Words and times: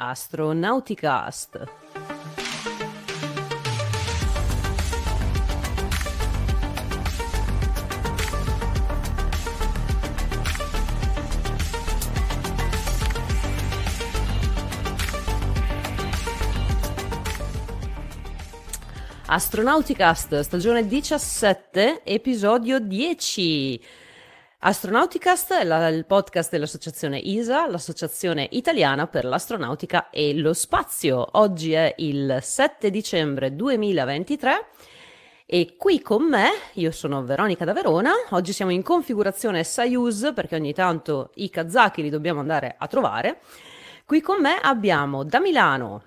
Astronauticast. 0.00 1.58
Astronauticast, 19.26 20.40
stagione 20.40 20.86
17, 20.86 22.02
episodio 22.04 22.78
10. 22.78 23.80
Astronauticast 24.60 25.52
è 25.52 25.86
il 25.86 26.04
podcast 26.04 26.50
dell'associazione 26.50 27.16
ISA, 27.16 27.68
l'associazione 27.68 28.48
italiana 28.50 29.06
per 29.06 29.24
l'astronautica 29.24 30.10
e 30.10 30.34
lo 30.34 30.52
spazio. 30.52 31.24
Oggi 31.38 31.74
è 31.74 31.94
il 31.98 32.38
7 32.42 32.90
dicembre 32.90 33.54
2023 33.54 34.66
e 35.46 35.76
qui 35.78 36.02
con 36.02 36.24
me, 36.24 36.48
io 36.72 36.90
sono 36.90 37.22
Veronica 37.22 37.64
da 37.64 37.72
Verona, 37.72 38.10
oggi 38.30 38.52
siamo 38.52 38.72
in 38.72 38.82
configurazione 38.82 39.62
Soyuz 39.62 40.32
perché 40.34 40.56
ogni 40.56 40.74
tanto 40.74 41.30
i 41.34 41.50
kazaki 41.50 42.02
li 42.02 42.10
dobbiamo 42.10 42.40
andare 42.40 42.74
a 42.76 42.88
trovare. 42.88 43.38
Qui 44.04 44.20
con 44.20 44.40
me 44.40 44.58
abbiamo 44.60 45.22
da 45.22 45.38
Milano 45.38 46.02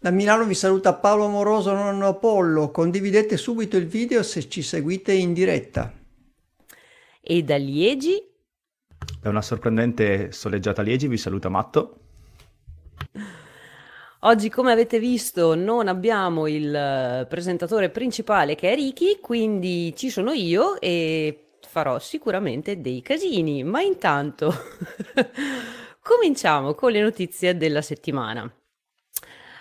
da 0.00 0.10
Milano 0.12 0.44
vi 0.44 0.54
saluta 0.54 0.94
Paolo 0.94 1.24
Amoroso, 1.24 1.72
nonno 1.72 2.06
Apollo. 2.06 2.70
Condividete 2.70 3.36
subito 3.36 3.76
il 3.76 3.88
video 3.88 4.22
se 4.22 4.48
ci 4.48 4.62
seguite 4.62 5.12
in 5.12 5.32
diretta. 5.32 5.97
E 7.30 7.42
da 7.42 7.56
Liegi? 7.56 8.26
Da 9.20 9.28
una 9.28 9.42
sorprendente 9.42 10.32
soleggiata 10.32 10.80
Liegi 10.80 11.08
vi 11.08 11.18
saluta 11.18 11.50
Matto. 11.50 11.98
Oggi, 14.20 14.48
come 14.48 14.72
avete 14.72 14.98
visto, 14.98 15.54
non 15.54 15.88
abbiamo 15.88 16.46
il 16.46 16.74
eh, 16.74 17.26
presentatore 17.28 17.90
principale 17.90 18.54
che 18.54 18.72
è 18.72 18.74
Ricky, 18.74 19.20
quindi 19.20 19.94
ci 19.94 20.08
sono 20.08 20.32
io 20.32 20.80
e 20.80 21.56
farò 21.68 21.98
sicuramente 21.98 22.80
dei 22.80 23.02
casini. 23.02 23.62
Ma 23.62 23.82
intanto 23.82 24.50
cominciamo 26.00 26.72
con 26.72 26.92
le 26.92 27.02
notizie 27.02 27.58
della 27.58 27.82
settimana. 27.82 28.50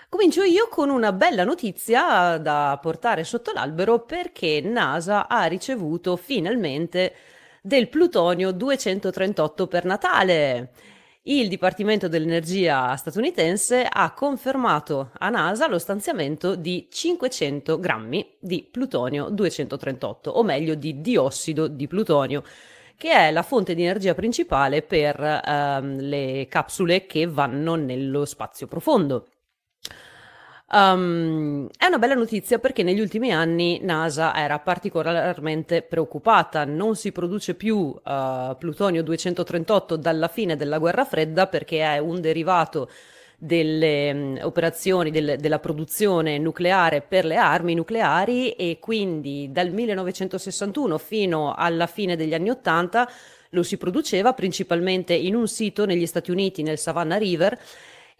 Comincio 0.08 0.44
io 0.44 0.70
con 0.70 0.90
una 0.90 1.12
bella 1.12 1.44
notizia 1.44 2.38
da 2.38 2.80
portare 2.82 3.26
sotto 3.26 3.52
l'albero 3.52 4.06
perché 4.06 4.62
NASA 4.62 5.28
ha 5.28 5.44
ricevuto 5.48 6.16
finalmente 6.16 7.14
del 7.62 7.90
plutonio 7.90 8.52
238 8.52 9.68
per 9.68 9.86
Natale. 9.86 10.72
Il 11.24 11.50
Dipartimento 11.50 12.08
dell'Energia 12.08 12.96
statunitense 12.96 13.86
ha 13.86 14.14
confermato 14.14 15.12
a 15.18 15.30
NASA 15.30 15.68
lo 15.68 15.78
stanziamento 15.78 16.56
di 16.56 16.88
500 16.90 17.80
grammi 17.80 18.36
di 18.40 18.66
plutonio 18.72 19.28
238, 19.30 20.32
o 20.32 20.42
meglio 20.44 20.74
di 20.76 21.02
diossido 21.02 21.68
di 21.68 21.86
plutonio, 21.86 22.44
che 22.96 23.12
è 23.12 23.32
la 23.32 23.44
fonte 23.44 23.76
di 23.76 23.84
energia 23.84 24.14
principale 24.14 24.84
per 24.84 25.20
ehm, 25.20 26.00
le 26.00 26.48
capsule 26.50 27.06
che 27.06 27.28
vanno 27.28 27.76
nello 27.76 28.24
spazio 28.24 28.68
profondo. 28.68 29.28
Um, 30.70 31.70
è 31.78 31.86
una 31.86 31.98
bella 31.98 32.14
notizia 32.14 32.60
perché 32.60 32.84
negli 32.84 33.00
ultimi 33.00 33.32
anni 33.32 33.80
NASA 33.82 34.36
era 34.36 34.60
particolarmente 34.60 35.82
preoccupata, 35.82 36.66
non 36.66 36.98
si 36.98 37.14
produce 37.14 37.54
più 37.54 37.78
uh, 37.78 38.58
plutonio 38.58 39.02
238 39.02 39.96
dalla 39.96 40.28
fine 40.28 40.58
della 40.58 40.78
guerra 40.78 41.06
fredda 41.06 41.48
perché 41.48 41.84
è 41.84 42.00
un 42.00 42.20
derivato 42.20 42.90
delle 43.38 44.12
um, 44.12 44.40
operazioni 44.42 45.10
del, 45.10 45.38
della 45.40 45.60
produzione 45.60 46.38
nucleare 46.38 47.00
per 47.02 47.24
le 47.24 47.38
armi 47.38 47.74
nucleari 47.74 48.52
e 48.52 48.78
quindi 48.82 49.50
dal 49.50 49.72
1961 49.72 50.98
fino 50.98 51.54
alla 51.56 51.88
fine 51.88 52.18
degli 52.18 52.34
anni 52.34 52.50
80 52.50 53.10
lo 53.52 53.64
si 53.64 53.78
produceva 53.78 54.34
principalmente 54.34 55.14
in 55.14 55.34
un 55.34 55.48
sito 55.48 55.86
negli 55.86 56.06
Stati 56.06 56.30
Uniti 56.30 56.62
nel 56.62 56.78
Savannah 56.78 57.16
River 57.16 57.58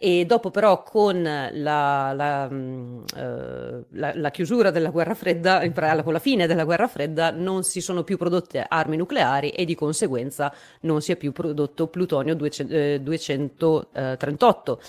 e 0.00 0.24
dopo 0.26 0.52
però 0.52 0.84
con 0.84 1.20
la, 1.22 2.12
la, 2.12 2.48
uh, 2.48 3.84
la, 3.90 4.12
la, 4.14 4.30
chiusura 4.30 4.70
della 4.70 4.90
guerra 4.90 5.14
fredda, 5.14 5.60
con 6.04 6.12
la 6.12 6.20
fine 6.20 6.46
della 6.46 6.62
guerra 6.62 6.86
fredda 6.86 7.32
non 7.32 7.64
si 7.64 7.80
sono 7.80 8.04
più 8.04 8.16
prodotte 8.16 8.64
armi 8.66 8.96
nucleari 8.96 9.50
e 9.50 9.64
di 9.64 9.74
conseguenza 9.74 10.54
non 10.82 11.02
si 11.02 11.10
è 11.10 11.16
più 11.16 11.32
prodotto 11.32 11.88
plutonio 11.88 12.36
200, 12.36 12.98
238 13.00 14.80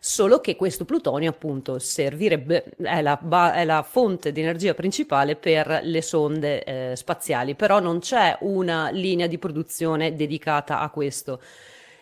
solo 0.00 0.40
che 0.40 0.54
questo 0.54 0.84
plutonio 0.84 1.30
appunto 1.30 1.78
servirebbe, 1.78 2.64
è 2.76 3.00
la, 3.00 3.18
è 3.52 3.64
la 3.64 3.82
fonte 3.82 4.32
di 4.32 4.40
energia 4.40 4.74
principale 4.74 5.34
per 5.34 5.80
le 5.82 6.02
sonde 6.02 6.62
eh, 6.62 6.96
spaziali, 6.96 7.54
però 7.54 7.80
non 7.80 8.00
c'è 8.00 8.36
una 8.40 8.90
linea 8.90 9.26
di 9.26 9.38
produzione 9.38 10.14
dedicata 10.14 10.80
a 10.80 10.90
questo. 10.90 11.40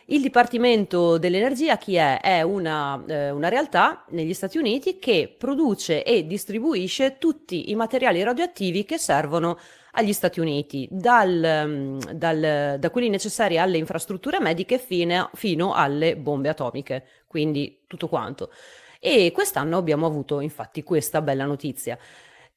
Il 0.09 0.21
Dipartimento 0.21 1.19
dell'Energia 1.19 1.79
chi 1.79 1.97
è? 1.97 2.21
È 2.21 2.41
una, 2.43 3.03
eh, 3.09 3.31
una, 3.31 3.49
realtà 3.49 4.05
negli 4.11 4.35
Stati 4.35 4.57
Uniti 4.57 5.01
che 5.01 5.35
produce 5.37 6.05
e 6.05 6.29
distribuisce 6.29 7.17
tutti 7.19 7.71
i 7.71 7.75
materiali 7.75 8.23
radioattivi 8.23 8.85
che 8.85 8.99
servono 8.99 9.59
agli 9.95 10.13
Stati 10.13 10.39
Uniti, 10.39 10.87
dal, 10.89 11.65
mm, 11.67 11.99
dal, 12.13 12.77
da 12.79 12.91
quelli 12.91 13.09
necessari 13.09 13.59
alle 13.59 13.79
infrastrutture 13.79 14.39
mediche 14.39 14.79
fino, 14.79 15.29
fino 15.35 15.75
alle 15.75 16.17
bombe 16.17 16.51
atomiche, 16.51 17.05
quindi 17.27 17.81
tutto 17.89 18.07
quanto. 18.07 18.53
E 19.01 19.33
quest'anno 19.33 19.77
abbiamo 19.77 20.07
avuto 20.07 20.39
infatti 20.39 20.85
questa 20.85 21.21
bella 21.21 21.47
notizia. 21.47 21.99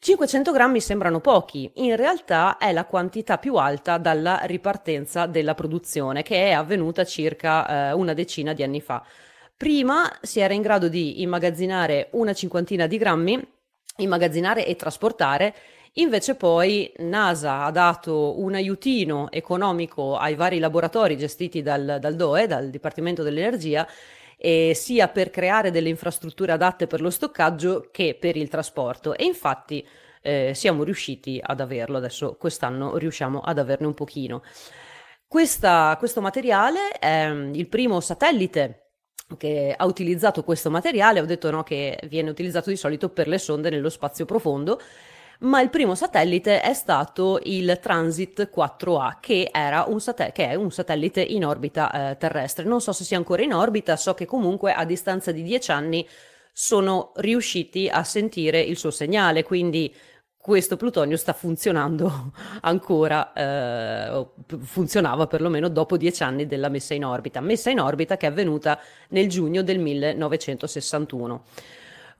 500 0.01 0.53
grammi 0.53 0.79
sembrano 0.79 1.19
pochi, 1.19 1.69
in 1.75 1.97
realtà 1.97 2.57
è 2.57 2.71
la 2.71 2.85
quantità 2.85 3.37
più 3.37 3.55
alta 3.55 3.97
dalla 3.97 4.39
ripartenza 4.43 5.25
della 5.25 5.55
produzione, 5.55 6.23
che 6.23 6.47
è 6.47 6.51
avvenuta 6.51 7.03
circa 7.03 7.89
eh, 7.89 7.91
una 7.91 8.13
decina 8.13 8.53
di 8.53 8.63
anni 8.63 8.79
fa. 8.79 9.03
Prima 9.57 10.09
si 10.21 10.39
era 10.39 10.53
in 10.53 10.61
grado 10.61 10.87
di 10.87 11.21
immagazzinare 11.21 12.07
una 12.11 12.31
cinquantina 12.31 12.87
di 12.87 12.97
grammi, 12.97 13.45
immagazzinare 13.97 14.65
e 14.65 14.77
trasportare, 14.77 15.53
invece 15.95 16.35
poi 16.35 16.93
NASA 16.99 17.65
ha 17.65 17.71
dato 17.71 18.39
un 18.39 18.53
aiutino 18.53 19.29
economico 19.29 20.15
ai 20.15 20.35
vari 20.35 20.59
laboratori 20.59 21.17
gestiti 21.17 21.61
dal, 21.61 21.97
dal 21.99 22.15
DOE, 22.15 22.47
dal 22.47 22.69
Dipartimento 22.69 23.21
dell'Energia, 23.21 23.85
eh, 24.41 24.71
sia 24.73 25.09
per 25.09 25.29
creare 25.29 25.69
delle 25.69 25.89
infrastrutture 25.89 26.53
adatte 26.53 26.87
per 26.87 27.01
lo 27.01 27.09
stoccaggio 27.09 27.89
che 27.91 28.17
per 28.19 28.37
il 28.37 28.47
trasporto. 28.47 29.13
E 29.15 29.25
infatti 29.25 29.85
eh, 30.21 30.53
siamo 30.55 30.83
riusciti 30.83 31.39
ad 31.43 31.59
averlo, 31.59 31.97
adesso 31.97 32.35
quest'anno 32.37 32.97
riusciamo 32.97 33.41
ad 33.41 33.59
averne 33.59 33.87
un 33.87 33.93
pochino. 33.93 34.41
Questa, 35.27 35.95
questo 35.99 36.21
materiale 36.21 36.91
è 36.97 37.27
il 37.27 37.67
primo 37.67 37.99
satellite 37.99 38.85
che 39.37 39.75
ha 39.77 39.85
utilizzato 39.85 40.43
questo 40.43 40.71
materiale, 40.71 41.19
ho 41.19 41.25
detto 41.25 41.51
no, 41.51 41.61
che 41.61 41.99
viene 42.07 42.31
utilizzato 42.31 42.69
di 42.69 42.75
solito 42.75 43.09
per 43.09 43.27
le 43.27 43.37
sonde 43.37 43.69
nello 43.69 43.89
spazio 43.89 44.25
profondo 44.25 44.79
ma 45.39 45.61
il 45.61 45.69
primo 45.69 45.95
satellite 45.95 46.61
è 46.61 46.73
stato 46.73 47.39
il 47.43 47.79
Transit 47.81 48.49
4A, 48.53 49.17
che, 49.19 49.49
sat- 49.97 50.31
che 50.31 50.49
è 50.49 50.55
un 50.55 50.71
satellite 50.71 51.21
in 51.21 51.45
orbita 51.45 52.11
eh, 52.11 52.17
terrestre. 52.17 52.65
Non 52.65 52.81
so 52.81 52.91
se 52.91 53.03
sia 53.03 53.17
ancora 53.17 53.41
in 53.41 53.53
orbita, 53.53 53.95
so 53.95 54.13
che 54.13 54.25
comunque 54.25 54.73
a 54.73 54.83
distanza 54.83 55.31
di 55.31 55.41
dieci 55.43 55.71
anni 55.71 56.07
sono 56.51 57.13
riusciti 57.17 57.87
a 57.87 58.03
sentire 58.03 58.59
il 58.59 58.77
suo 58.77 58.91
segnale, 58.91 59.43
quindi 59.43 59.95
questo 60.35 60.75
plutonio 60.75 61.15
sta 61.15 61.31
funzionando 61.31 62.33
ancora, 62.61 63.31
eh, 63.31 64.27
funzionava 64.61 65.27
perlomeno 65.27 65.69
dopo 65.69 65.95
dieci 65.95 66.23
anni 66.23 66.47
della 66.47 66.67
messa 66.69 66.93
in 66.93 67.05
orbita, 67.05 67.39
messa 67.39 67.69
in 67.69 67.79
orbita 67.79 68.17
che 68.17 68.25
è 68.25 68.29
avvenuta 68.29 68.77
nel 69.09 69.29
giugno 69.29 69.61
del 69.61 69.79
1961. 69.79 71.43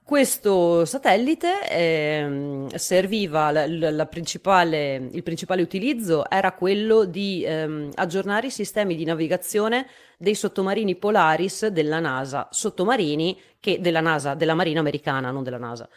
Questo 0.09 0.85
satellite 0.85 1.69
eh, 1.69 2.65
serviva, 2.73 3.51
la, 3.51 3.67
la 3.67 4.07
principale, 4.07 4.95
il 5.11 5.21
principale 5.21 5.61
utilizzo 5.61 6.27
era 6.27 6.53
quello 6.53 7.05
di 7.05 7.43
ehm, 7.45 7.91
aggiornare 7.93 8.47
i 8.47 8.49
sistemi 8.49 8.95
di 8.95 9.05
navigazione 9.05 9.85
dei 10.17 10.33
sottomarini 10.33 10.95
Polaris 10.95 11.67
della 11.67 11.99
NASA, 11.99 12.47
sottomarini 12.49 13.39
che, 13.59 13.81
della 13.81 14.01
NASA, 14.01 14.33
della 14.33 14.55
Marina 14.55 14.79
americana, 14.79 15.29
non 15.29 15.43
della 15.43 15.59
NASA, 15.59 15.87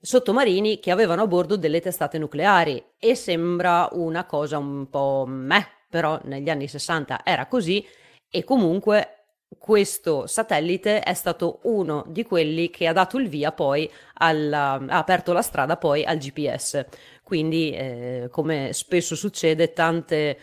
sottomarini 0.00 0.80
che 0.80 0.90
avevano 0.90 1.22
a 1.22 1.28
bordo 1.28 1.56
delle 1.56 1.80
testate 1.80 2.18
nucleari. 2.18 2.82
E 2.98 3.14
sembra 3.14 3.88
una 3.92 4.24
cosa 4.24 4.58
un 4.58 4.90
po' 4.90 5.24
meh, 5.24 5.68
però 5.88 6.18
negli 6.24 6.50
anni 6.50 6.66
60 6.66 7.20
era 7.22 7.46
così 7.46 7.86
e 8.28 8.42
comunque 8.42 9.21
questo 9.58 10.26
satellite 10.26 11.00
è 11.00 11.14
stato 11.14 11.60
uno 11.62 12.04
di 12.08 12.24
quelli 12.24 12.70
che 12.70 12.86
ha 12.86 12.92
dato 12.92 13.18
il 13.18 13.28
via 13.28 13.52
poi 13.52 13.90
alla, 14.14 14.72
ha 14.74 14.98
aperto 14.98 15.32
la 15.32 15.42
strada 15.42 15.76
poi 15.76 16.04
al 16.04 16.18
GPS. 16.18 16.84
Quindi, 17.22 17.70
eh, 17.72 18.28
come 18.30 18.72
spesso 18.72 19.14
succede, 19.14 19.72
tante, 19.72 20.38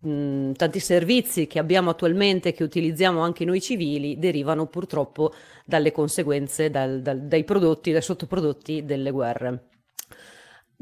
mh, 0.00 0.52
tanti 0.52 0.78
servizi 0.80 1.46
che 1.46 1.58
abbiamo 1.58 1.90
attualmente, 1.90 2.52
che 2.52 2.64
utilizziamo 2.64 3.20
anche 3.20 3.44
noi 3.44 3.60
civili, 3.60 4.18
derivano 4.18 4.66
purtroppo 4.66 5.32
dalle 5.64 5.92
conseguenze, 5.92 6.70
dal, 6.70 7.00
dal, 7.02 7.22
dai 7.22 7.44
prodotti, 7.44 7.92
dai 7.92 8.02
sottoprodotti 8.02 8.84
delle 8.84 9.10
guerre. 9.10 9.66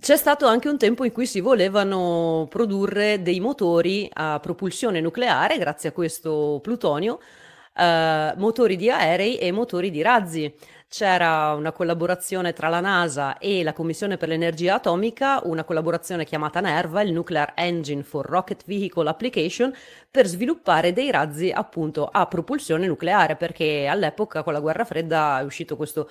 C'è 0.00 0.16
stato 0.16 0.46
anche 0.46 0.68
un 0.68 0.78
tempo 0.78 1.04
in 1.04 1.12
cui 1.12 1.26
si 1.26 1.40
volevano 1.40 2.46
produrre 2.48 3.20
dei 3.20 3.38
motori 3.38 4.08
a 4.10 4.40
propulsione 4.40 4.98
nucleare, 5.00 5.58
grazie 5.58 5.90
a 5.90 5.92
questo 5.92 6.58
plutonio, 6.62 7.18
eh, 7.74 8.34
motori 8.36 8.76
di 8.76 8.90
aerei 8.90 9.36
e 9.38 9.52
motori 9.52 9.90
di 9.90 10.02
razzi 10.02 10.52
c'era 10.90 11.54
una 11.54 11.70
collaborazione 11.70 12.52
tra 12.52 12.68
la 12.68 12.80
NASA 12.80 13.38
e 13.38 13.62
la 13.62 13.72
Commissione 13.72 14.16
per 14.16 14.28
l'Energia 14.28 14.74
Atomica, 14.74 15.40
una 15.44 15.62
collaborazione 15.62 16.24
chiamata 16.24 16.58
NERVA, 16.58 17.02
il 17.02 17.12
Nuclear 17.12 17.52
Engine 17.54 18.02
for 18.02 18.26
Rocket 18.26 18.64
Vehicle 18.66 19.08
Application, 19.08 19.72
per 20.10 20.26
sviluppare 20.26 20.92
dei 20.92 21.12
razzi 21.12 21.52
appunto 21.52 22.08
a 22.10 22.26
propulsione 22.26 22.88
nucleare, 22.88 23.36
perché 23.36 23.86
all'epoca 23.86 24.42
con 24.42 24.52
la 24.52 24.58
guerra 24.58 24.84
fredda 24.84 25.38
è 25.38 25.44
uscito 25.44 25.76
questo 25.76 26.10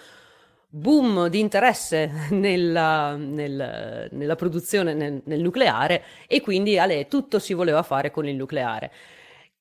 boom 0.69 1.27
di 1.27 1.39
interesse 1.39 2.09
nella, 2.31 3.17
nel, 3.17 4.07
nella 4.11 4.35
produzione 4.35 4.93
nel, 4.93 5.21
nel, 5.25 5.41
nucleare 5.41 6.03
e 6.25 6.39
quindi 6.39 6.77
ale, 6.79 7.07
tutto 7.07 7.37
si 7.39 7.53
voleva 7.53 7.83
fare 7.83 8.11
con 8.11 8.25
il 8.27 8.35
nucleare. 8.37 8.91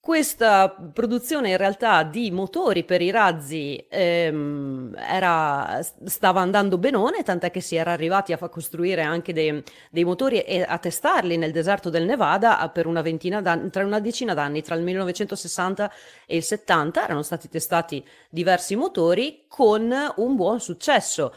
Questa 0.00 0.70
produzione 0.92 1.50
in 1.50 1.56
realtà 1.56 2.02
di 2.02 2.30
motori 2.30 2.84
per 2.84 3.02
i 3.02 3.10
razzi 3.10 3.84
ehm, 3.90 4.94
era, 4.96 5.80
stava 6.04 6.40
andando 6.40 6.78
benone, 6.78 7.22
tant'è 7.22 7.50
che 7.50 7.60
si 7.60 7.74
era 7.76 7.92
arrivati 7.92 8.32
a 8.32 8.38
costruire 8.48 9.02
anche 9.02 9.32
dei, 9.34 9.62
dei, 9.90 10.04
motori 10.04 10.40
e 10.40 10.62
a 10.62 10.78
testarli 10.78 11.36
nel 11.36 11.52
deserto 11.52 11.90
del 11.90 12.04
Nevada 12.04 12.66
per 12.72 12.86
una 12.86 13.02
ventina 13.02 13.42
d'anni, 13.42 13.70
tra 13.70 13.84
una 13.84 14.00
decina 14.00 14.34
d'anni, 14.34 14.62
tra 14.62 14.76
il 14.76 14.82
1960 14.82 15.92
e 16.26 16.36
il 16.36 16.44
70, 16.44 17.04
erano 17.04 17.22
stati 17.22 17.48
testati 17.48 18.02
diversi 18.30 18.76
motori 18.76 19.44
con 19.48 19.92
un 20.16 20.36
buon 20.36 20.60
successo. 20.60 21.34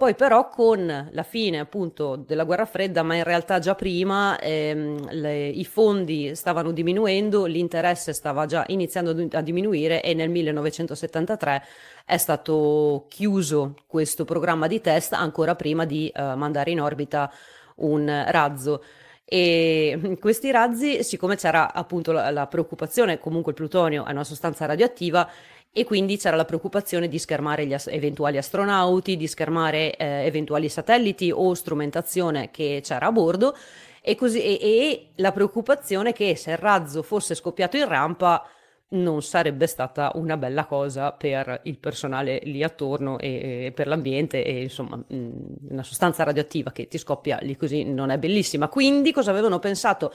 Poi 0.00 0.14
però 0.14 0.48
con 0.48 1.10
la 1.10 1.22
fine 1.22 1.58
appunto 1.58 2.16
della 2.16 2.44
guerra 2.44 2.64
fredda, 2.64 3.02
ma 3.02 3.16
in 3.16 3.22
realtà 3.22 3.58
già 3.58 3.74
prima, 3.74 4.38
ehm, 4.38 5.10
le, 5.10 5.46
i 5.48 5.66
fondi 5.66 6.34
stavano 6.34 6.70
diminuendo, 6.70 7.44
l'interesse 7.44 8.14
stava 8.14 8.46
già 8.46 8.64
iniziando 8.68 9.28
a 9.32 9.42
diminuire 9.42 10.02
e 10.02 10.14
nel 10.14 10.30
1973 10.30 11.62
è 12.06 12.16
stato 12.16 13.04
chiuso 13.10 13.74
questo 13.86 14.24
programma 14.24 14.68
di 14.68 14.80
test 14.80 15.12
ancora 15.12 15.54
prima 15.54 15.84
di 15.84 16.10
uh, 16.16 16.34
mandare 16.34 16.70
in 16.70 16.80
orbita 16.80 17.30
un 17.76 18.24
razzo. 18.28 18.82
E 19.26 20.16
questi 20.18 20.50
razzi, 20.50 21.04
siccome 21.04 21.36
c'era 21.36 21.74
appunto 21.74 22.10
la, 22.10 22.30
la 22.30 22.46
preoccupazione, 22.46 23.18
comunque 23.18 23.52
il 23.52 23.58
plutonio 23.58 24.06
è 24.06 24.12
una 24.12 24.24
sostanza 24.24 24.64
radioattiva, 24.64 25.30
e 25.72 25.84
quindi 25.84 26.16
c'era 26.16 26.36
la 26.36 26.44
preoccupazione 26.44 27.08
di 27.08 27.18
schermare 27.18 27.66
gli 27.66 27.74
as- 27.74 27.86
eventuali 27.86 28.38
astronauti, 28.38 29.16
di 29.16 29.26
schermare 29.26 29.96
eh, 29.96 30.24
eventuali 30.26 30.68
satelliti 30.68 31.30
o 31.30 31.54
strumentazione 31.54 32.50
che 32.50 32.80
c'era 32.82 33.06
a 33.06 33.12
bordo 33.12 33.56
e, 34.02 34.14
così, 34.16 34.42
e, 34.42 34.58
e 34.60 35.06
la 35.16 35.30
preoccupazione 35.32 36.12
che 36.12 36.34
se 36.36 36.52
il 36.52 36.56
razzo 36.58 37.02
fosse 37.02 37.34
scoppiato 37.34 37.76
in 37.76 37.86
rampa 37.86 38.44
non 38.92 39.22
sarebbe 39.22 39.68
stata 39.68 40.10
una 40.14 40.36
bella 40.36 40.64
cosa 40.66 41.12
per 41.12 41.60
il 41.64 41.78
personale 41.78 42.40
lì 42.42 42.64
attorno 42.64 43.18
e, 43.20 43.66
e 43.66 43.72
per 43.72 43.86
l'ambiente 43.86 44.44
e 44.44 44.62
insomma 44.62 44.96
mh, 44.96 45.28
una 45.70 45.84
sostanza 45.84 46.24
radioattiva 46.24 46.72
che 46.72 46.88
ti 46.88 46.98
scoppia 46.98 47.38
lì 47.42 47.56
così 47.56 47.84
non 47.84 48.10
è 48.10 48.18
bellissima. 48.18 48.68
Quindi 48.68 49.12
cosa 49.12 49.30
avevano 49.30 49.60
pensato? 49.60 50.12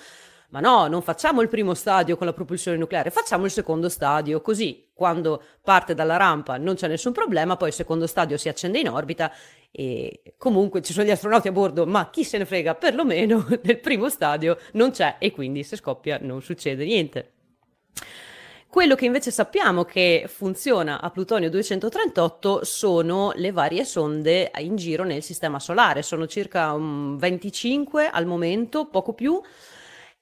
Ma 0.49 0.59
no, 0.59 0.87
non 0.87 1.01
facciamo 1.01 1.41
il 1.41 1.49
primo 1.49 1.73
stadio 1.73 2.17
con 2.17 2.27
la 2.27 2.33
propulsione 2.33 2.77
nucleare, 2.77 3.09
facciamo 3.09 3.45
il 3.45 3.51
secondo 3.51 3.89
stadio, 3.89 4.41
così. 4.41 4.83
Quando 4.93 5.43
parte 5.61 5.93
dalla 5.93 6.15
rampa 6.15 6.57
non 6.57 6.75
c'è 6.75 6.87
nessun 6.87 7.11
problema, 7.11 7.57
poi 7.57 7.67
il 7.67 7.73
secondo 7.73 8.07
stadio 8.07 8.37
si 8.37 8.47
accende 8.47 8.79
in 8.79 8.89
orbita 8.89 9.31
e 9.69 10.21
comunque 10.37 10.81
ci 10.81 10.93
sono 10.93 11.05
gli 11.05 11.11
astronauti 11.11 11.49
a 11.49 11.51
bordo, 11.51 11.85
ma 11.85 12.09
chi 12.09 12.23
se 12.23 12.37
ne 12.37 12.45
frega, 12.45 12.75
perlomeno 12.75 13.45
nel 13.63 13.79
primo 13.79 14.09
stadio 14.09 14.57
non 14.73 14.91
c'è 14.91 15.15
e 15.19 15.31
quindi 15.31 15.63
se 15.63 15.75
scoppia 15.75 16.17
non 16.21 16.41
succede 16.41 16.85
niente. 16.85 17.31
Quello 18.75 18.95
che 18.95 19.05
invece 19.05 19.31
sappiamo 19.31 19.85
che 19.85 20.25
funziona 20.27 20.99
a 20.99 21.09
Plutonio 21.09 21.49
238 21.49 22.65
sono 22.65 23.31
le 23.35 23.53
varie 23.53 23.85
sonde 23.85 24.51
in 24.57 24.75
giro 24.75 25.05
nel 25.05 25.23
sistema 25.23 25.61
solare, 25.61 26.01
sono 26.01 26.27
circa 26.27 26.75
25 26.77 28.09
al 28.09 28.25
momento, 28.25 28.87
poco 28.87 29.13
più, 29.13 29.41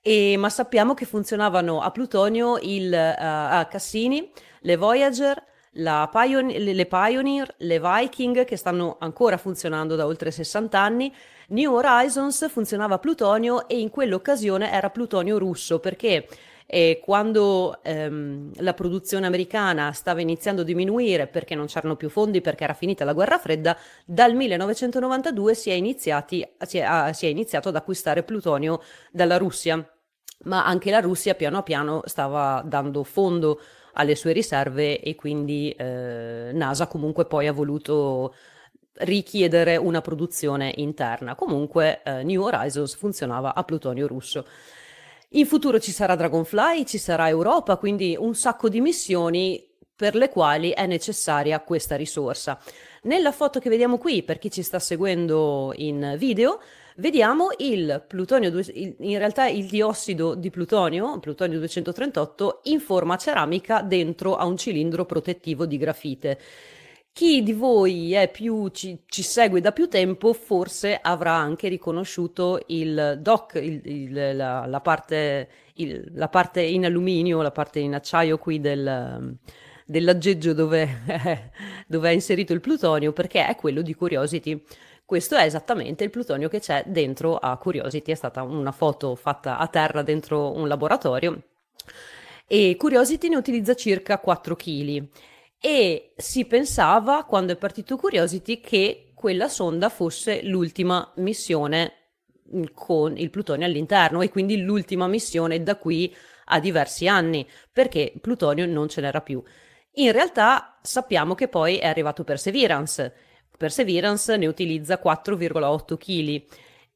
e, 0.06 0.36
ma 0.36 0.50
sappiamo 0.50 0.94
che 0.94 1.06
funzionavano 1.06 1.80
a 1.80 1.90
Plutonio 1.90 2.58
il, 2.62 2.92
uh, 2.92 3.68
Cassini, 3.70 4.30
le 4.60 4.76
Voyager, 4.76 5.42
Pioneer, 5.72 6.62
le 6.62 6.86
Pioneer, 6.86 7.56
le 7.60 7.80
Viking 7.80 8.44
che 8.44 8.58
stanno 8.58 8.98
ancora 9.00 9.38
funzionando 9.38 9.96
da 9.96 10.06
oltre 10.06 10.30
60 10.30 10.78
anni. 10.78 11.14
New 11.50 11.74
Horizons 11.74 12.50
funzionava 12.50 12.96
a 12.96 13.00
Plutonio 13.00 13.66
e 13.70 13.80
in 13.80 13.90
quell'occasione 13.90 14.72
era 14.72 14.90
Plutonio 14.90 15.38
russo 15.38 15.80
perché 15.80 16.28
eh, 16.66 17.00
quando 17.02 17.82
ehm, 17.82 18.52
la 18.58 18.74
produzione 18.74 19.26
americana 19.26 19.94
stava 19.94 20.20
iniziando 20.20 20.62
a 20.62 20.66
diminuire 20.66 21.28
perché 21.28 21.56
non 21.56 21.68
c'erano 21.68 21.96
più 21.96 22.10
fondi 22.10 22.42
perché 22.42 22.66
era 22.66 22.74
finita 22.74 23.06
la 23.06 23.14
guerra 23.14 23.38
fredda, 23.38 23.78
dal 24.06 24.36
1992 24.36 25.56
si 25.56 25.70
è, 25.70 25.74
iniziati, 25.74 26.46
si 26.66 26.78
è, 26.78 27.12
si 27.14 27.26
è 27.26 27.30
iniziato 27.30 27.70
ad 27.70 27.76
acquistare 27.78 28.24
plutonio 28.24 28.82
dalla 29.12 29.38
Russia 29.38 29.88
ma 30.44 30.66
anche 30.66 30.92
la 30.92 31.00
Russia 31.00 31.36
piano 31.36 31.64
piano 31.64 32.02
stava 32.06 32.62
dando 32.66 33.04
fondo 33.04 33.60
alle 33.94 34.16
sue 34.16 34.32
riserve 34.32 35.00
e 35.00 35.16
quindi 35.16 35.72
eh, 35.72 36.52
NASA 36.54 36.88
comunque 36.88 37.26
poi 37.26 37.48
ha 37.48 37.54
voluto 37.54 38.34
richiedere 38.96 39.76
una 39.76 40.02
produzione 40.02 40.72
interna. 40.78 41.36
Comunque 41.36 42.02
eh, 42.04 42.24
New 42.24 42.44
Horizons 42.44 42.96
funzionava 42.96 43.56
a 43.56 43.64
plutonio 43.64 44.08
russo. 44.08 44.46
In 45.30 45.48
futuro 45.48 45.80
ci 45.80 45.92
sarà 45.92 46.16
Dragonfly, 46.16 46.86
ci 46.86 47.00
sarà 47.00 47.28
Europa, 47.28 47.78
quindi 47.78 48.16
un 48.20 48.36
sacco 48.36 48.70
di 48.70 48.82
missioni 48.82 49.68
per 49.96 50.16
le 50.16 50.30
quali 50.30 50.72
è 50.72 50.86
necessaria 50.86 51.60
questa 51.62 51.96
risorsa. 51.96 52.60
Nella 53.04 53.32
foto 53.32 53.60
che 53.60 53.70
vediamo 53.70 53.98
qui, 53.98 54.22
per 54.22 54.38
chi 54.38 54.52
ci 54.52 54.62
sta 54.62 54.78
seguendo 54.78 55.74
in 55.76 56.16
video, 56.18 56.60
vediamo 56.98 57.50
il 57.58 58.04
plutonio, 58.08 58.52
in 58.74 59.18
realtà 59.18 59.48
il 59.48 59.66
diossido 59.66 60.36
di 60.36 60.50
plutonio, 60.50 61.20
plutonio 61.20 61.58
238, 61.60 62.62
in 62.64 62.80
forma 62.80 63.18
ceramica 63.18 63.82
dentro 63.82 64.36
a 64.36 64.46
un 64.46 64.58
cilindro 64.58 65.06
protettivo 65.06 65.66
di 65.66 65.78
grafite. 65.78 66.40
Chi 67.14 67.44
di 67.44 67.54
voi 67.54 68.16
più, 68.32 68.70
ci, 68.70 69.04
ci, 69.06 69.22
segue 69.22 69.62
da 69.62 69.72
più 69.72 69.88
tempo 69.88 70.34
forse 70.34 70.98
avrà 71.00 71.34
anche 71.34 71.68
riconosciuto 71.68 72.60
il 72.68 73.20
DOC, 73.22 73.54
il, 73.62 73.82
il, 73.84 74.36
la, 74.36 74.66
la, 74.66 74.82
parte, 74.82 75.48
la, 75.76 76.28
parte, 76.28 76.62
in 76.62 76.86
alluminio, 76.86 77.44
la 77.44 77.52
parte 77.52 77.78
in 77.80 77.94
acciaio 77.94 78.40
qui 78.40 78.60
del, 78.60 79.38
dell'aggeggio 79.86 80.54
dove, 80.54 81.02
dove 81.86 82.10
è 82.10 82.14
inserito 82.14 82.52
il 82.52 82.62
plutonio, 82.62 83.14
perché 83.14 83.46
è 83.46 83.56
quello 83.56 83.84
di 83.84 83.94
Curiosity. 83.94 84.64
Questo 85.06 85.36
è 85.36 85.44
esattamente 85.44 86.04
il 86.04 86.10
plutonio 86.10 86.48
che 86.48 86.60
c'è 86.60 86.84
dentro 86.86 87.38
a 87.38 87.58
Curiosity, 87.58 88.12
è 88.12 88.16
stata 88.16 88.42
una 88.42 88.72
foto 88.72 89.16
fatta 89.16 89.58
a 89.58 89.68
terra 89.68 90.02
dentro 90.02 90.52
un 90.56 90.68
laboratorio 90.68 91.42
e 92.48 92.76
Curiosity 92.78 93.30
ne 93.30 93.36
utilizza 93.36 93.76
circa 93.76 94.20
4 94.20 94.56
kg 94.56 95.08
e 95.60 96.14
si 96.18 96.46
pensava 96.46 97.24
quando 97.24 97.54
è 97.54 97.56
partito 97.56 97.98
Curiosity 97.98 98.60
che 98.60 99.12
quella 99.16 99.48
sonda 99.48 99.90
fosse 99.90 100.44
l'ultima 100.44 101.12
missione 101.18 101.94
con 102.74 103.18
il 103.18 103.30
plutonio 103.30 103.66
all'interno 103.66 104.22
e 104.22 104.30
quindi 104.30 104.62
l'ultima 104.62 105.08
missione 105.08 105.64
da 105.64 105.78
qui 105.78 106.14
a 106.46 106.60
diversi 106.60 107.08
anni 107.08 107.48
perché 107.72 108.14
plutonio 108.20 108.66
non 108.66 108.90
ce 108.90 109.02
n'era 109.02 109.22
più. 109.22 109.42
In 109.94 110.12
realtà 110.12 110.78
sappiamo 110.82 111.36
che 111.36 111.48
poi 111.48 111.78
è 111.78 111.88
arrivato 111.88 112.24
Perseverance 112.24 113.14
Perseverance 113.64 114.36
ne 114.36 114.46
utilizza 114.48 115.00
4,8 115.02 115.96
kg 115.96 116.44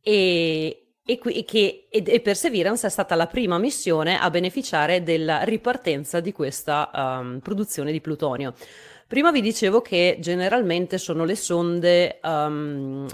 e, 0.02 0.88
e, 1.06 1.46
che, 1.46 1.88
e, 1.90 2.20
Perseverance 2.20 2.88
è 2.88 2.90
stata 2.90 3.16
la 3.16 3.28
prima 3.28 3.58
missione 3.58 4.20
a 4.20 4.30
beneficiare 4.30 5.02
della 5.02 5.44
ripartenza 5.44 6.20
di 6.20 6.34
questa 6.34 6.92
um, 6.94 7.40
produzione 7.40 7.94
di 7.94 8.02
plutonio. 8.02 8.54
Prima 9.08 9.32
vi 9.32 9.40
dicevo 9.40 9.80
che 9.80 10.18
generalmente 10.20 10.98
sono 10.98 11.24
le 11.24 11.38
sonde 11.38 12.20
um, 12.24 13.08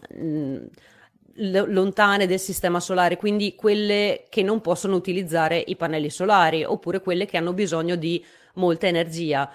lontane 1.35 2.25
del 2.25 2.39
sistema 2.39 2.79
solare, 2.79 3.17
quindi 3.17 3.53
quelle 3.53 4.25
che 4.29 4.41
non 4.41 4.61
possono 4.61 4.95
utilizzare 4.95 5.63
i 5.63 5.75
pannelli 5.75 6.09
solari 6.09 6.63
oppure 6.63 7.01
quelle 7.01 7.27
che 7.27 7.37
hanno 7.37 7.53
bisogno 7.53 7.95
di 7.95 8.25
molta 8.55 8.87
energia. 8.87 9.47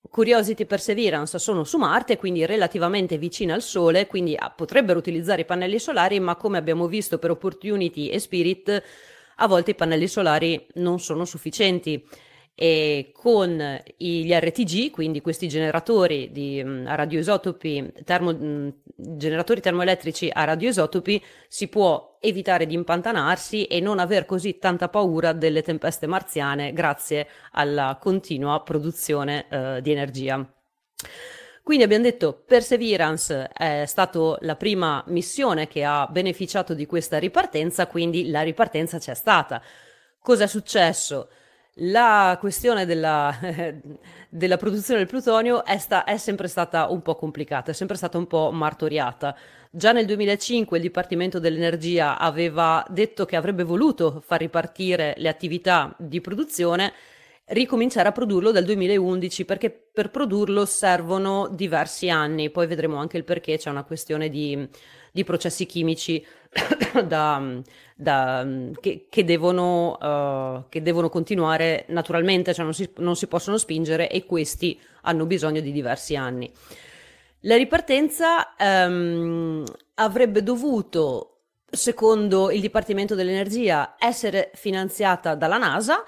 Curiosity 0.00 0.64
Perseverance 0.64 1.38
sono 1.38 1.64
su 1.64 1.78
Marte, 1.78 2.16
quindi 2.16 2.46
relativamente 2.46 3.18
vicine 3.18 3.52
al 3.52 3.62
Sole, 3.62 4.06
quindi 4.06 4.34
ah, 4.36 4.50
potrebbero 4.50 4.98
utilizzare 4.98 5.42
i 5.42 5.44
pannelli 5.44 5.78
solari, 5.78 6.20
ma 6.20 6.36
come 6.36 6.58
abbiamo 6.58 6.86
visto 6.86 7.18
per 7.18 7.30
Opportunity 7.30 8.08
e 8.08 8.18
Spirit 8.18 8.82
a 9.40 9.46
volte 9.46 9.72
i 9.72 9.74
pannelli 9.74 10.08
solari 10.08 10.66
non 10.74 10.98
sono 10.98 11.24
sufficienti 11.24 12.04
e 12.60 13.12
con 13.14 13.80
gli 13.96 14.32
RTG, 14.32 14.90
quindi 14.90 15.20
questi 15.20 15.46
generatori 15.46 16.32
di 16.32 16.60
mh, 16.60 16.92
radioisotopi, 16.92 17.92
termo, 18.04 18.32
mh, 18.32 18.74
generatori 18.96 19.60
termoelettrici 19.60 20.28
a 20.32 20.42
radioisotopi, 20.42 21.22
si 21.46 21.68
può 21.68 22.18
evitare 22.20 22.66
di 22.66 22.74
impantanarsi 22.74 23.66
e 23.66 23.78
non 23.78 24.00
aver 24.00 24.26
così 24.26 24.58
tanta 24.58 24.88
paura 24.88 25.32
delle 25.32 25.62
tempeste 25.62 26.08
marziane 26.08 26.72
grazie 26.72 27.28
alla 27.52 27.96
continua 28.00 28.60
produzione 28.64 29.46
eh, 29.48 29.78
di 29.80 29.92
energia. 29.92 30.44
Quindi 31.62 31.84
abbiamo 31.84 32.02
detto 32.02 32.42
Perseverance 32.44 33.50
è 33.52 33.84
stata 33.86 34.36
la 34.40 34.56
prima 34.56 35.04
missione 35.06 35.68
che 35.68 35.84
ha 35.84 36.08
beneficiato 36.10 36.74
di 36.74 36.86
questa 36.86 37.18
ripartenza, 37.18 37.86
quindi 37.86 38.30
la 38.30 38.42
ripartenza 38.42 38.98
c'è 38.98 39.14
stata. 39.14 39.62
Cosa 40.18 40.42
è 40.42 40.48
successo? 40.48 41.28
La 41.82 42.36
questione 42.40 42.86
della, 42.86 43.32
della 44.28 44.56
produzione 44.56 44.98
del 44.98 45.08
plutonio 45.08 45.64
è, 45.64 45.78
sta, 45.78 46.04
è, 46.04 46.16
sempre 46.16 46.48
stata 46.48 46.88
un 46.88 47.02
po' 47.02 47.14
complicata, 47.14 47.70
è 47.70 47.74
sempre 47.74 47.96
stata 47.96 48.18
un 48.18 48.26
po' 48.26 48.50
martoriata. 48.50 49.36
Già 49.70 49.92
nel 49.92 50.06
2005 50.06 50.76
il 50.76 50.82
Dipartimento 50.82 51.38
dell'Energia 51.38 52.18
aveva 52.18 52.84
detto 52.88 53.26
che 53.26 53.36
avrebbe 53.36 53.62
voluto 53.62 54.22
far 54.26 54.40
ripartire 54.40 55.14
le 55.18 55.28
attività 55.28 55.94
di 55.98 56.20
produzione, 56.20 56.92
ricominciare 57.48 58.08
a 58.08 58.12
produrlo 58.12 58.50
dal 58.50 58.64
2011 58.64 59.44
perché 59.44 59.70
per 59.70 60.10
produrlo 60.10 60.66
servono 60.66 61.48
diversi 61.48 62.10
anni, 62.10 62.50
poi 62.50 62.66
vedremo 62.66 62.96
anche 62.96 63.16
il 63.16 63.24
perché, 63.24 63.56
c'è 63.56 63.70
una 63.70 63.84
questione 63.84 64.28
di, 64.28 64.68
di 65.12 65.24
processi 65.24 65.66
chimici 65.66 66.24
da, 67.06 67.60
da, 67.94 68.46
che, 68.80 69.06
che, 69.08 69.24
devono, 69.24 69.92
uh, 69.92 70.68
che, 70.68 70.82
devono, 70.82 71.08
continuare 71.08 71.84
naturalmente, 71.88 72.52
cioè 72.52 72.64
non 72.64 72.74
si, 72.74 72.90
non 72.96 73.16
si 73.16 73.26
possono 73.26 73.56
spingere 73.56 74.10
e 74.10 74.26
questi 74.26 74.78
hanno 75.02 75.24
bisogno 75.24 75.60
di 75.60 75.72
diversi 75.72 76.16
anni. 76.16 76.50
La 77.42 77.56
ripartenza 77.56 78.54
um, 78.58 79.64
avrebbe 79.94 80.42
dovuto, 80.42 81.36
secondo 81.70 82.50
il 82.50 82.60
Dipartimento 82.60 83.14
dell'Energia, 83.14 83.94
essere 83.98 84.50
finanziata 84.54 85.34
dalla 85.34 85.56
NASA, 85.56 86.02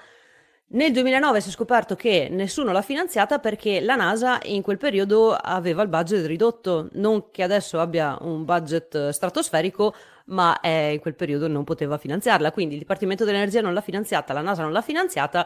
nel 0.73 0.93
2009 0.93 1.41
si 1.41 1.49
è 1.49 1.51
scoperto 1.51 1.95
che 1.95 2.29
nessuno 2.29 2.71
l'ha 2.71 2.81
finanziata 2.81 3.39
perché 3.39 3.81
la 3.81 3.95
NASA 3.95 4.39
in 4.43 4.61
quel 4.61 4.77
periodo 4.77 5.33
aveva 5.33 5.81
il 5.81 5.89
budget 5.89 6.25
ridotto, 6.25 6.87
non 6.93 7.29
che 7.29 7.43
adesso 7.43 7.79
abbia 7.79 8.17
un 8.21 8.45
budget 8.45 9.09
stratosferico, 9.09 9.93
ma 10.27 10.59
eh, 10.61 10.93
in 10.93 10.99
quel 10.99 11.15
periodo 11.15 11.47
non 11.47 11.65
poteva 11.65 11.97
finanziarla. 11.97 12.51
Quindi 12.53 12.75
il 12.75 12.79
Dipartimento 12.79 13.25
dell'Energia 13.25 13.59
non 13.59 13.73
l'ha 13.73 13.81
finanziata, 13.81 14.31
la 14.33 14.41
NASA 14.41 14.61
non 14.63 14.71
l'ha 14.71 14.81
finanziata, 14.81 15.45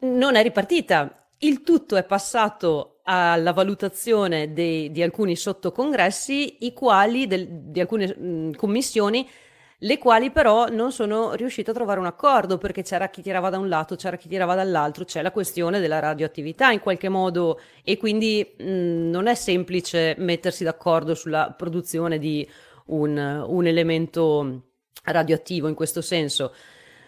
non 0.00 0.36
è 0.36 0.42
ripartita. 0.42 1.28
Il 1.38 1.62
tutto 1.62 1.96
è 1.96 2.04
passato 2.04 3.00
alla 3.02 3.52
valutazione 3.52 4.52
dei, 4.52 4.92
di 4.92 5.02
alcuni 5.02 5.34
sottocongressi, 5.34 6.64
i 6.64 6.72
quali, 6.72 7.26
del, 7.26 7.48
di 7.48 7.80
alcune 7.80 8.16
mh, 8.16 8.52
commissioni, 8.52 9.28
le 9.84 9.98
quali 9.98 10.30
però 10.30 10.68
non 10.68 10.92
sono 10.92 11.34
riuscite 11.34 11.70
a 11.70 11.74
trovare 11.74 12.00
un 12.00 12.06
accordo 12.06 12.56
perché 12.56 12.82
c'era 12.82 13.08
chi 13.08 13.20
tirava 13.20 13.50
da 13.50 13.58
un 13.58 13.68
lato, 13.68 13.96
c'era 13.96 14.16
chi 14.16 14.28
tirava 14.28 14.54
dall'altro, 14.54 15.04
c'è 15.04 15.20
la 15.20 15.30
questione 15.30 15.78
della 15.78 15.98
radioattività 15.98 16.70
in 16.70 16.80
qualche 16.80 17.10
modo 17.10 17.60
e 17.84 17.98
quindi 17.98 18.54
mh, 18.58 18.64
non 19.10 19.26
è 19.26 19.34
semplice 19.34 20.14
mettersi 20.18 20.64
d'accordo 20.64 21.14
sulla 21.14 21.54
produzione 21.56 22.18
di 22.18 22.48
un, 22.86 23.44
un 23.46 23.66
elemento 23.66 24.62
radioattivo 25.04 25.68
in 25.68 25.74
questo 25.74 26.00
senso. 26.00 26.54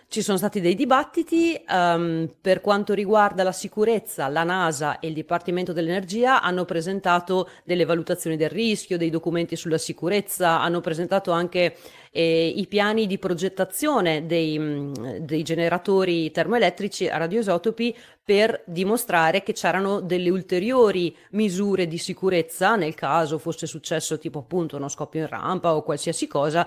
Ci 0.09 0.23
sono 0.23 0.39
stati 0.39 0.61
dei 0.61 0.77
dibattiti 0.77 1.61
um, 1.69 2.33
per 2.41 2.61
quanto 2.61 2.95
riguarda 2.95 3.43
la 3.43 3.51
sicurezza, 3.51 4.29
la 4.29 4.45
NASA 4.45 5.01
e 5.01 5.09
il 5.09 5.15
Dipartimento 5.15 5.73
dell'Energia 5.73 6.41
hanno 6.41 6.65
presentato 6.65 7.49
delle 7.65 7.85
valutazioni 7.85 8.37
del 8.37 8.49
rischio, 8.49 8.99
dei 8.99 9.11
documenti 9.11 9.57
sulla 9.57 9.79
sicurezza, 9.79 10.61
hanno 10.61 10.81
presentato 10.81 11.33
anche 11.33 11.77
eh, 12.17 12.49
i 12.57 12.67
piani 12.67 13.07
di 13.07 13.19
progettazione 13.19 14.25
dei, 14.25 14.59
mm, 14.59 14.93
dei 15.21 15.43
generatori 15.43 16.31
termoelettrici 16.31 17.09
a 17.09 17.19
radioisotopi 17.19 17.95
per 18.25 18.63
dimostrare 18.65 19.43
che 19.43 19.53
c'erano 19.53 20.01
delle 20.01 20.31
ulteriori 20.31 21.15
misure 21.33 21.87
di 21.87 21.99
sicurezza 21.99 22.75
nel 22.75 22.95
caso 22.95 23.37
fosse 23.39 23.67
successo 23.67 24.19
tipo 24.19 24.39
appunto 24.39 24.77
uno 24.77 24.89
scoppio 24.89 25.21
in 25.21 25.29
rampa 25.29 25.75
o 25.75 25.83
qualsiasi 25.83 26.27
cosa 26.27 26.67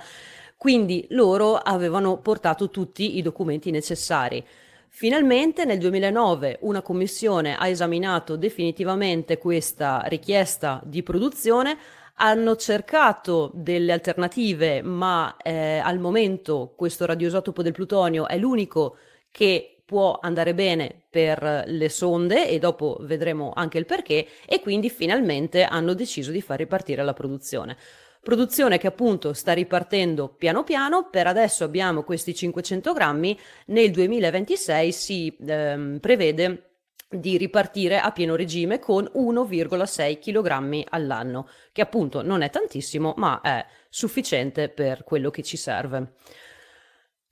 quindi 0.56 1.08
loro 1.12 1.56
avevano 1.56 2.18
portato 2.18 2.70
tutti 2.70 3.18
i 3.18 3.22
documenti 3.22 3.72
necessari. 3.72 4.46
Finalmente 4.90 5.64
nel 5.64 5.78
2009 5.78 6.58
una 6.62 6.82
commissione 6.82 7.56
ha 7.56 7.68
esaminato 7.70 8.36
definitivamente 8.36 9.38
questa 9.38 10.02
richiesta 10.08 10.82
di 10.84 11.02
produzione, 11.02 11.78
hanno 12.22 12.56
cercato 12.56 13.50
delle 13.54 13.94
alternative, 13.94 14.82
ma 14.82 15.38
eh, 15.42 15.78
al 15.78 16.00
momento 16.00 16.74
questo 16.76 17.06
radioisotopo 17.06 17.62
del 17.62 17.72
plutonio 17.72 18.28
è 18.28 18.38
l'unico 18.38 18.98
che 19.32 19.82
può 19.86 20.20
andare 20.22 20.54
bene 20.54 21.04
per 21.10 21.64
le 21.66 21.90
sonde 21.90 22.48
e 22.48 22.60
dopo 22.60 22.98
vedremo 23.02 23.54
anche 23.56 23.78
il 23.78 23.86
perché 23.86 24.28
e 24.46 24.60
quindi 24.60 24.90
finalmente 24.90 25.64
hanno 25.64 25.94
deciso 25.94 26.32
di 26.32 26.42
far 26.42 26.58
ripartire 26.60 27.04
la 27.04 27.14
produzione. 27.14 27.78
Produzione 28.22 28.78
che 28.78 28.88
appunto 28.88 29.32
sta 29.34 29.54
ripartendo 29.54 30.28
piano 30.28 30.64
piano, 30.64 31.08
per 31.10 31.26
adesso 31.26 31.64
abbiamo 31.64 32.04
questi 32.04 32.36
500 32.36 32.92
grammi, 32.92 33.40
nel 33.68 33.92
2026 33.92 34.92
si 34.92 35.38
ehm, 35.48 36.00
prevede 36.00 36.69
di 37.10 37.38
ripartire 37.38 38.00
a 38.00 38.12
pieno 38.12 38.36
regime 38.36 38.78
con 38.78 39.10
1,6 39.14 40.20
kg 40.20 40.86
all'anno, 40.90 41.50
che 41.72 41.82
appunto 41.82 42.22
non 42.22 42.42
è 42.42 42.50
tantissimo, 42.50 43.16
ma 43.18 43.42
è 43.42 43.66
sufficiente 43.90 44.70
per 44.70 45.04
quello 45.04 45.32
che 45.32 45.42
ci 45.42 45.58
serve. 45.58 46.14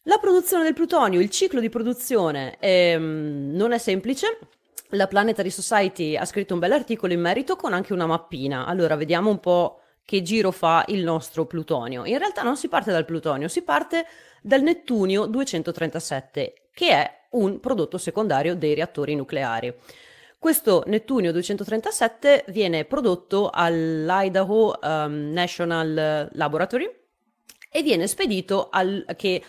La 0.04 0.18
produzione 0.18 0.64
del 0.64 0.74
plutonio, 0.74 1.20
il 1.20 1.30
ciclo 1.30 1.60
di 1.60 1.70
produzione 1.70 2.58
ehm, 2.60 3.52
non 3.54 3.72
è 3.74 3.78
semplice. 3.78 4.40
La 4.92 5.06
Planetary 5.06 5.50
Society 5.50 6.16
ha 6.16 6.24
scritto 6.24 6.54
un 6.54 6.60
bell'articolo 6.60 7.12
in 7.12 7.20
merito 7.20 7.58
con 7.58 7.74
anche 7.74 7.92
una 7.92 8.06
mappina. 8.06 8.66
Allora, 8.66 8.96
vediamo 8.96 9.30
un 9.30 9.40
po' 9.40 9.82
che 10.06 10.22
giro 10.22 10.52
fa 10.52 10.86
il 10.88 11.04
nostro 11.04 11.46
plutonio. 11.46 12.06
In 12.06 12.18
realtà 12.18 12.42
non 12.42 12.56
si 12.56 12.70
parte 12.70 12.92
dal 12.92 13.04
plutonio, 13.04 13.50
si 13.50 13.64
parte 13.64 14.06
dal 14.42 14.62
nettunio 14.62 15.26
237, 15.26 16.70
che 16.72 16.90
è 16.90 17.17
un 17.32 17.60
prodotto 17.60 17.98
secondario 17.98 18.56
dei 18.56 18.74
reattori 18.74 19.16
nucleari. 19.16 19.74
Questo 20.40 20.84
nettunio 20.86 21.32
237 21.32 22.46
viene 22.50 22.86
prodotto 22.86 23.50
all'Idaho 23.52 24.78
um, 24.82 25.32
National 25.32 26.30
Laboratory 26.34 26.88
e 27.72 27.82
viene 27.82 28.08
spedito 28.08 28.70
al, 28.70 29.04
che, 29.16 29.44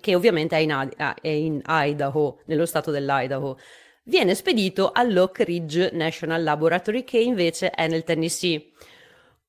che 0.00 0.14
ovviamente 0.14 0.56
è 0.56 0.58
in, 0.58 0.88
è 1.20 1.28
in 1.28 1.62
Idaho, 1.64 2.40
nello 2.46 2.66
stato 2.66 2.90
dell'Idaho. 2.90 3.56
Viene 4.04 4.34
spedito 4.34 4.90
all'Oak 4.92 5.38
Ridge 5.44 5.90
National 5.92 6.42
Laboratory 6.42 7.04
che 7.04 7.18
invece 7.18 7.70
è 7.70 7.86
nel 7.86 8.04
Tennessee. 8.04 8.72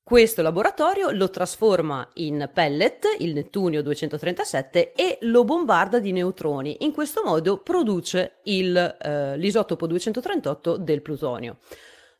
Questo 0.08 0.40
laboratorio 0.40 1.10
lo 1.10 1.30
trasforma 1.30 2.08
in 2.14 2.48
pellet, 2.54 3.16
il 3.18 3.32
nettunio 3.32 3.82
237, 3.82 4.92
e 4.92 5.18
lo 5.22 5.42
bombarda 5.42 5.98
di 5.98 6.12
neutroni. 6.12 6.76
In 6.84 6.92
questo 6.92 7.22
modo 7.24 7.58
produce 7.58 8.36
il, 8.44 8.76
eh, 8.76 9.36
l'isotopo 9.36 9.88
238 9.88 10.76
del 10.76 11.02
plutonio. 11.02 11.56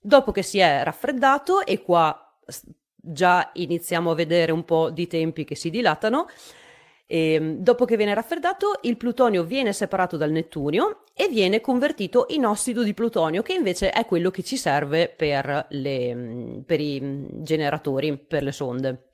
Dopo 0.00 0.32
che 0.32 0.42
si 0.42 0.58
è 0.58 0.82
raffreddato, 0.82 1.64
e 1.64 1.80
qua 1.80 2.36
già 2.96 3.50
iniziamo 3.52 4.10
a 4.10 4.14
vedere 4.16 4.50
un 4.50 4.64
po' 4.64 4.90
di 4.90 5.06
tempi 5.06 5.44
che 5.44 5.54
si 5.54 5.70
dilatano, 5.70 6.26
e, 7.06 7.32
ehm, 7.34 7.56
dopo 7.58 7.84
che 7.84 7.96
viene 7.96 8.14
raffreddato, 8.14 8.78
il 8.82 8.96
plutonio 8.96 9.44
viene 9.44 9.72
separato 9.72 10.16
dal 10.16 10.30
nettunio 10.30 11.02
e 11.14 11.28
viene 11.28 11.60
convertito 11.60 12.26
in 12.30 12.44
ossido 12.44 12.82
di 12.82 12.94
plutonio, 12.94 13.42
che 13.42 13.54
invece 13.54 13.90
è 13.90 14.04
quello 14.04 14.30
che 14.30 14.42
ci 14.42 14.56
serve 14.56 15.08
per, 15.08 15.66
le, 15.70 16.62
per 16.66 16.80
i 16.80 17.26
generatori, 17.42 18.16
per 18.18 18.42
le 18.42 18.52
sonde. 18.52 19.10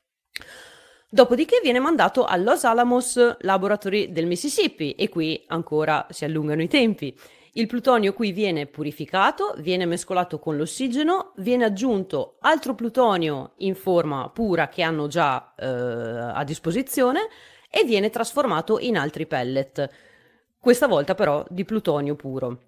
Dopodiché 1.08 1.60
viene 1.62 1.78
mandato 1.78 2.24
al 2.24 2.42
Los 2.42 2.64
Alamos 2.64 3.36
Laboratory 3.40 4.12
del 4.12 4.26
Mississippi 4.26 4.92
e 4.92 5.10
qui 5.10 5.44
ancora 5.48 6.06
si 6.08 6.24
allungano 6.24 6.62
i 6.62 6.68
tempi. 6.68 7.14
Il 7.54 7.66
plutonio 7.66 8.14
qui 8.14 8.32
viene 8.32 8.64
purificato, 8.64 9.54
viene 9.58 9.84
mescolato 9.84 10.38
con 10.38 10.56
l'ossigeno, 10.56 11.34
viene 11.36 11.66
aggiunto 11.66 12.36
altro 12.40 12.74
plutonio 12.74 13.52
in 13.58 13.74
forma 13.74 14.30
pura 14.30 14.68
che 14.68 14.80
hanno 14.80 15.06
già 15.06 15.52
eh, 15.54 15.66
a 15.66 16.42
disposizione 16.44 17.28
e 17.74 17.84
viene 17.84 18.10
trasformato 18.10 18.78
in 18.78 18.98
altri 18.98 19.26
pellet, 19.26 19.88
questa 20.58 20.86
volta 20.86 21.14
però 21.14 21.42
di 21.48 21.64
plutonio 21.64 22.14
puro. 22.14 22.58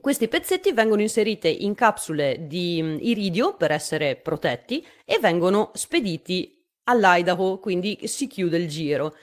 Questi 0.00 0.26
pezzetti 0.26 0.72
vengono 0.72 1.00
inseriti 1.00 1.64
in 1.64 1.76
capsule 1.76 2.48
di 2.48 2.80
mm, 2.82 2.96
iridio 2.98 3.54
per 3.54 3.70
essere 3.70 4.16
protetti 4.16 4.84
e 5.04 5.20
vengono 5.20 5.70
spediti 5.74 6.60
all'Idaho, 6.84 7.60
quindi 7.60 8.00
si 8.08 8.26
chiude 8.26 8.56
il 8.56 8.68
giro. 8.68 9.14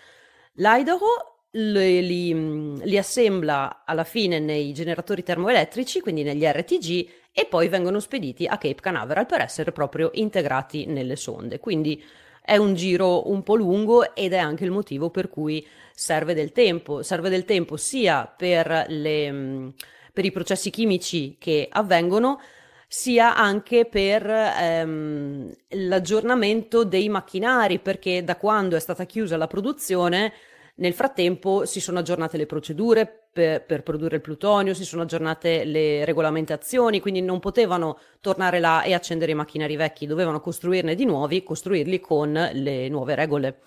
L'Idaho 0.53 1.47
li, 1.51 2.07
li, 2.07 2.77
li, 2.77 2.97
assembla 2.97 3.83
alla 3.85 4.05
fine 4.05 4.39
nei 4.39 4.71
generatori 4.71 5.21
termoelettrici, 5.21 5.99
quindi 5.99 6.23
negli 6.23 6.45
RTG, 6.45 7.09
e 7.33 7.45
poi 7.45 7.67
vengono 7.67 7.99
spediti 7.99 8.45
a 8.45 8.57
Cape 8.57 8.81
Canaveral 8.81 9.25
per 9.25 9.41
essere 9.41 9.73
proprio 9.73 10.11
integrati 10.13 10.85
nelle 10.85 11.17
sonde. 11.17 11.59
Quindi 11.59 12.01
è 12.49 12.57
un 12.57 12.73
giro 12.73 13.29
un 13.29 13.43
po' 13.43 13.53
lungo 13.53 14.15
ed 14.15 14.33
è 14.33 14.37
anche 14.37 14.63
il 14.63 14.71
motivo 14.71 15.11
per 15.11 15.29
cui 15.29 15.63
serve 15.93 16.33
del 16.33 16.51
tempo. 16.51 17.03
Serve 17.03 17.29
del 17.29 17.45
tempo 17.45 17.77
sia 17.77 18.25
per, 18.25 18.85
le, 18.87 19.71
per 20.11 20.25
i 20.25 20.31
processi 20.31 20.71
chimici 20.71 21.35
che 21.37 21.67
avvengono, 21.69 22.41
sia 22.87 23.35
anche 23.35 23.85
per 23.85 24.27
ehm, 24.27 25.53
l'aggiornamento 25.67 26.83
dei 26.83 27.07
macchinari, 27.07 27.77
perché 27.77 28.23
da 28.23 28.35
quando 28.35 28.75
è 28.75 28.79
stata 28.79 29.05
chiusa 29.05 29.37
la 29.37 29.45
produzione, 29.45 30.33
nel 30.79 30.93
frattempo 30.93 31.65
si 31.65 31.79
sono 31.79 31.99
aggiornate 31.99 32.37
le 32.37 32.45
procedure 32.45 33.05
per, 33.31 33.63
per, 33.63 33.83
produrre 33.83 34.17
il 34.17 34.21
plutonio, 34.21 34.73
si 34.73 34.85
sono 34.85 35.03
aggiornate 35.03 35.63
le 35.63 36.03
regolamentazioni, 36.05 36.99
quindi 36.99 37.21
non 37.21 37.39
potevano 37.39 37.99
tornare 38.21 38.59
là 38.59 38.83
e 38.83 38.93
accendere 38.93 39.31
i 39.31 39.35
macchinari 39.35 39.75
vecchi, 39.75 40.07
dovevano 40.07 40.39
costruirne 40.39 40.95
di 40.95 41.05
nuovi, 41.05 41.43
costruirli 41.43 41.99
con 41.99 42.31
le 42.53 42.89
nuove 42.89 43.15
regole. 43.15 43.59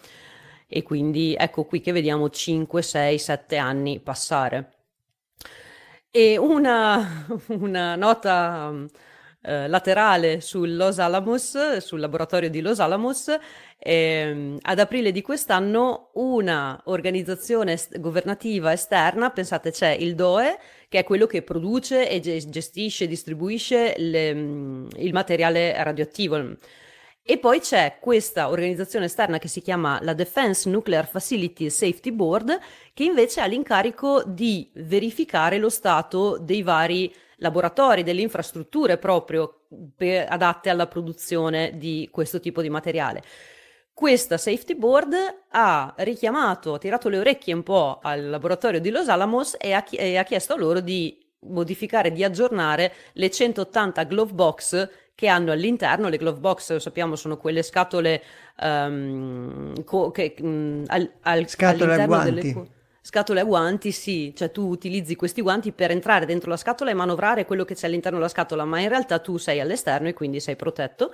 E 0.67 0.83
quindi 0.83 1.35
ecco 1.39 1.65
qui 1.65 1.81
che 1.81 1.93
vediamo 1.93 2.31
5, 2.31 2.83
6, 2.83 3.19
7 3.19 3.57
anni 3.57 4.01
passare. 4.01 4.73
E 6.11 6.39
una, 6.39 7.27
una 7.49 7.95
nota 7.97 8.75
eh, 9.43 9.67
laterale 9.67 10.41
su 10.41 10.65
Los 10.65 10.99
Alamos, 10.99 11.79
sul 11.79 11.99
laboratorio 11.99 12.49
di 12.49 12.61
Los 12.61 12.79
Alamos, 12.79 13.37
ehm, 13.77 14.59
ad 14.63 14.79
aprile 14.79 15.11
di 15.11 15.21
quest'anno 15.21 16.11
una 16.15 16.81
organizzazione 16.85 17.73
est- 17.73 17.99
governativa 17.99 18.73
esterna, 18.73 19.31
pensate 19.31 19.73
c'è 19.73 19.91
il 19.91 20.15
DOE, 20.15 20.59
che 20.89 21.01
è 21.01 21.05
quello 21.05 21.27
che 21.27 21.43
produce 21.43 22.09
e 22.09 22.21
gestisce, 22.21 23.09
distribuisce 23.09 23.95
le, 23.97 24.35
mm, 24.35 24.89
il 24.99 25.13
materiale 25.13 25.83
radioattivo. 25.83 26.57
E 27.25 27.39
poi 27.39 27.61
c'è 27.61 27.99
questa 28.01 28.49
organizzazione 28.49 29.05
esterna 29.05 29.39
che 29.39 29.47
si 29.47 29.61
chiama 29.61 30.01
la 30.03 30.13
Defense 30.13 30.69
Nuclear 30.69 31.09
Facility 31.09 31.71
Safety 31.71 32.11
Board, 32.11 32.59
che 32.93 33.05
invece 33.05 33.41
ha 33.41 33.47
l'incarico 33.47 34.25
di 34.25 34.69
verificare 34.75 35.59
lo 35.59 35.69
stato 35.69 36.39
dei 36.39 36.63
vari 36.63 37.13
laboratori, 37.43 38.03
delle 38.03 38.23
infrastrutture 38.23 38.97
proprio 38.97 39.65
per, 39.95 40.27
adatte 40.31 40.71
alla 40.71 40.87
produzione 40.87 41.77
di 41.77 42.09
questo 42.11 42.41
tipo 42.41 42.63
di 42.63 42.71
materiale. 42.71 43.23
Questa 43.93 44.39
safety 44.39 44.75
board 44.75 45.15
ha 45.51 45.95
richiamato, 45.99 46.75
ha 46.75 46.79
tirato 46.79 47.11
le 47.11 47.19
orecchie 47.19 47.53
un 47.53 47.63
po' 47.63 47.99
al 48.03 48.31
laboratorio 48.31 48.81
di 48.81 48.89
Los 48.89 49.09
Alamos 49.09 49.57
e 49.59 49.73
ha, 49.73 49.85
e 49.91 50.17
ha 50.17 50.23
chiesto 50.23 50.57
loro 50.57 50.81
di 50.81 51.19
modificare, 51.41 52.11
di 52.13 52.25
aggiornare 52.25 52.93
le 53.13 53.31
180 53.31 54.05
glove 54.05 54.33
box 54.33 54.89
che 55.15 55.29
hanno 55.29 55.53
all'interno, 55.53 56.09
le 56.09 56.17
glove 56.17 56.39
box 56.39 56.73
lo 56.73 56.79
sappiamo 56.79 57.17
sono 57.17 57.37
quelle 57.37 57.63
scatole 57.63 58.23
um, 58.61 59.85
co- 59.85 60.11
che, 60.11 60.37
um, 60.41 60.85
al, 60.87 61.13
al, 61.21 61.49
scatole 61.49 61.95
all'interno 61.95 62.23
delle 62.23 62.71
Scatole 63.05 63.41
a 63.41 63.45
guanti, 63.45 63.91
sì, 63.91 64.33
cioè 64.33 64.53
tu 64.53 64.69
utilizzi 64.69 65.17
questi 65.17 65.43
guanti 65.43 65.73
per 65.73 65.91
entrare 65.91 66.25
dentro 66.25 66.51
la 66.51 66.57
scatola 66.57 66.91
e 66.91 66.95
manovrare 66.95 67.45
quello 67.45 67.65
che 67.65 67.75
c'è 67.75 67.89
all'interno 67.89 68.19
della 68.19 68.31
scatola, 68.31 68.65
ma 68.65 68.79
in 68.79 68.89
realtà 68.89 69.19
tu 69.19 69.39
sei 69.39 69.59
all'esterno 69.59 70.07
e 70.07 70.13
quindi 70.13 70.39
sei 70.39 70.55
protetto, 70.55 71.13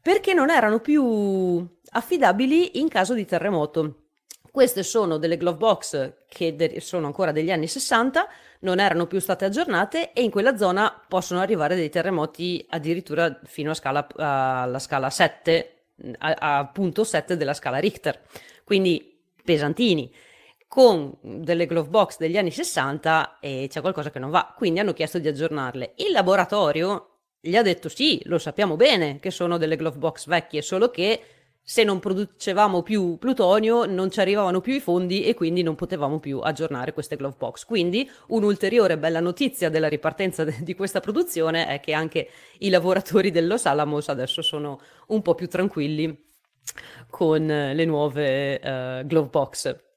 perché 0.00 0.32
non 0.32 0.48
erano 0.48 0.80
più 0.80 1.66
affidabili 1.90 2.80
in 2.80 2.88
caso 2.88 3.12
di 3.12 3.26
terremoto. 3.26 4.04
Queste 4.50 4.82
sono 4.82 5.18
delle 5.18 5.36
glove 5.36 5.58
box 5.58 6.12
che 6.26 6.56
de- 6.56 6.80
sono 6.80 7.04
ancora 7.04 7.30
degli 7.30 7.50
anni 7.50 7.68
60, 7.68 8.26
non 8.60 8.80
erano 8.80 9.06
più 9.06 9.18
state 9.20 9.44
aggiornate 9.44 10.14
e 10.14 10.22
in 10.22 10.30
quella 10.30 10.56
zona 10.56 10.98
possono 11.06 11.40
arrivare 11.40 11.76
dei 11.76 11.90
terremoti 11.90 12.64
addirittura 12.70 13.38
fino 13.44 13.72
a 13.72 13.74
scala, 13.74 14.08
alla 14.16 14.78
scala 14.78 15.10
7, 15.10 15.74
a, 16.18 16.36
a 16.58 16.66
punto 16.68 17.04
7 17.04 17.36
della 17.36 17.52
scala 17.52 17.76
Richter, 17.76 18.18
quindi 18.64 19.20
pesantini 19.44 20.10
con 20.70 21.12
delle 21.20 21.66
glove 21.66 21.88
box 21.88 22.16
degli 22.18 22.38
anni 22.38 22.52
60 22.52 23.38
e 23.40 23.66
c'è 23.68 23.80
qualcosa 23.80 24.12
che 24.12 24.20
non 24.20 24.30
va, 24.30 24.54
quindi 24.56 24.78
hanno 24.78 24.92
chiesto 24.92 25.18
di 25.18 25.26
aggiornarle. 25.26 25.94
Il 25.96 26.12
laboratorio 26.12 27.22
gli 27.40 27.56
ha 27.56 27.62
detto 27.62 27.88
sì, 27.88 28.20
lo 28.26 28.38
sappiamo 28.38 28.76
bene 28.76 29.18
che 29.18 29.32
sono 29.32 29.58
delle 29.58 29.74
glove 29.74 29.98
box 29.98 30.28
vecchie, 30.28 30.62
solo 30.62 30.88
che 30.88 31.22
se 31.60 31.82
non 31.82 31.98
producevamo 31.98 32.82
più 32.82 33.18
plutonio 33.18 33.84
non 33.84 34.12
ci 34.12 34.20
arrivavano 34.20 34.60
più 34.60 34.72
i 34.72 34.78
fondi 34.78 35.24
e 35.24 35.34
quindi 35.34 35.64
non 35.64 35.74
potevamo 35.74 36.20
più 36.20 36.38
aggiornare 36.38 36.92
queste 36.92 37.16
glove 37.16 37.34
box. 37.36 37.64
Quindi 37.64 38.08
un'ulteriore 38.28 38.96
bella 38.96 39.18
notizia 39.18 39.70
della 39.70 39.88
ripartenza 39.88 40.44
de- 40.44 40.58
di 40.60 40.76
questa 40.76 41.00
produzione 41.00 41.66
è 41.66 41.80
che 41.80 41.94
anche 41.94 42.28
i 42.58 42.68
lavoratori 42.68 43.32
dello 43.32 43.56
Salamos 43.56 44.08
adesso 44.08 44.40
sono 44.40 44.80
un 45.08 45.20
po' 45.20 45.34
più 45.34 45.48
tranquilli 45.48 46.16
con 47.08 47.44
le 47.44 47.84
nuove 47.84 48.60
uh, 48.62 49.04
glove 49.04 49.28
box. 49.30 49.88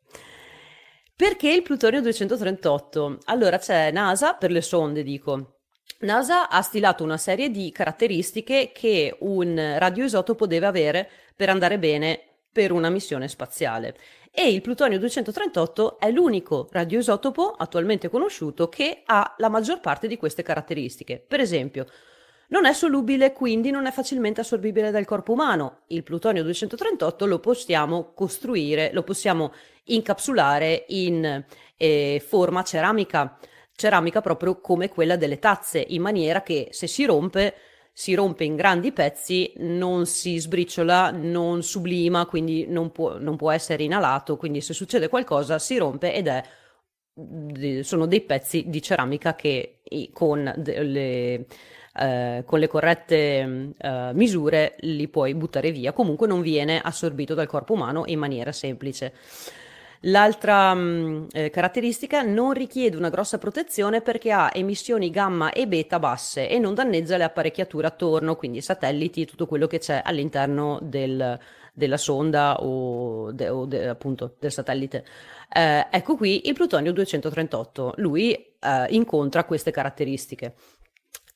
Perché 1.15 1.51
il 1.51 1.61
plutonio 1.61 2.01
238? 2.01 3.19
Allora 3.25 3.59
c'è 3.59 3.91
NASA 3.91 4.33
per 4.33 4.49
le 4.49 4.61
sonde, 4.61 5.03
dico. 5.03 5.59
NASA 5.99 6.49
ha 6.49 6.61
stilato 6.63 7.03
una 7.03 7.17
serie 7.17 7.51
di 7.51 7.71
caratteristiche 7.71 8.71
che 8.73 9.15
un 9.19 9.75
radioisotopo 9.77 10.47
deve 10.47 10.65
avere 10.65 11.09
per 11.35 11.49
andare 11.49 11.77
bene 11.77 12.19
per 12.51 12.71
una 12.71 12.89
missione 12.89 13.27
spaziale. 13.27 13.95
E 14.31 14.51
il 14.51 14.61
plutonio 14.61 14.97
238 14.97 15.99
è 15.99 16.09
l'unico 16.09 16.67
radioisotopo 16.71 17.51
attualmente 17.51 18.09
conosciuto 18.09 18.67
che 18.67 19.03
ha 19.05 19.35
la 19.37 19.49
maggior 19.49 19.79
parte 19.79 20.07
di 20.07 20.17
queste 20.17 20.41
caratteristiche. 20.41 21.23
Per 21.25 21.39
esempio, 21.39 21.85
non 22.47 22.65
è 22.65 22.73
solubile, 22.73 23.33
quindi 23.33 23.71
non 23.71 23.85
è 23.85 23.91
facilmente 23.91 24.41
assorbibile 24.41 24.91
dal 24.91 25.05
corpo 25.05 25.33
umano. 25.33 25.81
Il 25.87 26.03
plutonio 26.03 26.43
238 26.43 27.25
lo 27.25 27.39
possiamo 27.39 28.13
costruire, 28.13 28.91
lo 28.93 29.03
possiamo 29.03 29.53
incapsulare 29.85 30.85
in 30.89 31.43
eh, 31.77 32.23
forma 32.25 32.63
ceramica, 32.63 33.37
ceramica 33.75 34.21
proprio 34.21 34.59
come 34.59 34.89
quella 34.89 35.15
delle 35.15 35.39
tazze, 35.39 35.83
in 35.87 36.01
maniera 36.01 36.41
che 36.43 36.69
se 36.71 36.87
si 36.87 37.05
rompe 37.05 37.55
si 37.95 38.15
rompe 38.15 38.43
in 38.43 38.55
grandi 38.55 38.91
pezzi, 38.91 39.53
non 39.57 40.07
si 40.07 40.39
sbriciola, 40.39 41.11
non 41.11 41.61
sublima, 41.61 42.25
quindi 42.25 42.65
non 42.65 42.91
può, 42.91 43.19
non 43.19 43.35
può 43.35 43.51
essere 43.51 43.83
inalato, 43.83 44.35
quindi 44.35 44.61
se 44.61 44.73
succede 44.73 45.07
qualcosa 45.09 45.59
si 45.59 45.77
rompe 45.77 46.11
ed 46.11 46.27
è 46.27 46.43
sono 47.83 48.07
dei 48.07 48.21
pezzi 48.21 48.63
di 48.69 48.81
ceramica 48.81 49.35
che 49.35 49.81
con 50.11 50.51
le 50.57 51.45
eh, 51.95 52.43
con 52.45 52.59
le 52.59 52.67
corrette 52.67 53.73
eh, 53.77 54.11
misure 54.13 54.75
li 54.79 55.07
puoi 55.07 55.33
buttare 55.35 55.71
via, 55.71 55.93
comunque 55.93 56.27
non 56.27 56.41
viene 56.41 56.79
assorbito 56.81 57.33
dal 57.33 57.47
corpo 57.47 57.73
umano 57.73 58.03
in 58.07 58.19
maniera 58.19 58.51
semplice. 58.51 59.13
L'altra 60.07 60.73
mh, 60.73 60.79
mm, 60.79 61.25
eh, 61.31 61.49
caratteristica 61.49 62.21
non 62.23 62.51
richiede 62.51 62.97
una 62.97 63.09
grossa 63.09 63.37
protezione 63.37 64.01
perché 64.01 64.31
ha 64.31 64.51
emissioni 64.53 65.09
gamma 65.09 65.51
e 65.51 65.65
beta 65.67 65.97
basse 65.99 66.49
e 66.49 66.59
non 66.59 66.73
danneggia 66.73 67.15
le 67.15 67.23
apparecchiature 67.23 67.87
attorno, 67.87 68.35
quindi 68.35 68.59
satelliti 68.59 69.21
e 69.21 69.25
tutto 69.25 69.45
quello 69.45 69.67
che 69.67 69.77
c'è 69.77 70.01
all'interno 70.03 70.79
del, 70.81 71.39
della 71.71 71.97
sonda 71.97 72.61
o, 72.61 73.31
de, 73.31 73.47
o 73.47 73.65
de, 73.65 73.87
appunto 73.87 74.35
del 74.39 74.51
satellite. 74.51 75.05
Eh, 75.53 75.87
ecco 75.89 76.17
qui 76.17 76.47
il 76.47 76.53
plutonio 76.53 76.91
238, 76.91 77.93
lui 77.97 78.33
eh, 78.33 78.85
incontra 78.89 79.45
queste 79.45 79.71
caratteristiche. 79.71 80.55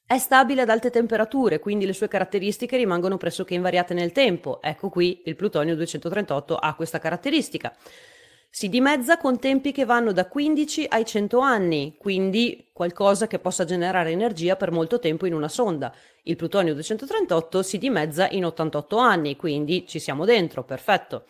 È 0.09 0.17
stabile 0.19 0.61
ad 0.61 0.69
alte 0.69 0.89
temperature, 0.89 1.59
quindi 1.59 1.85
le 1.85 1.91
sue 1.91 2.07
caratteristiche 2.07 2.77
rimangono 2.77 3.17
pressoché 3.17 3.55
invariate 3.55 3.93
nel 3.93 4.13
tempo. 4.13 4.61
Ecco 4.61 4.87
qui 4.87 5.21
il 5.25 5.35
plutonio 5.35 5.75
238 5.75 6.55
ha 6.55 6.75
questa 6.75 6.97
caratteristica. 6.97 7.75
Si 8.49 8.69
dimezza 8.69 9.17
con 9.17 9.37
tempi 9.37 9.73
che 9.73 9.83
vanno 9.83 10.13
da 10.13 10.27
15 10.27 10.85
ai 10.87 11.03
100 11.03 11.39
anni, 11.39 11.95
quindi 11.97 12.69
qualcosa 12.71 13.27
che 13.27 13.39
possa 13.39 13.65
generare 13.65 14.11
energia 14.11 14.55
per 14.55 14.71
molto 14.71 14.97
tempo 14.97 15.25
in 15.25 15.33
una 15.33 15.49
sonda. 15.49 15.93
Il 16.23 16.37
plutonio 16.37 16.73
238 16.73 17.61
si 17.61 17.77
dimezza 17.77 18.29
in 18.29 18.45
88 18.45 18.95
anni, 18.95 19.35
quindi 19.35 19.85
ci 19.85 19.99
siamo 19.99 20.23
dentro, 20.23 20.63
perfetto 20.63 21.25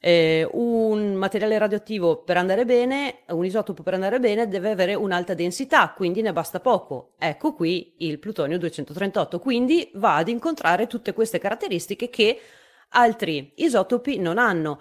eh, 0.00 0.48
un 0.52 1.14
materiale 1.14 1.58
radioattivo 1.58 2.22
per 2.22 2.36
andare 2.36 2.64
bene, 2.64 3.20
un 3.28 3.44
isotopo 3.44 3.82
per 3.82 3.94
andare 3.94 4.20
bene 4.20 4.46
deve 4.48 4.70
avere 4.70 4.94
un'alta 4.94 5.34
densità, 5.34 5.92
quindi 5.96 6.22
ne 6.22 6.32
basta 6.32 6.60
poco. 6.60 7.14
Ecco 7.18 7.54
qui 7.54 7.94
il 7.98 8.18
plutonio 8.18 8.58
238, 8.58 9.38
quindi 9.40 9.90
va 9.94 10.16
ad 10.16 10.28
incontrare 10.28 10.86
tutte 10.86 11.12
queste 11.12 11.38
caratteristiche 11.38 12.10
che 12.10 12.40
altri 12.90 13.52
isotopi 13.56 14.18
non 14.18 14.38
hanno. 14.38 14.80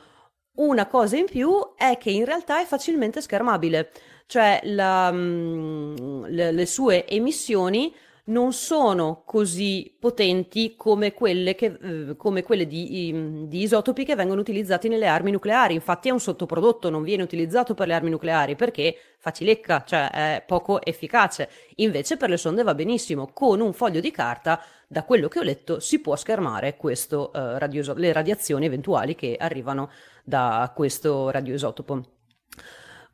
Una 0.58 0.88
cosa 0.88 1.18
in 1.18 1.26
più 1.26 1.76
è 1.76 1.98
che 1.98 2.10
in 2.10 2.26
realtà 2.26 2.60
è 2.62 2.66
facilmente 2.66 3.22
schermabile, 3.22 3.92
cioè 4.26 4.60
la, 4.64 5.12
mm, 5.12 6.26
le, 6.26 6.52
le 6.52 6.66
sue 6.66 7.08
emissioni 7.08 7.94
non 8.28 8.54
sono 8.54 9.24
così 9.26 9.96
potenti 10.00 10.76
come 10.76 11.13
quelle, 11.13 11.56
che, 11.56 11.78
eh, 11.82 12.16
come 12.18 12.44
quelle 12.44 12.68
di, 12.68 13.46
di, 13.48 13.62
isotopi 13.62 14.04
che 14.04 14.16
vengono 14.16 14.42
utilizzati 14.42 14.88
nelle 14.88 15.08
armi 15.08 15.32
nucleari. 15.32 15.74
Infatti 15.74 16.10
è 16.10 16.12
un 16.12 16.20
sottoprodotto, 16.20 16.90
non 16.90 17.04
viene 17.04 17.24
utilizzato 17.24 17.74
per 17.74 17.88
le 17.88 17.94
armi 17.94 18.10
nucleari 18.10 18.56
perché 18.56 18.96
facilecca, 19.18 19.84
cioè 19.86 20.10
è 20.10 20.44
poco 20.46 20.84
efficace. 20.84 21.50
Invece 21.76 22.18
per 22.18 22.30
le 22.30 22.38
sonde 22.38 22.63
va 22.63 22.76
benissimo. 22.76 23.30
Con 23.32 23.62
un 23.62 23.74
foglio 23.74 24.00
di 24.00 24.12
carta, 24.12 24.62
da 24.88 25.04
quello 25.04 25.28
che 25.28 25.40
ho 25.40 25.44
letto, 25.44 25.80
si 25.80 26.00
può 26.00 26.16
schermare 26.16 26.76
questo, 26.76 27.32
eh, 27.34 27.60
radioiso- 27.60 27.94
le 27.94 28.12
radiazioni 28.12 28.66
eventuali 28.66 29.16
che 29.16 29.38
arrivano 29.40 29.90
da 30.24 30.72
questo 30.76 31.30
radioisotopo. 31.30 32.17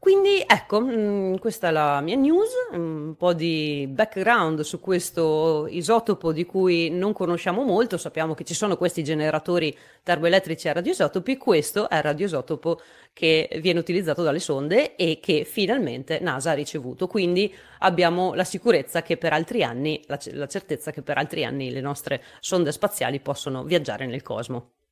Quindi 0.03 0.43
ecco, 0.45 0.81
mm, 0.81 1.35
questa 1.35 1.69
è 1.69 1.71
la 1.71 2.01
mia 2.01 2.17
news, 2.17 2.49
un 2.73 3.15
po' 3.17 3.31
di 3.31 3.87
background 3.89 4.59
su 4.59 4.81
questo 4.81 5.65
isotopo 5.69 6.33
di 6.33 6.45
cui 6.45 6.89
non 6.89 7.13
conosciamo 7.13 7.63
molto, 7.63 7.97
sappiamo 7.97 8.33
che 8.33 8.43
ci 8.43 8.53
sono 8.53 8.75
questi 8.75 9.01
generatori 9.01 9.73
termoelettrici 10.03 10.67
a 10.67 10.73
radioisotopi, 10.73 11.37
questo 11.37 11.89
è 11.89 11.95
il 11.95 12.01
radioisotopo 12.03 12.81
che 13.13 13.47
viene 13.61 13.79
utilizzato 13.79 14.23
dalle 14.23 14.39
sonde 14.39 14.97
e 14.97 15.21
che 15.21 15.45
finalmente 15.45 16.19
NASA 16.19 16.51
ha 16.51 16.53
ricevuto, 16.53 17.07
quindi 17.07 17.55
abbiamo 17.79 18.33
la 18.33 18.43
sicurezza 18.43 19.03
che 19.03 19.15
per 19.15 19.31
altri 19.31 19.63
anni, 19.63 20.03
la, 20.07 20.19
la 20.33 20.47
certezza 20.47 20.91
che 20.91 21.01
per 21.01 21.17
altri 21.17 21.45
anni 21.45 21.71
le 21.71 21.79
nostre 21.79 22.21
sonde 22.41 22.73
spaziali 22.73 23.21
possono 23.21 23.63
viaggiare 23.63 24.05
nel 24.05 24.21
cosmo. 24.21 24.82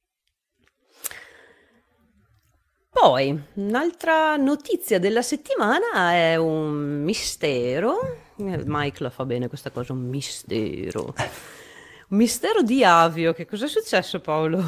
Poi, 2.94 3.42
un'altra 3.54 4.36
notizia 4.36 5.00
della 5.00 5.22
settimana 5.22 6.12
è 6.12 6.36
un 6.36 7.02
mistero. 7.04 8.18
Mike 8.36 9.02
la 9.02 9.10
fa 9.10 9.24
bene 9.24 9.48
questa 9.48 9.72
cosa, 9.72 9.94
un 9.94 10.10
mistero. 10.10 11.14
Un 12.10 12.18
mistero 12.18 12.62
di 12.62 12.84
Avio. 12.84 13.32
Che 13.32 13.46
cosa 13.46 13.66
è 13.66 13.70
successo, 13.70 14.20
Paolo? 14.20 14.62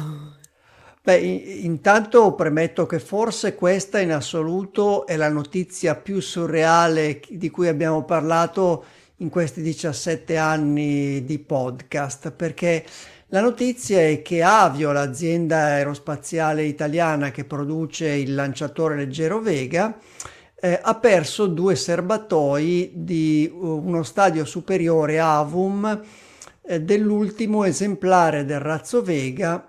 Beh, 1.02 1.18
intanto 1.18 2.34
premetto 2.34 2.86
che 2.86 2.98
forse 2.98 3.54
questa 3.54 4.00
in 4.00 4.10
assoluto 4.10 5.06
è 5.06 5.16
la 5.16 5.28
notizia 5.28 5.94
più 5.94 6.18
surreale 6.20 7.20
di 7.28 7.50
cui 7.50 7.68
abbiamo 7.68 8.04
parlato 8.04 8.84
in 9.18 9.28
questi 9.28 9.60
17 9.60 10.38
anni 10.38 11.22
di 11.26 11.38
podcast, 11.38 12.30
perché 12.32 12.86
la 13.34 13.40
notizia 13.40 14.00
è 14.00 14.22
che 14.22 14.44
Avio, 14.44 14.92
l'azienda 14.92 15.64
aerospaziale 15.64 16.62
italiana 16.62 17.32
che 17.32 17.44
produce 17.44 18.06
il 18.10 18.32
lanciatore 18.32 18.94
leggero 18.94 19.40
Vega, 19.40 19.98
eh, 20.54 20.78
ha 20.80 20.94
perso 20.94 21.48
due 21.48 21.74
serbatoi 21.74 22.92
di 22.94 23.50
uno 23.52 24.04
stadio 24.04 24.44
superiore 24.44 25.18
Avum 25.18 26.00
eh, 26.62 26.80
dell'ultimo 26.80 27.64
esemplare 27.64 28.44
del 28.44 28.60
razzo 28.60 29.02
Vega 29.02 29.68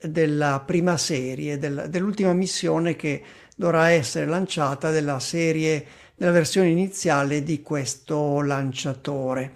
della 0.00 0.62
prima 0.64 0.96
serie, 0.96 1.58
del, 1.58 1.88
dell'ultima 1.90 2.32
missione 2.32 2.96
che 2.96 3.22
dovrà 3.54 3.90
essere 3.90 4.24
lanciata 4.24 4.90
della 4.90 5.20
serie, 5.20 5.84
della 6.14 6.32
versione 6.32 6.68
iniziale 6.68 7.42
di 7.42 7.60
questo 7.60 8.40
lanciatore. 8.40 9.52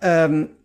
Um, 0.00 0.57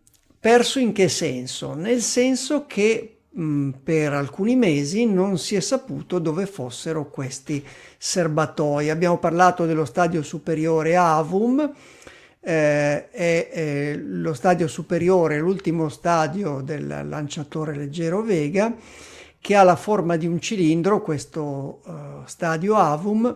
Perso 0.44 0.78
in 0.78 0.92
che 0.92 1.08
senso? 1.08 1.74
Nel 1.74 2.02
senso 2.02 2.66
che 2.68 3.20
mh, 3.30 3.70
per 3.82 4.12
alcuni 4.12 4.58
mesi 4.58 5.06
non 5.06 5.38
si 5.38 5.56
è 5.56 5.62
saputo 5.62 6.20
dove 6.20 6.48
fossero 6.48 7.10
questi 7.10 7.66
serbatoi. 7.98 8.90
Abbiamo 8.90 9.20
parlato 9.20 9.66
dello 9.66 9.86
stadio 9.86 10.22
superiore 10.22 10.98
Avum, 10.98 11.62
eh, 12.42 13.10
è, 13.10 13.50
è 13.52 13.96
lo 13.96 14.34
stadio 14.34 14.68
superiore, 14.68 15.40
l'ultimo 15.40 15.88
stadio 15.88 16.60
del 16.60 16.88
lanciatore 17.08 17.74
leggero 17.74 18.22
Vega, 18.22 18.76
che 19.40 19.56
ha 19.56 19.64
la 19.64 19.78
forma 19.78 20.18
di 20.18 20.28
un 20.28 20.42
cilindro, 20.42 21.02
questo 21.02 21.80
uh, 21.86 22.26
stadio 22.26 22.76
Avum, 22.76 23.34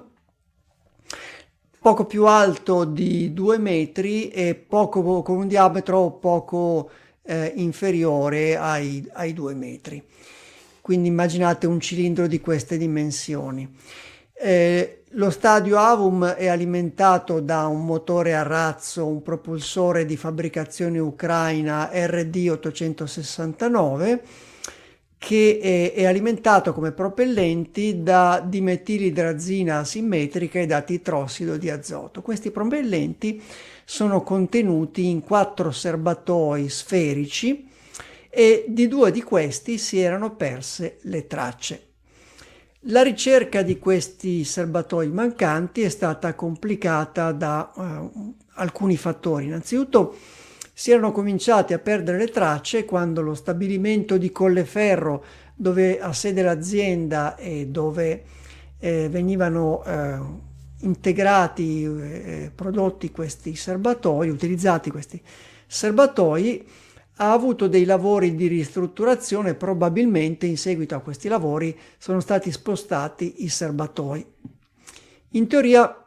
poco 1.87 2.03
più 2.03 2.25
alto 2.25 2.83
di 2.83 3.31
due 3.33 3.57
metri 3.57 4.27
e 4.27 4.55
poco, 4.55 5.21
con 5.21 5.37
un 5.37 5.47
diametro 5.47 6.11
poco 6.11 6.89
eh, 7.23 7.53
inferiore 7.55 8.57
ai, 8.57 9.07
ai 9.13 9.31
due 9.31 9.53
metri. 9.53 10.03
Quindi 10.81 11.07
immaginate 11.07 11.65
un 11.65 11.79
cilindro 11.79 12.27
di 12.27 12.41
queste 12.41 12.77
dimensioni. 12.77 13.73
Eh, 14.33 15.03
lo 15.11 15.29
stadio 15.29 15.77
Avum 15.77 16.25
è 16.25 16.47
alimentato 16.47 17.39
da 17.39 17.67
un 17.67 17.85
motore 17.85 18.35
a 18.35 18.43
razzo, 18.43 19.07
un 19.07 19.21
propulsore 19.21 20.05
di 20.05 20.17
fabbricazione 20.17 20.99
ucraina 20.99 21.89
RD 21.93 22.49
869 22.49 24.23
che 25.17 25.59
è, 25.61 25.93
è, 25.93 26.05
alimentato 26.05 26.73
come 26.73 26.91
propellenti 26.91 28.03
da 28.03 28.43
dimetilidrazina 28.45 29.79
asimmetrica 29.79 30.59
e 30.59 30.65
da 30.67 30.81
titrossido 30.81 31.57
di 31.57 31.69
azoto. 31.69 32.21
Questi 32.21 32.51
propellenti 32.51 33.41
sono 33.83 34.21
contenuti 34.21 35.07
in 35.07 35.21
quattro 35.21 35.71
serbatoi 35.71 36.69
sferici 36.69 37.67
e 38.29 38.65
di 38.67 38.87
due 38.87 39.11
di 39.11 39.23
questi 39.23 39.77
si 39.77 39.99
erano 39.99 40.35
perse 40.35 40.97
le 41.03 41.25
tracce. 41.25 41.81
La 42.81 43.01
ricerca 43.01 43.63
di 43.63 43.79
questi 43.79 44.43
serbatoi 44.43 45.09
mancanti 45.09 45.81
è 45.81 45.89
stata 45.89 46.35
complicata 46.35 47.31
da 47.31 47.71
uh, 47.73 48.35
alcuni 48.53 48.95
fattori. 48.95 49.45
Innanzitutto 49.45 50.15
si 50.77 50.91
erano 50.91 51.11
cominciati 51.11 51.73
a 51.73 51.79
perdere 51.79 52.19
le 52.19 52.27
tracce 52.27 52.85
quando 52.85 53.23
lo 53.23 53.33
stabilimento 53.33 54.15
di 54.15 54.31
Colleferro, 54.31 55.25
dove 55.55 55.99
ha 55.99 56.13
sede 56.13 56.43
l'azienda 56.43 57.35
e 57.35 57.65
dove 57.65 58.23
eh, 58.77 59.09
venivano 59.09 59.83
eh, 59.83 60.19
integrati, 60.81 61.83
eh, 61.83 62.51
prodotti 62.53 63.09
questi 63.09 63.55
serbatoi, 63.55 64.29
utilizzati 64.29 64.91
questi 64.91 65.19
serbatoi, 65.65 66.63
ha 67.15 67.31
avuto 67.31 67.67
dei 67.67 67.83
lavori 67.83 68.35
di 68.35 68.45
ristrutturazione, 68.45 69.55
probabilmente 69.55 70.45
in 70.45 70.57
seguito 70.57 70.93
a 70.93 70.99
questi 70.99 71.27
lavori 71.27 71.75
sono 71.97 72.19
stati 72.19 72.51
spostati 72.51 73.43
i 73.43 73.49
serbatoi. 73.49 74.23
In 75.29 75.47
teoria 75.47 76.06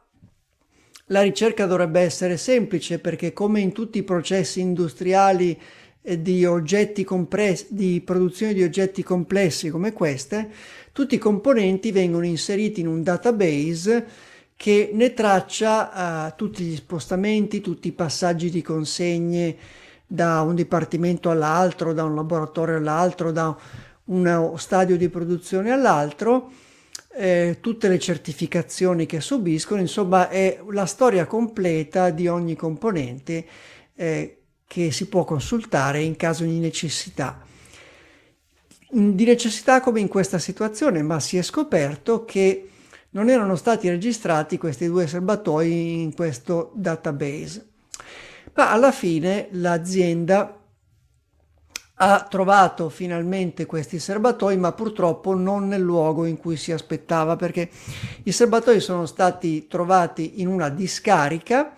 la 1.11 1.23
ricerca 1.23 1.67
dovrebbe 1.67 2.01
essere 2.01 2.37
semplice 2.37 2.99
perché 2.99 3.33
come 3.33 3.61
in 3.61 3.73
tutti 3.73 3.99
i 3.99 4.03
processi 4.03 4.61
industriali 4.61 5.59
eh, 6.03 6.23
di, 6.23 6.45
oggetti 6.45 7.05
compressi, 7.05 7.67
di 7.71 8.01
produzione 8.01 8.55
di 8.55 8.63
oggetti 8.63 9.03
complessi 9.03 9.71
come 9.71 9.93
queste, 9.93 10.51
tutti 10.93 11.17
i 11.17 11.19
componenti 11.19 11.93
vengono 11.93 12.25
inseriti 12.25 12.81
in 12.81 12.87
un 12.87 13.03
database 13.03 14.29
che 14.57 14.91
ne 14.93 15.15
traccia 15.15 16.27
uh, 16.27 16.37
tutti 16.37 16.63
gli 16.65 16.77
spostamenti, 16.77 17.63
tutti 17.63 17.89
i 17.89 17.93
passaggi 17.93 18.51
di 18.51 18.61
consegne 18.61 19.57
da 20.07 20.43
un 20.43 20.55
dipartimento 20.55 21.31
all'altro, 21.31 21.95
da 21.95 22.05
un 22.05 22.15
laboratorio 22.15 22.77
all'altro, 22.77 23.33
da 23.33 23.57
uno 24.05 24.57
stadio 24.59 24.99
di 24.99 25.09
produzione 25.09 25.71
all'altro 25.71 26.51
eh, 27.13 27.59
tutte 27.61 27.89
le 27.89 27.99
certificazioni 27.99 29.07
che 29.07 29.21
subiscono, 29.21 29.81
insomma 29.81 30.29
è 30.29 30.61
la 30.71 30.87
storia 30.87 31.27
completa 31.27 32.11
di 32.11 32.29
ogni 32.29 32.55
componente 32.55 33.45
eh, 33.95 34.37
che 34.67 34.93
si 34.93 35.09
può 35.09 35.25
consultare 35.25 36.01
in 36.01 36.17
caso 36.17 36.45
di 36.45 36.59
necessità. 36.59 37.45
Di 38.93 39.25
necessità 39.25 39.81
come 39.81 40.01
in 40.01 40.09
questa 40.09 40.39
situazione, 40.39 41.03
ma 41.03 41.21
si 41.21 41.37
è 41.37 41.43
scoperto 41.43 42.25
che 42.25 42.69
non 43.11 43.29
erano 43.29 43.57
stati 43.57 43.89
registrati 43.89 44.59
questi 44.59 44.87
due 44.87 45.07
serbatoi 45.07 46.03
in 46.03 46.15
questo 46.15 46.71
database. 46.75 47.67
Ma 48.55 48.71
alla 48.71 48.93
fine 48.93 49.49
l'azienda 49.53 50.60
ha 52.03 52.27
trovato 52.29 52.89
finalmente 52.89 53.67
questi 53.67 53.99
serbatoi, 53.99 54.57
ma 54.57 54.73
purtroppo 54.73 55.35
non 55.35 55.69
nel 55.69 55.83
luogo 55.83 56.25
in 56.25 56.39
cui 56.39 56.57
si 56.57 56.73
aspettava, 56.73 57.37
perché 57.37 57.69
i 58.23 58.33
serbatoi 58.33 58.81
sono 58.81 59.05
stati 59.05 59.67
trovati 59.67 60.41
in 60.41 60.49
una 60.49 60.71
discarica 60.71 61.75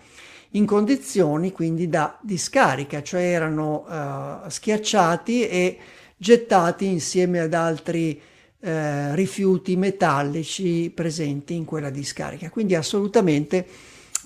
in 0.51 0.65
condizioni 0.65 1.51
quindi 1.51 1.89
da 1.89 2.17
discarica, 2.21 3.03
cioè 3.03 3.21
erano 3.21 3.85
uh, 3.85 4.49
schiacciati 4.49 5.45
e 5.47 5.77
gettati 6.15 6.85
insieme 6.85 7.41
ad 7.41 7.53
altri 7.53 8.21
uh, 8.59 8.69
rifiuti 9.13 9.75
metallici 9.75 10.89
presenti 10.95 11.53
in 11.53 11.65
quella 11.65 11.89
discarica, 11.89 12.49
quindi 12.49 12.75
assolutamente 12.75 13.65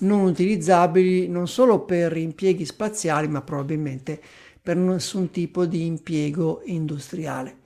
non 0.00 0.20
utilizzabili 0.20 1.26
non 1.26 1.48
solo 1.48 1.80
per 1.80 2.16
impieghi 2.16 2.64
spaziali, 2.64 3.26
ma 3.26 3.40
probabilmente 3.40 4.20
per 4.68 4.76
nessun 4.76 5.30
tipo 5.30 5.64
di 5.64 5.86
impiego 5.86 6.60
industriale. 6.66 7.60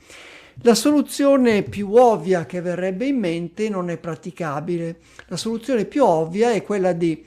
La 0.60 0.76
soluzione 0.76 1.64
più 1.64 1.94
ovvia 1.94 2.46
che 2.46 2.60
verrebbe 2.60 3.06
in 3.06 3.18
mente 3.18 3.68
non 3.68 3.90
è 3.90 3.96
praticabile. 3.96 5.00
La 5.26 5.36
soluzione 5.36 5.84
più 5.84 6.04
ovvia 6.04 6.52
è 6.52 6.62
quella 6.62 6.92
di 6.92 7.24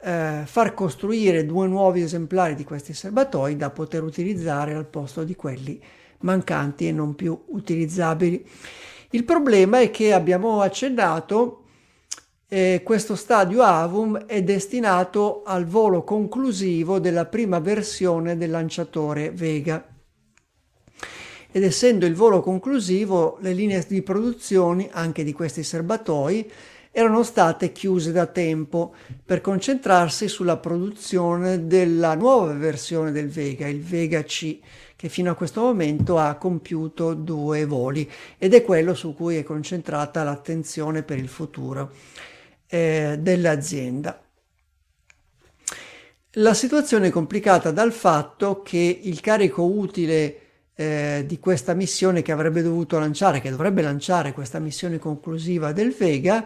eh, 0.00 0.42
far 0.44 0.74
costruire 0.74 1.46
due 1.46 1.68
nuovi 1.68 2.00
esemplari 2.00 2.56
di 2.56 2.64
questi 2.64 2.92
serbatoi 2.92 3.54
da 3.54 3.70
poter 3.70 4.02
utilizzare 4.02 4.74
al 4.74 4.86
posto 4.86 5.22
di 5.22 5.36
quelli 5.36 5.80
mancanti 6.22 6.88
e 6.88 6.90
non 6.90 7.14
più 7.14 7.40
utilizzabili. 7.50 8.44
Il 9.10 9.22
problema 9.22 9.78
è 9.78 9.92
che 9.92 10.12
abbiamo 10.12 10.60
accennato 10.60 11.63
eh, 12.48 12.82
questo 12.84 13.16
stadio 13.16 13.62
Avum 13.62 14.26
è 14.26 14.42
destinato 14.42 15.42
al 15.44 15.64
volo 15.64 16.04
conclusivo 16.04 16.98
della 16.98 17.24
prima 17.24 17.58
versione 17.58 18.36
del 18.36 18.50
lanciatore 18.50 19.30
Vega. 19.30 19.86
Ed 21.50 21.62
essendo 21.62 22.04
il 22.04 22.14
volo 22.14 22.40
conclusivo, 22.40 23.38
le 23.40 23.52
linee 23.52 23.84
di 23.88 24.02
produzione 24.02 24.88
anche 24.90 25.24
di 25.24 25.32
questi 25.32 25.62
serbatoi 25.62 26.50
erano 26.90 27.22
state 27.22 27.72
chiuse 27.72 28.12
da 28.12 28.26
tempo 28.26 28.94
per 29.24 29.40
concentrarsi 29.40 30.28
sulla 30.28 30.58
produzione 30.58 31.66
della 31.66 32.14
nuova 32.14 32.52
versione 32.52 33.10
del 33.10 33.28
Vega, 33.28 33.66
il 33.66 33.82
Vega 33.82 34.22
C, 34.22 34.60
che 34.94 35.08
fino 35.08 35.30
a 35.30 35.34
questo 35.34 35.60
momento 35.60 36.18
ha 36.18 36.34
compiuto 36.36 37.14
due 37.14 37.64
voli 37.64 38.08
ed 38.38 38.54
è 38.54 38.62
quello 38.62 38.94
su 38.94 39.14
cui 39.14 39.36
è 39.36 39.42
concentrata 39.42 40.22
l'attenzione 40.22 41.02
per 41.02 41.18
il 41.18 41.28
futuro 41.28 41.90
eh, 42.68 43.16
dell'azienda. 43.18 44.20
La 46.38 46.54
situazione 46.54 47.08
è 47.08 47.10
complicata 47.10 47.70
dal 47.70 47.92
fatto 47.92 48.62
che 48.62 49.00
il 49.02 49.20
carico 49.20 49.62
utile 49.62 50.40
eh, 50.74 51.22
di 51.26 51.38
questa 51.38 51.74
missione 51.74 52.22
che 52.22 52.32
avrebbe 52.32 52.62
dovuto 52.62 52.98
lanciare, 52.98 53.40
che 53.40 53.50
dovrebbe 53.50 53.82
lanciare 53.82 54.32
questa 54.32 54.58
missione 54.58 54.98
conclusiva 54.98 55.72
del 55.72 55.94
Vega, 55.96 56.44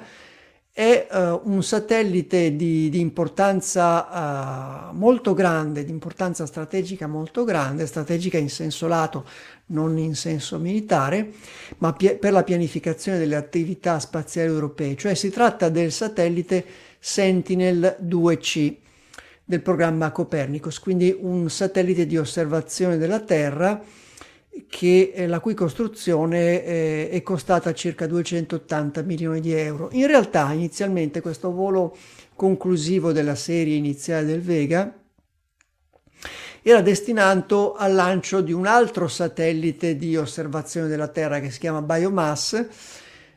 è 0.78 1.08
uh, 1.10 1.40
un 1.42 1.60
satellite 1.64 2.54
di, 2.54 2.88
di 2.88 3.00
importanza 3.00 4.92
uh, 4.92 4.94
molto 4.96 5.34
grande, 5.34 5.84
di 5.84 5.90
importanza 5.90 6.46
strategica 6.46 7.08
molto 7.08 7.42
grande, 7.42 7.84
strategica 7.84 8.38
in 8.38 8.48
senso 8.48 8.86
lato, 8.86 9.24
non 9.66 9.98
in 9.98 10.14
senso 10.14 10.56
militare, 10.60 11.32
ma 11.78 11.92
pi- 11.94 12.14
per 12.14 12.30
la 12.30 12.44
pianificazione 12.44 13.18
delle 13.18 13.34
attività 13.34 13.98
spaziali 13.98 14.50
europee, 14.50 14.94
cioè 14.94 15.14
si 15.14 15.30
tratta 15.30 15.68
del 15.68 15.90
satellite 15.90 16.64
Sentinel 17.00 17.96
2C 18.00 18.76
del 19.44 19.62
programma 19.62 20.12
Copernicus, 20.12 20.78
quindi 20.78 21.12
un 21.18 21.50
satellite 21.50 22.06
di 22.06 22.16
osservazione 22.16 22.98
della 22.98 23.18
Terra 23.18 23.82
che, 24.68 25.12
eh, 25.14 25.26
la 25.26 25.40
cui 25.40 25.54
costruzione 25.54 26.64
eh, 26.64 27.08
è 27.10 27.22
costata 27.22 27.72
circa 27.74 28.06
280 28.06 29.02
milioni 29.02 29.40
di 29.40 29.52
euro. 29.52 29.88
In 29.92 30.06
realtà 30.06 30.52
inizialmente 30.52 31.20
questo 31.20 31.52
volo 31.52 31.96
conclusivo 32.34 33.12
della 33.12 33.34
serie 33.34 33.76
iniziale 33.76 34.26
del 34.26 34.40
Vega 34.40 34.92
era 36.62 36.80
destinato 36.82 37.74
al 37.74 37.94
lancio 37.94 38.40
di 38.40 38.52
un 38.52 38.66
altro 38.66 39.08
satellite 39.08 39.96
di 39.96 40.16
osservazione 40.16 40.88
della 40.88 41.08
Terra 41.08 41.40
che 41.40 41.50
si 41.50 41.58
chiama 41.58 41.82
Biomass 41.82 42.66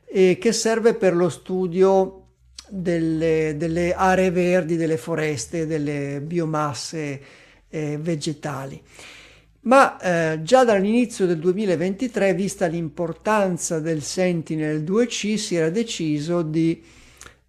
e 0.06 0.38
che 0.40 0.52
serve 0.52 0.96
per 0.96 1.16
lo 1.16 1.30
studio 1.30 2.26
delle, 2.68 3.56
delle 3.58 3.94
aree 3.94 4.32
verdi, 4.32 4.76
delle 4.76 4.98
foreste, 4.98 5.68
delle 5.68 6.20
biomasse 6.22 7.22
eh, 7.70 7.98
vegetali. 7.98 8.82
Ma 9.64 10.00
eh, 10.00 10.42
già 10.42 10.64
dall'inizio 10.64 11.28
del 11.28 11.38
2023, 11.38 12.34
vista 12.34 12.66
l'importanza 12.66 13.80
del 13.80 14.02
Sentinel 14.02 14.82
2C, 14.84 15.36
si 15.36 15.56
era 15.56 15.70
deciso 15.70 16.42
di, 16.42 16.82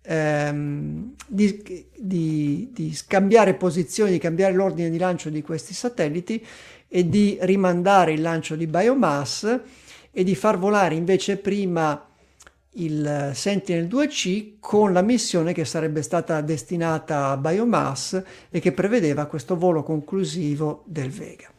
ehm, 0.03 1.15
di, 1.27 1.87
di, 1.97 2.69
di 2.71 2.95
scambiare 2.95 3.55
posizioni, 3.55 4.11
di 4.11 4.19
cambiare 4.19 4.53
l'ordine 4.53 4.91
di 4.91 4.99
lancio 4.99 5.31
di 5.31 5.41
questi 5.41 5.73
satelliti 5.73 6.45
e 6.87 7.09
di 7.09 7.39
rimandare 7.41 8.13
il 8.13 8.21
lancio 8.21 8.57
di 8.57 8.67
Biomass 8.67 9.61
e 10.11 10.23
di 10.23 10.35
far 10.35 10.59
volare 10.59 10.95
invece 10.95 11.39
prima 11.39 12.09
il 12.75 13.31
Sentinel 13.35 13.87
2C 13.87 14.55
con 14.61 14.93
la 14.93 15.03
missione 15.03 15.55
che 15.55 15.65
sarebbe 15.65 16.03
stata 16.03 16.43
destinata 16.43 17.29
a 17.29 17.39
Biomass 17.39 18.23
e 18.51 18.61
che 18.61 18.73
prevedeva 18.73 19.25
questo 19.25 19.57
volo 19.57 19.83
conclusivo 19.83 20.83
del 20.87 21.09
Vega. 21.09 21.52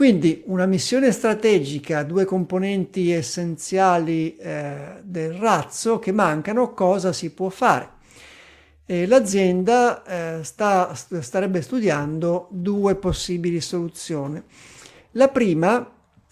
Quindi 0.00 0.44
una 0.46 0.64
missione 0.64 1.12
strategica, 1.12 2.04
due 2.04 2.24
componenti 2.24 3.12
essenziali 3.12 4.34
eh, 4.34 4.94
del 5.02 5.34
razzo 5.34 5.98
che 5.98 6.10
mancano, 6.10 6.72
cosa 6.72 7.12
si 7.12 7.34
può 7.34 7.50
fare? 7.50 7.90
E 8.86 9.06
l'azienda 9.06 10.02
eh, 10.38 10.42
sta, 10.42 10.94
starebbe 10.94 11.60
studiando 11.60 12.48
due 12.50 12.94
possibili 12.94 13.60
soluzioni. 13.60 14.42
La 15.10 15.28
prima 15.28 15.86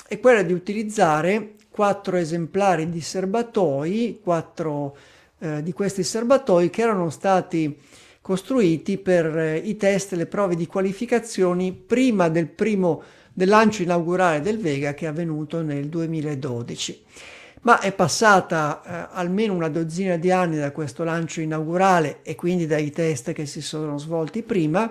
è 0.09 0.19
quella 0.19 0.41
di 0.41 0.55
utilizzare 0.55 1.57
quattro 1.69 2.17
esemplari 2.17 2.89
di 2.89 3.03
serbatoi, 3.03 4.21
quattro 4.23 4.97
eh, 5.41 5.63
di 5.63 5.75
questi 5.75 6.05
serbatoi 6.05 6.71
che 6.71 6.81
erano 6.81 7.11
stati 7.11 7.79
costruiti 8.23 8.97
per 8.97 9.27
eh, 9.37 9.57
i 9.59 9.77
test 9.77 10.15
le 10.15 10.25
prove 10.25 10.55
di 10.55 10.67
qualificazioni 10.67 11.75
prima 11.75 12.31
del 12.31 12.49
primo 12.49 13.03
del 13.39 13.51
lancio 13.51 13.83
inaugurale 13.83 14.41
del 14.41 14.59
Vega 14.59 14.95
che 14.95 15.05
è 15.05 15.09
avvenuto 15.09 15.63
nel 15.63 15.87
2012. 15.87 17.05
Ma 17.61 17.79
è 17.79 17.93
passata 17.93 18.83
eh, 18.83 19.09
almeno 19.13 19.55
una 19.55 19.69
dozzina 19.69 20.17
di 20.17 20.33
anni 20.33 20.57
da 20.57 20.73
questo 20.73 21.05
lancio 21.05 21.41
inaugurale 21.41 22.19
e 22.25 22.35
quindi 22.35 22.67
dai 22.67 22.91
test 22.91 23.31
che 23.31 23.47
si 23.47 23.63
sono 23.63 23.97
svolti 23.97 24.43
prima 24.43 24.91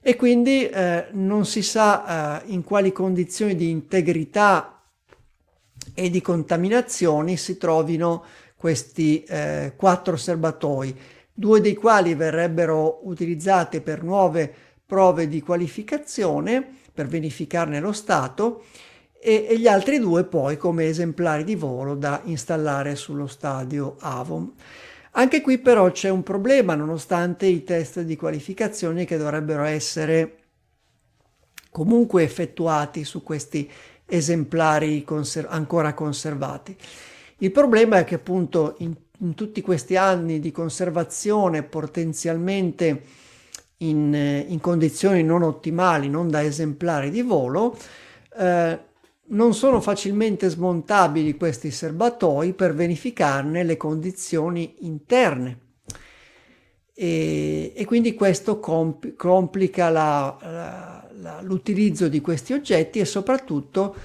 e 0.00 0.16
quindi 0.16 0.66
eh, 0.66 1.06
non 1.12 1.46
si 1.46 1.62
sa 1.62 2.42
eh, 2.42 2.52
in 2.52 2.64
quali 2.64 2.90
condizioni 2.90 3.54
di 3.54 3.70
integrità 3.70 4.82
e 5.94 6.10
di 6.10 6.20
contaminazioni 6.20 7.36
si 7.36 7.56
trovino 7.56 8.24
questi 8.56 9.22
eh, 9.22 9.74
quattro 9.76 10.16
serbatoi, 10.16 10.98
due 11.32 11.60
dei 11.60 11.76
quali 11.76 12.16
verrebbero 12.16 13.06
utilizzati 13.06 13.80
per 13.80 14.02
nuove 14.02 14.52
prove 14.84 15.28
di 15.28 15.40
qualificazione 15.40 16.82
per 16.94 17.08
verificarne 17.08 17.80
lo 17.80 17.92
stato 17.92 18.62
e, 19.20 19.46
e, 19.48 19.58
gli 19.58 19.66
altri 19.66 19.98
due 19.98 20.24
poi 20.24 20.56
come 20.56 20.86
esemplari 20.86 21.42
di 21.42 21.56
volo 21.56 21.96
da 21.96 22.20
installare 22.24 22.94
sullo 22.94 23.26
stadio 23.26 23.96
Avon. 23.98 24.52
Anche 25.12 25.40
qui 25.40 25.58
però 25.58 25.90
c'è 25.90 26.08
un 26.08 26.22
problema 26.22 26.74
nonostante 26.74 27.46
i 27.46 27.64
test 27.64 28.00
di 28.02 28.16
qualificazione 28.16 29.04
che 29.04 29.16
dovrebbero 29.16 29.64
essere 29.64 30.38
comunque 31.70 32.22
effettuati 32.22 33.04
su 33.04 33.22
questi 33.22 33.68
esemplari 34.06 35.02
conser- 35.02 35.48
ancora 35.48 35.94
conservati. 35.94 36.76
Il 37.38 37.50
problema 37.50 37.98
è 37.98 38.04
che 38.04 38.16
appunto 38.16 38.76
in, 38.78 38.94
in 39.18 39.34
tutti 39.34 39.60
questi 39.60 39.96
anni 39.96 40.38
di 40.38 40.52
conservazione 40.52 41.62
potenzialmente 41.62 43.02
in, 43.78 44.44
in 44.46 44.60
condizioni 44.60 45.22
non 45.22 45.42
ottimali, 45.42 46.08
non 46.08 46.28
da 46.28 46.42
esemplari 46.42 47.10
di 47.10 47.22
volo, 47.22 47.76
eh, 48.38 48.78
non 49.26 49.54
sono 49.54 49.80
facilmente 49.80 50.48
smontabili 50.48 51.36
questi 51.36 51.70
serbatoi 51.70 52.52
per 52.52 52.74
verificarne 52.74 53.64
le 53.64 53.76
condizioni 53.76 54.76
interne. 54.80 55.58
E, 56.96 57.72
e 57.74 57.84
quindi 57.86 58.14
questo 58.14 58.60
comp- 58.60 59.16
complica 59.16 59.88
la, 59.88 60.38
la, 60.40 61.08
la, 61.20 61.42
l'utilizzo 61.42 62.08
di 62.08 62.20
questi 62.20 62.52
oggetti 62.52 63.00
e 63.00 63.04
soprattutto 63.04 63.96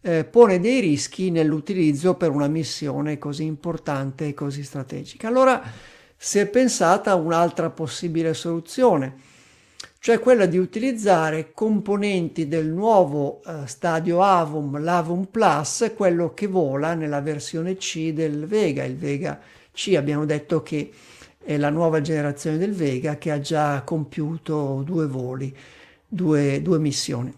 eh, 0.00 0.24
pone 0.24 0.60
dei 0.60 0.78
rischi 0.78 1.30
nell'utilizzo 1.30 2.14
per 2.14 2.30
una 2.30 2.46
missione 2.46 3.18
così 3.18 3.42
importante 3.42 4.28
e 4.28 4.34
così 4.34 4.62
strategica. 4.62 5.26
Allora, 5.26 5.60
si 6.16 6.38
è 6.38 6.46
pensata 6.46 7.10
a 7.10 7.16
un'altra 7.16 7.70
possibile 7.70 8.34
soluzione, 8.34 9.34
cioè 9.98 10.18
quella 10.20 10.46
di 10.46 10.56
utilizzare 10.56 11.52
componenti 11.52 12.48
del 12.48 12.68
nuovo 12.68 13.42
eh, 13.44 13.66
stadio 13.66 14.22
Avum, 14.22 14.80
l'Avum 14.80 15.24
Plus, 15.24 15.92
quello 15.96 16.32
che 16.32 16.46
vola 16.46 16.94
nella 16.94 17.20
versione 17.20 17.76
C 17.76 18.12
del 18.12 18.46
Vega. 18.46 18.84
Il 18.84 18.96
Vega 18.96 19.40
C 19.72 19.94
abbiamo 19.96 20.24
detto 20.24 20.62
che 20.62 20.90
è 21.42 21.56
la 21.56 21.70
nuova 21.70 22.00
generazione 22.00 22.56
del 22.56 22.72
Vega 22.72 23.18
che 23.18 23.30
ha 23.30 23.40
già 23.40 23.82
compiuto 23.82 24.82
due 24.84 25.06
voli, 25.06 25.54
due, 26.06 26.62
due 26.62 26.78
missioni. 26.78 27.34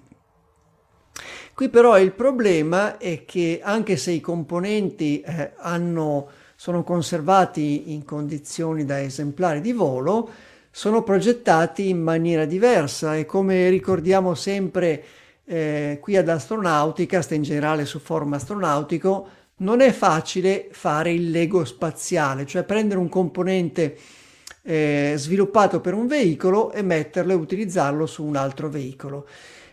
Qui 1.54 1.70
però 1.70 1.98
il 1.98 2.12
problema 2.12 2.98
è 2.98 3.24
che 3.24 3.60
anche 3.62 3.96
se 3.96 4.12
i 4.12 4.20
componenti 4.20 5.20
eh, 5.20 5.52
hanno 5.56 6.28
sono 6.60 6.82
conservati 6.82 7.92
in 7.92 8.04
condizioni 8.04 8.84
da 8.84 9.00
esemplari 9.00 9.60
di 9.60 9.70
volo, 9.70 10.28
sono 10.72 11.04
progettati 11.04 11.88
in 11.88 12.02
maniera 12.02 12.46
diversa 12.46 13.14
e 13.14 13.24
come 13.26 13.68
ricordiamo 13.68 14.34
sempre 14.34 15.04
eh, 15.44 15.98
qui 16.00 16.16
ad 16.16 16.28
Astronauticast, 16.28 17.30
in 17.30 17.42
generale 17.42 17.84
su 17.84 18.00
forum 18.00 18.32
astronautico, 18.32 19.28
non 19.58 19.80
è 19.80 19.92
facile 19.92 20.66
fare 20.72 21.12
il 21.12 21.30
Lego 21.30 21.64
spaziale, 21.64 22.44
cioè 22.44 22.64
prendere 22.64 22.98
un 22.98 23.08
componente 23.08 23.96
eh, 24.62 25.14
sviluppato 25.16 25.80
per 25.80 25.94
un 25.94 26.08
veicolo 26.08 26.72
e 26.72 26.82
metterlo 26.82 27.34
e 27.34 27.36
utilizzarlo 27.36 28.04
su 28.04 28.24
un 28.24 28.34
altro 28.34 28.68
veicolo. 28.68 29.28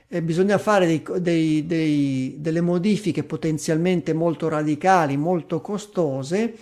Eh, 0.07 0.21
bisogna 0.21 0.57
fare 0.59 0.85
dei, 0.85 1.03
dei, 1.19 1.65
dei, 1.65 2.35
delle 2.37 2.61
modifiche 2.61 3.23
potenzialmente 3.23 4.13
molto 4.13 4.47
radicali, 4.47 5.17
molto 5.17 5.61
costose, 5.61 6.55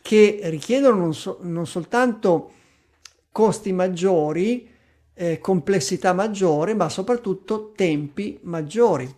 che 0.00 0.38
richiedono 0.44 0.96
non, 0.96 1.14
so, 1.14 1.38
non 1.42 1.66
soltanto 1.66 2.52
costi 3.32 3.72
maggiori, 3.72 4.68
eh, 5.14 5.38
complessità 5.40 6.12
maggiore, 6.12 6.74
ma 6.74 6.88
soprattutto 6.88 7.72
tempi 7.74 8.38
maggiori. 8.42 9.12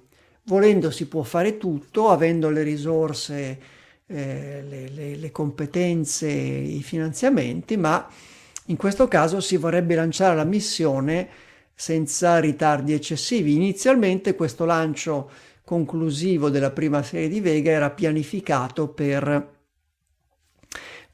Volendo 0.44 0.90
si 0.90 1.06
può 1.06 1.22
fare 1.22 1.58
tutto, 1.58 2.08
avendo 2.08 2.48
le 2.48 2.62
risorse, 2.62 3.58
eh, 4.06 4.64
le, 4.66 4.88
le, 4.88 5.16
le 5.16 5.30
competenze, 5.30 6.26
i 6.26 6.82
finanziamenti, 6.82 7.76
ma 7.76 8.08
in 8.66 8.76
questo 8.76 9.08
caso 9.08 9.40
si 9.40 9.58
vorrebbe 9.58 9.94
lanciare 9.94 10.34
la 10.34 10.44
missione 10.44 11.28
senza 11.80 12.40
ritardi 12.40 12.92
eccessivi. 12.92 13.54
Inizialmente 13.54 14.34
questo 14.34 14.64
lancio 14.64 15.30
conclusivo 15.62 16.50
della 16.50 16.72
prima 16.72 17.04
serie 17.04 17.28
di 17.28 17.40
Vega 17.40 17.70
era 17.70 17.90
pianificato 17.90 18.88
per 18.88 19.54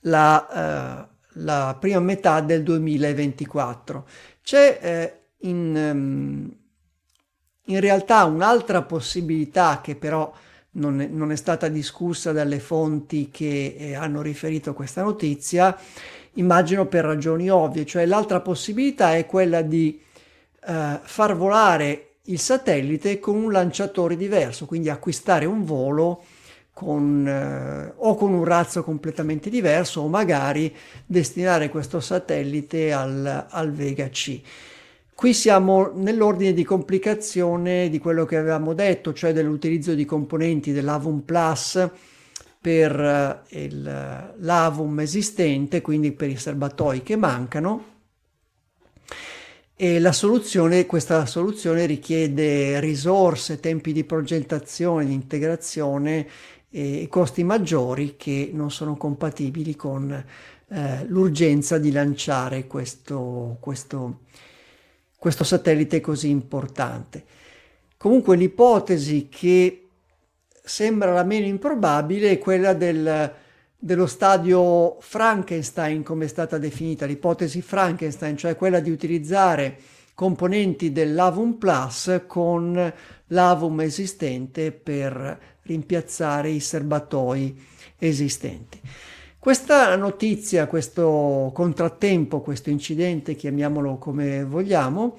la, 0.01 1.07
uh, 1.07 1.17
la 1.43 1.77
prima 1.79 2.01
metà 2.01 2.41
del 2.41 2.63
2024. 2.63 4.07
C'è 4.43 4.79
eh, 4.81 5.21
in, 5.47 5.77
um, 5.77 6.57
in, 7.67 7.81
realtà 7.81 8.25
un'altra 8.25 8.81
possibilità 8.85 9.83
che 9.83 9.97
però 9.97 10.33
non 10.73 11.03
è, 11.03 11.07
non 11.09 11.31
è, 11.31 11.37
stata 11.37 11.69
discussa 11.69 12.33
dalle 12.33 12.59
fonti 12.59 13.29
che 13.31 13.77
eh, 13.79 13.95
hanno 13.95 14.23
riferito 14.23 14.73
questa 14.73 15.03
notizia, 15.03 15.77
immagino 16.35 16.87
per 16.87 17.05
ragioni 17.05 17.51
ovvie, 17.51 17.85
cioè 17.85 18.07
l'altra 18.07 18.41
possibilità 18.41 19.15
è 19.15 19.27
quella 19.27 19.61
di 19.61 20.01
eh, 20.67 21.01
far 21.03 21.37
volare 21.37 22.09
il 22.25 22.39
satellite 22.39 23.19
con 23.19 23.37
un 23.37 23.53
lanciatore 23.53 24.17
diverso, 24.17 24.67
quindi 24.67 24.89
acquistare 24.89 25.45
un 25.45 25.65
volo 25.65 26.23
con, 26.73 27.27
eh, 27.27 27.93
o 27.97 28.15
con 28.17 28.33
un 28.33 28.45
razzo 28.45 28.83
completamente 28.83 29.51
diverso 29.51 30.01
o 30.01 30.09
magari 30.09 30.75
destinare 31.07 31.69
questo 31.69 32.01
satellite 32.01 32.93
al, 32.93 33.47
al 33.49 33.73
Vega 33.73 34.09
C. 34.09 34.41
Qui 35.15 35.33
siamo 35.33 35.93
nell'ordine 35.95 36.53
di 36.53 36.65
complicazione 36.65 37.89
di 37.89 38.01
quello 38.01 38.25
che 38.25 38.37
avevamo 38.37 38.75
detto, 38.75 39.13
cioè 39.13 39.33
dell'utilizzo 39.33 39.95
di 39.95 40.05
componenti 40.05 40.73
dell'Avum 40.73 41.21
Plus 41.21 41.89
per 42.61 42.99
eh, 42.99 43.61
il, 43.61 44.33
l'Avum 44.39 44.99
esistente, 45.01 45.81
quindi 45.81 46.11
per 46.11 46.31
i 46.31 46.37
serbatoi 46.37 47.03
che 47.03 47.15
mancano. 47.17 47.93
E 49.77 49.99
la 49.99 50.13
soluzione, 50.13 50.87
questa 50.87 51.27
soluzione 51.27 51.85
richiede 51.87 52.79
risorse, 52.79 53.59
tempi 53.59 53.93
di 53.93 54.05
progettazione, 54.05 55.05
di 55.05 55.13
integrazione 55.13 56.29
e 56.71 57.09
costi 57.11 57.43
maggiori 57.43 58.15
che 58.17 58.51
non 58.53 58.71
sono 58.71 58.97
compatibili 58.97 59.75
con 59.75 60.13
eh, 60.13 61.05
l'urgenza 61.07 61.79
di 61.79 61.91
lanciare 61.91 62.69
questo, 62.69 63.57
questo, 63.59 64.21
questo 65.19 65.43
satellite 65.43 66.01
così 66.01 66.29
importante. 66.29 67.25
Comunque 67.97 68.37
l'ipotesi 68.37 69.29
che 69.29 69.89
sembra 70.63 71.13
la 71.13 71.25
meno 71.25 71.47
improbabile 71.47 72.31
è 72.31 72.39
quella 72.39 72.75
del, 72.75 73.35
dello 73.85 74.07
stadio 74.07 74.97
Frankenstein, 74.99 76.03
come 76.03 76.25
è 76.25 76.29
stata 76.29 76.57
definita, 76.57 77.05
l'ipotesi 77.05 77.61
Frankenstein, 77.61 78.35
cioè 78.35 78.57
quella 78.57 78.81
di 78.81 78.89
utilizzare 78.89 79.77
componenti 80.15 80.91
dell'Avum 80.91 81.59
Plus 81.59 82.23
con 82.27 82.93
l'Avum 83.27 83.81
esistente 83.83 84.73
per 84.73 85.39
rimpiazzare 85.65 86.49
i 86.49 86.61
serbatoi 86.61 87.63
esistenti. 87.99 88.81
Questa 89.39 89.95
notizia, 89.97 90.67
questo 90.67 91.51
contrattempo, 91.53 92.41
questo 92.41 92.71
incidente, 92.71 93.35
chiamiamolo 93.35 93.99
come 93.99 94.45
vogliamo, 94.45 95.19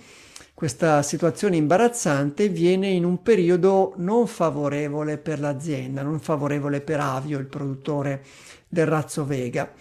questa 0.55 1.01
situazione 1.01 1.57
imbarazzante 1.57 2.47
viene 2.47 2.87
in 2.87 3.03
un 3.03 3.21
periodo 3.21 3.93
non 3.97 4.25
favorevole 4.25 5.17
per 5.17 5.41
l'azienda, 5.41 6.01
non 6.01 6.19
favorevole 6.21 6.79
per 6.79 7.01
Avio, 7.01 7.37
il 7.37 7.45
produttore 7.45 8.23
del 8.67 8.85
razzo 8.85 9.25
Vega, 9.25 9.71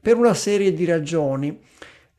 per 0.00 0.16
una 0.16 0.34
serie 0.34 0.72
di 0.72 0.84
ragioni. 0.84 1.60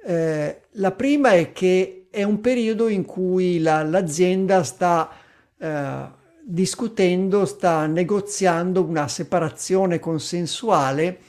Eh, 0.03 0.61
la 0.71 0.91
prima 0.91 1.31
è 1.31 1.51
che 1.51 2.07
è 2.09 2.23
un 2.23 2.41
periodo 2.41 2.87
in 2.87 3.05
cui 3.05 3.59
la, 3.59 3.83
l'azienda 3.83 4.63
sta 4.63 5.09
eh, 5.57 6.19
discutendo, 6.43 7.45
sta 7.45 7.85
negoziando 7.85 8.83
una 8.83 9.07
separazione 9.07 9.99
consensuale 9.99 11.19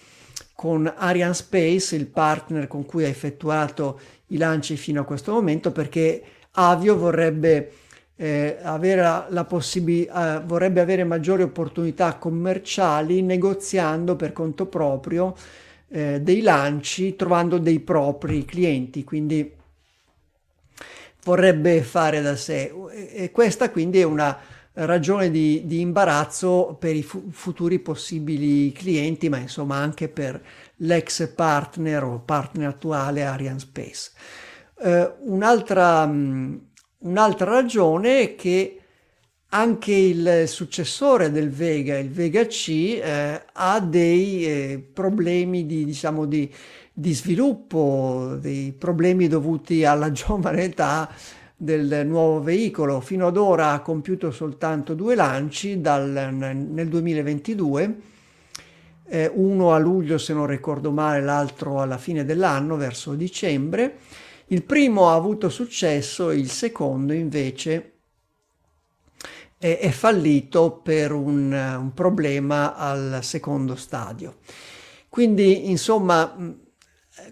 con 0.55 0.93
Ariane 0.95 1.35
Space, 1.35 1.95
il 1.95 2.07
partner 2.07 2.67
con 2.67 2.85
cui 2.85 3.05
ha 3.05 3.09
effettuato 3.09 4.01
i 4.29 4.37
lanci 4.37 4.77
fino 4.77 5.01
a 5.01 5.05
questo 5.05 5.33
momento, 5.33 5.71
perché 5.73 6.23
Avio 6.53 6.97
vorrebbe, 6.97 7.73
eh, 8.17 8.59
avere, 8.63 9.01
la, 9.01 9.27
la 9.31 9.45
possib- 9.45 10.09
eh, 10.09 10.43
vorrebbe 10.45 10.81
avere 10.81 11.05
maggiori 11.05 11.43
opportunità 11.43 12.17
commerciali 12.17 13.23
negoziando 13.23 14.17
per 14.17 14.33
conto 14.33 14.67
proprio 14.67 15.35
eh, 15.89 16.21
dei 16.21 16.41
lanci, 16.43 17.17
trovando 17.17 17.59
dei 17.59 17.81
propri 17.81 18.45
clienti, 18.45 19.05
quindi 19.05 19.53
vorrebbe 21.25 21.83
fare 21.83 22.21
da 22.21 22.37
sé. 22.37 22.73
E 23.13 23.31
questa 23.31 23.71
quindi 23.71 24.01
è 24.01 24.05
una 24.05 24.39
ragione 24.75 25.31
di, 25.31 25.63
di 25.67 25.81
imbarazzo 25.81 26.77
per 26.79 26.97
i 26.97 27.03
fu- 27.03 27.31
futuri 27.31 27.79
possibili 27.79 28.73
clienti, 28.73 29.29
ma 29.29 29.39
insomma 29.39 29.77
anche 29.77 30.09
per 30.09 30.43
l'ex 30.77 31.29
partner 31.35 32.05
o 32.05 32.21
partner 32.25 32.69
attuale 32.69 33.25
Ariane 33.25 33.59
Space. 33.59 34.11
Uh, 34.75 35.13
un'altra, 35.33 36.03
um, 36.03 36.72
un'altra 37.03 37.51
ragione 37.51 38.21
è 38.21 38.35
che 38.35 38.77
anche 39.55 39.93
il 39.93 40.45
successore 40.47 41.31
del 41.31 41.51
Vega, 41.51 41.99
il 41.99 42.11
Vega 42.11 42.47
C, 42.47 43.01
eh, 43.03 43.43
ha 43.53 43.81
dei 43.81 44.47
eh, 44.47 44.91
problemi 44.93 45.67
di, 45.67 45.85
diciamo, 45.85 46.25
di, 46.25 46.51
di, 46.93 47.13
sviluppo, 47.13 48.39
dei 48.41 48.73
problemi 48.73 49.29
dovuti 49.29 49.85
alla 49.85 50.11
giovane 50.13 50.65
età 50.65 51.11
del 51.55 52.07
nuovo 52.07 52.41
veicolo. 52.41 53.01
Fino 53.01 53.27
ad 53.27 53.37
ora 53.37 53.73
ha 53.73 53.81
compiuto 53.81 54.31
soltanto 54.31 54.95
due 54.95 55.15
lanci 55.15 55.83
dal, 55.83 56.31
nel 56.33 56.89
2022, 56.89 57.97
eh, 59.05 59.31
uno 59.35 59.73
a 59.75 59.79
luglio 59.79 60.17
se 60.17 60.33
non 60.33 60.47
ricordo 60.47 60.93
male, 60.93 61.21
l'altro 61.21 61.83
alla 61.83 61.99
fine 61.99 62.25
dell'anno, 62.25 62.77
verso 62.77 63.13
dicembre. 63.13 63.99
Il 64.53 64.65
primo 64.65 65.09
ha 65.09 65.15
avuto 65.15 65.49
successo, 65.49 66.31
il 66.31 66.51
secondo 66.51 67.15
invece 67.15 67.93
è, 69.57 69.79
è 69.79 69.89
fallito 69.89 70.73
per 70.73 71.13
un, 71.13 71.51
un 71.53 71.95
problema 71.95 72.77
al 72.77 73.21
secondo 73.23 73.77
stadio. 73.77 74.41
Quindi, 75.09 75.71
insomma, 75.71 76.37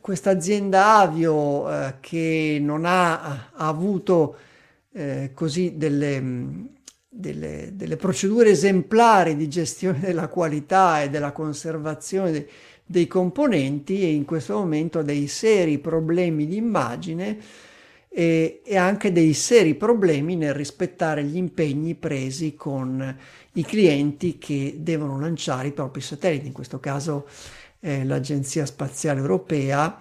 questa 0.00 0.30
azienda 0.30 0.96
avio 0.96 1.70
eh, 1.70 1.96
che 2.00 2.58
non 2.58 2.86
ha, 2.86 3.50
ha 3.52 3.68
avuto 3.68 4.36
eh, 4.94 5.32
così 5.34 5.76
delle, 5.76 6.68
delle, 7.06 7.72
delle, 7.74 7.96
procedure 7.96 8.48
esemplari 8.48 9.36
di 9.36 9.46
gestione 9.46 10.00
della 10.00 10.28
qualità 10.28 11.02
e 11.02 11.10
della 11.10 11.32
conservazione 11.32 12.46
dei 12.90 13.06
componenti 13.06 14.02
e 14.02 14.10
in 14.10 14.24
questo 14.24 14.54
momento 14.54 15.02
dei 15.02 15.28
seri 15.28 15.78
problemi 15.78 16.44
di 16.48 16.56
immagine 16.56 17.38
e, 18.08 18.62
e 18.64 18.76
anche 18.76 19.12
dei 19.12 19.32
seri 19.32 19.76
problemi 19.76 20.34
nel 20.34 20.54
rispettare 20.54 21.22
gli 21.22 21.36
impegni 21.36 21.94
presi 21.94 22.56
con 22.56 23.16
i 23.52 23.62
clienti 23.62 24.38
che 24.38 24.78
devono 24.78 25.20
lanciare 25.20 25.68
i 25.68 25.72
propri 25.72 26.00
satelliti, 26.00 26.48
in 26.48 26.52
questo 26.52 26.80
caso 26.80 27.28
eh, 27.78 28.04
l'Agenzia 28.04 28.66
Spaziale 28.66 29.20
Europea 29.20 29.96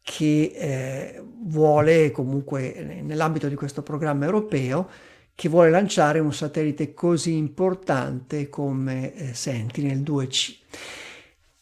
che 0.00 0.52
eh, 0.54 1.22
vuole 1.42 2.10
comunque 2.12 3.02
nell'ambito 3.02 3.46
di 3.46 3.56
questo 3.56 3.82
programma 3.82 4.24
europeo 4.24 4.88
che 5.34 5.50
vuole 5.50 5.68
lanciare 5.68 6.18
un 6.18 6.32
satellite 6.32 6.94
così 6.94 7.36
importante 7.36 8.48
come 8.48 9.12
eh, 9.12 9.34
Sentinel 9.34 9.98
2C. 9.98 10.54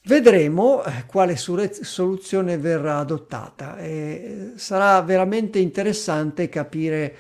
Vedremo 0.07 0.85
eh, 0.85 1.07
quale 1.07 1.35
soluzione 1.35 2.59
verrà 2.59 2.99
adottata. 2.99 3.79
Eh, 3.79 4.53
sarà 4.57 5.01
veramente 5.01 5.59
interessante 5.59 6.51
capire 6.51 7.17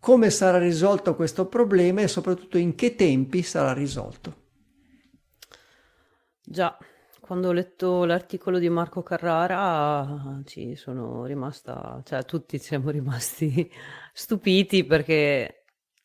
come 0.00 0.30
sarà 0.30 0.58
risolto 0.58 1.14
questo 1.14 1.46
problema 1.46 2.00
e 2.00 2.08
soprattutto 2.08 2.58
in 2.58 2.74
che 2.74 2.96
tempi 2.96 3.42
sarà 3.42 3.72
risolto. 3.72 4.44
Già, 6.42 6.76
quando 7.20 7.48
ho 7.48 7.52
letto 7.52 8.04
l'articolo 8.04 8.58
di 8.58 8.68
Marco 8.68 9.04
Carrara 9.04 10.40
ci 10.46 10.74
sono 10.74 11.26
rimasta, 11.26 12.00
cioè 12.04 12.24
tutti 12.24 12.58
siamo 12.58 12.90
rimasti 12.90 13.70
stupiti 14.12 14.84
perché 14.84 15.55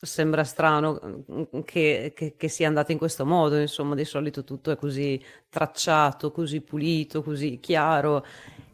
sembra 0.01 0.43
strano 0.43 1.23
che, 1.63 2.13
che, 2.15 2.33
che 2.35 2.47
sia 2.47 2.67
andato 2.67 2.91
in 2.91 2.97
questo 2.97 3.25
modo, 3.25 3.57
insomma 3.57 3.95
di 3.95 4.05
solito 4.05 4.43
tutto 4.43 4.71
è 4.71 4.75
così 4.75 5.21
tracciato, 5.49 6.31
così 6.31 6.61
pulito, 6.61 7.21
così 7.21 7.59
chiaro 7.61 8.25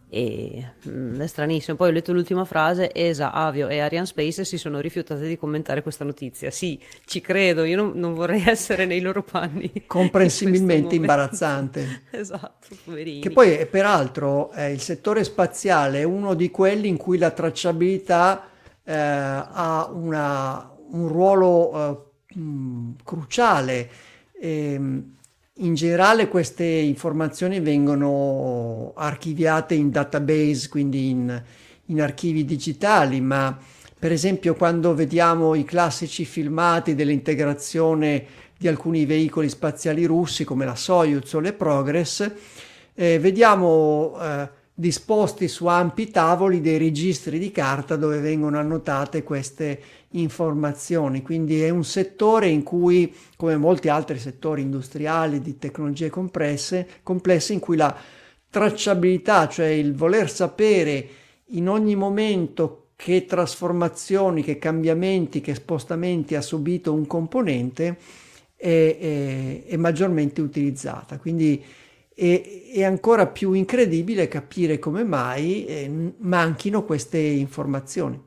e 0.09 0.65
mm, 0.88 1.19
è 1.19 1.28
stranissimo. 1.28 1.75
Poi 1.75 1.89
ho 1.89 1.91
letto 1.91 2.13
l'ultima 2.13 2.45
frase: 2.45 2.93
ESA, 2.93 3.32
Avio 3.34 3.67
e 3.67 3.80
Ariane 3.80 4.05
Space 4.05 4.45
si 4.45 4.57
sono 4.57 4.80
rifiutate 4.80 5.28
di 5.28 5.38
commentare 5.38 5.82
questa 5.82 6.05
notizia. 6.05 6.49
Sì, 6.49 6.80
ci 7.05 7.19
credo, 7.19 7.63
io 7.65 7.75
non, 7.75 7.91
non 7.95 8.13
vorrei 8.13 8.43
essere 8.47 8.86
nei 8.86 9.01
loro 9.01 9.23
panni. 9.23 9.84
Comprensibilmente 9.86 10.95
in 10.95 11.01
imbarazzante. 11.01 12.03
esatto, 12.11 12.67
poverini. 12.86 13.19
Che 13.19 13.32
poi, 13.32 13.65
peraltro, 13.65 14.51
eh, 14.53 14.71
il 14.71 14.82
settore 14.82 15.23
spaziale 15.23 15.99
è 15.99 16.03
uno 16.03 16.34
di 16.34 16.49
quelli 16.49 16.88
in 16.88 16.97
cui 16.97 17.17
la 17.17 17.32
tracciabilità 17.32 18.47
eh, 18.84 18.93
ha 18.95 19.89
una, 19.91 20.76
un 20.91 21.07
ruolo 21.07 21.71
eh, 22.33 22.39
mh, 22.39 22.95
cruciale. 23.03 23.89
E, 24.39 24.73
ehm, 24.73 25.15
in 25.59 25.73
generale 25.73 26.27
queste 26.27 26.65
informazioni 26.65 27.59
vengono 27.59 28.93
archiviate 28.95 29.73
in 29.73 29.89
database, 29.89 30.69
quindi 30.69 31.09
in, 31.09 31.43
in 31.85 32.01
archivi 32.01 32.45
digitali, 32.45 33.21
ma 33.21 33.57
per 33.97 34.11
esempio 34.11 34.53
quando 34.53 34.93
vediamo 34.93 35.55
i 35.55 35.63
classici 35.63 36.25
filmati 36.25 36.93
dell'integrazione 36.93 38.25
di 38.55 38.67
alcuni 38.67 39.05
veicoli 39.05 39.49
spaziali 39.49 40.05
russi 40.05 40.43
come 40.43 40.65
la 40.65 40.75
Soyuz 40.75 41.33
o 41.33 41.39
le 41.39 41.53
Progress, 41.53 42.31
eh, 42.93 43.17
vediamo 43.19 44.15
eh, 44.19 44.49
disposti 44.73 45.47
su 45.47 45.65
ampi 45.65 46.11
tavoli 46.11 46.61
dei 46.61 46.77
registri 46.77 47.39
di 47.39 47.51
carta 47.51 47.95
dove 47.95 48.19
vengono 48.19 48.59
annotate 48.59 49.23
queste 49.23 49.79
informazioni. 50.11 51.21
Quindi 51.21 51.61
è 51.61 51.69
un 51.69 51.83
settore 51.83 52.47
in 52.47 52.63
cui, 52.63 53.13
come 53.35 53.57
molti 53.57 53.89
altri 53.89 54.19
settori 54.19 54.61
industriali 54.61 55.41
di 55.41 55.57
tecnologie 55.57 56.09
compresse, 56.09 56.87
complesse, 57.03 57.53
in 57.53 57.59
cui 57.59 57.75
la 57.75 57.95
tracciabilità, 58.49 59.47
cioè 59.47 59.67
il 59.67 59.93
voler 59.93 60.29
sapere 60.29 61.07
in 61.51 61.69
ogni 61.69 61.95
momento 61.95 62.91
che 62.95 63.25
trasformazioni, 63.25 64.41
che 64.41 64.57
cambiamenti, 64.57 65.39
che 65.39 65.53
spostamenti 65.53 66.35
ha 66.35 66.41
subito 66.41 66.93
un 66.93 67.05
componente, 67.05 67.97
è, 68.55 68.97
è, 68.99 69.63
è 69.65 69.75
maggiormente 69.77 70.41
utilizzata. 70.41 71.19
Quindi 71.19 71.63
è, 72.13 72.71
è, 72.73 72.83
ancora 72.83 73.27
più 73.27 73.53
incredibile 73.53 74.27
capire 74.27 74.79
come 74.79 75.03
mai 75.03 75.65
eh, 75.65 76.13
manchino 76.17 76.83
queste 76.83 77.19
informazioni. 77.19 78.19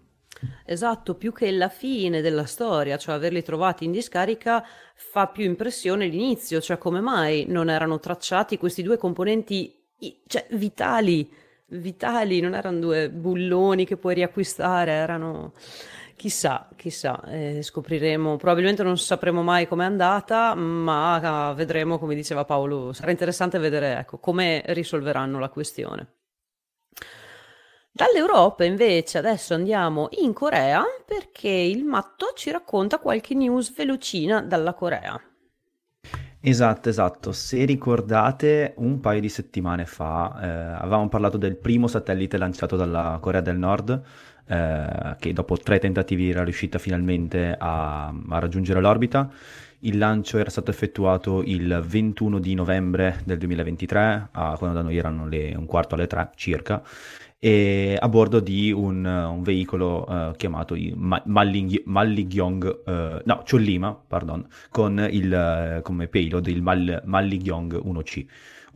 Esatto, 0.65 1.15
più 1.15 1.33
che 1.33 1.51
la 1.51 1.69
fine 1.69 2.21
della 2.21 2.45
storia, 2.45 2.97
cioè 2.97 3.15
averli 3.15 3.43
trovati 3.43 3.85
in 3.85 3.93
discarica, 3.93 4.65
fa 4.95 5.27
più 5.27 5.45
impressione 5.45 6.07
l'inizio, 6.07 6.61
cioè 6.61 6.79
come 6.79 7.01
mai 7.01 7.45
non 7.49 7.69
erano 7.69 7.99
tracciati 7.99 8.59
questi 8.59 8.83
due 8.83 8.97
componenti 8.97 9.75
cioè, 10.27 10.47
vitali, 10.53 11.31
vitali, 11.67 12.41
non 12.41 12.55
erano 12.55 12.79
due 12.79 13.11
bulloni 13.11 13.85
che 13.85 13.97
puoi 13.97 14.15
riacquistare, 14.15 14.93
erano... 14.93 15.53
Chissà, 16.21 16.69
chissà, 16.77 17.23
eh, 17.29 17.63
scopriremo, 17.63 18.37
probabilmente 18.37 18.83
non 18.83 18.99
sapremo 18.99 19.43
mai 19.43 19.67
com'è 19.67 19.87
andata, 19.87 20.55
ma 20.55 21.55
vedremo, 21.57 21.99
come 21.99 22.15
diceva 22.15 22.45
Paolo, 22.45 22.93
sarà 22.93 23.11
interessante 23.11 23.59
vedere 23.59 23.97
ecco, 24.01 24.19
come 24.19 24.63
risolveranno 24.67 25.39
la 25.39 25.49
questione. 25.49 26.20
Dall'Europa 27.93 28.65
invece 28.65 29.19
adesso 29.19 29.53
andiamo 29.53 30.09
in 30.23 30.33
Corea 30.33 30.85
perché 31.05 31.49
il 31.49 31.85
matto 31.85 32.33
ci 32.37 32.51
racconta 32.53 32.99
qualche 32.99 33.35
news 33.35 33.75
velocina 33.75 34.41
dalla 34.43 34.75
Corea. 34.75 35.21
Esatto, 36.43 36.89
esatto. 36.89 37.33
Se 37.33 37.65
ricordate, 37.65 38.73
un 38.77 39.01
paio 39.01 39.21
di 39.21 39.29
settimane 39.29 39.85
fa 39.85 40.41
eh, 40.41 40.47
avevamo 40.83 41.09
parlato 41.09 41.37
del 41.37 41.57
primo 41.57 41.87
satellite 41.87 42.39
lanciato 42.39 42.77
dalla 42.77 43.19
Corea 43.21 43.43
del 43.43 43.59
Nord, 43.59 44.03
eh, 44.47 45.17
che 45.19 45.33
dopo 45.35 45.59
tre 45.59 45.79
tentativi 45.79 46.31
era 46.31 46.43
riuscita 46.45 46.79
finalmente 46.79 47.55
a, 47.59 48.07
a, 48.07 48.39
raggiungere 48.39 48.81
l'orbita. 48.81 49.31
Il 49.81 49.99
lancio 49.99 50.39
era 50.39 50.49
stato 50.49 50.71
effettuato 50.71 51.43
il 51.43 51.83
21 51.87 52.39
di 52.39 52.55
novembre 52.55 53.21
del 53.25 53.37
2023, 53.37 54.29
a, 54.31 54.55
quando 54.57 54.77
da 54.77 54.83
noi 54.83 54.97
erano 54.97 55.27
le, 55.27 55.55
un 55.55 55.67
quarto 55.67 55.95
alle 55.95 56.07
tre 56.07 56.31
circa, 56.37 56.83
e 57.43 57.97
a 57.99 58.07
bordo 58.11 58.39
di 58.39 58.71
un, 58.71 59.03
un 59.03 59.43
veicolo 59.43 60.05
uh, 60.07 60.33
chiamato 60.37 60.77
Ma- 60.95 61.23
Malligyong, 61.25 62.81
uh, 62.85 62.91
no, 63.25 63.43
Chollima, 63.49 63.99
pardon, 64.07 64.47
con 64.69 65.09
il, 65.11 65.79
uh, 65.79 65.83
come 65.83 66.07
payload 66.07 66.47
il 66.49 66.61
Mal- 66.61 67.01
Malligyong 67.03 67.83
1C. 67.83 68.27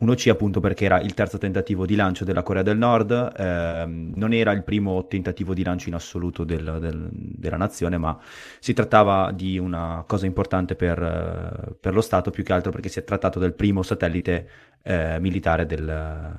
1C 0.01 0.29
appunto 0.29 0.59
perché 0.59 0.85
era 0.85 0.99
il 0.99 1.13
terzo 1.13 1.37
tentativo 1.37 1.85
di 1.85 1.95
lancio 1.95 2.25
della 2.25 2.41
Corea 2.41 2.63
del 2.63 2.77
Nord, 2.77 3.33
ehm, 3.37 4.13
non 4.15 4.33
era 4.33 4.51
il 4.51 4.63
primo 4.63 5.07
tentativo 5.07 5.53
di 5.53 5.63
lancio 5.63 5.87
in 5.87 5.95
assoluto 5.95 6.43
del, 6.43 6.79
del, 6.81 7.07
della 7.11 7.55
nazione, 7.55 7.97
ma 7.97 8.19
si 8.59 8.73
trattava 8.73 9.31
di 9.31 9.57
una 9.57 10.03
cosa 10.05 10.25
importante 10.25 10.75
per, 10.75 11.77
per, 11.79 11.93
lo 11.93 12.01
Stato, 12.01 12.29
più 12.29 12.43
che 12.43 12.51
altro 12.51 12.71
perché 12.71 12.89
si 12.89 12.99
è 12.99 13.05
trattato 13.05 13.39
del 13.39 13.53
primo 13.53 13.83
satellite 13.83 14.49
eh, 14.83 15.17
militare 15.21 15.65
del, 15.65 16.35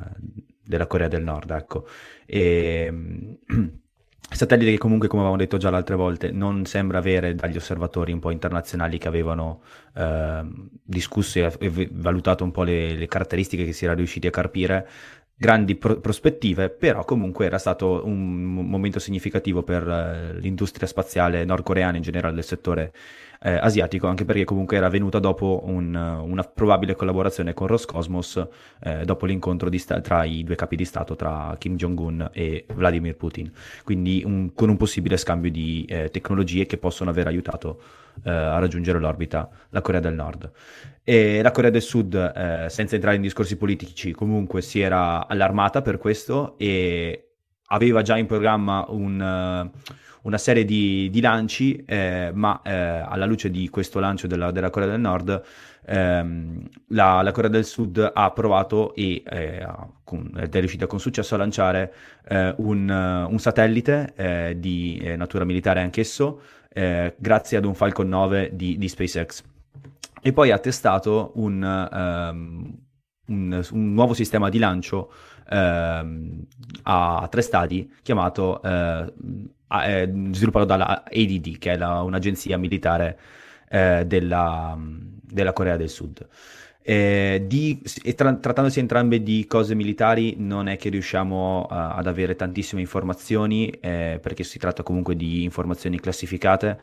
della 0.67 0.87
Corea 0.87 1.09
del 1.09 1.23
Nord, 1.23 1.51
ecco. 1.51 1.87
E, 2.29 2.93
satellite 4.29 4.73
che 4.73 4.79
comunque, 4.79 5.07
come 5.07 5.23
avevamo 5.23 5.41
detto 5.41 5.57
già 5.57 5.71
le 5.71 5.77
altre 5.77 5.95
volte, 5.95 6.33
non 6.33 6.65
sembra 6.65 6.99
avere 6.99 7.37
dagli 7.37 7.57
osservatori 7.57 8.13
un 8.13 8.19
po' 8.19 8.31
internazionali 8.31 8.99
che 8.99 9.07
avevano 9.07 9.63
eh, 9.95 10.45
discusso 10.83 11.39
e 11.39 11.89
valutato 11.93 12.43
un 12.43 12.51
po' 12.51 12.65
le, 12.65 12.95
le, 12.95 13.07
caratteristiche 13.07 13.65
che 13.65 13.73
si 13.73 13.85
era 13.85 13.95
riusciti 13.95 14.27
a 14.27 14.31
carpire, 14.31 14.89
grandi 15.37 15.77
pro- 15.77 16.01
prospettive, 16.01 16.71
però 16.71 17.05
comunque 17.05 17.47
era 17.47 17.59
stato 17.59 18.05
un 18.05 18.43
momento 18.43 18.99
significativo 18.99 19.63
per 19.63 19.87
uh, 19.87 20.39
l'industria 20.39 20.89
spaziale 20.89 21.45
nordcoreana 21.45 21.97
in 21.97 22.03
generale 22.03 22.35
del 22.35 22.45
settore 22.45 22.93
eh, 23.47 23.53
asiatico, 23.53 24.09
anche 24.09 24.25
perché 24.25 24.45
comunque 24.45 24.77
era 24.77 24.89
venuta 24.89 25.21
dopo 25.21 25.63
un, 25.67 25.95
una 25.95 26.43
probabile 26.43 26.97
collaborazione 26.97 27.55
con 27.55 27.69
Roscosmos 27.69 28.45
eh, 28.81 29.05
dopo 29.05 29.25
l'incontro 29.25 29.71
sta- 29.79 30.01
tra 30.01 30.25
i 30.25 30.43
due 30.43 30.57
capi 30.57 30.75
di 30.75 30.85
Stato, 30.85 31.15
tra 31.15 31.55
Kim 31.57 31.77
Jong-un 31.77 32.29
e 32.33 32.67
Vladimir 32.75 33.15
Putin, 33.15 33.53
quindi 33.85 34.25
un, 34.27 34.53
con 34.53 34.69
un 34.69 34.77
possibile 34.77 35.17
scambio 35.17 35.53
di 35.53 35.85
eh, 35.89 36.11
tecnologie 36.11 36.67
che 36.67 36.77
possono 36.77 37.11
aver 37.11 37.29
aiutato 37.29 37.81
eh, 38.25 38.31
a 38.31 38.59
raggiungere 38.59 38.99
l'orbita 38.99 39.49
la 39.69 39.81
Corea 39.81 40.01
del 40.01 40.15
Nord. 40.15 40.51
E 41.05 41.41
la 41.41 41.53
Corea 41.53 41.71
del 41.71 41.83
Sud, 41.83 42.15
eh, 42.15 42.69
senza 42.69 42.97
entrare 42.97 43.15
in 43.15 43.23
discorsi 43.23 43.57
politici, 43.57 44.11
comunque 44.11 44.61
si 44.61 44.81
era 44.81 45.29
allarmata 45.29 45.83
per 45.83 45.99
questo 45.99 46.59
e 46.59 47.27
aveva 47.69 48.03
già 48.03 48.17
in 48.17 48.27
programma 48.27 48.85
un, 48.89 49.71
uh, 49.73 49.95
una 50.27 50.39
serie 50.39 50.65
di, 50.65 51.09
di 51.11 51.21
lanci, 51.21 51.85
eh, 51.87 52.31
ma 52.35 52.61
eh, 52.63 52.73
alla 52.73 53.27
luce 53.27 53.49
di 53.49 53.69
questo 53.71 54.01
lancio 54.01 54.27
della, 54.27 54.51
della 54.51 54.71
Corea 54.71 54.89
del 54.89 55.01
Nord, 55.01 55.41
ehm, 55.87 56.69
la, 56.89 57.23
la, 57.23 57.31
Corea 57.31 57.49
del 57.49 57.65
Sud 57.65 58.11
ha 58.13 58.31
provato 58.33 58.93
e 58.95 59.23
eh, 59.25 59.67
con, 60.03 60.29
è 60.35 60.49
riuscita 60.51 60.89
con 60.89 60.99
successo 60.99 61.37
a 61.37 61.39
lanciare 61.39 61.95
eh, 62.29 62.53
un, 62.59 62.89
un, 63.31 63.39
satellite 63.39 64.13
eh, 64.17 64.57
di 64.59 65.01
natura 65.17 65.45
militare 65.45 65.81
anch'esso, 65.81 66.41
grazie 67.17 67.57
ad 67.57 67.65
un 67.65 67.75
Falcon 67.75 68.09
9 68.09 68.51
di, 68.53 68.77
di 68.77 68.89
SpaceX. 68.89 69.43
E 70.21 70.33
poi 70.33 70.51
ha 70.51 70.59
testato 70.59 71.31
un, 71.37 71.63
um, 71.63 72.79
un, 73.29 73.67
un 73.71 73.93
nuovo 73.95 74.13
sistema 74.13 74.51
di 74.51 74.59
lancio 74.59 75.11
um, 75.51 76.45
a 76.83 77.27
tre 77.31 77.41
stadi 77.41 77.91
chiamato 78.03 78.61
uh, 78.63 79.55
eh, 79.85 80.11
sviluppato 80.33 80.65
dalla 80.65 81.05
ADD, 81.05 81.59
che 81.59 81.73
è 81.73 81.77
la, 81.77 82.03
un'agenzia 82.03 82.57
militare 82.59 83.19
eh, 83.69 84.05
della, 84.07 84.77
della, 84.79 85.53
Corea 85.53 85.77
del 85.77 85.89
Sud. 85.89 86.27
Eh, 86.83 87.43
di, 87.47 87.83
tra, 88.15 88.35
trattandosi 88.35 88.79
entrambe 88.79 89.23
di 89.23 89.47
cose 89.49 89.75
militari, 89.75 90.37
non 90.39 90.69
è 90.69 90.77
che 90.77 90.89
riusciamo 90.89 91.63
uh, 91.63 91.67
ad 91.69 92.07
avere 92.07 92.37
tantissime 92.37 92.81
informazioni, 92.81 93.69
eh, 93.69 94.21
perché 94.23 94.45
si 94.45 94.59
tratta 94.59 94.85
comunque 94.85 95.17
di 95.17 95.43
informazioni 95.43 95.99
classificate 95.99 96.81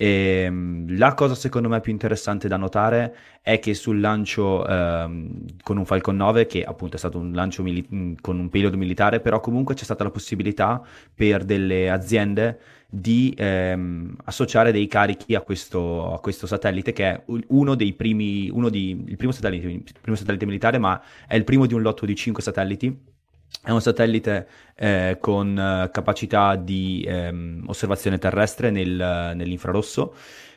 E, 0.00 0.44
ehm, 0.46 0.96
la 0.96 1.12
cosa 1.12 1.34
secondo 1.34 1.68
me 1.68 1.80
più 1.80 1.92
interessante 1.92 2.48
da 2.48 2.56
notare 2.56 3.14
è 3.42 3.58
che 3.58 3.74
sul 3.74 4.00
lancio 4.00 4.66
ehm, 4.66 5.58
con 5.62 5.76
un 5.76 5.84
Falcon 5.84 6.16
9, 6.16 6.46
che 6.46 6.64
appunto 6.64 6.96
è 6.96 6.98
stato 6.98 7.18
un 7.18 7.32
lancio 7.32 7.62
mili- 7.62 8.16
con 8.22 8.38
un 8.38 8.48
payload 8.48 8.74
militare, 8.74 9.20
però 9.20 9.40
comunque 9.40 9.74
c'è 9.74 9.84
stata 9.84 10.02
la 10.02 10.10
possibilità 10.10 10.82
per 11.14 11.44
delle 11.44 11.90
aziende 11.90 12.58
di 12.88 13.34
ehm, 13.36 14.16
associare 14.24 14.72
dei 14.72 14.86
carichi 14.86 15.34
a 15.34 15.42
questo, 15.42 16.14
a 16.14 16.18
questo, 16.20 16.46
satellite 16.46 16.92
che 16.94 17.04
è 17.04 17.22
uno 17.48 17.74
dei 17.74 17.92
primi, 17.92 18.48
uno 18.50 18.70
di, 18.70 19.04
il 19.06 19.16
primo 19.16 19.32
satellite, 19.32 19.66
il 19.68 19.84
primo 20.00 20.16
satellite 20.16 20.46
militare, 20.46 20.78
ma 20.78 20.98
è 21.26 21.36
il 21.36 21.44
primo 21.44 21.66
di 21.66 21.74
un 21.74 21.82
lotto 21.82 22.06
di 22.06 22.14
cinque 22.14 22.42
satelliti. 22.42 23.18
È 23.62 23.70
un 23.70 23.80
satellite 23.80 24.46
eh, 24.74 25.18
con 25.20 25.58
eh, 25.58 25.90
capacità 25.90 26.56
di 26.56 27.04
ehm, 27.06 27.64
osservazione 27.66 28.18
terrestre 28.18 28.70
nel, 28.70 29.32
nell'infrarosso, 29.34 30.14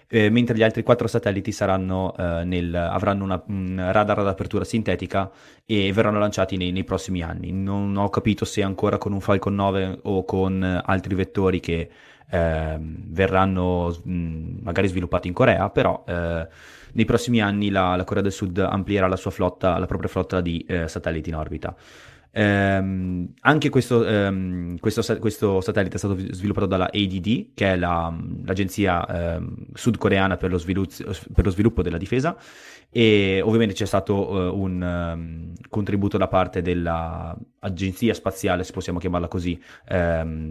eh, 0.07 0.29
mentre 0.29 0.55
gli 0.55 0.63
altri 0.63 0.83
quattro 0.83 1.07
satelliti 1.07 1.51
saranno, 1.51 2.15
eh, 2.15 2.43
nel, 2.45 2.73
avranno 2.73 3.23
una, 3.23 3.43
un 3.47 3.89
radar 3.91 4.19
ad 4.19 4.27
apertura 4.27 4.63
sintetica 4.63 5.29
e 5.65 5.91
verranno 5.91 6.19
lanciati 6.19 6.55
nei, 6.55 6.71
nei, 6.71 6.83
prossimi 6.83 7.21
anni. 7.21 7.51
Non 7.51 7.97
ho 7.97 8.09
capito 8.09 8.45
se 8.45 8.61
ancora 8.61 8.97
con 8.97 9.11
un 9.11 9.19
Falcon 9.19 9.55
9 9.55 9.99
o 10.03 10.23
con 10.23 10.81
altri 10.85 11.15
vettori 11.15 11.59
che 11.59 11.89
eh, 12.29 12.77
verranno 12.79 13.95
mh, 14.03 14.59
magari 14.61 14.87
sviluppati 14.87 15.27
in 15.27 15.33
Corea, 15.33 15.69
però 15.69 16.03
eh, 16.07 16.47
nei 16.93 17.05
prossimi 17.05 17.41
anni 17.41 17.69
la, 17.69 17.95
la, 17.95 18.03
Corea 18.03 18.23
del 18.23 18.31
Sud 18.31 18.57
amplierà 18.59 19.07
la 19.07 19.15
sua 19.15 19.31
flotta, 19.31 19.77
la 19.77 19.85
propria 19.87 20.09
flotta 20.09 20.41
di 20.41 20.63
eh, 20.67 20.87
satelliti 20.87 21.29
in 21.29 21.35
orbita. 21.35 21.75
Um, 22.35 23.31
anche 23.41 23.69
questo, 23.69 23.99
um, 23.99 24.79
questo, 24.79 25.19
questo, 25.19 25.61
satellite 25.61 25.95
è 25.95 25.97
stato 25.99 26.17
sviluppato 26.31 26.65
dalla 26.65 26.89
ADD, 26.91 27.49
che 27.53 27.73
è 27.73 27.75
la, 27.75 28.11
l'agenzia 28.43 29.37
um, 29.37 29.67
sudcoreana 29.71 30.35
per 30.37 30.49
lo, 30.49 30.57
sviluppo, 30.57 31.13
per 31.31 31.45
lo, 31.45 31.51
sviluppo, 31.51 31.83
della 31.83 31.99
difesa, 31.99 32.35
e 32.89 33.39
ovviamente 33.43 33.75
c'è 33.75 33.85
stato 33.85 34.31
uh, 34.31 34.59
un 34.59 35.53
contributo 35.69 36.17
da 36.17 36.27
parte 36.27 36.63
dell'agenzia 36.63 38.15
spaziale, 38.15 38.63
se 38.63 38.71
possiamo 38.71 38.97
chiamarla 38.97 39.27
così, 39.27 39.61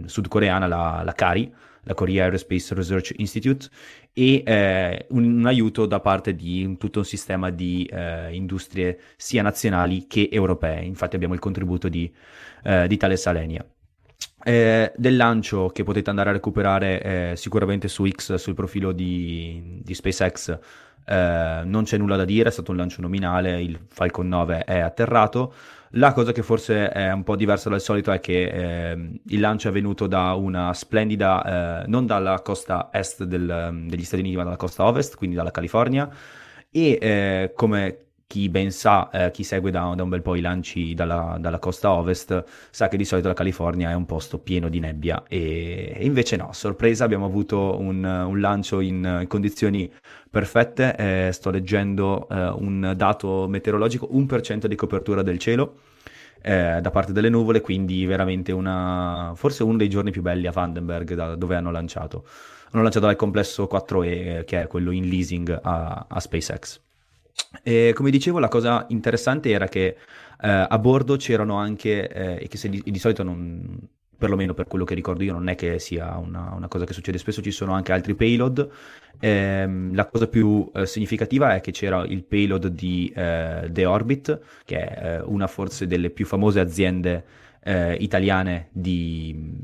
sudcoreana, 0.05 0.67
la, 0.67 1.01
la 1.03 1.13
CARI, 1.13 1.53
la 1.83 1.93
Korea 1.93 2.25
Aerospace 2.25 2.73
Research 2.75 3.13
Institute, 3.17 3.69
e 4.13 4.43
eh, 4.45 5.05
un, 5.09 5.39
un, 5.39 5.45
aiuto 5.45 5.85
da 5.85 5.99
parte 5.99 6.35
di 6.35 6.63
un, 6.63 6.77
tutto 6.77 6.99
un 6.99 7.05
sistema 7.05 7.49
di 7.49 7.89
eh, 7.91 8.33
industrie 8.33 8.99
sia 9.15 9.41
nazionali 9.41 10.07
che 10.07 10.29
europee. 10.31 10.83
Infatti 10.83 11.15
abbiamo 11.15 11.33
il 11.33 11.39
contributo 11.39 11.89
di, 11.89 12.11
eh, 12.63 12.87
di 12.87 12.97
Thales 12.97 13.25
Alenia. 13.27 13.65
Eh, 14.45 14.91
del 14.97 15.15
lancio 15.15 15.67
che 15.67 15.83
potete 15.83 16.09
andare 16.09 16.29
a 16.29 16.33
recuperare 16.33 17.01
eh, 17.31 17.35
sicuramente 17.37 17.87
su 17.87 18.05
X, 18.05 18.35
sul 18.35 18.53
profilo 18.53 18.91
di, 18.91 19.79
di 19.81 19.93
SpaceX, 19.93 20.59
eh, 21.05 21.61
non 21.65 21.83
c'è 21.83 21.97
nulla 21.97 22.15
da 22.15 22.25
dire, 22.25 22.49
è 22.49 22.51
stato 22.51 22.71
un 22.71 22.77
lancio 22.77 23.01
nominale, 23.01 23.61
il 23.61 23.79
Falcon 23.87 24.27
9 24.27 24.63
è 24.63 24.79
atterrato. 24.79 25.53
La 25.95 26.11
cosa 26.11 26.31
che 26.31 26.41
forse 26.41 26.89
è 26.89 27.11
un 27.11 27.23
po' 27.23 27.35
diversa 27.35 27.69
dal 27.69 27.81
solito 27.81 28.11
è 28.11 28.19
che 28.19 28.43
eh, 28.45 29.19
il 29.25 29.39
lancio 29.39 29.69
è 29.69 29.71
venuto 29.71 30.07
da 30.07 30.33
una 30.33 30.73
splendida, 30.73 31.83
eh, 31.83 31.87
non 31.87 32.07
dalla 32.07 32.41
costa 32.41 32.89
est 32.91 33.23
del, 33.23 33.83
degli 33.85 34.03
Stati 34.03 34.21
Uniti, 34.21 34.37
ma 34.37 34.43
dalla 34.43 34.55
costa 34.55 34.85
ovest, 34.85 35.15
quindi 35.15 35.35
dalla 35.35 35.51
California, 35.51 36.09
e 36.71 36.97
eh, 36.99 37.51
come 37.55 37.97
chi 38.27 38.49
ben 38.49 38.71
sa, 38.71 39.09
eh, 39.11 39.31
chi 39.31 39.43
segue 39.43 39.71
da, 39.71 39.93
da, 39.95 40.03
un 40.03 40.09
bel 40.09 40.21
po' 40.21 40.35
i 40.35 40.41
lanci 40.41 40.93
dalla, 40.93 41.37
dalla, 41.39 41.59
costa 41.59 41.91
ovest, 41.91 42.43
sa 42.71 42.87
che 42.87 42.97
di 42.97 43.05
solito 43.05 43.27
la 43.27 43.33
California 43.33 43.91
è 43.91 43.93
un 43.93 44.05
posto 44.05 44.39
pieno 44.39 44.69
di 44.69 44.79
nebbia 44.79 45.23
e, 45.27 45.93
e 45.95 46.05
invece 46.05 46.35
no, 46.35 46.51
sorpresa, 46.53 47.03
abbiamo 47.03 47.25
avuto 47.25 47.77
un, 47.79 48.03
un 48.03 48.39
lancio 48.39 48.79
in, 48.79 49.19
in, 49.21 49.27
condizioni 49.27 49.91
perfette, 50.29 50.95
eh, 51.27 51.31
sto 51.31 51.51
leggendo 51.51 52.27
eh, 52.29 52.47
un 52.47 52.93
dato 52.95 53.47
meteorologico, 53.47 54.09
1% 54.11 54.65
di 54.65 54.75
copertura 54.75 55.21
del 55.21 55.37
cielo. 55.37 55.79
Eh, 56.45 56.79
da 56.81 56.91
parte 56.91 57.13
delle 57.13 57.29
nuvole, 57.29 57.61
quindi 57.61 58.05
veramente 58.05 58.51
una, 58.51 59.31
forse 59.33 59.63
uno 59.63 59.77
dei 59.77 59.87
giorni 59.87 60.11
più 60.11 60.21
belli 60.21 60.45
a 60.45 60.51
Vandenberg 60.51 61.13
da 61.13 61.35
dove 61.35 61.55
hanno 61.55 61.71
lanciato. 61.71 62.25
Hanno 62.71 62.83
lanciato 62.83 63.05
dal 63.05 63.15
complesso 63.15 63.69
4E, 63.71 64.05
eh, 64.05 64.43
che 64.45 64.63
è 64.63 64.67
quello 64.67 64.91
in 64.91 65.07
leasing 65.07 65.57
a, 65.61 66.05
a 66.09 66.19
SpaceX. 66.19 66.81
E 67.61 67.91
come 67.93 68.11
dicevo, 68.11 68.39
la 68.39 68.47
cosa 68.47 68.85
interessante 68.89 69.49
era 69.49 69.67
che 69.67 69.95
eh, 70.41 70.65
a 70.67 70.77
bordo 70.79 71.15
c'erano 71.15 71.55
anche, 71.55 72.07
eh, 72.07 72.43
e 72.43 72.47
che 72.47 72.69
di, 72.69 72.81
di, 72.85 72.99
solito 72.99 73.23
non, 73.23 73.79
perlomeno 74.17 74.53
per 74.53 74.67
quello 74.67 74.85
che 74.85 74.95
ricordo 74.95 75.23
io, 75.23 75.33
non 75.33 75.47
è 75.47 75.55
che 75.55 75.79
sia 75.79 76.17
una, 76.17 76.53
una 76.53 76.67
cosa 76.67 76.85
che 76.85 76.93
succede 76.93 77.17
spesso, 77.17 77.41
ci 77.41 77.51
sono 77.51 77.73
anche 77.73 77.91
altri 77.91 78.15
payload. 78.15 78.69
Eh, 79.19 79.89
la 79.91 80.05
cosa 80.07 80.27
più 80.27 80.69
eh, 80.73 80.85
significativa 80.85 81.55
è 81.55 81.61
che 81.61 81.71
c'era 81.71 82.03
il 82.05 82.23
payload 82.23 82.67
di 82.67 83.11
eh, 83.15 83.69
The 83.69 83.85
Orbit, 83.85 84.39
che 84.65 84.79
è 84.79 85.17
eh, 85.17 85.21
una 85.21 85.47
forse 85.47 85.87
delle 85.87 86.09
più 86.09 86.25
famose 86.25 86.59
aziende 86.59 87.23
eh, 87.63 87.95
italiane 87.95 88.69
di 88.71 89.61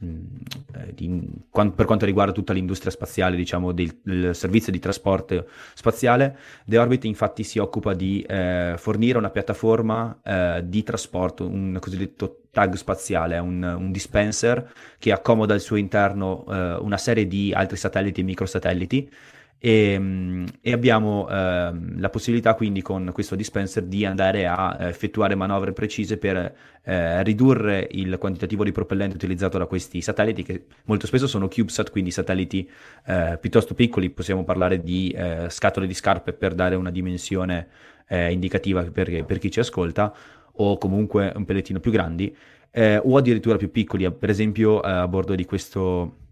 di, 0.00 1.28
per 1.52 1.84
quanto 1.84 2.06
riguarda 2.06 2.32
tutta 2.32 2.54
l'industria 2.54 2.90
spaziale, 2.90 3.36
diciamo, 3.36 3.72
del, 3.72 3.98
del, 4.02 4.34
servizio 4.34 4.72
di 4.72 4.78
trasporto 4.78 5.46
spaziale, 5.74 6.36
The 6.64 6.78
Orbit 6.78 7.04
infatti 7.04 7.44
si 7.44 7.58
occupa 7.58 7.92
di 7.92 8.22
eh, 8.22 8.74
fornire 8.78 9.18
una 9.18 9.30
piattaforma 9.30 10.18
eh, 10.24 10.62
di 10.64 10.82
trasporto, 10.82 11.46
un 11.46 11.76
cosiddetto 11.80 12.44
tag 12.50 12.74
spaziale, 12.74 13.38
un, 13.38 13.62
un 13.62 13.92
dispenser 13.92 14.72
che 14.98 15.12
accomoda 15.12 15.54
al 15.54 15.60
suo 15.60 15.76
interno 15.76 16.44
eh, 16.48 16.74
una 16.80 16.96
serie 16.96 17.26
di 17.26 17.52
altri 17.52 17.76
satelliti 17.76 18.20
e 18.20 18.24
microsatelliti 18.24 19.10
e, 19.62 19.92
ehm, 19.92 20.46
e 20.62 20.72
abbiamo 20.72 21.28
eh, 21.28 21.70
la 21.96 22.08
possibilità 22.08 22.54
quindi 22.54 22.80
con 22.80 23.10
questo 23.12 23.36
dispenser 23.36 23.84
di 23.84 24.06
andare 24.06 24.46
a 24.46 24.76
eh, 24.80 24.88
effettuare 24.88 25.34
manovre 25.34 25.72
precise 25.72 26.16
per 26.16 26.54
eh, 26.82 27.22
ridurre 27.22 27.86
il 27.90 28.16
quantitativo 28.18 28.64
di 28.64 28.72
propellente 28.72 29.16
utilizzato 29.16 29.58
da 29.58 29.66
questi 29.66 30.00
satelliti 30.00 30.42
che 30.42 30.64
molto 30.84 31.06
spesso 31.06 31.26
sono 31.26 31.46
CubeSat, 31.46 31.90
quindi 31.90 32.10
satelliti 32.10 32.68
eh, 33.04 33.36
piuttosto 33.38 33.74
piccoli, 33.74 34.08
possiamo 34.08 34.44
parlare 34.44 34.82
di 34.82 35.10
eh, 35.10 35.50
scatole 35.50 35.86
di 35.86 35.94
scarpe 35.94 36.32
per 36.32 36.54
dare 36.54 36.74
una 36.74 36.90
dimensione 36.90 37.68
eh, 38.08 38.32
indicativa 38.32 38.82
per, 38.84 39.24
per, 39.24 39.38
chi 39.38 39.50
ci 39.50 39.60
ascolta 39.60 40.12
o 40.52 40.78
comunque 40.78 41.32
un 41.36 41.44
pellettino 41.44 41.80
più 41.80 41.90
grandi 41.90 42.34
o 42.72 43.16
addirittura 43.16 43.56
più 43.56 43.72
piccoli, 43.72 44.08
per 44.12 44.30
esempio 44.30 44.78
a 44.78 45.08
bordo 45.08 45.34
di 45.34 45.44
questo 45.44 46.29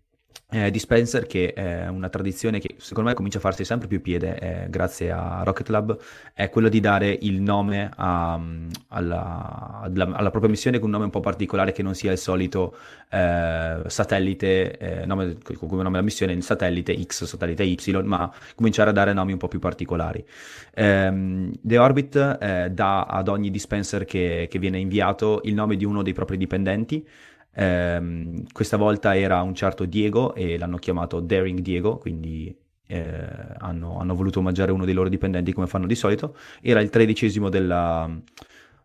eh, 0.51 0.70
Dispenser, 0.70 1.26
che 1.26 1.53
è 1.53 1.89
una 1.89 2.09
tradizione 2.09 2.59
che 2.59 2.76
secondo 2.79 3.11
me 3.11 3.14
comincia 3.14 3.37
a 3.37 3.41
farsi 3.43 3.64
sempre 3.64 3.87
più 3.87 4.01
piede 4.01 4.39
eh, 4.39 4.70
grazie 4.70 5.11
a 5.11 5.43
Rocket 5.45 5.68
Lab, 5.68 5.99
è 6.33 6.49
quello 6.49 6.70
di 6.70 6.81
dare 6.81 7.16
il 7.20 7.43
nome 7.43 7.91
a, 7.95 8.41
alla, 8.89 9.81
alla, 9.83 10.05
alla, 10.14 10.31
propria 10.31 10.51
missione 10.51 10.79
con 10.79 10.87
un 10.87 10.93
nome 10.93 11.05
un 11.05 11.11
po' 11.11 11.20
particolare 11.20 11.72
che 11.72 11.83
non 11.83 11.95
sia 11.95 12.12
il 12.12 12.18
solito 12.18 12.74
eh, 13.11 13.83
satellite, 13.87 14.79
eh, 14.79 15.05
nome, 15.05 15.37
come 15.59 15.83
nome 15.83 15.97
la 15.97 16.03
missione, 16.03 16.33
il 16.33 16.43
satellite 16.43 16.99
X, 16.99 17.24
satellite 17.24 17.64
Y, 17.64 18.01
ma 18.05 18.33
cominciare 18.55 18.89
a 18.89 18.95
dare 18.95 19.12
nomi 19.12 19.33
un 19.33 19.39
po' 19.39 19.49
più 19.49 19.59
particolari. 19.59 20.24
Ehm, 20.72 21.53
The 21.61 21.76
Orbit 21.76 22.39
eh, 22.41 22.70
dà 22.70 23.03
ad 23.03 23.29
ogni 23.29 23.51
dispenser 23.51 24.07
che, 24.07 24.47
che 24.51 24.59
viene 24.59 24.79
inviato 24.79 25.41
il 25.45 25.53
nome 25.53 25.76
di 25.76 25.85
uno 25.85 26.03
dei 26.03 26.14
propri 26.14 26.39
dipendenti, 26.39 27.07
eh, 27.53 28.44
questa 28.53 28.76
volta 28.76 29.16
era 29.16 29.42
un 29.42 29.55
certo 29.55 29.84
Diego 29.84 30.34
e 30.34 30.59
l'hanno 30.59 30.78
chiamato 30.78 31.20
Daring 31.20 31.61
Diego, 31.61 31.99
quindi 31.99 32.55
eh, 32.86 33.28
hanno, 33.59 33.99
hanno, 33.99 34.14
voluto 34.14 34.38
omaggiare 34.38 34.72
uno 34.72 34.84
dei 34.84 34.94
loro 34.94 35.09
dipendenti 35.09 35.53
come 35.53 35.66
fanno 35.66 35.86
di 35.86 35.94
solito. 35.94 36.36
Era 36.61 36.80
il 36.80 36.90
tredicesimo 36.90 37.49
della, 37.49 38.11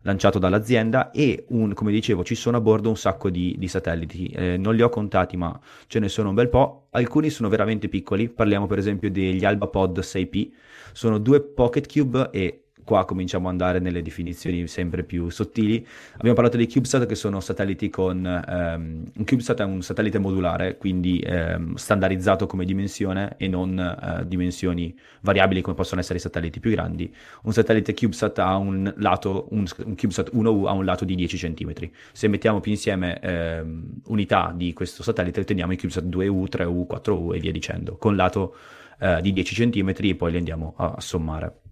lanciato 0.04 0.38
dall'azienda 0.38 1.10
e, 1.10 1.44
un, 1.48 1.72
come 1.74 1.90
dicevo, 1.90 2.24
ci 2.24 2.34
sono 2.34 2.58
a 2.58 2.60
bordo 2.60 2.88
un 2.88 2.96
sacco 2.96 3.30
di, 3.30 3.56
di 3.58 3.68
satelliti. 3.68 4.26
Eh, 4.28 4.56
non 4.56 4.74
li 4.74 4.82
ho 4.82 4.88
contati, 4.88 5.36
ma 5.36 5.58
ce 5.86 5.98
ne 5.98 6.08
sono 6.08 6.28
un 6.28 6.34
bel 6.34 6.48
po'. 6.48 6.86
Alcuni 6.90 7.30
sono 7.30 7.48
veramente 7.48 7.88
piccoli, 7.88 8.28
parliamo 8.28 8.66
per 8.66 8.78
esempio 8.78 9.10
degli 9.10 9.44
AlbaPod 9.44 9.98
6P. 9.98 10.50
Sono 10.92 11.18
due 11.18 11.40
Pocket 11.40 11.90
Cube 11.90 12.28
e 12.30 12.63
qua 12.84 13.04
cominciamo 13.04 13.46
ad 13.46 13.52
andare 13.52 13.80
nelle 13.80 14.02
definizioni 14.02 14.68
sempre 14.68 15.02
più 15.02 15.30
sottili. 15.30 15.84
Abbiamo 16.14 16.34
parlato 16.34 16.56
dei 16.56 16.68
CubeSat 16.68 17.06
che 17.06 17.14
sono 17.14 17.40
satelliti 17.40 17.90
con... 17.90 18.18
Um, 18.18 19.04
un 19.16 19.24
CubeSat 19.24 19.60
è 19.60 19.64
un 19.64 19.82
satellite 19.82 20.18
modulare, 20.18 20.76
quindi 20.76 21.24
um, 21.26 21.74
standardizzato 21.74 22.46
come 22.46 22.64
dimensione 22.64 23.34
e 23.38 23.48
non 23.48 23.76
uh, 23.76 24.24
dimensioni 24.24 24.96
variabili 25.22 25.62
come 25.62 25.74
possono 25.74 26.00
essere 26.00 26.18
i 26.18 26.20
satelliti 26.20 26.60
più 26.60 26.70
grandi. 26.70 27.12
Un 27.42 27.52
satellite 27.52 27.94
CubeSat 27.94 28.38
ha 28.38 28.56
un 28.56 28.92
lato, 28.98 29.48
un, 29.50 29.64
un 29.84 29.96
CubeSat 29.96 30.32
1U 30.34 30.66
ha 30.66 30.72
un 30.72 30.84
lato 30.84 31.04
di 31.04 31.14
10 31.14 31.36
cm. 31.36 31.72
Se 32.12 32.28
mettiamo 32.28 32.60
più 32.60 32.70
insieme 32.70 33.20
um, 33.62 34.00
unità 34.06 34.52
di 34.54 34.72
questo 34.72 35.02
satellite 35.02 35.40
otteniamo 35.40 35.72
i 35.72 35.78
CubeSat 35.78 36.04
2U, 36.04 36.44
3U, 36.50 36.86
4U 36.88 37.34
e 37.34 37.38
via 37.38 37.52
dicendo, 37.52 37.96
con 37.96 38.14
lato 38.14 38.56
uh, 39.00 39.20
di 39.20 39.32
10 39.32 39.70
cm 39.70 39.92
e 39.96 40.14
poi 40.14 40.30
li 40.32 40.36
andiamo 40.36 40.74
a, 40.76 40.94
a 40.96 41.00
sommare. 41.00 41.63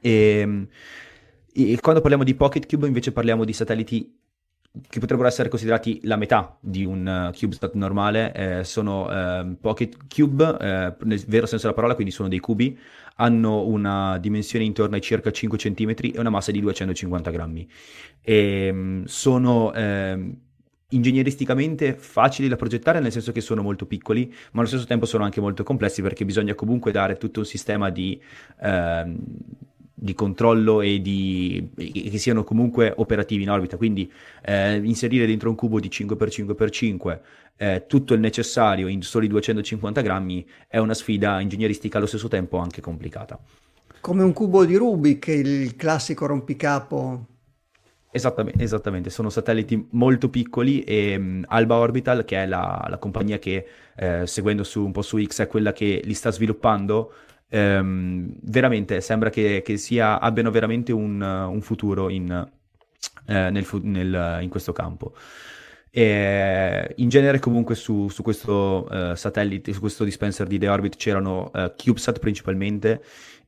E, 0.00 0.10
ehm, 0.40 0.68
e, 1.52 1.78
quando 1.80 2.00
parliamo 2.00 2.24
di 2.24 2.34
Pocket 2.34 2.66
Cube 2.66 2.86
invece 2.86 3.12
parliamo 3.12 3.44
di 3.44 3.52
satelliti 3.52 4.18
che 4.88 5.00
potrebbero 5.00 5.26
essere 5.26 5.48
considerati 5.48 6.00
la 6.04 6.14
metà 6.14 6.56
di 6.60 6.84
un 6.84 7.30
uh, 7.32 7.36
CubeSat 7.36 7.74
normale, 7.74 8.32
eh, 8.32 8.64
sono 8.64 9.08
uh, 9.08 9.56
Pocket 9.60 9.96
Cube, 10.06 10.44
uh, 10.44 11.04
nel 11.06 11.24
vero 11.26 11.46
senso 11.46 11.64
della 11.64 11.74
parola, 11.74 11.94
quindi 11.94 12.12
sono 12.12 12.28
dei 12.28 12.38
cubi, 12.38 12.78
hanno 13.16 13.66
una 13.66 14.18
dimensione 14.18 14.64
intorno 14.64 14.94
ai 14.94 15.00
circa 15.00 15.32
5 15.32 15.58
cm 15.58 15.94
e 16.14 16.20
una 16.20 16.30
massa 16.30 16.52
di 16.52 16.60
250 16.60 17.30
grammi. 17.30 17.68
E, 18.22 18.68
um, 18.70 19.04
sono... 19.06 19.72
Uh, 19.74 20.48
ingegneristicamente 20.90 21.94
facili 21.94 22.48
da 22.48 22.56
progettare 22.56 23.00
nel 23.00 23.12
senso 23.12 23.30
che 23.32 23.40
sono 23.40 23.62
molto 23.62 23.86
piccoli, 23.86 24.26
ma 24.52 24.60
allo 24.60 24.68
stesso 24.68 24.86
tempo 24.86 25.06
sono 25.06 25.24
anche 25.24 25.40
molto 25.40 25.62
complessi 25.62 26.02
perché 26.02 26.24
bisogna 26.24 26.54
comunque 26.54 26.90
dare 26.90 27.16
tutto 27.16 27.40
un 27.40 27.46
sistema 27.46 27.90
di, 27.90 28.20
eh, 28.60 29.16
di 30.02 30.14
controllo 30.14 30.80
e 30.80 31.00
di, 31.02 31.68
che 31.76 32.16
siano 32.16 32.42
comunque 32.42 32.92
operativi 32.96 33.42
in 33.42 33.50
orbita. 33.50 33.76
Quindi 33.76 34.10
eh, 34.42 34.76
inserire 34.76 35.26
dentro 35.26 35.50
un 35.50 35.56
cubo 35.56 35.78
di 35.78 35.88
5x5x5 35.88 37.18
eh, 37.56 37.84
tutto 37.86 38.14
il 38.14 38.20
necessario 38.20 38.88
in 38.88 39.02
soli 39.02 39.28
250 39.28 40.00
grammi 40.00 40.46
è 40.66 40.78
una 40.78 40.94
sfida 40.94 41.40
ingegneristica 41.40 41.98
allo 41.98 42.06
stesso 42.06 42.28
tempo 42.28 42.56
anche 42.56 42.80
complicata. 42.80 43.38
Come 44.00 44.22
un 44.22 44.32
cubo 44.32 44.64
di 44.64 44.76
Rubik, 44.76 45.26
il 45.26 45.76
classico 45.76 46.24
rompicapo 46.24 47.26
Esattamente, 48.12 48.64
esattamente, 48.64 49.08
sono 49.08 49.30
satelliti 49.30 49.86
molto 49.90 50.28
piccoli 50.30 50.82
e 50.82 51.14
um, 51.14 51.44
Alba 51.46 51.76
Orbital, 51.76 52.24
che 52.24 52.42
è 52.42 52.46
la, 52.46 52.84
la 52.88 52.98
compagnia 52.98 53.38
che, 53.38 53.64
eh, 53.94 54.26
seguendo 54.26 54.64
su, 54.64 54.84
un 54.84 54.90
po' 54.90 55.02
su 55.02 55.22
X, 55.22 55.42
è 55.42 55.46
quella 55.46 55.72
che 55.72 56.00
li 56.02 56.14
sta 56.14 56.32
sviluppando, 56.32 57.12
ehm, 57.50 58.36
veramente 58.42 59.00
sembra 59.02 59.28
che, 59.28 59.62
che 59.62 59.76
sia, 59.76 60.18
abbiano 60.18 60.50
veramente 60.50 60.92
un, 60.92 61.20
un 61.20 61.60
futuro 61.60 62.08
in, 62.08 62.30
eh, 63.26 63.50
nel, 63.50 63.66
nel, 63.82 64.38
in, 64.40 64.48
questo 64.48 64.72
campo. 64.72 65.14
E 65.92 66.94
in 66.96 67.08
genere 67.08 67.40
comunque 67.40 67.74
su, 67.74 68.08
su 68.08 68.22
questo 68.22 68.86
uh, 68.88 69.14
satellite, 69.14 69.72
su 69.72 69.80
questo 69.80 70.04
dispenser 70.04 70.46
di 70.46 70.56
The 70.56 70.68
Orbit 70.68 70.96
c'erano 70.96 71.50
uh, 71.52 71.72
CubeSat 71.76 72.20
principalmente 72.20 73.02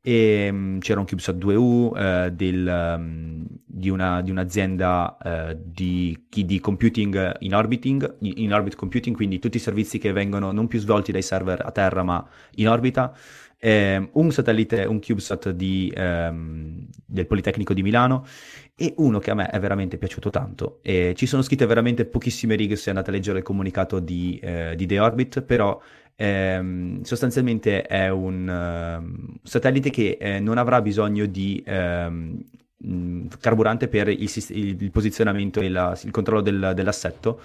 e 0.04 0.48
um, 0.50 0.80
c'era 0.80 0.98
un 0.98 1.06
CubeSat 1.06 1.36
2U 1.36 1.56
uh, 1.56 1.96
eh, 1.96 2.30
del, 2.32 2.94
um, 2.98 3.46
di, 3.64 3.88
una, 3.88 4.20
di, 4.20 4.32
un'azienda 4.32 5.16
uh, 5.22 5.60
di, 5.64 6.26
di, 6.28 6.58
computing 6.58 7.36
in, 7.38 7.54
orbiting, 7.54 8.16
in 8.20 8.52
orbit 8.52 8.74
computing, 8.74 9.14
quindi 9.14 9.38
tutti 9.38 9.58
i 9.58 9.60
servizi 9.60 9.98
che 9.98 10.10
vengono 10.10 10.50
non 10.50 10.66
più 10.66 10.80
svolti 10.80 11.12
dai 11.12 11.22
server 11.22 11.64
a 11.64 11.70
terra 11.70 12.02
ma 12.02 12.26
in 12.56 12.68
orbita. 12.68 13.14
Eh, 13.64 14.08
un 14.14 14.32
satellite, 14.32 14.84
un 14.86 14.98
CubeSat 14.98 15.50
di, 15.50 15.92
ehm, 15.94 16.84
del 17.06 17.26
Politecnico 17.28 17.72
di 17.72 17.84
Milano 17.84 18.26
e 18.74 18.92
uno 18.96 19.20
che 19.20 19.30
a 19.30 19.34
me 19.34 19.46
è 19.50 19.60
veramente 19.60 19.98
piaciuto 19.98 20.30
tanto. 20.30 20.80
E 20.82 21.14
ci 21.16 21.26
sono 21.26 21.42
scritte 21.42 21.64
veramente 21.64 22.04
pochissime 22.04 22.56
righe 22.56 22.74
se 22.74 22.90
andate 22.90 23.10
a 23.10 23.12
leggere 23.12 23.38
il 23.38 23.44
comunicato 23.44 24.00
di, 24.00 24.36
eh, 24.42 24.74
di 24.74 24.84
The 24.86 24.98
Orbit, 24.98 25.42
però 25.42 25.80
ehm, 26.16 27.02
sostanzialmente 27.02 27.82
è 27.82 28.08
un 28.08 28.48
uh, 28.48 29.38
satellite 29.44 29.90
che 29.90 30.18
eh, 30.20 30.40
non 30.40 30.58
avrà 30.58 30.82
bisogno 30.82 31.26
di 31.26 31.62
ehm, 31.64 32.44
carburante 33.38 33.86
per 33.86 34.08
il, 34.08 34.28
il 34.48 34.90
posizionamento 34.90 35.60
e 35.60 35.68
la, 35.68 35.96
il 36.02 36.10
controllo 36.10 36.40
del, 36.40 36.72
dell'assetto 36.74 37.40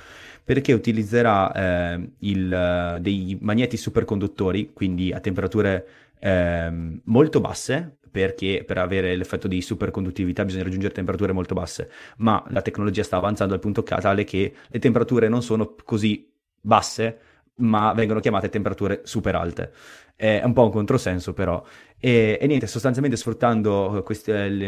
perché 0.48 0.72
utilizzerà 0.72 1.52
eh, 1.52 2.10
il, 2.20 2.98
dei 3.02 3.38
magneti 3.42 3.76
superconduttori, 3.76 4.72
quindi 4.72 5.12
a 5.12 5.20
temperature 5.20 5.86
eh, 6.20 7.00
molto 7.04 7.40
basse, 7.40 7.98
perché 8.10 8.64
per 8.66 8.78
avere 8.78 9.16
l'effetto 9.16 9.48
di 9.48 9.62
superconduttività 9.62 10.44
bisogna 10.44 10.64
raggiungere 10.64 10.94
temperature 10.94 11.34
molto 11.34 11.54
basse, 11.54 11.90
ma 12.18 12.44
la 12.50 12.62
tecnologia 12.62 13.04
sta 13.04 13.18
avanzando 13.18 13.54
al 13.54 13.60
punto 13.60 13.84
tale 13.84 14.24
che 14.24 14.54
le 14.68 14.80
temperature 14.80 15.28
non 15.28 15.44
sono 15.44 15.76
così 15.84 16.32
basse 16.60 17.20
ma 17.58 17.94
vengono 17.94 18.20
chiamate 18.20 18.50
temperature 18.50 19.02
super 19.04 19.36
alte. 19.36 19.72
È 20.16 20.42
un 20.44 20.54
po' 20.54 20.64
un 20.64 20.72
controsenso 20.72 21.34
però. 21.34 21.64
E, 22.00 22.38
e 22.40 22.48
niente, 22.48 22.68
sostanzialmente 22.68 23.18
sfruttando 23.18 24.02
questi, 24.04 24.32
il, 24.32 24.62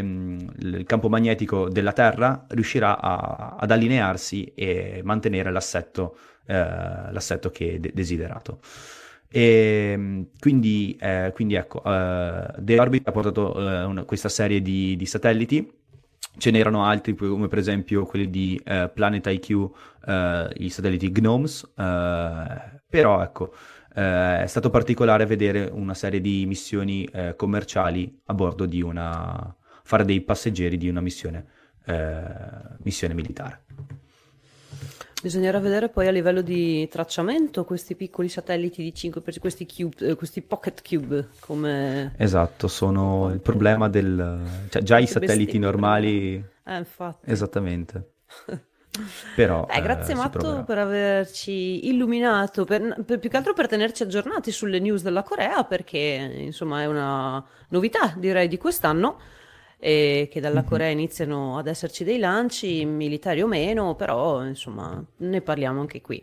il, 0.58 0.84
campo 0.84 1.08
magnetico 1.08 1.68
della 1.68 1.92
Terra 1.92 2.46
riuscirà 2.48 3.00
a, 3.00 3.56
ad 3.58 3.70
allinearsi 3.70 4.52
e 4.54 5.00
mantenere 5.04 5.50
l'assetto, 5.50 6.16
eh, 6.46 6.54
l'assetto 6.54 7.50
che 7.50 7.74
è 7.74 7.78
de- 7.78 7.92
desiderato. 7.94 8.60
E 9.32 10.26
quindi, 10.38 10.96
eh, 11.00 11.30
quindi 11.34 11.54
ecco, 11.54 11.78
uh, 11.78 12.52
The 12.58 12.80
Orbit 12.80 13.06
ha 13.06 13.12
portato 13.12 13.52
uh, 13.56 13.88
una, 13.88 14.04
questa 14.04 14.28
serie 14.28 14.60
di, 14.60 14.96
di 14.96 15.06
satelliti 15.06 15.78
Ce 16.38 16.50
n'erano 16.50 16.84
altri 16.84 17.14
come 17.14 17.48
per 17.48 17.58
esempio 17.58 18.06
quelli 18.06 18.30
di 18.30 18.60
uh, 18.64 18.90
Planet 18.92 19.26
IQ, 19.26 19.50
uh, 19.50 19.72
i 20.54 20.70
satelliti 20.70 21.10
GNOMES, 21.10 21.72
uh, 21.76 22.80
però 22.88 23.22
ecco, 23.22 23.52
è 23.92 24.44
stato 24.46 24.70
particolare 24.70 25.26
vedere 25.26 25.68
una 25.70 25.94
serie 25.94 26.20
di 26.20 26.46
missioni 26.46 27.06
commerciali 27.36 28.20
a 28.26 28.34
bordo 28.34 28.64
di 28.64 28.80
una... 28.80 29.54
fare 29.82 30.04
dei 30.04 30.20
passeggeri 30.20 30.76
di 30.76 30.88
una 30.88 31.00
missione, 31.00 31.44
missione 32.82 33.14
militare. 33.14 33.64
Bisognerà 35.22 35.58
vedere 35.58 35.90
poi 35.90 36.06
a 36.06 36.10
livello 36.10 36.40
di 36.40 36.88
tracciamento 36.88 37.64
questi 37.64 37.94
piccoli 37.94 38.30
satelliti 38.30 38.82
di 38.82 38.94
5 38.94 39.20
per 39.20 39.38
questi, 39.38 39.66
cube, 39.66 40.08
eh, 40.08 40.14
questi 40.14 40.40
pocket 40.40 40.82
cube 40.86 41.28
come... 41.40 42.14
Esatto, 42.16 42.68
sono 42.68 43.30
il 43.30 43.40
problema 43.40 43.90
del... 43.90 44.40
cioè 44.70 44.82
già 44.82 44.98
i 44.98 45.06
satelliti 45.06 45.58
normali... 45.58 46.42
Eh, 46.64 46.76
infatti. 46.76 47.30
Esattamente. 47.30 48.12
Però, 49.36 49.66
Beh, 49.66 49.82
grazie 49.82 50.14
eh, 50.14 50.16
Matto 50.16 50.64
per 50.64 50.78
averci 50.78 51.86
illuminato, 51.88 52.64
per, 52.64 53.04
per, 53.04 53.18
più 53.18 53.28
che 53.28 53.36
altro 53.36 53.52
per 53.52 53.68
tenerci 53.68 54.02
aggiornati 54.02 54.50
sulle 54.50 54.80
news 54.80 55.02
della 55.02 55.22
Corea, 55.22 55.64
perché 55.64 55.98
insomma 56.34 56.80
è 56.82 56.86
una 56.86 57.44
novità 57.68 58.14
direi 58.16 58.48
di 58.48 58.58
quest'anno 58.58 59.18
e 59.80 60.28
che 60.30 60.40
dalla 60.40 60.60
mm-hmm. 60.60 60.68
Corea 60.68 60.88
iniziano 60.88 61.58
ad 61.58 61.66
esserci 61.66 62.04
dei 62.04 62.18
lanci, 62.18 62.84
militari 62.84 63.42
o 63.42 63.46
meno, 63.46 63.94
però 63.96 64.44
insomma 64.44 65.02
ne 65.16 65.40
parliamo 65.40 65.80
anche 65.80 66.00
qui. 66.02 66.22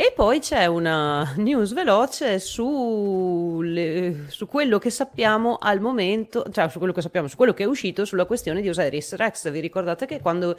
E 0.00 0.12
poi 0.14 0.38
c'è 0.38 0.66
una 0.66 1.34
news 1.38 1.72
veloce 1.72 2.38
su, 2.38 3.58
le, 3.64 4.26
su, 4.28 4.46
quello 4.46 4.78
che 4.78 4.90
sappiamo 4.90 5.58
al 5.60 5.80
momento, 5.80 6.44
cioè 6.52 6.68
su 6.68 6.78
quello 6.78 6.92
che 6.92 7.02
sappiamo, 7.02 7.26
su 7.26 7.34
quello 7.34 7.52
che 7.52 7.64
è 7.64 7.66
uscito 7.66 8.04
sulla 8.04 8.24
questione 8.24 8.60
di 8.60 8.68
Osiris 8.68 9.16
Rex. 9.16 9.50
Vi 9.50 9.58
ricordate 9.58 10.06
che 10.06 10.20
quando 10.20 10.56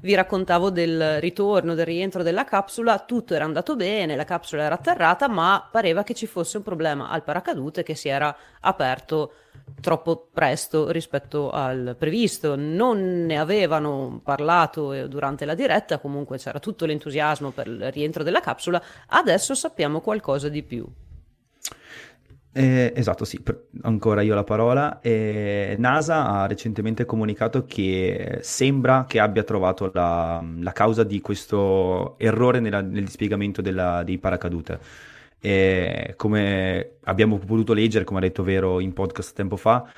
vi 0.00 0.14
raccontavo 0.14 0.70
del 0.70 1.20
ritorno, 1.20 1.74
del 1.74 1.84
rientro 1.84 2.22
della 2.22 2.44
capsula, 2.44 3.00
tutto 3.00 3.34
era 3.34 3.44
andato 3.44 3.76
bene, 3.76 4.16
la 4.16 4.24
capsula 4.24 4.62
era 4.62 4.76
atterrata, 4.76 5.28
ma 5.28 5.68
pareva 5.70 6.02
che 6.02 6.14
ci 6.14 6.26
fosse 6.26 6.56
un 6.56 6.62
problema 6.62 7.10
al 7.10 7.22
paracadute 7.22 7.82
che 7.82 7.94
si 7.94 8.08
era 8.08 8.34
aperto 8.60 9.32
troppo 9.80 10.28
presto 10.32 10.90
rispetto 10.90 11.50
al 11.50 11.96
previsto. 11.98 12.56
Non 12.56 13.26
ne 13.26 13.38
avevano 13.38 14.20
parlato 14.22 14.92
eh, 14.92 15.08
durante 15.08 15.44
la 15.44 15.54
diretta, 15.54 15.98
comunque 15.98 16.38
c'era 16.38 16.58
tutto 16.58 16.86
l'entusiasmo 16.86 17.50
per 17.50 17.66
il 17.66 17.92
rientro 17.92 18.22
della 18.22 18.40
capsula, 18.40 18.82
adesso 19.08 19.54
sappiamo 19.54 20.00
qualcosa 20.00 20.48
di 20.48 20.62
più. 20.62 20.86
Eh, 22.50 22.92
esatto, 22.96 23.24
sì, 23.24 23.40
per, 23.40 23.66
ancora 23.82 24.22
io 24.22 24.34
la 24.34 24.42
parola. 24.42 25.00
Eh, 25.00 25.76
NASA 25.78 26.26
ha 26.26 26.46
recentemente 26.46 27.04
comunicato 27.04 27.64
che 27.66 28.38
sembra 28.42 29.04
che 29.06 29.20
abbia 29.20 29.44
trovato 29.44 29.90
la, 29.92 30.42
la 30.58 30.72
causa 30.72 31.04
di 31.04 31.20
questo 31.20 32.18
errore 32.18 32.58
nella, 32.58 32.80
nel 32.80 33.04
dispiegamento 33.04 33.62
della, 33.62 34.02
dei 34.02 34.18
paracadute. 34.18 34.80
E 35.40 36.14
come 36.16 36.96
abbiamo 37.04 37.38
potuto 37.38 37.72
leggere, 37.72 38.04
come 38.04 38.18
ha 38.18 38.22
detto 38.22 38.42
Vero 38.42 38.80
in 38.80 38.92
podcast 38.92 39.34
tempo 39.34 39.56
fa, 39.56 39.88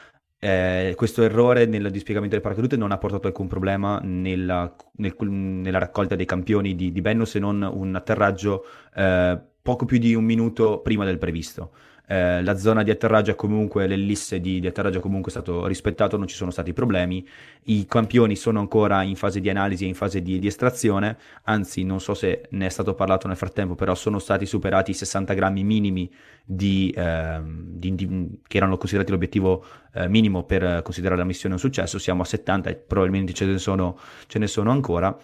eh, 0.42 0.94
questo 0.96 1.22
errore 1.22 1.66
nel 1.66 1.90
dispiegamento 1.90 2.34
del 2.34 2.42
paracadute 2.42 2.76
non 2.76 2.92
ha 2.92 2.98
portato 2.98 3.26
alcun 3.26 3.46
problema 3.46 4.00
nella, 4.02 4.74
nel, 4.96 5.14
nella 5.18 5.78
raccolta 5.78 6.16
dei 6.16 6.24
campioni 6.24 6.74
di, 6.74 6.92
di 6.92 7.00
Benno 7.02 7.26
se 7.26 7.38
non 7.38 7.62
un 7.62 7.94
atterraggio 7.94 8.64
eh, 8.94 9.38
poco 9.60 9.84
più 9.84 9.98
di 9.98 10.14
un 10.14 10.24
minuto 10.24 10.80
prima 10.80 11.04
del 11.04 11.18
previsto 11.18 11.72
eh, 12.10 12.42
la 12.42 12.56
zona 12.56 12.82
di 12.82 12.90
atterraggio 12.90 13.30
è 13.30 13.34
comunque, 13.36 13.86
l'ellisse 13.86 14.40
di, 14.40 14.58
di 14.58 14.66
atterraggio 14.66 14.98
è 14.98 15.00
comunque 15.00 15.30
stato 15.30 15.64
rispettato, 15.68 16.16
non 16.16 16.26
ci 16.26 16.34
sono 16.34 16.50
stati 16.50 16.72
problemi, 16.72 17.24
i 17.66 17.86
campioni 17.86 18.34
sono 18.34 18.58
ancora 18.58 19.02
in 19.02 19.14
fase 19.14 19.38
di 19.38 19.48
analisi 19.48 19.84
e 19.84 19.86
in 19.86 19.94
fase 19.94 20.20
di, 20.20 20.40
di, 20.40 20.48
estrazione, 20.48 21.16
anzi 21.44 21.84
non 21.84 22.00
so 22.00 22.14
se 22.14 22.48
ne 22.50 22.66
è 22.66 22.68
stato 22.68 22.94
parlato 22.94 23.28
nel 23.28 23.36
frattempo, 23.36 23.76
però 23.76 23.94
sono 23.94 24.18
stati 24.18 24.44
superati 24.44 24.90
i 24.90 24.94
60 24.94 25.34
grammi 25.34 25.62
minimi 25.62 26.10
di, 26.44 26.92
eh, 26.96 27.40
di, 27.44 28.38
che 28.44 28.56
erano 28.56 28.76
considerati 28.76 29.12
l'obiettivo 29.12 29.64
eh, 29.92 30.08
minimo 30.08 30.42
per 30.42 30.82
considerare 30.82 31.20
la 31.20 31.26
missione 31.26 31.54
un 31.54 31.60
successo, 31.60 32.00
siamo 32.00 32.22
a 32.22 32.24
70 32.24 32.70
e 32.70 32.74
probabilmente 32.74 33.32
ce 33.32 33.44
ne 33.44 33.58
sono, 33.58 33.96
ce 34.26 34.40
ne 34.40 34.48
sono 34.48 34.72
ancora. 34.72 35.16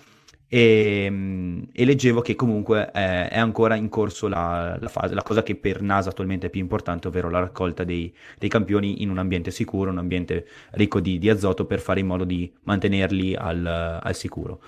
E, 0.49 1.69
e, 1.73 1.85
leggevo 1.85 2.21
che 2.21 2.37
comunque 2.37 2.91
è, 2.93 3.29
è 3.31 3.39
ancora 3.39 3.75
in 3.75 3.89
corso 3.89 4.29
la, 4.29 4.77
la, 4.81 4.89
fase, 4.89 5.13
la 5.15 5.23
cosa 5.23 5.43
che 5.43 5.57
per 5.57 5.83
NASA 5.83 6.11
attualmente 6.11 6.47
è 6.47 6.51
più 6.51 6.61
importante, 6.61 7.09
ovvero 7.09 7.29
la 7.29 7.41
raccolta 7.41 7.83
dei, 7.83 8.15
dei 8.39 8.49
campioni 8.49 9.03
in 9.03 9.11
un 9.11 9.19
ambiente 9.19 9.51
sicuro, 9.51 9.91
un 9.91 9.99
ambiente 9.99 10.47
ricco 10.73 11.01
di, 11.01 11.19
di, 11.19 11.29
azoto 11.29 11.65
per 11.67 11.81
fare 11.81 12.01
in 12.01 12.07
modo 12.07 12.25
di 12.25 12.53
mantenerli 12.63 13.35
al, 13.35 13.67
al 14.03 14.15
sicuro. 14.15 14.63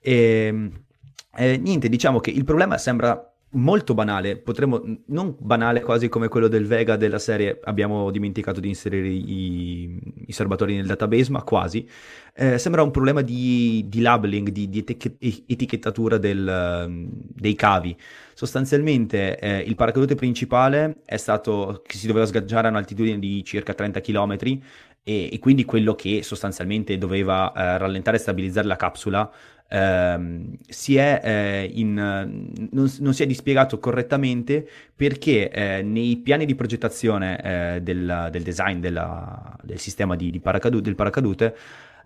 E, 0.00 0.70
eh, 1.36 1.56
niente, 1.58 1.88
diciamo 1.88 2.18
che 2.18 2.30
il 2.30 2.44
problema 2.44 2.76
sembra 2.76 3.29
molto 3.52 3.94
banale, 3.94 4.36
potremmo, 4.36 4.82
non 5.06 5.34
banale 5.38 5.80
quasi 5.80 6.08
come 6.08 6.28
quello 6.28 6.46
del 6.46 6.66
Vega 6.66 6.96
della 6.96 7.18
serie 7.18 7.58
abbiamo 7.64 8.10
dimenticato 8.10 8.60
di 8.60 8.68
inserire 8.68 9.08
i, 9.08 9.98
i 10.26 10.32
serbatori 10.32 10.76
nel 10.76 10.86
database, 10.86 11.30
ma 11.30 11.42
quasi. 11.42 11.88
Eh, 12.34 12.58
sembra 12.58 12.82
un 12.82 12.90
problema 12.90 13.22
di, 13.22 13.84
di 13.88 14.00
labeling, 14.00 14.50
di, 14.50 14.68
di 14.68 14.84
etichettatura 15.46 16.18
del, 16.18 17.08
dei 17.10 17.54
cavi. 17.54 17.96
Sostanzialmente 18.34 19.38
eh, 19.38 19.58
il 19.58 19.74
paracadute 19.74 20.14
principale 20.14 21.02
è 21.04 21.16
stato 21.16 21.82
che 21.84 21.96
si 21.96 22.06
doveva 22.06 22.26
sgaggiare 22.26 22.68
a 22.68 22.70
un'altitudine 22.70 23.18
di 23.18 23.42
circa 23.44 23.74
30 23.74 24.00
km 24.00 24.36
e, 25.02 25.28
e 25.32 25.38
quindi 25.38 25.64
quello 25.64 25.94
che 25.94 26.22
sostanzialmente 26.22 26.96
doveva 26.98 27.52
eh, 27.52 27.78
rallentare 27.78 28.16
e 28.16 28.20
stabilizzare 28.20 28.66
la 28.66 28.76
capsula 28.76 29.30
ehm, 29.70 30.56
si 30.68 30.96
è, 30.96 31.20
eh, 31.22 31.70
in, 31.72 31.94
non, 31.94 32.92
non, 32.98 33.14
si 33.14 33.22
è 33.22 33.26
dispiegato 33.26 33.78
correttamente 33.78 34.68
perché 34.94 35.50
eh, 35.50 35.82
nei 35.82 36.16
piani 36.16 36.44
di 36.44 36.54
progettazione 36.54 37.40
eh, 37.76 37.80
del, 37.80 38.28
del, 38.30 38.42
design 38.42 38.80
della, 38.80 39.56
del 39.62 39.78
sistema 39.78 40.16
di, 40.16 40.30
di 40.30 40.40
paracadute, 40.40 40.82
del 40.82 40.94
paracadute 40.96 41.56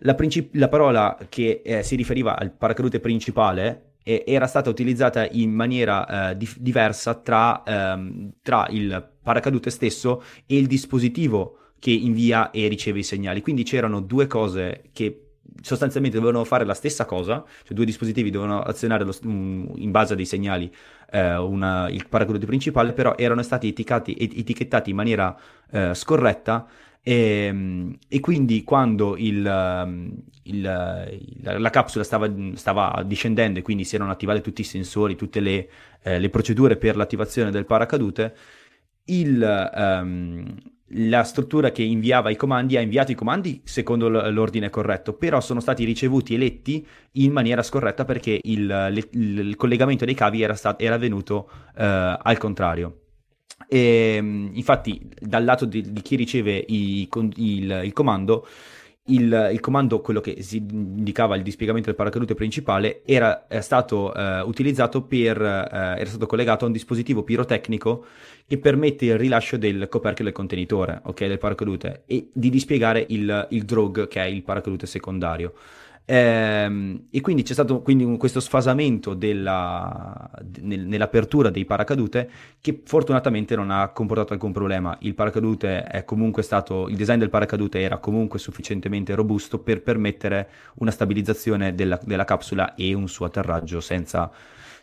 la, 0.00 0.14
princip- 0.14 0.54
la 0.54 0.68
parola 0.68 1.16
che 1.28 1.62
eh, 1.64 1.82
si 1.82 1.96
riferiva 1.96 2.36
al 2.36 2.50
paracadute 2.50 3.00
principale 3.00 3.92
era 4.04 4.46
stata 4.46 4.68
utilizzata 4.68 5.26
in 5.30 5.50
maniera 5.50 6.30
eh, 6.30 6.36
di- 6.36 6.48
diversa 6.58 7.14
tra, 7.14 7.62
ehm, 7.64 8.32
tra, 8.42 8.66
il 8.68 9.08
paracadute 9.22 9.70
stesso 9.70 10.22
e 10.44 10.58
il 10.58 10.66
dispositivo 10.66 11.70
che 11.78 11.90
invia 11.90 12.50
e 12.50 12.68
riceve 12.68 12.98
i 12.98 13.02
segnali. 13.02 13.40
Quindi 13.40 13.62
c'erano 13.62 14.00
due 14.00 14.26
cose 14.26 14.84
che 14.92 15.23
sostanzialmente 15.60 16.18
dovevano 16.18 16.44
fare 16.44 16.64
la 16.64 16.74
stessa 16.74 17.04
cosa, 17.04 17.44
cioè 17.62 17.74
due 17.74 17.84
dispositivi 17.84 18.30
dovevano 18.30 18.60
azionare 18.60 19.04
lo, 19.04 19.14
um, 19.24 19.72
in 19.76 19.90
base 19.90 20.12
a 20.12 20.16
dei 20.16 20.26
segnali 20.26 20.72
eh, 21.10 21.36
una, 21.36 21.88
il 21.88 22.06
paracadute 22.08 22.46
principale, 22.46 22.92
però 22.92 23.14
erano 23.16 23.42
stati 23.42 23.68
etichettati, 23.68 24.16
etichettati 24.18 24.90
in 24.90 24.96
maniera 24.96 25.36
eh, 25.70 25.94
scorretta 25.94 26.66
e, 27.06 27.12
ehm, 27.46 27.98
e, 28.08 28.20
quindi 28.20 28.64
quando 28.64 29.16
il, 29.16 29.46
ehm, 29.46 30.14
il, 30.44 30.62
la, 31.42 31.70
capsula 31.70 32.02
stava, 32.02 32.30
stava, 32.54 33.02
discendendo 33.06 33.58
e 33.58 33.62
quindi 33.62 33.84
si 33.84 33.94
erano 33.94 34.10
attivati 34.10 34.40
tutti 34.40 34.62
i 34.62 34.64
sensori, 34.64 35.14
tutte 35.14 35.40
le, 35.40 35.68
eh, 36.02 36.18
le 36.18 36.30
procedure 36.30 36.76
per 36.76 36.96
l'attivazione 36.96 37.50
del 37.50 37.66
paracadute, 37.66 38.34
il, 39.04 39.70
um, 39.74 40.56
la 40.96 41.24
struttura 41.24 41.70
che 41.70 41.82
inviava 41.82 42.30
i 42.30 42.36
comandi 42.36 42.76
ha 42.76 42.80
inviato 42.80 43.12
i 43.12 43.14
comandi 43.14 43.60
secondo 43.64 44.08
l'ordine 44.08 44.70
corretto, 44.70 45.14
però 45.14 45.40
sono 45.40 45.60
stati 45.60 45.84
ricevuti 45.84 46.34
e 46.34 46.38
letti 46.38 46.86
in 47.12 47.32
maniera 47.32 47.62
scorretta 47.62 48.04
perché 48.04 48.38
il, 48.42 48.66
le, 48.66 49.08
il 49.12 49.56
collegamento 49.56 50.04
dei 50.04 50.14
cavi 50.14 50.42
era, 50.42 50.54
stato, 50.54 50.82
era 50.82 50.94
avvenuto 50.94 51.50
eh, 51.76 52.18
al 52.22 52.38
contrario. 52.38 52.98
E, 53.68 54.16
infatti, 54.16 55.00
dal 55.18 55.44
lato 55.44 55.64
di, 55.64 55.92
di 55.92 56.02
chi 56.02 56.16
riceve 56.16 56.64
i, 56.68 57.08
il, 57.36 57.80
il 57.84 57.92
comando, 57.92 58.46
il, 59.08 59.50
il, 59.52 59.60
comando, 59.60 60.00
quello 60.00 60.20
che 60.20 60.42
si 60.42 60.56
indicava 60.56 61.36
il 61.36 61.42
dispiegamento 61.42 61.88
del 61.88 61.96
paracadute 61.96 62.34
principale, 62.34 63.02
era 63.04 63.46
stato 63.60 64.14
eh, 64.14 64.40
utilizzato 64.40 65.02
per, 65.02 65.40
eh, 65.40 65.68
era 65.98 66.06
stato 66.06 66.26
collegato 66.26 66.64
a 66.64 66.68
un 66.68 66.72
dispositivo 66.72 67.22
pirotecnico 67.22 68.06
che 68.46 68.58
permette 68.58 69.04
il 69.06 69.18
rilascio 69.18 69.58
del 69.58 69.88
coperchio 69.88 70.24
del 70.24 70.32
contenitore, 70.32 71.00
ok, 71.04 71.26
del 71.26 71.38
paracadute, 71.38 72.02
e 72.06 72.28
di 72.32 72.48
dispiegare 72.48 73.04
il, 73.08 73.46
il 73.50 73.64
drog, 73.64 74.08
che 74.08 74.22
è 74.22 74.26
il 74.26 74.42
paracadute 74.42 74.86
secondario. 74.86 75.52
Ehm, 76.06 77.06
e 77.10 77.20
quindi 77.22 77.42
c'è 77.42 77.54
stato 77.54 77.80
quindi 77.80 78.04
questo 78.18 78.40
sfasamento 78.40 79.14
della, 79.14 80.30
nel, 80.60 80.86
nell'apertura 80.86 81.48
dei 81.48 81.64
paracadute 81.64 82.30
che 82.60 82.82
fortunatamente 82.84 83.56
non 83.56 83.70
ha 83.70 83.88
comportato 83.88 84.34
alcun 84.34 84.52
problema. 84.52 84.96
Il 85.00 85.14
paracadute 85.14 85.84
è 85.84 86.04
comunque 86.04 86.42
stato, 86.42 86.88
il 86.88 86.96
design 86.96 87.18
del 87.18 87.30
paracadute 87.30 87.80
era 87.80 87.98
comunque 87.98 88.38
sufficientemente 88.38 89.14
robusto 89.14 89.58
per 89.58 89.82
permettere 89.82 90.48
una 90.76 90.90
stabilizzazione 90.90 91.74
della, 91.74 91.98
della 92.04 92.24
capsula 92.24 92.74
e 92.74 92.92
un 92.92 93.08
suo 93.08 93.26
atterraggio 93.26 93.80
senza 93.80 94.30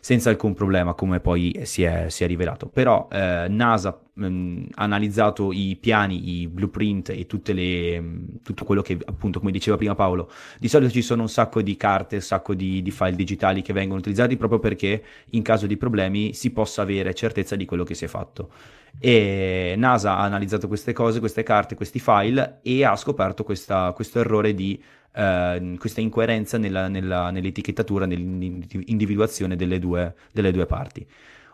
senza 0.04 0.30
alcun 0.30 0.52
problema, 0.52 0.94
come 0.94 1.20
poi 1.20 1.60
si 1.62 1.84
è, 1.84 2.08
si 2.08 2.24
è 2.24 2.26
rivelato. 2.26 2.66
Però 2.66 3.06
eh, 3.08 3.46
NASA 3.48 4.00
mh, 4.14 4.26
mm, 4.26 4.64
ha 4.74 4.82
analizzato 4.82 5.52
i 5.52 5.78
piani, 5.80 6.40
i 6.40 6.48
blueprint 6.48 7.10
e 7.10 7.24
le, 7.52 8.00
mh, 8.00 8.04
mm, 8.04 8.24
tutto 8.42 8.64
quello 8.64 8.82
che, 8.82 8.98
appunto, 9.04 9.38
come 9.38 9.52
diceva 9.52 9.76
prima 9.76 9.94
Paolo, 9.94 10.28
di 10.58 10.66
solito 10.66 10.90
ci 10.90 11.02
sono 11.02 11.22
un 11.22 11.28
sacco 11.28 11.62
di 11.62 11.76
carte, 11.76 12.16
un 12.16 12.20
sacco 12.20 12.52
di, 12.52 12.82
di 12.82 12.90
file 12.90 13.14
digitali 13.14 13.62
che 13.62 13.72
vengono 13.72 14.00
utilizzati 14.00 14.36
proprio 14.36 14.58
perché 14.58 15.04
in 15.30 15.42
caso 15.42 15.68
di 15.68 15.76
problemi 15.76 16.34
si 16.34 16.50
possa 16.50 16.82
avere 16.82 17.14
certezza 17.14 17.54
di 17.54 17.64
quello 17.64 17.84
che 17.84 17.94
si 17.94 18.04
è 18.04 18.08
fatto. 18.08 18.50
E 18.98 19.74
NASA 19.76 20.16
ha 20.16 20.22
analizzato 20.22 20.68
queste 20.68 20.92
cose, 20.92 21.18
queste 21.18 21.42
carte, 21.42 21.74
questi 21.74 21.98
file 21.98 22.60
e 22.62 22.84
ha 22.84 22.94
scoperto 22.96 23.42
questa, 23.44 23.92
questo 23.92 24.20
errore 24.20 24.54
di 24.54 24.80
eh, 25.14 25.76
questa 25.78 26.00
incoerenza 26.00 26.58
nella, 26.58 26.88
nella, 26.88 27.30
nell'etichettatura, 27.30 28.06
nell'individuazione 28.06 29.56
delle 29.56 29.78
due, 29.78 30.14
delle 30.32 30.52
due 30.52 30.66
parti. 30.66 31.06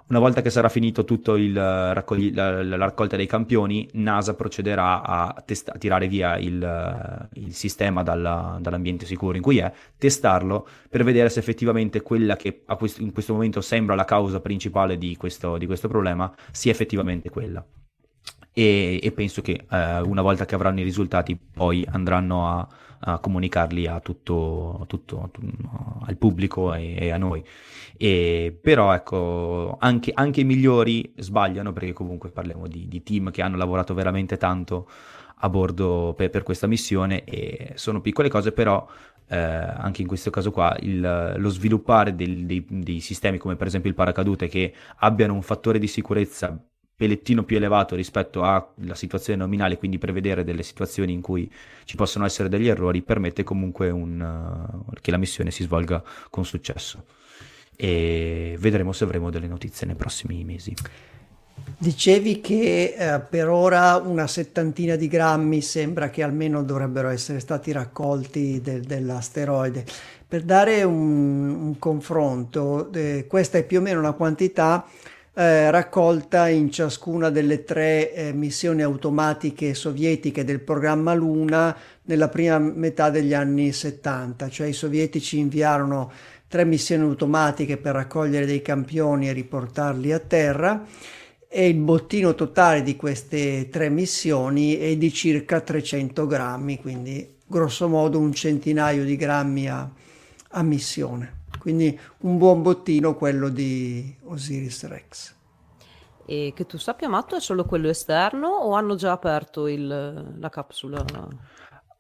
Una 0.09 0.21
volta 0.21 0.41
che 0.41 0.49
sarà 0.49 0.71
finito 0.71 1.05
tutto 1.05 1.37
il 1.37 1.55
raccogli- 1.55 2.35
la, 2.35 2.63
la, 2.63 2.77
raccolta 2.77 3.17
dei 3.17 3.27
campioni, 3.27 3.87
NASA 3.93 4.35
procederà 4.35 5.03
a, 5.03 5.43
test- 5.45 5.69
a 5.69 5.77
tirare 5.77 6.09
via 6.09 6.39
il, 6.39 7.29
il 7.35 7.53
sistema 7.53 8.03
dalla, 8.03 8.57
dall'ambiente 8.59 9.05
sicuro 9.05 9.37
in 9.37 9.43
cui 9.43 9.59
è, 9.59 9.71
testarlo 9.99 10.67
per 10.89 11.05
vedere 11.05 11.29
se 11.29 11.41
effettivamente 11.41 12.01
quella 12.01 12.37
che 12.37 12.63
questo, 12.79 13.03
in 13.03 13.13
questo 13.13 13.35
momento 13.35 13.61
sembra 13.61 13.95
la 13.95 14.07
causa 14.07 14.41
principale 14.41 14.97
di 14.97 15.15
questo, 15.17 15.59
di 15.59 15.67
questo 15.67 15.89
problema 15.89 16.35
sia 16.53 16.73
effettivamente 16.73 17.29
quella. 17.29 17.63
E, 18.51 18.99
e 19.03 19.13
penso 19.13 19.43
che 19.43 19.67
eh, 19.71 20.01
una 20.01 20.23
volta 20.23 20.47
che 20.47 20.55
avranno 20.55 20.81
i 20.81 20.85
risultati 20.85 21.37
poi 21.37 21.87
andranno 21.87 22.49
a 22.49 22.69
a 23.01 23.19
comunicarli 23.19 23.87
a 23.87 24.01
tutto, 24.01 24.85
tutto, 24.87 25.31
al 26.05 26.17
pubblico 26.17 26.75
e, 26.75 26.97
e, 26.99 27.11
a 27.11 27.17
noi. 27.17 27.43
E, 27.97 28.57
però 28.61 28.93
ecco, 28.93 29.77
anche, 29.79 30.13
anche, 30.15 30.41
i 30.41 30.45
migliori 30.45 31.13
sbagliano 31.17 31.73
perché 31.73 31.93
comunque 31.93 32.31
parliamo 32.31 32.67
di, 32.67 32.89
di, 32.89 33.03
team 33.03 33.31
che 33.31 33.43
hanno 33.43 33.57
lavorato 33.57 33.95
veramente 33.95 34.37
tanto 34.37 34.89
a 35.41 35.49
bordo 35.49 36.15
per, 36.17 36.31
per 36.31 36.43
questa 36.43 36.67
missione 36.67 37.25
e 37.25 37.73
sono 37.75 38.01
piccole 38.01 38.29
cose 38.29 38.53
però 38.53 38.87
eh, 39.29 39.37
anche 39.37 40.03
in 40.03 40.09
questo 40.09 40.31
caso 40.31 40.51
qua 40.51 40.77
il, 40.81 41.35
lo 41.37 41.49
sviluppare 41.49 42.15
del, 42.15 42.45
dei, 42.47 42.65
dei 42.69 43.01
sistemi 43.01 43.39
come 43.39 43.57
per 43.57 43.67
esempio 43.67 43.91
il 43.91 43.97
paracadute 43.97 44.49
che 44.49 44.73
abbiano 44.97 45.35
un 45.35 45.43
fattore 45.43 45.79
di 45.79 45.87
sicurezza 45.87 46.59
pelettino 46.99 47.45
più 47.45 47.57
elevato 47.57 47.95
rispetto 47.95 48.43
alla 48.43 48.95
situazione 48.95 49.39
nominale, 49.39 49.79
quindi 49.79 49.99
prevedere 49.99 50.43
delle 50.43 50.65
situazioni 50.65 51.13
in 51.13 51.21
cui 51.21 51.49
ci 51.85 51.95
possono 51.95 52.25
essere 52.25 52.49
degli 52.49 52.67
errori, 52.67 53.03
permette 53.03 53.45
comunque 53.45 53.89
un, 53.89 54.21
uh, 54.21 54.93
che 55.01 55.13
la 55.13 55.17
missione 55.17 55.53
si 55.53 55.63
svolga 55.63 56.03
con 56.29 56.45
successo. 56.45 57.05
E 57.77 58.57
vedremo 58.59 58.91
se 58.91 59.05
avremo 59.05 59.31
delle 59.31 59.47
notizie 59.47 59.87
nei 59.87 59.95
prossimi 59.95 60.43
mesi. 60.43 60.75
Dicevi 61.79 62.41
che 62.41 62.95
eh, 62.99 63.21
per 63.21 63.49
ora 63.49 63.95
una 64.05 64.27
settantina 64.27 64.97
di 64.97 65.07
grammi 65.07 65.61
sembra 65.61 66.11
che 66.11 66.25
almeno 66.25 66.65
dovrebbero 66.65 67.11
essere 67.11 67.39
stati 67.39 67.71
raccolti 67.71 68.61
de- 68.61 68.81
dell'asteroide. 68.81 69.85
Per 70.27 70.43
dare 70.43 70.83
un, 70.83 71.49
un 71.49 71.79
confronto, 71.79 72.93
eh, 72.93 73.27
questa 73.29 73.59
è 73.59 73.65
più 73.65 73.79
o 73.79 73.83
meno 73.83 74.01
la 74.01 74.13
quantità 74.13 74.85
eh, 75.35 75.71
raccolta 75.71 76.49
in 76.49 76.71
ciascuna 76.71 77.31
delle 77.31 77.65
tre 77.65 78.13
eh, 78.13 78.33
missioni 78.33 78.83
automatiche 78.83 79.75
sovietiche 79.75 80.45
del 80.45 80.61
programma 80.61 81.15
Luna 81.15 81.77
nella 82.03 82.29
prima 82.29 82.59
metà 82.59 83.11
degli 83.11 83.35
anni 83.35 83.73
70, 83.73 84.49
cioè 84.49 84.67
i 84.67 84.73
sovietici 84.73 85.39
inviarono 85.39 86.11
tre 86.49 86.65
missioni 86.65 87.03
automatiche 87.03 87.77
per 87.77 87.95
raccogliere 87.95 88.47
dei 88.47 88.63
campioni 88.63 89.29
e 89.29 89.33
riportarli 89.33 90.13
a 90.13 90.19
terra 90.19 90.85
e 91.47 91.69
il 91.69 91.77
bottino 91.77 92.35
totale 92.35 92.83
di 92.83 92.97
queste 92.97 93.69
tre 93.71 93.89
missioni 93.89 94.77
è 94.77 94.97
di 94.97 95.13
circa 95.13 95.61
300 95.61 96.27
grammi, 96.27 96.79
quindi 96.79 97.37
grosso 97.47 97.89
modo 97.89 98.19
un 98.19 98.33
centinaio 98.33 99.05
di 99.05 99.17
grammi 99.17 99.69
a, 99.69 99.89
a 100.51 100.63
missione. 100.63 101.38
Quindi 101.69 102.01
un 102.21 102.39
buon 102.39 102.63
bottino 102.63 103.15
quello 103.15 103.51
di 103.51 104.17
Osiris 104.23 104.87
Rex. 104.87 105.35
E 106.25 106.55
che 106.57 106.65
tu 106.65 106.79
sappia, 106.79 107.11
Matto, 107.11 107.37
è 107.37 107.41
solo 107.41 107.67
quello 107.67 107.91
esterno 107.91 108.49
o 108.49 108.73
hanno 108.73 108.95
già 108.95 109.13
aperto 109.13 109.67
il, 109.67 109.87
la 110.39 110.49
capsula? 110.49 111.05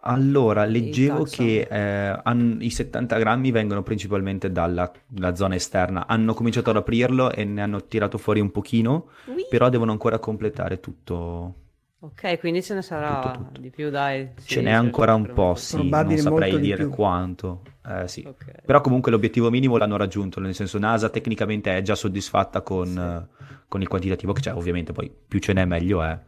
Allora, 0.01 0.65
leggevo 0.65 1.25
che 1.25 1.69
eh, 1.71 2.21
an- 2.23 2.57
i 2.63 2.71
70 2.71 3.19
grammi 3.19 3.51
vengono 3.51 3.83
principalmente 3.83 4.51
dalla, 4.51 4.91
dalla, 5.07 5.35
zona 5.35 5.55
esterna. 5.55 6.07
Hanno 6.07 6.33
cominciato 6.33 6.71
ad 6.71 6.77
aprirlo 6.77 7.31
e 7.31 7.45
ne 7.45 7.61
hanno 7.61 7.85
tirato 7.85 8.17
fuori 8.17 8.41
un 8.41 8.51
pochino, 8.51 9.11
oui. 9.27 9.45
però 9.51 9.69
devono 9.69 9.93
ancora 9.93 10.19
completare 10.19 10.81
tutto, 10.81 11.55
Ok, 12.01 12.39
quindi 12.39 12.63
ce 12.63 12.75
ne 12.75 12.83
sarà 12.83 13.21
tutto, 13.21 13.45
tutto. 13.45 13.61
di 13.61 13.71
più, 13.71 13.91
dai. 13.91 14.29
Sì, 14.37 14.55
ce 14.55 14.63
n'è 14.63 14.71
ancora 14.71 15.15
un 15.15 15.33
po', 15.33 15.55
sì, 15.57 15.89
non 15.89 16.17
saprei 16.17 16.59
dire 16.61 16.87
quanto. 16.87 17.63
Eh, 17.85 18.07
sì. 18.07 18.25
okay. 18.27 18.55
Però 18.65 18.81
comunque 18.81 19.11
l'obiettivo 19.11 19.51
minimo 19.51 19.77
l'hanno 19.77 19.97
raggiunto, 19.97 20.39
nel 20.39 20.55
senso 20.55 20.79
NASA 20.79 21.09
tecnicamente 21.09 21.77
è 21.77 21.83
già 21.83 21.97
soddisfatta 21.97 22.61
con, 22.61 22.87
sì. 22.87 22.99
uh, 22.99 23.57
con 23.67 23.81
il 23.81 23.89
quantitativo 23.89 24.33
che 24.33 24.43
c'è, 24.43 24.55
ovviamente 24.55 24.93
poi 24.93 25.11
più 25.11 25.41
ce 25.41 25.53
n'è 25.53 25.65
meglio 25.65 26.03
è 26.03 26.19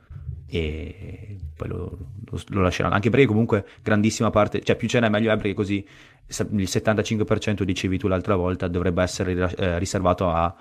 e 0.52 1.38
poi 1.54 1.68
lo, 1.68 1.98
lo, 2.24 2.40
lo, 2.48 2.60
lasceranno. 2.62 2.94
Anche 2.94 3.10
perché 3.10 3.26
comunque 3.26 3.64
grandissima 3.82 4.30
parte, 4.30 4.62
cioè 4.62 4.74
più 4.74 4.88
ce 4.88 4.98
n'è 4.98 5.08
meglio 5.08 5.30
è 5.30 5.36
perché 5.36 5.54
così 5.54 5.86
il 6.26 6.36
75% 6.36 7.62
dicevi 7.62 7.98
tu 7.98 8.08
l'altra 8.08 8.34
volta 8.34 8.66
dovrebbe 8.66 9.02
essere 9.02 9.54
eh, 9.56 9.78
riservato 9.78 10.30
agli 10.30 10.52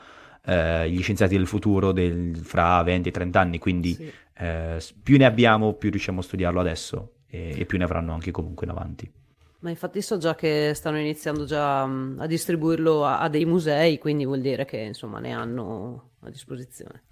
eh, 0.45 0.97
scienziati 1.01 1.35
del 1.35 1.47
futuro 1.47 1.91
del, 1.91 2.35
fra 2.37 2.81
20 2.83 3.09
e 3.09 3.11
30 3.11 3.39
anni, 3.39 3.59
quindi 3.59 3.93
sì. 3.93 4.11
eh, 4.37 4.83
più 5.01 5.17
ne 5.17 5.25
abbiamo 5.25 5.73
più 5.73 5.89
riusciamo 5.89 6.19
a 6.19 6.23
studiarlo 6.23 6.59
adesso 6.59 7.13
e, 7.27 7.59
e, 7.59 7.65
più 7.65 7.77
ne 7.77 7.83
avranno 7.83 8.13
anche 8.13 8.31
comunque 8.31 8.65
in 8.65 8.71
avanti. 8.71 9.11
Ma 9.59 9.69
infatti 9.69 10.01
so 10.01 10.17
già 10.17 10.35
che 10.35 10.71
stanno 10.73 10.99
iniziando 10.99 11.43
già 11.43 11.83
a 11.83 12.27
distribuirlo 12.27 13.05
a, 13.05 13.19
a 13.19 13.27
dei 13.27 13.45
musei, 13.45 13.97
quindi 13.97 14.25
vuol 14.25 14.39
dire 14.39 14.65
che 14.65 14.77
insomma 14.77 15.19
ne 15.19 15.33
hanno 15.33 16.11
a 16.21 16.29
disposizione. 16.29 17.03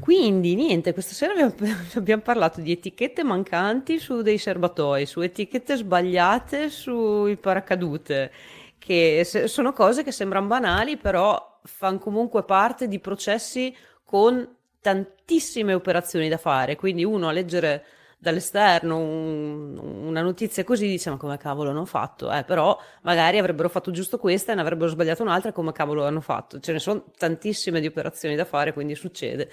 Quindi 0.00 0.54
niente, 0.54 0.94
questa 0.94 1.12
sera 1.12 1.32
abbiamo, 1.32 1.54
abbiamo, 1.94 2.22
parlato 2.22 2.60
di 2.60 2.72
etichette 2.72 3.22
mancanti 3.22 3.98
su 3.98 4.22
dei 4.22 4.38
serbatoi, 4.38 5.04
su 5.04 5.20
etichette 5.20 5.76
sbagliate 5.76 6.70
sui 6.70 7.36
paracadute, 7.36 8.32
che 8.78 9.24
sono 9.46 9.72
cose 9.72 10.02
che 10.02 10.10
sembrano 10.10 10.46
banali, 10.46 10.96
però 10.96 11.53
fanno 11.64 11.98
comunque 11.98 12.44
parte 12.44 12.88
di 12.88 13.00
processi 13.00 13.74
con 14.04 14.46
tantissime 14.80 15.74
operazioni 15.74 16.28
da 16.28 16.36
fare. 16.36 16.76
Quindi 16.76 17.04
uno 17.04 17.28
a 17.28 17.32
leggere 17.32 17.84
dall'esterno 18.18 18.98
un, 18.98 19.78
una 19.78 20.22
notizia 20.22 20.64
così 20.64 20.86
dice 20.86 21.10
ma 21.10 21.16
come 21.16 21.36
cavolo 21.36 21.70
hanno 21.70 21.84
fatto? 21.84 22.32
Eh, 22.32 22.44
però 22.44 22.78
magari 23.02 23.38
avrebbero 23.38 23.68
fatto 23.68 23.90
giusto 23.90 24.18
questa 24.18 24.52
e 24.52 24.54
ne 24.54 24.62
avrebbero 24.62 24.88
sbagliato 24.90 25.22
un'altra 25.22 25.52
come 25.52 25.72
cavolo 25.72 26.06
hanno 26.06 26.20
fatto? 26.20 26.60
Ce 26.60 26.72
ne 26.72 26.78
sono 26.78 27.04
tantissime 27.16 27.80
di 27.80 27.86
operazioni 27.86 28.34
da 28.34 28.44
fare, 28.44 28.72
quindi 28.72 28.94
succede 28.94 29.50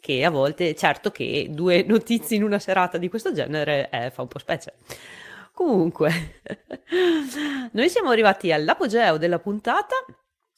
che 0.00 0.24
a 0.24 0.30
volte, 0.30 0.74
certo 0.74 1.10
che 1.10 1.48
due 1.50 1.82
notizie 1.86 2.36
in 2.36 2.42
una 2.42 2.58
serata 2.58 2.98
di 2.98 3.08
questo 3.08 3.32
genere 3.32 3.88
eh, 3.90 4.10
fa 4.10 4.22
un 4.22 4.28
po' 4.28 4.38
specie. 4.38 4.74
Comunque, 5.52 6.40
noi 7.72 7.88
siamo 7.88 8.10
arrivati 8.10 8.52
all'apogeo 8.52 9.18
della 9.18 9.38
puntata 9.38 9.94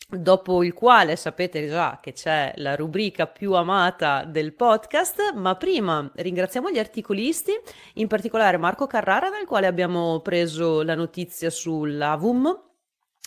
dopo 0.09 0.63
il 0.63 0.73
quale 0.73 1.17
sapete 1.17 1.69
già 1.69 1.99
che 2.01 2.13
c'è 2.13 2.53
la 2.57 2.75
rubrica 2.77 3.27
più 3.27 3.55
amata 3.55 4.25
del 4.25 4.55
podcast, 4.55 5.33
ma 5.35 5.57
prima 5.57 6.11
ringraziamo 6.15 6.71
gli 6.71 6.79
articolisti, 6.79 7.53
in 7.95 8.07
particolare 8.07 8.57
Marco 8.57 8.87
Carrara, 8.87 9.31
dal 9.31 9.47
quale 9.47 9.67
abbiamo 9.67 10.21
preso 10.21 10.83
la 10.83 10.95
notizia 10.95 11.51
sull'Avum 11.51 12.63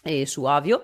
e 0.03 0.25
su 0.25 0.43
Avio 0.45 0.84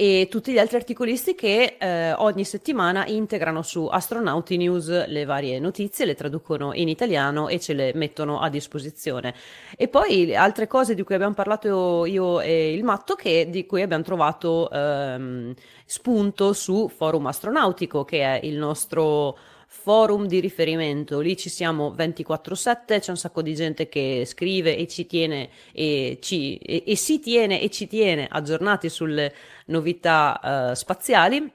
e 0.00 0.28
tutti 0.30 0.52
gli 0.52 0.58
altri 0.58 0.76
articolisti 0.76 1.34
che 1.34 1.74
eh, 1.76 2.12
ogni 2.12 2.44
settimana 2.44 3.04
integrano 3.08 3.62
su 3.62 3.86
Astronauti 3.86 4.56
News 4.56 5.08
le 5.08 5.24
varie 5.24 5.58
notizie, 5.58 6.04
le 6.04 6.14
traducono 6.14 6.72
in 6.72 6.86
italiano 6.86 7.48
e 7.48 7.58
ce 7.58 7.72
le 7.72 7.90
mettono 7.96 8.38
a 8.38 8.48
disposizione. 8.48 9.34
E 9.76 9.88
poi 9.88 10.36
altre 10.36 10.68
cose 10.68 10.94
di 10.94 11.02
cui 11.02 11.16
abbiamo 11.16 11.34
parlato 11.34 12.04
io 12.04 12.40
e 12.40 12.72
il 12.72 12.84
Matto, 12.84 13.16
che, 13.16 13.48
di 13.50 13.66
cui 13.66 13.82
abbiamo 13.82 14.04
trovato 14.04 14.70
ehm, 14.70 15.52
spunto 15.84 16.52
su 16.52 16.88
Forum 16.88 17.26
Astronautico, 17.26 18.04
che 18.04 18.20
è 18.22 18.46
il 18.46 18.56
nostro 18.56 19.36
forum 19.70 20.26
di 20.26 20.40
riferimento, 20.40 21.20
lì 21.20 21.36
ci 21.36 21.50
siamo 21.50 21.94
24/7, 21.94 23.00
c'è 23.00 23.10
un 23.10 23.18
sacco 23.18 23.42
di 23.42 23.54
gente 23.54 23.88
che 23.88 24.24
scrive 24.24 24.74
e 24.76 24.88
ci 24.88 25.06
tiene 25.06 25.50
e, 25.72 26.18
ci, 26.22 26.56
e, 26.56 26.84
e 26.86 26.96
si 26.96 27.20
tiene 27.20 27.60
e 27.60 27.68
ci 27.68 27.86
tiene 27.86 28.26
aggiornati 28.30 28.88
sulle 28.88 29.32
novità 29.66 30.70
uh, 30.70 30.74
spaziali. 30.74 31.52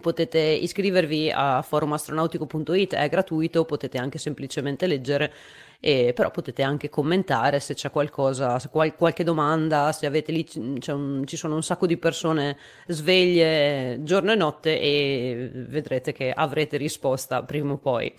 Potete 0.00 0.38
iscrivervi 0.38 1.30
a 1.34 1.62
forumastronautico.it, 1.62 2.94
è 2.94 3.08
gratuito, 3.08 3.64
potete 3.64 3.98
anche 3.98 4.18
semplicemente 4.18 4.86
leggere 4.86 5.32
e, 5.80 6.12
però 6.14 6.30
potete 6.30 6.62
anche 6.62 6.90
commentare 6.90 7.58
se 7.58 7.72
c'è 7.72 7.90
qualcosa, 7.90 8.58
se 8.58 8.68
qual- 8.68 8.94
qualche 8.94 9.24
domanda, 9.24 9.90
se 9.92 10.04
avete 10.04 10.30
lì, 10.30 10.46
un, 10.88 11.24
ci 11.26 11.36
sono 11.36 11.54
un 11.54 11.62
sacco 11.62 11.86
di 11.86 11.96
persone 11.96 12.58
sveglie 12.86 13.98
giorno 14.02 14.32
e 14.32 14.34
notte 14.34 14.78
e 14.78 15.50
vedrete 15.52 16.12
che 16.12 16.32
avrete 16.32 16.76
risposta 16.76 17.42
prima 17.42 17.72
o 17.72 17.78
poi. 17.78 18.14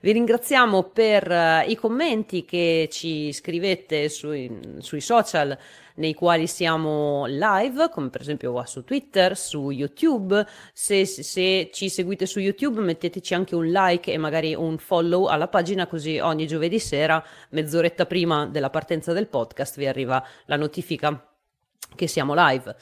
Vi 0.00 0.10
ringraziamo 0.10 0.84
per 0.84 1.30
uh, 1.30 1.70
i 1.70 1.76
commenti 1.76 2.44
che 2.44 2.88
ci 2.90 3.32
scrivete 3.32 4.08
sui, 4.08 4.50
sui 4.78 5.00
social 5.00 5.56
nei 5.96 6.14
quali 6.14 6.46
siamo 6.46 7.26
live, 7.26 7.88
come 7.90 8.10
per 8.10 8.20
esempio 8.20 8.64
su 8.64 8.84
Twitter, 8.84 9.36
su 9.36 9.70
YouTube. 9.70 10.46
Se, 10.72 11.04
se, 11.04 11.70
ci 11.72 11.88
seguite 11.88 12.26
su 12.26 12.38
YouTube 12.38 12.80
metteteci 12.80 13.34
anche 13.34 13.54
un 13.54 13.66
like 13.66 14.12
e 14.12 14.18
magari 14.18 14.54
un 14.54 14.78
follow 14.78 15.26
alla 15.26 15.48
pagina 15.48 15.86
così 15.86 16.18
ogni 16.18 16.46
giovedì 16.46 16.78
sera, 16.78 17.22
mezz'oretta 17.50 18.06
prima 18.06 18.46
della 18.46 18.70
partenza 18.70 19.12
del 19.12 19.28
podcast, 19.28 19.76
vi 19.76 19.86
arriva 19.86 20.24
la 20.46 20.56
notifica 20.56 21.26
che 21.94 22.06
siamo 22.06 22.34
live. 22.34 22.74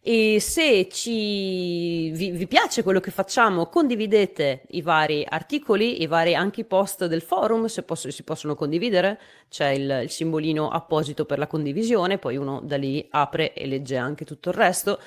E 0.00 0.40
se 0.40 0.88
ci, 0.88 2.10
vi, 2.10 2.30
vi, 2.30 2.46
piace 2.46 2.82
quello 2.82 3.00
che 3.00 3.10
facciamo, 3.10 3.66
condividete 3.66 4.62
i 4.70 4.80
vari 4.80 5.26
articoli, 5.28 6.02
i 6.02 6.06
vari 6.06 6.34
anche 6.34 6.62
i 6.62 6.64
post 6.64 7.06
del 7.06 7.20
forum, 7.20 7.66
se 7.66 7.82
posso, 7.82 8.10
si 8.10 8.22
possono 8.22 8.54
condividere, 8.54 9.18
c'è 9.50 9.70
il, 9.70 10.00
il 10.04 10.10
simbolino 10.10 10.70
apposito 10.70 11.26
per 11.26 11.38
la 11.38 11.46
condivisione, 11.46 12.16
poi 12.18 12.36
uno 12.36 12.60
da 12.62 12.76
lì 12.76 13.06
apre 13.10 13.52
e 13.52 13.66
legge 13.66 13.96
anche 13.96 14.24
tutto 14.24 14.48
il 14.48 14.54
resto 14.54 14.98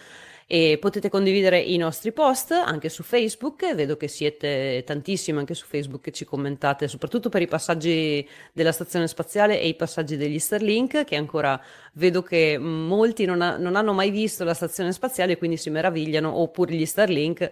e 0.53 0.77
potete 0.81 1.07
condividere 1.07 1.61
i 1.61 1.77
nostri 1.77 2.11
post 2.11 2.51
anche 2.51 2.89
su 2.89 3.03
Facebook, 3.03 3.73
vedo 3.73 3.95
che 3.95 4.09
siete 4.09 4.83
tantissimi 4.85 5.37
anche 5.37 5.53
su 5.53 5.65
Facebook 5.65 6.03
che 6.03 6.11
ci 6.11 6.25
commentate, 6.25 6.89
soprattutto 6.89 7.29
per 7.29 7.41
i 7.41 7.47
passaggi 7.47 8.27
della 8.51 8.73
stazione 8.73 9.07
spaziale 9.07 9.61
e 9.61 9.69
i 9.69 9.75
passaggi 9.75 10.17
degli 10.17 10.39
Starlink, 10.39 11.05
che 11.05 11.15
ancora 11.15 11.57
vedo 11.93 12.21
che 12.21 12.57
molti 12.57 13.23
non, 13.23 13.41
ha, 13.41 13.55
non 13.55 13.77
hanno 13.77 13.93
mai 13.93 14.09
visto 14.11 14.43
la 14.43 14.53
stazione 14.53 14.91
spaziale 14.91 15.31
e 15.31 15.37
quindi 15.37 15.55
si 15.55 15.69
meravigliano, 15.69 16.37
oppure 16.37 16.73
gli 16.73 16.85
Starlink 16.85 17.49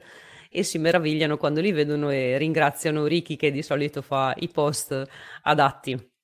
e 0.49 0.63
si 0.63 0.77
meravigliano 0.77 1.37
quando 1.37 1.61
li 1.61 1.71
vedono 1.71 2.09
e 2.09 2.37
ringraziano 2.37 3.05
Ricky 3.05 3.37
che 3.37 3.49
di 3.49 3.61
solito 3.61 4.01
fa 4.01 4.33
i 4.39 4.49
post 4.49 5.07
adatti. 5.43 6.18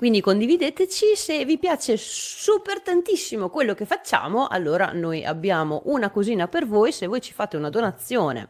Quindi 0.00 0.22
condivideteci 0.22 1.14
se 1.14 1.44
vi 1.44 1.58
piace 1.58 1.98
super 1.98 2.80
tantissimo 2.80 3.50
quello 3.50 3.74
che 3.74 3.84
facciamo, 3.84 4.46
allora 4.46 4.92
noi 4.92 5.26
abbiamo 5.26 5.82
una 5.84 6.08
cosina 6.08 6.48
per 6.48 6.66
voi 6.66 6.90
se 6.90 7.06
voi 7.06 7.20
ci 7.20 7.34
fate 7.34 7.58
una 7.58 7.68
donazione 7.68 8.48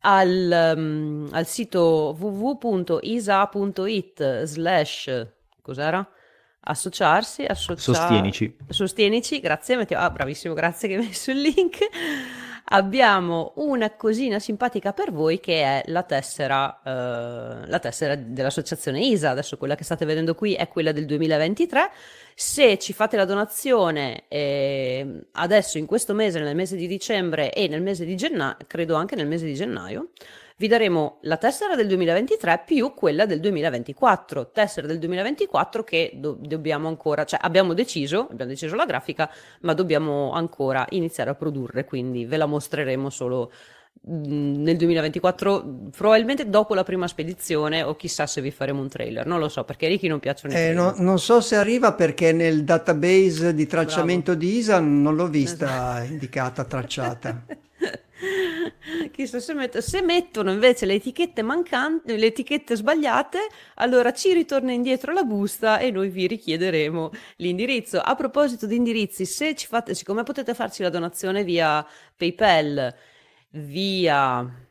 al, 0.00 0.74
um, 0.76 1.28
al 1.30 1.46
sito 1.46 2.16
www.isa.it 2.18 3.62
slash 4.42 5.28
cos'era? 5.62 6.04
associarsi, 6.62 7.44
associar... 7.44 7.78
sostienici. 7.78 8.56
Sostienici, 8.68 9.38
grazie, 9.38 9.76
ah, 9.90 10.10
bravissimo, 10.10 10.52
grazie 10.52 10.88
che 10.88 10.96
hai 10.96 11.06
messo 11.06 11.30
il 11.30 11.42
link 11.42 11.78
abbiamo 12.68 13.52
una 13.56 13.94
cosina 13.94 14.38
simpatica 14.38 14.92
per 14.92 15.12
voi 15.12 15.38
che 15.38 15.62
è 15.62 15.82
la 15.86 16.02
tessera, 16.02 16.80
eh, 16.82 17.66
la 17.66 17.78
tessera 17.78 18.14
dell'associazione 18.16 19.04
ISA. 19.04 19.30
Adesso 19.30 19.56
quella 19.56 19.74
che 19.74 19.84
state 19.84 20.04
vedendo 20.04 20.34
qui 20.34 20.54
è 20.54 20.68
quella 20.68 20.92
del 20.92 21.06
2023. 21.06 21.90
Se 22.34 22.78
ci 22.78 22.92
fate 22.92 23.16
la 23.16 23.24
donazione 23.24 24.24
eh, 24.28 25.26
adesso 25.32 25.78
in 25.78 25.86
questo 25.86 26.14
mese, 26.14 26.40
nel 26.40 26.56
mese 26.56 26.76
di 26.76 26.86
dicembre 26.86 27.52
e 27.52 27.68
nel 27.68 27.82
mese 27.82 28.04
di 28.04 28.16
gennaio, 28.16 28.56
credo 28.66 28.94
anche 28.94 29.16
nel 29.16 29.26
mese 29.26 29.46
di 29.46 29.54
gennaio, 29.54 30.10
vi 30.58 30.68
daremo 30.68 31.18
la 31.22 31.36
tessera 31.36 31.76
del 31.76 31.86
2023 31.86 32.62
più 32.64 32.94
quella 32.94 33.26
del 33.26 33.40
2024. 33.40 34.50
Tessera 34.52 34.86
del 34.86 34.98
2024 34.98 35.84
che 35.84 36.12
do- 36.14 36.38
dobbiamo 36.40 36.88
ancora, 36.88 37.24
cioè 37.24 37.38
abbiamo 37.42 37.74
deciso, 37.74 38.28
abbiamo 38.30 38.50
deciso 38.50 38.74
la 38.74 38.86
grafica, 38.86 39.30
ma 39.60 39.74
dobbiamo 39.74 40.32
ancora 40.32 40.86
iniziare 40.90 41.30
a 41.30 41.34
produrre, 41.34 41.84
quindi 41.84 42.24
ve 42.24 42.38
la 42.38 42.46
mostreremo 42.46 43.10
solo 43.10 43.52
nel 44.08 44.76
2024 44.76 45.90
probabilmente 45.96 46.48
dopo 46.48 46.74
la 46.74 46.84
prima 46.84 47.08
spedizione 47.08 47.82
o 47.82 47.96
chissà 47.96 48.26
se 48.26 48.40
vi 48.40 48.52
faremo 48.52 48.80
un 48.80 48.88
trailer 48.88 49.26
non 49.26 49.40
lo 49.40 49.48
so 49.48 49.64
perché 49.64 49.86
a 49.86 49.88
Ricky 49.88 50.06
non 50.06 50.20
piacciono 50.20 50.52
i 50.52 50.56
eh, 50.56 50.72
no, 50.72 50.94
non 50.98 51.18
so 51.18 51.40
se 51.40 51.56
arriva 51.56 51.92
perché 51.92 52.30
nel 52.30 52.62
database 52.62 53.52
di 53.52 53.66
tracciamento 53.66 54.36
Bravo. 54.36 54.46
di 54.46 54.58
ISA 54.58 54.78
non 54.78 55.16
l'ho 55.16 55.26
vista 55.28 55.66
esatto. 55.66 56.12
indicata 56.12 56.64
tracciata 56.64 57.46
Chissà 59.12 59.40
se, 59.40 59.52
metto, 59.52 59.80
se 59.80 60.00
mettono 60.00 60.50
invece 60.50 60.86
le 60.86 60.94
etichette 60.94 61.42
mancanti, 61.42 62.16
le 62.16 62.26
etichette 62.26 62.74
sbagliate, 62.74 63.38
allora 63.74 64.12
ci 64.12 64.32
ritorna 64.32 64.72
indietro 64.72 65.12
la 65.12 65.22
busta 65.22 65.78
e 65.78 65.90
noi 65.90 66.08
vi 66.08 66.26
richiederemo 66.26 67.10
l'indirizzo. 67.36 68.00
A 68.00 68.14
proposito 68.14 68.66
di 68.66 68.76
indirizzi, 68.76 69.26
se 69.26 69.54
ci 69.54 69.66
fate, 69.66 69.94
siccome 69.94 70.22
potete 70.22 70.54
farci 70.54 70.82
la 70.82 70.88
donazione 70.88 71.44
via 71.44 71.86
PayPal, 72.16 72.94
via 73.50 74.64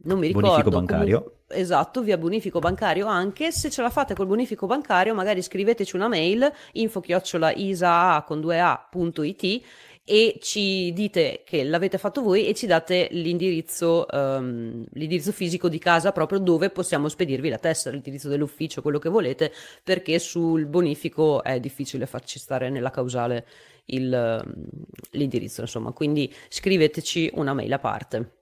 non 0.00 0.18
mi 0.18 0.28
ricordo. 0.28 0.48
Bonifico 0.48 0.70
bancario. 0.70 1.18
Comunque, 1.22 1.56
esatto, 1.56 2.02
via 2.02 2.16
bonifico 2.16 2.58
bancario 2.60 3.06
anche. 3.06 3.50
Se 3.50 3.70
ce 3.70 3.82
la 3.82 3.90
fate 3.90 4.14
col 4.14 4.26
bonifico 4.26 4.66
bancario, 4.66 5.14
magari 5.14 5.42
scriveteci 5.42 5.96
una 5.96 6.08
mail 6.08 6.50
info-isaa 6.72 8.22
con 8.24 8.40
2a.it 8.40 9.62
e 10.08 10.38
ci 10.40 10.90
dite 10.94 11.42
che 11.44 11.64
l'avete 11.64 11.98
fatto 11.98 12.22
voi 12.22 12.46
e 12.46 12.54
ci 12.54 12.66
date 12.66 13.08
l'indirizzo, 13.10 14.06
um, 14.10 14.82
l'indirizzo 14.92 15.32
fisico 15.32 15.68
di 15.68 15.78
casa 15.78 16.12
proprio 16.12 16.38
dove 16.38 16.70
possiamo 16.70 17.08
spedirvi 17.08 17.50
la 17.50 17.58
tessera, 17.58 17.94
l'indirizzo 17.94 18.30
dell'ufficio, 18.30 18.80
quello 18.80 18.98
che 18.98 19.10
volete, 19.10 19.52
perché 19.84 20.18
sul 20.18 20.64
bonifico 20.64 21.42
è 21.42 21.60
difficile 21.60 22.06
farci 22.06 22.38
stare 22.38 22.70
nella 22.70 22.90
causale 22.90 23.46
il, 23.86 24.42
l'indirizzo, 25.10 25.60
insomma, 25.60 25.92
quindi 25.92 26.32
scriveteci 26.48 27.30
una 27.34 27.52
mail 27.52 27.74
a 27.74 27.78
parte. 27.78 28.37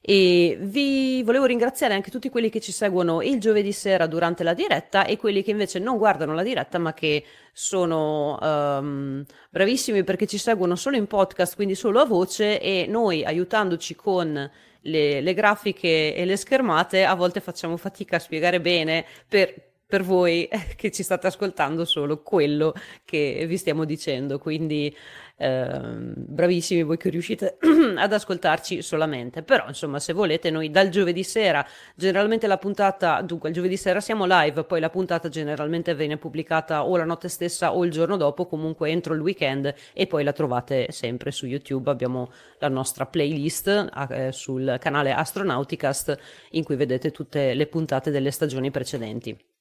E 0.00 0.56
vi 0.60 1.22
volevo 1.22 1.44
ringraziare 1.44 1.92
anche 1.92 2.10
tutti 2.10 2.30
quelli 2.30 2.50
che 2.50 2.60
ci 2.60 2.72
seguono 2.72 3.20
il 3.20 3.40
giovedì 3.40 3.72
sera 3.72 4.06
durante 4.06 4.44
la 4.44 4.54
diretta 4.54 5.04
e 5.04 5.16
quelli 5.16 5.42
che 5.42 5.50
invece 5.50 5.80
non 5.80 5.98
guardano 5.98 6.34
la 6.34 6.42
diretta 6.42 6.78
ma 6.78 6.94
che 6.94 7.24
sono 7.52 8.38
um, 8.40 9.24
bravissimi 9.50 10.04
perché 10.04 10.26
ci 10.26 10.38
seguono 10.38 10.76
solo 10.76 10.96
in 10.96 11.06
podcast, 11.06 11.56
quindi 11.56 11.74
solo 11.74 12.00
a 12.00 12.06
voce 12.06 12.60
e 12.60 12.86
noi 12.88 13.24
aiutandoci 13.24 13.96
con 13.96 14.50
le, 14.82 15.20
le 15.20 15.34
grafiche 15.34 16.14
e 16.14 16.24
le 16.24 16.36
schermate 16.36 17.04
a 17.04 17.14
volte 17.14 17.40
facciamo 17.40 17.76
fatica 17.76 18.16
a 18.16 18.20
spiegare 18.20 18.60
bene 18.60 19.04
per 19.28 19.67
per 19.88 20.02
voi 20.02 20.46
che 20.76 20.90
ci 20.92 21.02
state 21.02 21.26
ascoltando 21.26 21.84
solo 21.86 22.22
quello 22.22 22.74
che 23.04 23.44
vi 23.48 23.56
stiamo 23.56 23.84
dicendo. 23.84 24.38
Quindi 24.38 24.94
eh, 25.38 25.80
bravissimi 25.80 26.82
voi 26.82 26.98
che 26.98 27.08
riuscite 27.08 27.56
ad 27.96 28.12
ascoltarci 28.12 28.82
solamente. 28.82 29.42
Però, 29.42 29.66
insomma, 29.66 29.98
se 29.98 30.12
volete, 30.12 30.50
noi 30.50 30.70
dal 30.70 30.90
giovedì 30.90 31.22
sera, 31.24 31.66
generalmente 31.94 32.46
la 32.46 32.58
puntata, 32.58 33.22
dunque 33.22 33.48
il 33.48 33.54
giovedì 33.54 33.76
sera 33.78 34.00
siamo 34.00 34.26
live, 34.26 34.64
poi 34.64 34.80
la 34.80 34.90
puntata 34.90 35.28
generalmente 35.30 35.94
viene 35.94 36.18
pubblicata 36.18 36.84
o 36.84 36.96
la 36.96 37.04
notte 37.04 37.28
stessa 37.28 37.74
o 37.74 37.84
il 37.84 37.90
giorno 37.90 38.18
dopo, 38.18 38.46
comunque 38.46 38.90
entro 38.90 39.14
il 39.14 39.20
weekend 39.20 39.72
e 39.94 40.06
poi 40.06 40.22
la 40.22 40.32
trovate 40.32 40.88
sempre 40.90 41.30
su 41.30 41.46
YouTube. 41.46 41.90
Abbiamo 41.90 42.30
la 42.58 42.68
nostra 42.68 43.06
playlist 43.06 43.90
eh, 44.10 44.32
sul 44.32 44.76
canale 44.78 45.12
Astronauticast 45.12 46.18
in 46.50 46.64
cui 46.64 46.76
vedete 46.76 47.10
tutte 47.10 47.54
le 47.54 47.66
puntate 47.66 48.10
delle 48.10 48.30
stagioni 48.30 48.70
precedenti. 48.70 49.56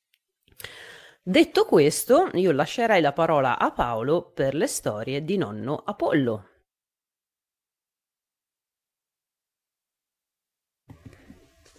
Detto 1.30 1.66
questo, 1.66 2.30
io 2.36 2.54
lascerei 2.54 3.02
la 3.02 3.12
parola 3.12 3.60
a 3.60 3.72
Paolo 3.72 4.32
per 4.34 4.56
le 4.56 4.66
storie 4.66 5.26
di 5.26 5.36
nonno 5.36 5.76
Apollo. 5.76 6.48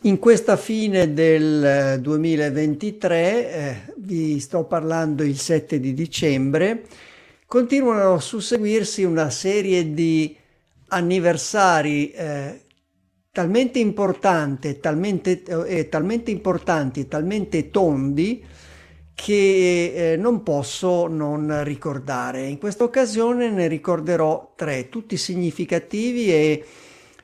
In 0.03 0.19
questa 0.19 0.59
fine 0.59 1.15
del 1.15 1.99
2023, 1.99 3.51
eh, 3.51 3.95
vi 3.97 4.39
sto 4.39 4.65
parlando 4.65 5.23
il 5.23 5.39
7 5.39 5.81
di 5.81 5.95
dicembre, 5.95 6.85
continuano 7.47 8.13
a 8.13 8.21
susseguirsi 8.21 9.03
una 9.05 9.31
serie 9.31 9.95
di 9.95 10.37
anniversari 10.89 12.11
eh, 12.11 12.67
talmente 13.33 13.79
importanti, 13.79 14.79
talmente, 14.79 15.43
eh, 15.43 15.89
talmente 15.89 16.31
importanti, 16.31 17.09
talmente 17.09 17.71
tondi, 17.71 18.45
che 19.21 20.13
eh, 20.13 20.17
non 20.17 20.45
posso 20.45 21.09
non 21.09 21.65
ricordare. 21.65 22.47
In 22.47 22.59
questa 22.59 22.85
occasione 22.85 23.51
ne 23.51 23.67
ricorderò 23.67 24.53
tre, 24.55 24.89
tutti 24.89 25.17
significativi 25.17 26.33
e 26.33 26.65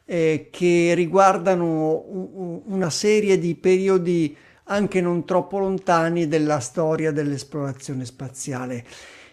eh, 0.05 0.49
che 0.51 0.93
riguardano 0.97 2.05
un, 2.09 2.63
una 2.65 2.91
serie 2.91 3.39
di 3.39 3.55
periodi 3.55 4.37
anche 4.65 5.01
non 5.01 5.25
troppo 5.25 5.59
lontani 5.59 6.27
della 6.27 6.59
storia 6.59 7.13
dell'esplorazione 7.13 8.05
spaziale. 8.05 8.85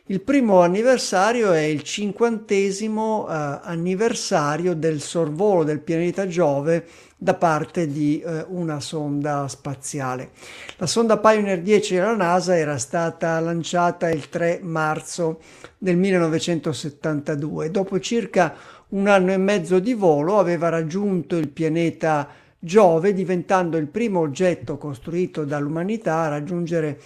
Il 0.05 0.21
primo 0.21 0.61
anniversario 0.61 1.53
è 1.53 1.61
il 1.61 1.81
cinquantesimo 1.81 3.27
eh, 3.27 3.59
anniversario 3.63 4.75
del 4.75 5.01
sorvolo 5.01 5.63
del 5.63 5.79
pianeta 5.79 6.27
Giove 6.27 6.85
da 7.23 7.35
parte 7.35 7.85
di 7.87 8.19
eh, 8.19 8.43
una 8.47 8.79
sonda 8.79 9.47
spaziale. 9.47 10.31
La 10.77 10.87
sonda 10.87 11.19
Pioneer 11.19 11.61
10 11.61 11.93
della 11.93 12.15
NASA 12.15 12.57
era 12.57 12.79
stata 12.79 13.39
lanciata 13.39 14.09
il 14.09 14.27
3 14.27 14.61
marzo 14.63 15.39
del 15.77 15.97
1972. 15.97 17.69
Dopo 17.69 17.99
circa 17.99 18.55
un 18.89 19.07
anno 19.07 19.33
e 19.33 19.37
mezzo 19.37 19.77
di 19.77 19.93
volo 19.93 20.39
aveva 20.39 20.69
raggiunto 20.69 21.37
il 21.37 21.49
pianeta 21.49 22.27
Giove, 22.57 23.13
diventando 23.13 23.77
il 23.77 23.85
primo 23.85 24.21
oggetto 24.21 24.79
costruito 24.79 25.45
dall'umanità 25.45 26.21
a 26.21 26.29
raggiungere 26.29 26.99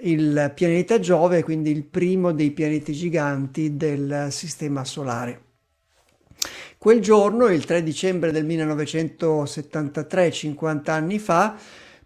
il 0.00 0.50
pianeta 0.52 0.98
Giove, 0.98 1.44
quindi 1.44 1.70
il 1.70 1.84
primo 1.84 2.32
dei 2.32 2.50
pianeti 2.50 2.92
giganti 2.92 3.76
del 3.76 4.26
Sistema 4.30 4.84
Solare. 4.84 5.43
Quel 6.84 7.00
giorno, 7.00 7.46
il 7.46 7.64
3 7.64 7.82
dicembre 7.82 8.30
del 8.30 8.44
1973, 8.44 10.30
50 10.30 10.92
anni 10.92 11.18
fa, 11.18 11.56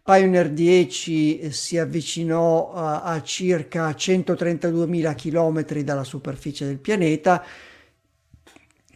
Pioneer 0.01 0.51
10 0.51 1.51
si 1.51 1.79
avvicinò 1.79 2.73
a, 2.73 3.03
a 3.03 3.21
circa 3.25 3.91
132.000 3.91 5.17
km 5.17 5.81
dalla 5.83 6.05
superficie 6.05 6.65
del 6.65 6.79
pianeta, 6.79 7.45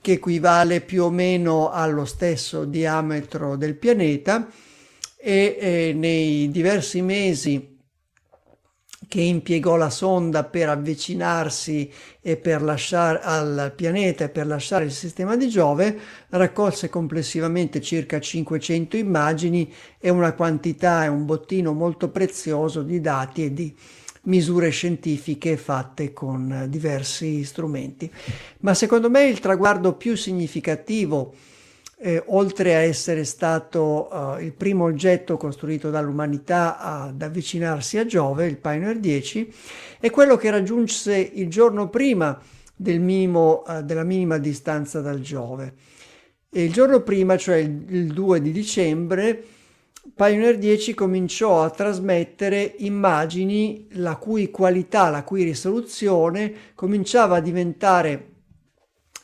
che 0.01 0.13
equivale 0.13 0.83
più 0.83 1.03
o 1.03 1.11
meno 1.11 1.73
allo 1.73 2.05
stesso 2.05 2.65
diametro 2.65 3.57
del 3.57 3.75
pianeta, 3.75 4.49
e, 5.17 5.57
e 5.59 5.93
nei 5.97 6.49
diversi 6.53 7.03
mesi 7.03 7.72
che 9.13 9.21
impiegò 9.21 9.77
la 9.77 9.91
sonda 9.91 10.43
per 10.43 10.71
avvicinarsi 10.71 11.93
e 12.23 12.39
per 12.39 12.63
lasciare 12.63 13.21
al 13.21 13.75
pianeta 13.77 14.25
e 14.25 14.31
per 14.31 14.47
lasciare 14.47 14.87
il 14.87 14.91
sistema 14.91 15.37
di 15.37 15.51
Giove, 15.51 15.99
raccolse 16.31 16.89
complessivamente 16.89 17.83
circa 17.83 18.19
500 18.19 18.97
immagini 18.97 19.71
e 19.99 20.09
una 20.09 20.33
quantità 20.33 21.05
e 21.05 21.09
un 21.09 21.27
bottino 21.27 21.75
molto 21.75 22.09
prezioso 22.09 22.81
di 22.81 23.03
dati 23.03 23.45
e 23.45 23.53
di 23.53 23.77
misure 24.23 24.71
scientifiche 24.71 25.59
fatte 25.59 26.15
con 26.15 26.65
diversi 26.71 27.45
strumenti. 27.45 28.11
Ma 28.61 28.73
secondo 28.73 29.11
me 29.11 29.25
il 29.25 29.41
traguardo 29.41 29.93
più 29.93 30.17
significativo 30.17 31.35
eh, 32.05 32.21
oltre 32.27 32.75
a 32.75 32.81
essere 32.81 33.23
stato 33.23 34.09
uh, 34.11 34.41
il 34.41 34.53
primo 34.53 34.85
oggetto 34.85 35.37
costruito 35.37 35.89
dall'umanità 35.89 36.77
ad 36.79 37.23
avvicinarsi 37.23 37.97
a 37.97 38.05
Giove, 38.05 38.47
il 38.47 38.57
Pioneer 38.57 38.99
10, 38.99 39.55
è 40.01 40.11
quello 40.11 40.37
che 40.37 40.51
raggiunse 40.51 41.17
il 41.17 41.49
giorno 41.49 41.89
prima 41.89 42.37
del 42.75 42.99
minimo, 42.99 43.63
uh, 43.65 43.83
della 43.83 44.03
minima 44.03 44.39
distanza 44.39 45.01
dal 45.01 45.21
Giove. 45.21 45.75
E 46.51 46.65
il 46.65 46.73
giorno 46.73 47.03
prima, 47.03 47.37
cioè 47.37 47.59
il, 47.59 47.85
il 47.89 48.13
2 48.13 48.43
di 48.43 48.51
dicembre, 48.51 49.45
Pioneer 50.13 50.59
10 50.59 50.95
cominciò 50.95 51.63
a 51.63 51.71
trasmettere 51.71 52.75
immagini 52.79 53.87
la 53.93 54.17
cui 54.17 54.51
qualità, 54.51 55.09
la 55.09 55.23
cui 55.23 55.45
risoluzione 55.45 56.53
cominciava 56.75 57.37
a 57.37 57.41
diventare 57.41 58.31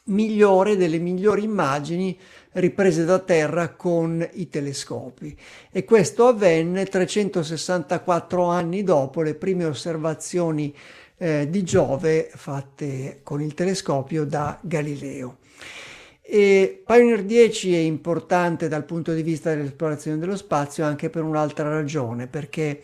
migliore 0.09 0.77
delle 0.77 0.99
migliori 0.99 1.43
immagini 1.43 2.17
riprese 2.53 3.05
da 3.05 3.19
terra 3.19 3.71
con 3.71 4.27
i 4.33 4.49
telescopi 4.49 5.37
e 5.71 5.85
questo 5.85 6.27
avvenne 6.27 6.87
364 6.87 8.45
anni 8.45 8.83
dopo 8.83 9.23
le 9.23 9.35
prime 9.35 9.65
osservazioni 9.65 10.75
eh, 11.19 11.49
di 11.51 11.63
Giove 11.65 12.31
fatte 12.35 13.21
con 13.23 13.43
il 13.43 13.55
telescopio 13.55 14.25
da 14.25 14.59
Galileo. 14.63 15.39
E 16.31 16.83
Pioneer 16.85 17.23
10 17.23 17.75
è 17.75 17.79
importante 17.79 18.69
dal 18.69 18.85
punto 18.85 19.15
di 19.15 19.23
vista 19.23 19.55
dell'esplorazione 19.55 20.19
dello 20.19 20.37
spazio 20.37 20.85
anche 20.85 21.09
per 21.09 21.23
un'altra 21.23 21.71
ragione, 21.71 22.27
perché 22.27 22.83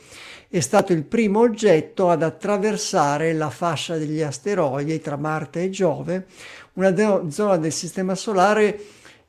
è 0.48 0.60
stato 0.60 0.94
il 0.94 1.02
primo 1.02 1.40
oggetto 1.40 2.08
ad 2.08 2.22
attraversare 2.22 3.34
la 3.34 3.50
fascia 3.50 3.98
degli 3.98 4.22
asteroidi 4.22 4.98
tra 5.00 5.16
Marte 5.16 5.64
e 5.64 5.68
Giove, 5.68 6.26
una 6.74 7.28
zona 7.28 7.58
del 7.58 7.72
Sistema 7.72 8.14
Solare 8.14 8.80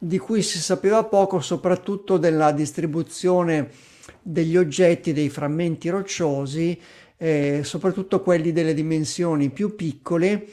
di 0.05 0.19
cui 0.19 0.43
si 0.43 0.59
sapeva 0.59 1.03
poco, 1.03 1.39
soprattutto 1.39 2.17
della 2.17 2.51
distribuzione 2.51 3.69
degli 4.21 4.55
oggetti, 4.55 5.13
dei 5.13 5.29
frammenti 5.29 5.89
rocciosi, 5.89 6.79
eh, 7.17 7.61
soprattutto 7.63 8.21
quelli 8.21 8.51
delle 8.51 8.75
dimensioni 8.75 9.49
più 9.49 9.75
piccole, 9.75 10.45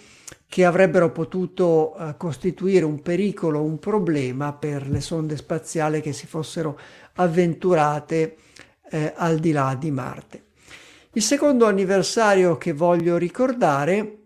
che 0.49 0.65
avrebbero 0.65 1.13
potuto 1.13 1.95
eh, 1.95 2.15
costituire 2.17 2.87
un 2.87 3.03
pericolo, 3.03 3.63
un 3.63 3.79
problema 3.79 4.55
per 4.55 4.89
le 4.89 5.03
sonde 5.03 5.37
spaziali 5.37 6.01
che 6.01 6.15
si 6.15 6.27
fossero 6.27 6.79
avventurate 7.15 8.37
eh, 8.91 9.13
al 9.15 9.39
di 9.39 9.53
là 9.53 9.77
di 9.79 9.91
Marte. 9.91 10.45
Il 11.13 11.23
secondo 11.23 11.67
anniversario 11.67 12.57
che 12.57 12.73
voglio 12.73 13.19
ricordare 13.19 14.22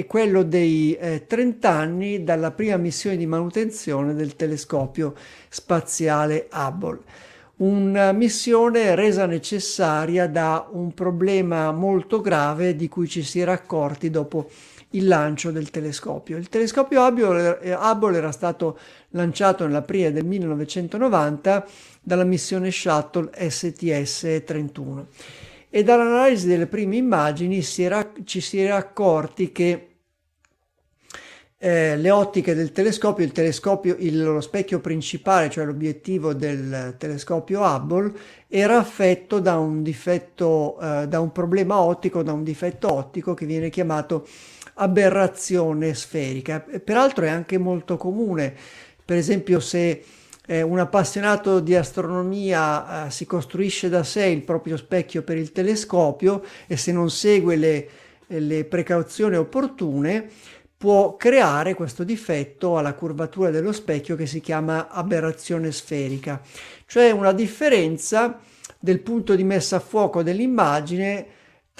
è 0.00 0.06
quello 0.06 0.44
dei 0.44 0.94
eh, 0.94 1.26
30 1.26 1.68
anni 1.68 2.22
dalla 2.22 2.52
prima 2.52 2.76
missione 2.76 3.16
di 3.16 3.26
manutenzione 3.26 4.14
del 4.14 4.36
telescopio 4.36 5.14
spaziale 5.48 6.48
Hubble. 6.52 7.00
Una 7.56 8.12
missione 8.12 8.94
resa 8.94 9.26
necessaria 9.26 10.26
da 10.28 10.66
un 10.70 10.94
problema 10.94 11.72
molto 11.72 12.20
grave 12.20 12.76
di 12.76 12.88
cui 12.88 13.08
ci 13.08 13.22
si 13.22 13.40
era 13.40 13.52
accorti 13.52 14.10
dopo 14.10 14.48
il 14.90 15.06
lancio 15.06 15.50
del 15.50 15.70
telescopio. 15.70 16.38
Il 16.38 16.48
telescopio 16.48 17.04
Hubble, 17.04 17.58
Hubble 17.78 18.16
era 18.16 18.32
stato 18.32 18.78
lanciato 19.10 19.66
nell'aprile 19.66 20.12
del 20.12 20.24
1990 20.24 21.66
dalla 22.00 22.24
missione 22.24 22.70
Shuttle 22.70 23.30
STS-31 23.34 25.04
e 25.70 25.84
dall'analisi 25.84 26.48
delle 26.48 26.66
prime 26.66 26.96
immagini 26.96 27.62
si 27.62 27.82
era, 27.82 28.12
ci 28.24 28.40
si 28.40 28.58
era 28.58 28.76
accorti 28.76 29.52
che 29.52 29.86
eh, 31.62 31.96
le 31.96 32.10
ottiche 32.10 32.54
del 32.54 32.72
telescopio, 32.72 33.24
il 33.24 33.32
telescopio, 33.32 33.94
il, 33.98 34.22
lo 34.22 34.40
specchio 34.40 34.80
principale, 34.80 35.50
cioè 35.50 35.66
l'obiettivo 35.66 36.32
del 36.32 36.96
telescopio 36.98 37.60
Hubble, 37.60 38.12
era 38.48 38.78
affetto 38.78 39.40
da 39.40 39.58
un 39.58 39.82
difetto, 39.82 40.78
eh, 40.80 41.06
da 41.06 41.20
un 41.20 41.30
problema 41.32 41.78
ottico, 41.78 42.22
da 42.22 42.32
un 42.32 42.42
difetto 42.42 42.92
ottico 42.92 43.34
che 43.34 43.44
viene 43.46 43.68
chiamato 43.68 44.26
aberrazione 44.74 45.94
sferica. 45.94 46.60
Peraltro 46.60 47.26
è 47.26 47.28
anche 47.28 47.58
molto 47.58 47.98
comune, 47.98 48.54
per 49.04 49.18
esempio 49.18 49.60
se 49.60 50.02
eh, 50.50 50.62
un 50.62 50.80
appassionato 50.80 51.60
di 51.60 51.76
astronomia 51.76 53.06
eh, 53.06 53.10
si 53.12 53.24
costruisce 53.24 53.88
da 53.88 54.02
sé 54.02 54.24
il 54.24 54.42
proprio 54.42 54.76
specchio 54.76 55.22
per 55.22 55.36
il 55.36 55.52
telescopio 55.52 56.42
e 56.66 56.76
se 56.76 56.90
non 56.90 57.08
segue 57.08 57.54
le, 57.54 57.88
le 58.26 58.64
precauzioni 58.64 59.36
opportune, 59.36 60.28
può 60.76 61.14
creare 61.14 61.74
questo 61.74 62.02
difetto 62.02 62.76
alla 62.76 62.94
curvatura 62.94 63.50
dello 63.50 63.70
specchio 63.70 64.16
che 64.16 64.26
si 64.26 64.40
chiama 64.40 64.88
aberrazione 64.88 65.70
sferica, 65.70 66.40
cioè 66.84 67.12
una 67.12 67.30
differenza 67.30 68.40
del 68.76 68.98
punto 68.98 69.36
di 69.36 69.44
messa 69.44 69.76
a 69.76 69.80
fuoco 69.80 70.24
dell'immagine 70.24 71.26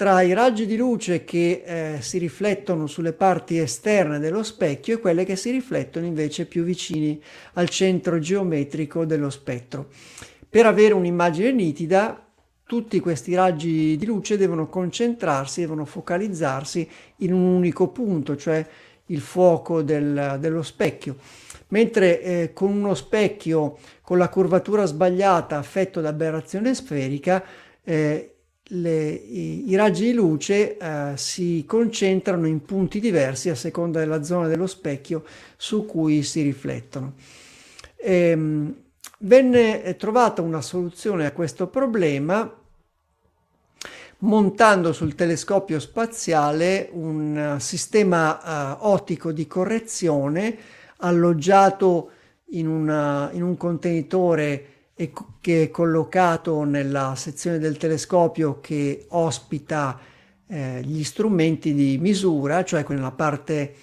tra 0.01 0.23
i 0.23 0.33
raggi 0.33 0.65
di 0.65 0.77
luce 0.77 1.23
che 1.23 1.61
eh, 1.63 2.01
si 2.01 2.17
riflettono 2.17 2.87
sulle 2.87 3.13
parti 3.13 3.59
esterne 3.59 4.17
dello 4.17 4.41
specchio 4.41 4.95
e 4.95 4.99
quelle 4.99 5.25
che 5.25 5.35
si 5.35 5.51
riflettono 5.51 6.07
invece 6.07 6.47
più 6.47 6.63
vicini 6.63 7.21
al 7.53 7.69
centro 7.69 8.17
geometrico 8.17 9.05
dello 9.05 9.29
spettro. 9.29 9.89
Per 10.49 10.65
avere 10.65 10.95
un'immagine 10.95 11.51
nitida, 11.51 12.19
tutti 12.65 12.99
questi 12.99 13.35
raggi 13.35 13.95
di 13.95 14.05
luce 14.07 14.37
devono 14.37 14.69
concentrarsi, 14.69 15.61
devono 15.61 15.85
focalizzarsi 15.85 16.89
in 17.17 17.33
un 17.33 17.43
unico 17.43 17.89
punto, 17.89 18.35
cioè 18.35 18.65
il 19.05 19.21
fuoco 19.21 19.83
del, 19.83 20.37
dello 20.39 20.63
specchio. 20.63 21.17
Mentre 21.67 22.21
eh, 22.23 22.53
con 22.53 22.71
uno 22.71 22.95
specchio 22.95 23.77
con 24.01 24.17
la 24.17 24.29
curvatura 24.29 24.85
sbagliata 24.85 25.59
affetto 25.59 26.01
da 26.01 26.09
aberrazione 26.09 26.73
sferica, 26.73 27.43
eh, 27.83 28.31
le, 28.73 29.09
i, 29.09 29.69
i, 29.69 29.75
raggi 29.75 30.05
di 30.05 30.13
luce 30.13 30.77
eh, 30.77 31.13
si 31.15 31.63
concentrano 31.67 32.47
in 32.47 32.63
punti 32.63 32.99
diversi 32.99 33.49
a 33.49 33.55
seconda 33.55 33.99
della 33.99 34.23
zona 34.23 34.47
dello 34.47 34.67
specchio 34.67 35.23
su 35.57 35.85
cui 35.85 36.23
si 36.23 36.41
riflettono. 36.41 37.13
Ehm, 37.97 38.75
venne 39.19 39.95
trovata 39.97 40.41
una 40.41 40.61
soluzione 40.61 41.25
a 41.25 41.31
questo 41.31 41.67
problema 41.67 42.55
montando 44.19 44.93
sul 44.93 45.15
telescopio 45.15 45.79
spaziale 45.79 46.89
un 46.91 47.57
sistema 47.59 48.77
uh, 48.79 48.87
ottico 48.87 49.31
di 49.31 49.47
correzione 49.47 50.57
alloggiato 50.97 52.11
in, 52.51 52.67
una, 52.67 53.29
in 53.33 53.41
un 53.41 53.57
contenitore 53.57 54.70
e 54.93 55.11
che 55.39 55.63
è 55.63 55.71
collocato 55.71 56.63
nella 56.63 57.15
sezione 57.15 57.59
del 57.59 57.77
telescopio 57.77 58.59
che 58.59 59.05
ospita 59.09 59.99
eh, 60.47 60.81
gli 60.83 61.03
strumenti 61.03 61.73
di 61.73 61.97
misura, 61.97 62.63
cioè 62.63 62.85
nella 62.89 63.11
parte 63.11 63.73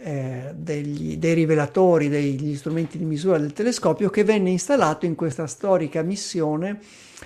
eh, 0.00 0.52
degli, 0.54 1.16
dei 1.16 1.34
rivelatori 1.34 2.08
degli 2.08 2.54
strumenti 2.56 2.98
di 2.98 3.04
misura 3.04 3.38
del 3.38 3.52
telescopio 3.52 4.10
che 4.10 4.22
venne 4.22 4.50
installato 4.50 5.06
in 5.06 5.16
questa 5.16 5.46
storica 5.46 6.02
missione, 6.02 6.80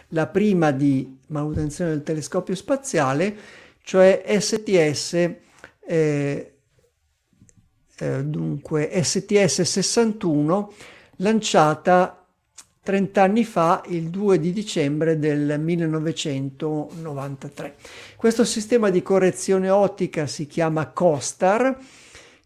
la 0.09 0.27
prima 0.27 0.71
di 0.71 1.19
manutenzione 1.29 1.91
del 1.91 2.03
telescopio 2.03 2.55
spaziale, 2.55 3.37
cioè 3.83 4.25
STS 4.39 5.13
eh, 5.85 6.53
eh, 7.99 8.25
dunque 8.25 8.91
STS 9.03 9.61
61 9.61 10.73
lanciata 11.17 12.22
30 12.85 13.23
anni 13.23 13.45
fa, 13.45 13.81
il 13.91 14.11
2 14.11 14.41
di 14.41 14.53
dicembre 14.53 15.17
del 15.17 15.61
1993. 15.61 17.77
Questo 18.17 18.45
sistema 18.45 18.91
di 18.91 19.03
correzione 19.03 19.71
ottica 19.71 20.27
si 20.27 20.49
chiama 20.49 20.89
COSTAR, 20.89 21.79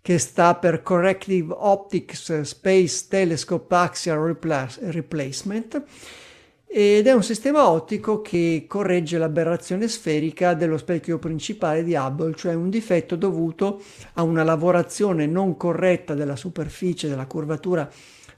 che 0.03 0.19
sta 0.19 0.55
per 0.57 0.83
Corrective 0.83 1.55
Optics 1.57 2.43
Space 2.43 3.07
Telescope 3.09 3.75
Axial 3.75 4.37
Replacement, 4.79 5.83
ed 6.67 7.07
è 7.07 7.13
un 7.13 7.23
sistema 7.23 7.71
ottico 7.71 8.21
che 8.21 8.67
corregge 8.69 9.17
l'aberrazione 9.17 9.89
sferica 9.89 10.53
dello 10.53 10.77
specchio 10.77 11.19
principale 11.19 11.83
di 11.83 11.95
Hubble, 11.95 12.35
cioè 12.35 12.53
un 12.53 12.69
difetto 12.69 13.17
dovuto 13.17 13.83
a 14.13 14.23
una 14.23 14.43
lavorazione 14.43 15.25
non 15.25 15.57
corretta 15.57 16.13
della 16.13 16.37
superficie 16.37 17.09
della 17.09 17.25
curvatura 17.25 17.91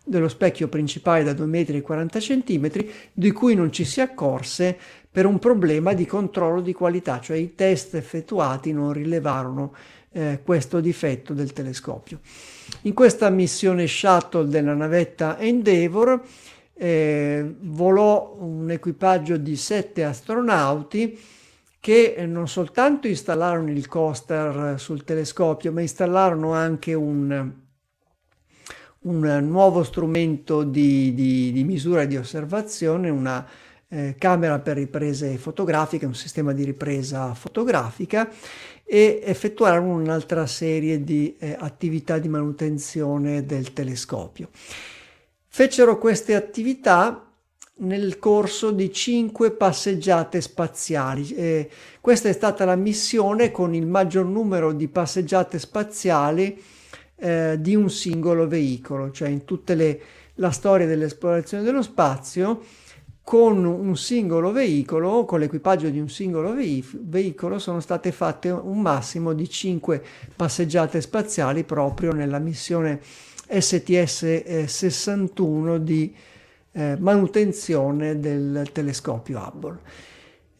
dello 0.08 0.28
specchio 0.28 0.68
principale 0.68 1.22
da 1.22 1.32
2,40 1.32 2.58
m, 2.58 2.90
di 3.12 3.30
cui 3.30 3.54
non 3.54 3.70
ci 3.70 3.84
si 3.84 4.00
accorse 4.00 4.76
per 5.10 5.26
un 5.26 5.38
problema 5.38 5.94
di 5.94 6.06
controllo 6.06 6.60
di 6.60 6.72
qualità, 6.72 7.20
cioè 7.20 7.36
i 7.36 7.54
test 7.54 7.94
effettuati 7.94 8.72
non 8.72 8.92
rilevarono 8.92 9.74
eh, 10.12 10.40
questo 10.44 10.80
difetto 10.80 11.34
del 11.34 11.52
telescopio. 11.52 12.20
In 12.82 12.94
questa 12.94 13.28
missione 13.30 13.86
shuttle 13.86 14.48
della 14.48 14.74
navetta 14.74 15.38
Endeavour 15.38 16.22
eh, 16.74 17.54
volò 17.60 18.36
un 18.38 18.70
equipaggio 18.70 19.36
di 19.36 19.56
sette 19.56 20.04
astronauti 20.04 21.18
che 21.80 22.24
non 22.26 22.48
soltanto 22.48 23.06
installarono 23.06 23.70
il 23.70 23.86
coaster 23.86 24.74
sul 24.78 25.04
telescopio, 25.04 25.72
ma 25.72 25.80
installarono 25.80 26.52
anche 26.52 26.92
un, 26.94 27.52
un 29.00 29.20
nuovo 29.48 29.84
strumento 29.84 30.62
di, 30.64 31.14
di, 31.14 31.52
di 31.52 31.64
misura 31.64 32.02
e 32.02 32.06
di 32.06 32.16
osservazione, 32.16 33.10
una 33.10 33.46
eh, 33.88 34.16
camera 34.18 34.58
per 34.58 34.76
riprese 34.76 35.38
fotografiche, 35.38 36.06
un 36.06 36.14
sistema 36.14 36.52
di 36.52 36.64
ripresa 36.64 37.32
fotografica 37.34 38.28
e 38.84 39.20
effettuarono 39.22 39.94
un'altra 39.94 40.46
serie 40.46 41.04
di 41.04 41.36
eh, 41.38 41.56
attività 41.58 42.18
di 42.18 42.28
manutenzione 42.28 43.44
del 43.46 43.72
telescopio. 43.72 44.48
Fecero 45.46 45.98
queste 45.98 46.34
attività 46.34 47.24
nel 47.80 48.18
corso 48.18 48.70
di 48.70 48.92
cinque 48.92 49.52
passeggiate 49.52 50.40
spaziali. 50.40 51.30
Eh, 51.30 51.70
questa 52.00 52.28
è 52.28 52.32
stata 52.32 52.64
la 52.64 52.76
missione 52.76 53.50
con 53.50 53.74
il 53.74 53.86
maggior 53.86 54.26
numero 54.26 54.72
di 54.72 54.88
passeggiate 54.88 55.58
spaziali 55.58 56.60
eh, 57.18 57.56
di 57.58 57.74
un 57.74 57.90
singolo 57.90 58.46
veicolo, 58.46 59.10
cioè 59.10 59.28
in 59.28 59.44
tutta 59.44 59.74
la 60.34 60.50
storia 60.50 60.86
dell'esplorazione 60.86 61.64
dello 61.64 61.82
spazio, 61.82 62.60
con 63.22 63.64
un 63.64 63.96
singolo 63.96 64.52
veicolo, 64.52 65.24
con 65.26 65.40
l'equipaggio 65.40 65.90
di 65.90 66.00
un 66.00 66.08
singolo 66.08 66.54
veicolo, 66.54 67.58
sono 67.58 67.80
state 67.80 68.10
fatte 68.10 68.48
un 68.48 68.80
massimo 68.80 69.34
di 69.34 69.46
5 69.46 70.02
passeggiate 70.34 71.02
spaziali 71.02 71.64
proprio 71.64 72.12
nella 72.12 72.38
missione 72.38 73.02
STS-61 73.50 75.74
eh, 75.74 75.82
di 75.82 76.16
eh, 76.72 76.96
manutenzione 76.98 78.18
del 78.18 78.70
telescopio 78.72 79.38
Hubble. 79.38 79.78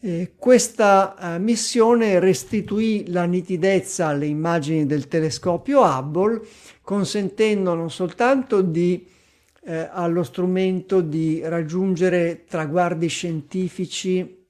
Eh, 0.01 0.35
questa 0.39 1.35
eh, 1.35 1.39
missione 1.41 2.21
restituì 2.21 3.11
la 3.11 3.25
nitidezza 3.25 4.07
alle 4.07 4.27
immagini 4.27 4.87
del 4.87 5.09
telescopio 5.09 5.83
Hubble, 5.83 6.41
consentendo 6.83 7.75
non 7.75 7.91
soltanto 7.91 8.63
di, 8.63 9.05
eh, 9.65 9.89
allo 9.91 10.23
strumento 10.23 11.01
di 11.01 11.41
raggiungere 11.43 12.45
traguardi 12.47 13.09
scientifici 13.09 14.47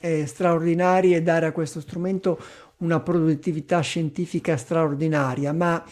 eh, 0.00 0.26
straordinari 0.26 1.14
e 1.14 1.22
dare 1.22 1.46
a 1.46 1.52
questo 1.52 1.80
strumento 1.80 2.40
una 2.78 2.98
produttività 2.98 3.78
scientifica 3.82 4.56
straordinaria, 4.56 5.52
ma 5.52 5.84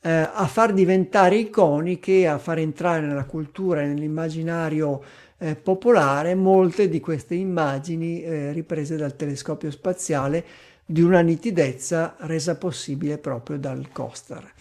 eh, 0.00 0.10
a 0.10 0.46
far 0.48 0.72
diventare 0.72 1.36
iconiche, 1.36 2.26
a 2.26 2.38
far 2.38 2.58
entrare 2.58 3.06
nella 3.06 3.24
cultura 3.24 3.82
e 3.82 3.86
nell'immaginario 3.86 5.00
eh, 5.42 5.56
popolare 5.56 6.36
molte 6.36 6.88
di 6.88 7.00
queste 7.00 7.34
immagini 7.34 8.22
eh, 8.22 8.52
riprese 8.52 8.96
dal 8.96 9.16
telescopio 9.16 9.72
spaziale 9.72 10.44
di 10.86 11.00
una 11.02 11.20
nitidezza 11.20 12.14
resa 12.20 12.56
possibile 12.56 13.18
proprio 13.18 13.58
dal 13.58 13.88
coaster. 13.90 14.52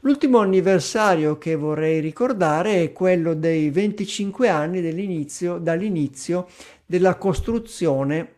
L'ultimo 0.00 0.38
anniversario 0.38 1.36
che 1.36 1.54
vorrei 1.56 2.00
ricordare 2.00 2.82
è 2.82 2.92
quello 2.92 3.34
dei 3.34 3.68
25 3.70 4.48
anni 4.48 4.80
dall'inizio 4.80 6.48
della 6.86 7.16
costruzione 7.16 8.32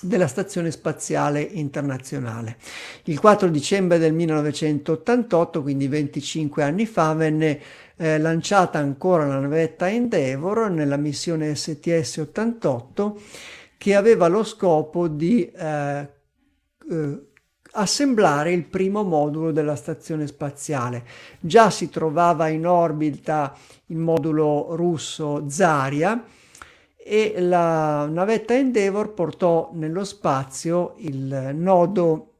della 0.00 0.28
Stazione 0.28 0.70
Spaziale 0.70 1.40
Internazionale. 1.40 2.56
Il 3.04 3.18
4 3.18 3.48
dicembre 3.48 3.98
del 3.98 4.12
1988, 4.12 5.62
quindi 5.62 5.88
25 5.88 6.62
anni 6.62 6.86
fa, 6.86 7.14
venne 7.14 7.60
eh, 7.98 8.18
lanciata 8.18 8.78
ancora 8.78 9.26
la 9.26 9.38
navetta 9.38 9.90
Endeavour 9.90 10.70
nella 10.70 10.96
missione 10.96 11.52
STS-88 11.52 13.12
che 13.76 13.94
aveva 13.94 14.28
lo 14.28 14.44
scopo 14.44 15.08
di 15.08 15.44
eh, 15.50 16.08
eh, 16.90 17.22
assemblare 17.72 18.52
il 18.52 18.64
primo 18.64 19.02
modulo 19.02 19.52
della 19.52 19.76
stazione 19.76 20.26
spaziale. 20.26 21.04
Già 21.40 21.70
si 21.70 21.90
trovava 21.90 22.48
in 22.48 22.66
orbita 22.66 23.54
il 23.86 23.98
modulo 23.98 24.74
russo 24.74 25.44
Zarya 25.48 26.24
e 26.96 27.34
la 27.38 28.06
navetta 28.06 28.54
Endeavour 28.54 29.12
portò 29.12 29.70
nello 29.74 30.04
spazio 30.04 30.94
il 30.98 31.52
nodo 31.54 32.32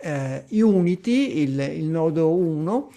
eh, 0.00 0.44
Unity, 0.50 1.42
il, 1.42 1.58
il, 1.58 1.84
nodo 1.84 2.30
1, 2.32 2.90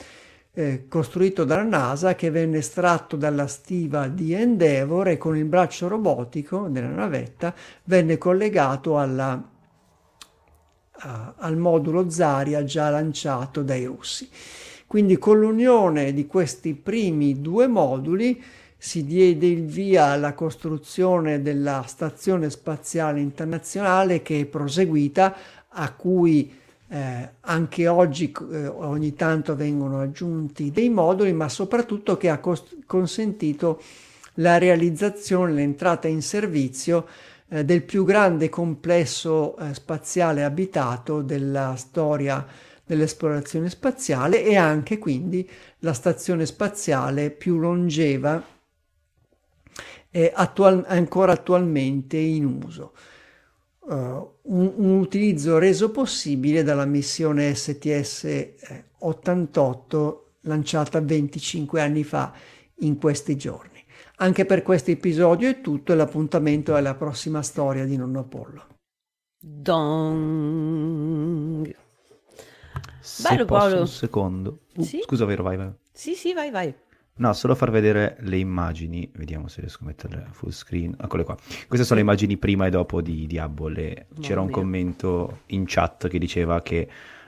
eh, 0.53 0.85
costruito 0.87 1.43
dalla 1.43 1.63
NASA 1.63 2.15
che 2.15 2.29
venne 2.29 2.57
estratto 2.57 3.15
dalla 3.15 3.47
stiva 3.47 4.07
di 4.07 4.33
Endeavour 4.33 5.09
e 5.09 5.17
con 5.17 5.37
il 5.37 5.45
braccio 5.45 5.87
robotico 5.87 6.67
della 6.67 6.89
navetta 6.89 7.53
venne 7.83 8.17
collegato 8.17 8.97
alla 8.97 9.49
al 11.03 11.57
modulo 11.57 12.09
Zarya 12.09 12.63
già 12.63 12.89
lanciato 12.89 13.63
dai 13.63 13.85
russi. 13.85 14.29
Quindi 14.85 15.17
con 15.17 15.39
l'unione 15.39 16.13
di 16.13 16.27
questi 16.27 16.73
primi 16.73 17.41
due 17.41 17.67
moduli 17.67 18.43
si 18.77 19.05
diede 19.05 19.47
il 19.47 19.65
via 19.65 20.05
alla 20.05 20.33
costruzione 20.33 21.41
della 21.41 21.83
Stazione 21.87 22.49
Spaziale 22.49 23.19
Internazionale 23.19 24.21
che 24.21 24.41
è 24.41 24.45
proseguita, 24.45 25.35
a 25.69 25.93
cui 25.93 26.59
eh, 26.93 27.29
anche 27.39 27.87
oggi 27.87 28.33
eh, 28.51 28.67
ogni 28.67 29.13
tanto 29.13 29.55
vengono 29.55 30.01
aggiunti 30.01 30.71
dei 30.71 30.89
moduli, 30.89 31.31
ma 31.31 31.47
soprattutto 31.47 32.17
che 32.17 32.27
ha 32.27 32.39
cost- 32.39 32.85
consentito 32.85 33.81
la 34.35 34.57
realizzazione, 34.57 35.53
l'entrata 35.53 36.09
in 36.09 36.21
servizio 36.21 37.07
eh, 37.47 37.63
del 37.63 37.83
più 37.83 38.03
grande 38.03 38.49
complesso 38.49 39.55
eh, 39.57 39.73
spaziale 39.73 40.43
abitato 40.43 41.21
della 41.21 41.75
storia 41.77 42.45
dell'esplorazione 42.83 43.69
spaziale 43.69 44.43
e 44.43 44.57
anche 44.57 44.97
quindi 44.97 45.49
la 45.79 45.93
stazione 45.93 46.45
spaziale 46.45 47.31
più 47.31 47.57
longeva 47.57 48.43
e 50.09 50.31
attual- 50.35 50.83
ancora 50.89 51.31
attualmente 51.31 52.17
in 52.17 52.61
uso. 52.65 52.91
Uh, 53.91 54.37
un, 54.43 54.73
un, 54.77 54.99
utilizzo 54.99 55.57
reso 55.57 55.91
possibile 55.91 56.63
dalla 56.63 56.85
missione 56.85 57.51
STS-88 57.51 60.17
lanciata 60.43 61.01
25 61.01 61.81
anni 61.81 62.05
fa 62.05 62.31
in 62.75 62.97
questi 62.97 63.35
giorni. 63.35 63.83
Anche 64.17 64.45
per 64.45 64.61
questo 64.61 64.91
episodio 64.91 65.49
è 65.49 65.59
tutto 65.59 65.91
e 65.91 65.95
l'appuntamento 65.95 66.77
è 66.77 66.81
la 66.81 66.95
prossima 66.95 67.41
storia 67.41 67.83
di 67.83 67.97
Nonno 67.97 68.19
Apollo. 68.19 68.67
Dong. 69.37 70.15
Se 73.01 73.27
Bello 73.27 73.45
posso 73.45 73.59
Paolo. 73.59 73.79
un 73.81 73.87
secondo. 73.87 74.59
Uh, 74.75 74.83
sì? 74.83 75.01
Scusa, 75.03 75.25
vero, 75.25 75.43
vai, 75.43 75.57
vai. 75.57 75.69
Sì, 75.91 76.13
sì, 76.13 76.33
vai, 76.33 76.49
vai. 76.49 76.73
No, 77.13 77.33
solo 77.33 77.53
far 77.53 77.69
vedere 77.69 78.17
le 78.21 78.37
immagini, 78.37 79.07
vediamo 79.13 79.47
se 79.47 79.61
riesco 79.61 79.83
a 79.83 79.87
metterle 79.87 80.27
full 80.31 80.49
screen, 80.49 80.95
eccole 80.99 81.23
qua. 81.23 81.37
Queste 81.67 81.85
sono 81.85 81.99
le 81.99 82.05
immagini 82.05 82.37
prima 82.37 82.65
e 82.65 82.69
dopo 82.69 83.01
di, 83.01 83.27
di 83.27 83.37
Hubble. 83.37 84.07
C'era 84.19 84.41
un 84.41 84.49
commento 84.49 85.41
in 85.47 85.65
chat 85.67 86.07
che 86.07 86.17
diceva 86.17 86.61
che 86.61 86.87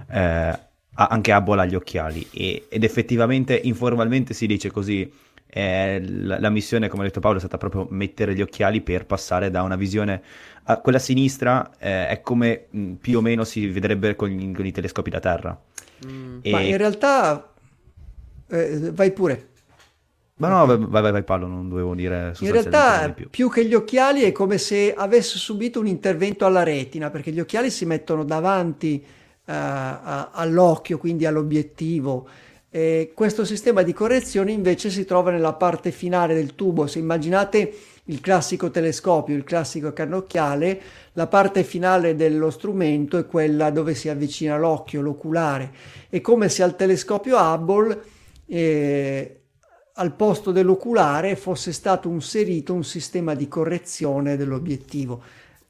eh, 0.09 0.59
anche 0.95 1.31
Hubble 1.31 1.61
ha 1.61 1.65
gli 1.65 1.75
occhiali 1.75 2.27
e, 2.31 2.65
ed 2.69 2.83
effettivamente 2.83 3.55
informalmente 3.55 4.33
si 4.33 4.47
dice 4.47 4.71
così 4.71 5.11
eh, 5.55 6.03
la, 6.03 6.39
la, 6.39 6.49
missione, 6.49 6.87
come 6.87 7.03
ha 7.03 7.05
detto 7.05 7.19
Paolo, 7.19 7.37
è 7.37 7.39
stata 7.39 7.57
proprio 7.57 7.85
mettere 7.89 8.33
gli 8.33 8.41
occhiali 8.41 8.81
per 8.81 9.05
passare 9.05 9.51
da 9.51 9.61
una 9.61 9.75
visione 9.75 10.21
a 10.63 10.77
quella 10.77 10.97
sinistra 10.97 11.71
eh, 11.77 12.07
è 12.07 12.21
come 12.21 12.65
mh, 12.69 12.79
mm, 12.79 12.93
più 12.93 13.19
o 13.19 13.21
meno 13.21 13.43
si 13.43 13.67
vedrebbe 13.67 14.15
con, 14.15 14.29
gli, 14.29 14.51
con 14.51 14.65
i 14.65 14.71
telescopi 14.71 15.11
da 15.11 15.19
terra. 15.19 15.61
Mm. 16.07 16.39
E... 16.41 16.49
Ma 16.49 16.61
in 16.61 16.77
realtà 16.77 17.53
eh, 18.47 18.91
vai 18.91 19.11
pure. 19.11 19.49
Ma 20.35 20.47
no, 20.49 20.65
vai, 20.65 20.77
vai, 21.01 21.11
vai 21.11 21.23
Paolo, 21.23 21.47
non 21.47 21.69
dovevo 21.69 21.93
dire 21.93 22.33
In 22.39 22.51
realtà 22.51 23.11
più. 23.11 23.29
più 23.29 23.49
che 23.49 23.65
gli 23.65 23.73
occhiali 23.75 24.21
è 24.23 24.31
come 24.31 24.57
se 24.57 24.93
avesse 24.93 25.37
subito 25.37 25.79
un 25.79 25.87
intervento 25.87 26.45
alla 26.45 26.63
retina, 26.63 27.09
perché 27.09 27.31
gli 27.31 27.39
occhiali 27.39 27.69
si 27.69 27.85
mettono 27.85 28.23
davanti 28.23 29.03
uh, 29.03 29.41
a, 29.45 30.31
all'occhio, 30.31 30.97
quindi 30.97 31.25
all'obiettivo 31.25 32.27
eh, 32.75 33.11
questo 33.13 33.45
sistema 33.45 33.83
di 33.83 33.93
correzione 33.93 34.51
invece 34.51 34.89
si 34.89 35.05
trova 35.05 35.29
nella 35.29 35.53
parte 35.53 35.91
finale 35.91 36.33
del 36.33 36.55
tubo. 36.55 36.87
Se 36.87 36.97
immaginate 36.97 37.71
il 38.05 38.19
classico 38.19 38.71
telescopio, 38.71 39.35
il 39.35 39.43
classico 39.43 39.93
cannocchiale, 39.93 40.81
la 41.13 41.27
parte 41.27 41.63
finale 41.63 42.15
dello 42.15 42.49
strumento 42.49 43.19
è 43.19 43.27
quella 43.27 43.69
dove 43.69 43.93
si 43.93 44.09
avvicina 44.09 44.57
l'occhio, 44.57 45.01
l'oculare. 45.01 45.71
È 46.09 46.19
come 46.19 46.49
se 46.49 46.63
al 46.63 46.75
telescopio 46.75 47.37
Hubble 47.37 48.01
eh, 48.47 49.41
al 49.93 50.13
posto 50.13 50.51
dell'oculare 50.51 51.35
fosse 51.35 51.71
stato 51.71 52.09
inserito 52.09 52.73
un 52.73 52.83
sistema 52.83 53.35
di 53.35 53.47
correzione 53.47 54.35
dell'obiettivo. 54.35 55.21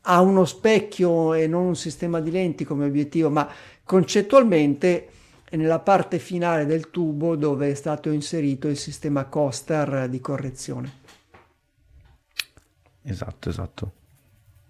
Ha 0.02 0.22
uno 0.22 0.46
specchio 0.46 1.34
e 1.34 1.48
non 1.48 1.66
un 1.66 1.76
sistema 1.76 2.20
di 2.20 2.32
lenti 2.32 2.64
come 2.64 2.86
obiettivo, 2.86 3.30
ma 3.30 3.50
concettualmente 3.84 5.08
e 5.50 5.58
nella 5.58 5.80
parte 5.80 6.20
finale 6.20 6.66
del 6.66 6.90
tubo 6.90 7.36
dove 7.36 7.70
è 7.70 7.74
stato 7.76 8.10
inserito 8.10 8.68
il 8.68 8.78
sistema 8.78 9.26
Costar 9.26 10.10
di 10.10 10.20
correzione. 10.20 11.02
Esatto, 13.04 13.50
esatto. 13.50 13.92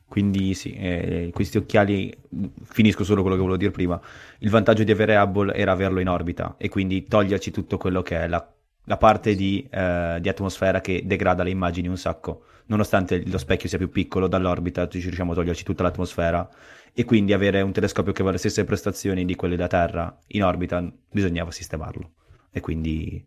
Quindi 0.05 0.53
sì, 0.53 0.73
eh, 0.73 1.31
questi 1.33 1.57
occhiali, 1.57 2.15
finisco 2.63 3.03
solo 3.03 3.21
quello 3.21 3.35
che 3.35 3.41
volevo 3.41 3.59
dire 3.59 3.71
prima, 3.71 3.99
il 4.39 4.49
vantaggio 4.49 4.83
di 4.83 4.91
avere 4.91 5.15
Hubble 5.15 5.53
era 5.55 5.71
averlo 5.71 5.99
in 5.99 6.09
orbita 6.09 6.55
e 6.57 6.69
quindi 6.69 7.05
toglierci 7.05 7.49
tutto 7.49 7.77
quello 7.77 8.01
che 8.01 8.19
è 8.19 8.27
la, 8.27 8.52
la 8.85 8.97
parte 8.97 9.35
di, 9.35 9.67
eh, 9.69 10.17
di, 10.19 10.29
atmosfera 10.29 10.81
che 10.81 11.03
degrada 11.05 11.43
le 11.43 11.49
immagini 11.49 11.87
un 11.87 11.97
sacco. 11.97 12.45
Nonostante 12.65 13.23
lo 13.25 13.37
specchio 13.37 13.69
sia 13.69 13.77
più 13.77 13.89
piccolo 13.89 14.27
dall'orbita, 14.27 14.87
ci 14.87 14.99
riusciamo 14.99 15.31
a 15.33 15.35
toglierci 15.35 15.63
tutta 15.63 15.83
l'atmosfera 15.83 16.49
e 16.93 17.05
quindi 17.05 17.33
avere 17.33 17.61
un 17.61 17.71
telescopio 17.71 18.11
che 18.11 18.19
aveva 18.19 18.31
le 18.31 18.39
stesse 18.39 18.63
prestazioni 18.63 19.25
di 19.25 19.35
quelli 19.35 19.55
da 19.55 19.67
Terra 19.67 20.17
in 20.27 20.43
orbita 20.43 20.83
bisognava 21.11 21.51
sistemarlo 21.51 22.11
e 22.51 22.59
quindi, 22.59 23.25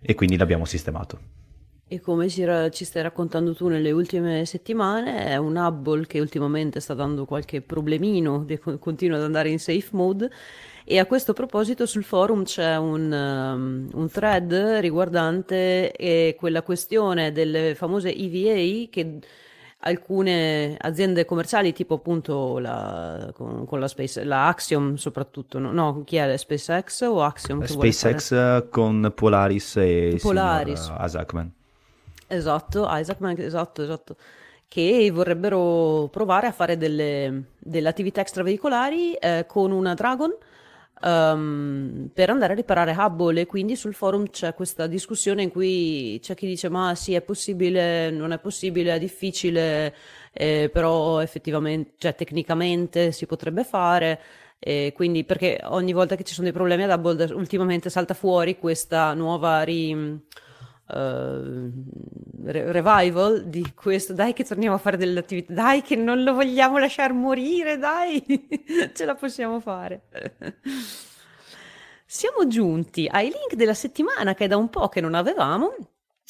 e 0.00 0.14
quindi 0.14 0.36
l'abbiamo 0.36 0.64
sistemato. 0.64 1.42
E 1.86 2.00
come 2.00 2.28
ci, 2.28 2.44
ra- 2.44 2.70
ci, 2.70 2.84
stai 2.84 3.02
raccontando 3.02 3.54
tu 3.54 3.68
nelle 3.68 3.90
ultime 3.90 4.44
settimane, 4.46 5.26
è 5.26 5.36
un 5.36 5.56
Hubble 5.56 6.06
che 6.06 6.18
ultimamente 6.18 6.80
sta 6.80 6.94
dando 6.94 7.24
qualche 7.24 7.60
problemino, 7.60 8.46
continua 8.78 9.18
ad 9.18 9.22
andare 9.22 9.50
in 9.50 9.58
safe 9.58 9.88
mode. 9.92 10.30
E 10.86 10.98
a 10.98 11.06
questo 11.06 11.32
proposito 11.32 11.86
sul 11.86 12.04
forum 12.04 12.44
c'è 12.44 12.76
un, 12.76 13.10
um, 13.10 13.88
un 13.90 14.10
thread 14.10 14.52
riguardante 14.80 15.92
eh, 15.92 16.36
quella 16.38 16.60
questione 16.60 17.32
delle 17.32 17.74
famose 17.74 18.14
EVA 18.14 18.90
che 18.90 19.18
alcune 19.86 20.76
aziende 20.78 21.24
commerciali, 21.24 21.72
tipo 21.72 21.94
appunto 21.94 22.58
la, 22.58 23.30
con, 23.32 23.64
con 23.64 23.80
la, 23.80 23.88
Space, 23.88 24.24
la 24.24 24.48
Axiom 24.48 24.96
soprattutto, 24.96 25.58
no? 25.58 25.72
no? 25.72 26.02
chi 26.04 26.16
è? 26.16 26.36
SpaceX 26.36 27.00
o 27.02 27.22
Axiom? 27.22 27.64
SpaceX 27.64 28.68
con 28.68 29.10
Polaris 29.14 29.76
e 29.76 30.18
Polaris. 30.20 30.92
Isaacman. 31.00 31.50
Esatto, 32.26 32.86
Isaacman, 32.90 33.36
esatto, 33.38 33.82
esatto 33.82 34.16
che 34.66 35.08
vorrebbero 35.12 36.08
provare 36.10 36.48
a 36.48 36.52
fare 36.52 36.76
delle, 36.76 37.44
delle 37.58 37.88
attività 37.88 38.20
extraveicolari 38.20 39.14
eh, 39.14 39.44
con 39.46 39.70
una 39.70 39.94
Dragon 39.94 40.34
um, 41.04 42.10
per 42.12 42.30
andare 42.30 42.52
a 42.52 42.56
riparare 42.56 42.94
Hubble 42.96 43.42
e 43.42 43.46
quindi 43.46 43.76
sul 43.76 43.94
forum 43.94 44.28
c'è 44.30 44.54
questa 44.54 44.86
discussione 44.86 45.42
in 45.42 45.50
cui 45.50 46.18
c'è 46.22 46.34
chi 46.34 46.46
dice 46.46 46.68
ma 46.68 46.94
sì 46.94 47.14
è 47.14 47.20
possibile, 47.20 48.10
non 48.10 48.32
è 48.32 48.38
possibile, 48.38 48.94
è 48.94 48.98
difficile, 48.98 49.94
eh, 50.32 50.70
però 50.72 51.20
effettivamente, 51.20 51.92
cioè 51.98 52.14
tecnicamente 52.14 53.12
si 53.12 53.26
potrebbe 53.26 53.64
fare. 53.64 54.20
E 54.58 54.92
quindi 54.94 55.24
perché 55.24 55.60
ogni 55.64 55.92
volta 55.92 56.16
che 56.16 56.24
ci 56.24 56.32
sono 56.32 56.46
dei 56.46 56.56
problemi 56.56 56.84
ad 56.84 56.90
Hubble 56.90 57.34
ultimamente 57.34 57.90
salta 57.90 58.14
fuori 58.14 58.58
questa 58.58 59.12
nuova 59.12 59.62
ri, 59.62 60.18
uh, 60.86 61.72
revival 62.44 63.44
di 63.46 63.72
questo, 63.74 64.12
dai 64.12 64.32
che 64.32 64.44
torniamo 64.44 64.76
a 64.76 64.78
fare 64.78 64.96
delle 64.96 65.18
attività, 65.18 65.52
dai 65.52 65.82
che 65.82 65.96
non 65.96 66.22
lo 66.22 66.34
vogliamo 66.34 66.78
lasciare 66.78 67.12
morire, 67.12 67.78
dai, 67.78 68.22
ce 68.92 69.04
la 69.04 69.14
possiamo 69.14 69.60
fare. 69.60 70.02
Siamo 72.06 72.46
giunti 72.46 73.08
ai 73.10 73.26
link 73.26 73.54
della 73.54 73.74
settimana 73.74 74.34
che 74.34 74.44
è 74.44 74.48
da 74.48 74.56
un 74.56 74.68
po' 74.68 74.88
che 74.88 75.00
non 75.00 75.14
avevamo. 75.14 75.74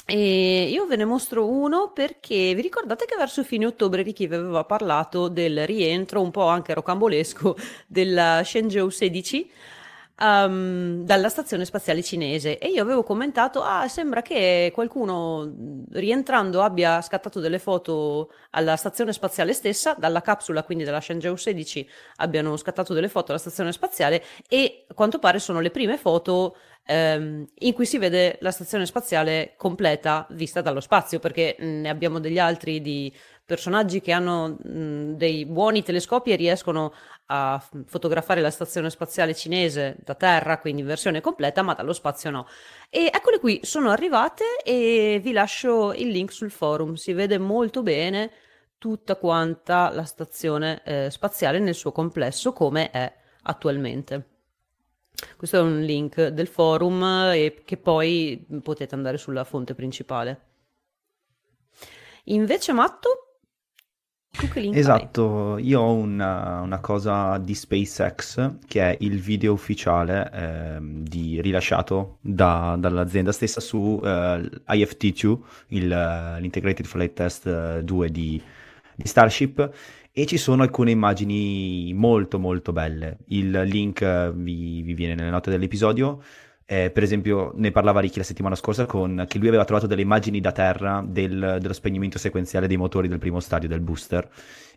E 0.07 0.69
io 0.71 0.87
ve 0.87 0.97
ne 0.97 1.07
mostro 1.07 1.49
uno 1.49 1.91
perché 1.93 2.55
vi 2.55 2.61
ricordate 2.61 3.07
che 3.07 3.17
verso 3.17 3.43
fine 3.43 3.65
ottobre 3.65 4.03
Ricky 4.03 4.27
vi 4.27 4.35
aveva 4.35 4.65
parlato 4.65 5.29
del 5.29 5.67
rientro 5.67 6.21
un 6.21 6.31
po' 6.31 6.47
anche 6.47 6.75
rocambolesco 6.75 7.57
della 7.87 8.43
Shenzhou 8.45 8.91
16 8.91 9.51
um, 10.21 11.05
dalla 11.05 11.29
stazione 11.29 11.65
spaziale 11.65 12.03
cinese. 12.03 12.59
E 12.59 12.69
io 12.69 12.83
avevo 12.83 13.03
commentato 13.03 13.63
ah 13.63 13.89
sembra 13.89 14.23
che 14.23 14.71
qualcuno 14.75 15.53
rientrando 15.93 16.63
abbia 16.63 17.01
scattato 17.01 17.41
delle 17.41 17.59
foto 17.59 18.31
alla 18.51 18.77
stazione 18.77 19.13
spaziale 19.13 19.53
stessa 19.53 19.95
dalla 19.99 20.21
capsula 20.21 20.63
quindi 20.63 20.85
dalla 20.85 21.01
Shenzhou 21.01 21.37
16 21.37 21.89
abbiano 22.17 22.57
scattato 22.57 22.95
delle 22.95 23.09
foto 23.09 23.31
alla 23.31 23.41
stazione 23.41 23.73
spaziale 23.73 24.23
e 24.49 24.87
a 24.89 24.95
quanto 24.95 25.19
pare 25.19 25.39
sono 25.39 25.61
le 25.61 25.71
prime 25.71 25.97
foto 25.97 26.57
ehm, 26.85 27.47
in 27.55 27.73
cui 27.73 27.87
si 27.87 27.99
vede 27.99 28.39
la 28.41 28.51
stazione 28.51 28.87
spaziale 28.87 29.55
completa 29.57 30.27
vista 30.31 30.61
dallo 30.61 30.81
spazio 30.81 31.19
perché 31.19 31.57
ne 31.59 31.89
abbiamo 31.89 32.21
degli 32.21 32.39
altri 32.39 32.81
di 32.81 33.13
personaggi 33.45 34.01
che 34.01 34.13
hanno 34.13 34.57
mh, 34.63 35.17
dei 35.17 35.45
buoni 35.45 35.83
telescopi 35.83 36.33
e 36.33 36.37
riescono 36.37 36.93
a 37.27 37.63
fotografare 37.87 38.41
la 38.41 38.51
stazione 38.51 38.91
spaziale 38.91 39.35
cinese 39.35 39.97
da 40.05 40.15
terra, 40.15 40.59
quindi 40.59 40.83
in 40.83 40.87
versione 40.87 41.21
completa, 41.21 41.63
ma 41.63 41.75
dallo 41.75 41.93
spazio 41.93 42.31
no. 42.31 42.47
E 42.91 43.11
eccole 43.13 43.39
qui, 43.39 43.61
sono 43.63 43.91
arrivate 43.91 44.59
e 44.63 45.21
vi 45.23 45.33
lascio 45.33 45.93
il 45.93 46.09
link 46.09 46.33
sul 46.33 46.51
forum, 46.51 46.95
si 46.95 47.13
vede 47.13 47.39
molto 47.39 47.83
bene 47.83 48.31
tutta 48.79 49.17
quanta 49.17 49.91
la 49.91 50.05
stazione 50.05 50.83
eh, 50.85 51.11
spaziale 51.11 51.59
nel 51.59 51.75
suo 51.75 51.93
complesso 51.93 52.53
come 52.53 52.91
è 52.91 53.13
attualmente. 53.43 54.29
Questo 55.37 55.57
è 55.57 55.61
un 55.61 55.81
link 55.81 56.27
del 56.27 56.49
forum 56.49 57.03
e 57.33 57.63
che 57.65 57.77
poi 57.77 58.47
potete 58.63 58.95
andare 58.95 59.17
sulla 59.17 59.45
fonte 59.45 59.75
principale. 59.75 60.41
Invece 62.25 62.73
Matto, 62.73 63.34
Esatto, 64.77 65.59
io 65.59 65.81
ho 65.81 65.93
una, 65.93 66.61
una, 66.61 66.81
cosa 66.81 67.39
di 67.39 67.55
SpaceX 67.55 68.57
che 68.67 68.81
è 68.81 68.97
il 69.01 69.21
video 69.21 69.53
ufficiale 69.53 70.31
eh, 70.33 70.79
di, 70.81 71.41
rilasciato 71.41 72.19
da, 72.21 72.77
dall'azienda 72.77 73.31
stessa 73.31 73.61
su 73.61 74.01
eh, 74.03 74.09
IFT2, 74.69 75.39
il, 75.69 75.87
l'Integrated 76.41 76.85
Flight 76.85 77.13
Test 77.13 77.81
2 77.81 78.11
di, 78.11 78.43
di, 78.97 79.07
Starship 79.07 79.71
e 80.11 80.27
ci 80.27 80.37
sono 80.37 80.63
alcune 80.63 80.91
immagini 80.91 81.93
molto 81.95 82.41
molto 82.41 82.73
belle. 82.73 83.19
Il 83.27 83.51
link 83.51 84.33
vi, 84.33 84.83
vi 84.83 84.95
viene 84.95 85.15
nelle 85.15 85.31
note 85.31 85.51
dell'episodio. 85.51 86.21
Eh, 86.67 86.91
per 86.91 87.03
esempio, 87.03 87.53
ne 87.57 87.71
parlava 87.71 88.01
Ricky 88.01 88.19
la 88.19 88.25
settimana 88.25 88.55
scorsa 88.55 88.87
con 88.87 89.27
che 89.29 89.39
lui 89.39 89.49
aveva 89.49 89.65
trovato 89.65 89.87
delle 89.87 90.01
immagini 90.01 90.41
da 90.41 90.53
terra 90.53 91.05
del, 91.07 91.59
dello 91.61 91.73
spegnimento 91.75 92.19
sequenziale 92.19 92.67
dei 92.67 92.79
motori 92.79 93.07
del 93.07 93.19
primo 93.19 93.39
stadio 93.41 93.69
del 93.69 93.81
booster 93.81 94.29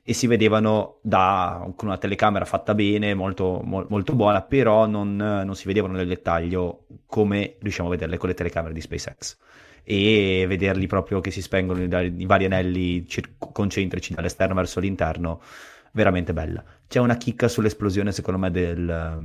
e 0.04 0.14
si 0.14 0.28
vedevano 0.28 1.00
da, 1.02 1.70
con 1.76 1.88
una 1.88 1.98
telecamera 1.98 2.46
fatta 2.46 2.74
bene, 2.74 3.14
molto, 3.14 3.62
mo, 3.64 3.86
molto 3.90 4.16
buona, 4.16 4.42
però 4.42 4.86
non, 4.86 5.16
non, 5.16 5.56
si 5.56 5.66
vedevano 5.68 5.94
nel 5.94 6.08
dettaglio 6.08 6.86
come 7.06 7.56
riusciamo 7.60 7.88
a 7.88 7.92
vederle 7.92 8.18
con 8.18 8.30
le 8.30 8.36
telecamere 8.36 8.74
di 8.74 8.82
SpaceX 8.82 9.38
e 9.84 10.46
vederli 10.48 10.88
proprio 10.88 11.22
che 11.22 11.32
si 11.32 11.42
spengono 11.42 11.82
i, 11.82 12.14
i 12.18 12.26
vari 12.26 12.46
anelli 12.46 13.08
cir- 13.08 13.36
concentrici 13.38 14.14
dall'esterno 14.14 14.56
verso 14.56 14.82
l'interno 14.82 15.42
veramente 15.92 16.34
bella. 16.34 16.64
C'è 16.88 17.00
una 17.00 17.16
chicca 17.16 17.48
sull'esplosione, 17.48 18.12
secondo 18.12 18.40
me, 18.40 18.52
del, 18.52 19.20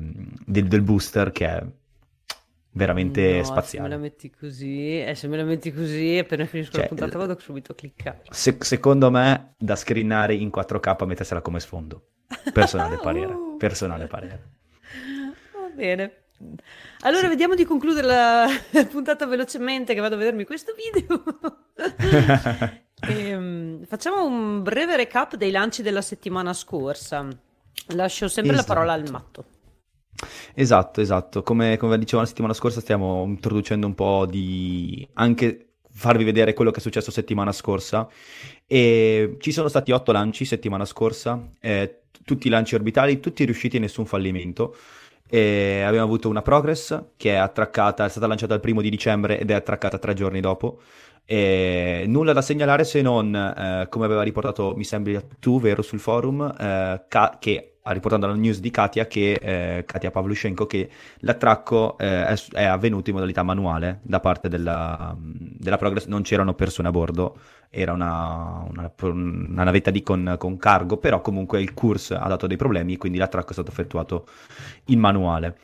del, 0.45 0.67
del 0.67 0.83
booster 0.83 1.31
che 1.33 1.47
è 1.47 1.65
veramente 2.73 3.39
no, 3.39 3.45
spaziale. 3.45 3.89
Se 3.89 3.95
me 3.95 3.97
la 3.97 4.03
metti 4.03 4.31
così, 4.31 5.03
eh, 5.03 5.15
se 5.15 5.29
me 5.29 5.37
la 5.37 5.45
metti 5.45 5.73
così, 5.73 6.19
appena 6.19 6.45
finisco 6.45 6.73
cioè, 6.73 6.83
la 6.83 6.89
puntata 6.89 7.19
vado 7.19 7.39
subito 7.39 7.73
a 7.73 7.75
cliccare. 7.75 8.23
Se, 8.31 8.57
secondo 8.61 9.11
me, 9.11 9.55
da 9.59 9.77
screenare 9.77 10.35
in 10.35 10.51
4K 10.55 11.07
mettersela 11.07 11.41
come 11.41 11.61
sfondo. 11.61 12.09
Personale 12.53 12.97
parere. 13.03 13.33
Uh. 13.33 13.57
Personale 13.57 14.07
parere. 14.07 14.43
Va 15.53 15.69
bene. 15.75 16.17
Allora, 17.01 17.23
sì. 17.23 17.29
vediamo 17.29 17.55
di 17.55 17.65
concludere 17.65 18.07
la 18.07 18.47
puntata 18.91 19.27
velocemente, 19.27 19.95
che 19.95 20.01
vado 20.01 20.15
a 20.15 20.19
vedermi 20.19 20.45
questo 20.45 20.73
video. 20.75 21.23
e, 23.09 23.37
um, 23.37 23.85
facciamo 23.85 24.25
un 24.25 24.63
breve 24.63 24.97
recap 24.97 25.37
dei 25.37 25.51
lanci 25.51 25.83
della 25.83 26.03
settimana 26.03 26.53
scorsa. 26.53 27.29
Lascio 27.89 28.29
sempre 28.29 28.55
esatto. 28.55 28.69
la 28.69 28.75
parola 28.75 28.93
al 28.93 29.11
matto. 29.11 29.45
Esatto, 30.55 31.01
esatto. 31.01 31.43
Come, 31.43 31.77
come 31.77 31.99
dicevo 31.99 32.21
la 32.23 32.29
settimana 32.29 32.53
scorsa, 32.55 32.81
stiamo 32.81 33.25
introducendo 33.25 33.87
un 33.87 33.95
po' 33.95 34.27
di 34.27 35.07
anche 35.15 35.67
farvi 35.95 36.25
vedere 36.25 36.55
quello 36.55 36.71
che 36.71 36.79
è 36.79 36.81
successo 36.83 37.11
settimana 37.11 37.53
scorsa. 37.53 38.09
E 38.67 39.37
ci 39.39 39.53
sono 39.53 39.69
stati 39.69 39.93
otto 39.93 40.13
lanci 40.13 40.45
settimana 40.45 40.85
scorsa, 40.85 41.41
eh, 41.61 42.03
tutti 42.25 42.49
lanci 42.49 42.75
orbitali, 42.75 43.21
tutti 43.21 43.45
riusciti 43.45 43.77
e 43.77 43.81
nessun 43.81 44.07
fallimento. 44.07 44.77
E 45.29 45.83
abbiamo 45.87 46.05
avuto 46.05 46.29
una 46.29 46.43
Progress 46.43 47.03
che 47.17 47.31
è 47.33 47.37
attraccata, 47.37 48.05
è 48.05 48.09
stata 48.09 48.27
lanciata 48.27 48.55
il 48.55 48.61
primo 48.61 48.83
di 48.83 48.91
dicembre 48.91 49.39
ed 49.41 49.51
è 49.51 49.55
attraccata 49.55 49.99
tre 49.99 50.13
giorni 50.15 50.41
dopo. 50.41 50.81
E 51.25 52.05
nulla 52.07 52.33
da 52.33 52.43
segnalare 52.43 52.85
se 52.85 53.01
non, 53.01 53.35
eh, 53.35 53.87
come 53.89 54.05
aveva 54.05 54.23
riportato, 54.23 54.75
mi 54.77 54.85
sembra 54.85 55.23
tu, 55.39 55.61
vero, 55.61 55.81
sul 55.81 56.01
forum, 56.01 56.43
eh, 56.59 57.05
ca- 57.09 57.37
che 57.41 57.72
riportando 57.85 58.27
la 58.27 58.35
news 58.35 58.61
di 58.61 58.71
Katia, 58.71 59.07
che, 59.07 59.33
eh, 59.33 59.85
Katia 59.85 60.11
Pavlushenko, 60.11 60.67
che 60.67 60.89
l'attracco 61.19 61.99
eh, 61.99 62.27
è, 62.27 62.37
è, 62.53 62.65
avvenuto 62.65 63.11
in 63.11 63.17
modalità 63.17 63.43
manuale 63.43 63.99
da 64.03 64.21
parte 64.21 64.49
della, 64.49 65.17
della, 65.19 65.79
Progress, 65.79 66.07
non 66.07 66.23
c'erano 66.23 66.55
persone 66.55 66.89
a 66.89 66.91
bordo, 66.93 67.37
era 67.71 67.93
una, 67.93 68.65
una, 68.69 68.93
una 69.01 69.65
navetta 69.65 69.91
di 69.91 70.03
con, 70.03 70.37
con, 70.39 70.57
cargo, 70.59 70.97
però 70.99 71.21
comunque 71.21 71.61
il 71.61 71.75
course 71.75 72.15
ha 72.15 72.29
dato 72.29 72.47
dei 72.47 72.57
problemi, 72.57 72.97
quindi 72.97 73.19
l'attracco 73.19 73.51
è 73.51 73.55
stato 73.55 73.71
effettuato 73.71 74.27
in 74.87 75.01
manuale. 75.01 75.57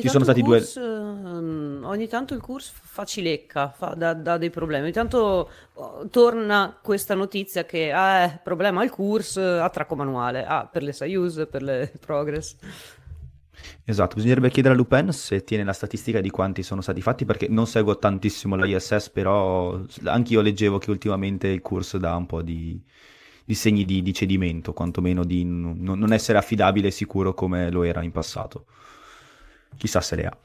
Ci 0.00 0.08
sono 0.08 0.24
stati 0.24 0.40
course, 0.40 0.80
due. 0.80 0.88
Um, 0.88 1.80
ogni 1.84 2.08
tanto 2.08 2.32
il 2.32 2.40
corso 2.40 2.72
facilecca, 2.80 3.68
fa, 3.76 3.94
dà, 3.94 4.14
dà, 4.14 4.38
dei 4.38 4.48
problemi. 4.48 4.84
Ogni 4.84 4.92
tanto 4.92 5.50
oh, 5.74 6.08
torna 6.08 6.78
questa 6.80 7.14
notizia 7.14 7.66
che 7.66 7.92
ah, 7.92 8.22
eh, 8.22 8.40
problema 8.42 8.80
al 8.80 8.88
corso, 8.88 9.40
attracco 9.40 9.94
manuale. 9.94 10.46
Ah, 10.46 10.66
per 10.66 10.82
le 10.82 10.92
Soyuz, 10.92 11.46
per 11.50 11.62
le 11.62 11.92
Progress. 12.00 12.56
Esatto, 13.84 14.14
bisognerebbe 14.14 14.50
chiedere 14.50 14.74
a 14.74 14.76
Lupin 14.76 15.12
se 15.12 15.44
tiene 15.44 15.64
la 15.64 15.72
statistica 15.72 16.20
di 16.20 16.30
quanti 16.30 16.62
sono 16.62 16.80
stati 16.80 17.02
fatti, 17.02 17.24
perché 17.24 17.46
non 17.48 17.66
seguo 17.66 17.98
tantissimo 17.98 18.56
la 18.56 18.66
ISS, 18.66 19.10
però 19.10 19.78
anch'io 20.04 20.40
leggevo 20.40 20.78
che 20.78 20.90
ultimamente 20.90 21.48
il 21.48 21.60
corso 21.60 21.98
dà 21.98 22.16
un 22.16 22.26
po' 22.26 22.42
di, 22.42 22.82
di 23.44 23.54
segni 23.54 23.84
di, 23.84 24.02
di, 24.02 24.12
cedimento, 24.14 24.72
quantomeno 24.72 25.24
di 25.24 25.44
non, 25.44 25.78
non 25.80 26.12
essere 26.12 26.38
affidabile 26.38 26.88
e 26.88 26.92
sicuro 26.92 27.34
come 27.34 27.70
lo 27.70 27.82
era 27.82 28.02
in 28.02 28.12
passato 28.12 28.66
chissà 29.76 30.00
se 30.00 30.16
le 30.16 30.26
ha. 30.26 30.36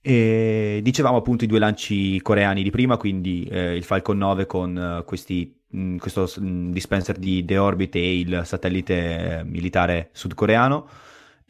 E 0.00 0.80
dicevamo 0.82 1.16
appunto 1.16 1.44
i 1.44 1.46
due 1.46 1.58
lanci 1.58 2.20
coreani 2.20 2.62
di 2.62 2.70
prima, 2.70 2.96
quindi 2.96 3.44
eh, 3.50 3.74
il 3.74 3.84
Falcon 3.84 4.18
9 4.18 4.46
con 4.46 4.98
uh, 4.98 5.04
questi, 5.04 5.54
mh, 5.68 5.80
mm, 5.80 5.96
questo 5.96 6.30
mh, 6.36 6.46
mm, 6.46 6.70
dispenser 6.72 7.16
di 7.16 7.44
The 7.44 7.56
Orbit 7.56 7.94
e 7.96 8.18
il 8.18 8.42
satellite 8.44 9.38
eh, 9.38 9.44
militare 9.44 10.10
sudcoreano 10.12 10.86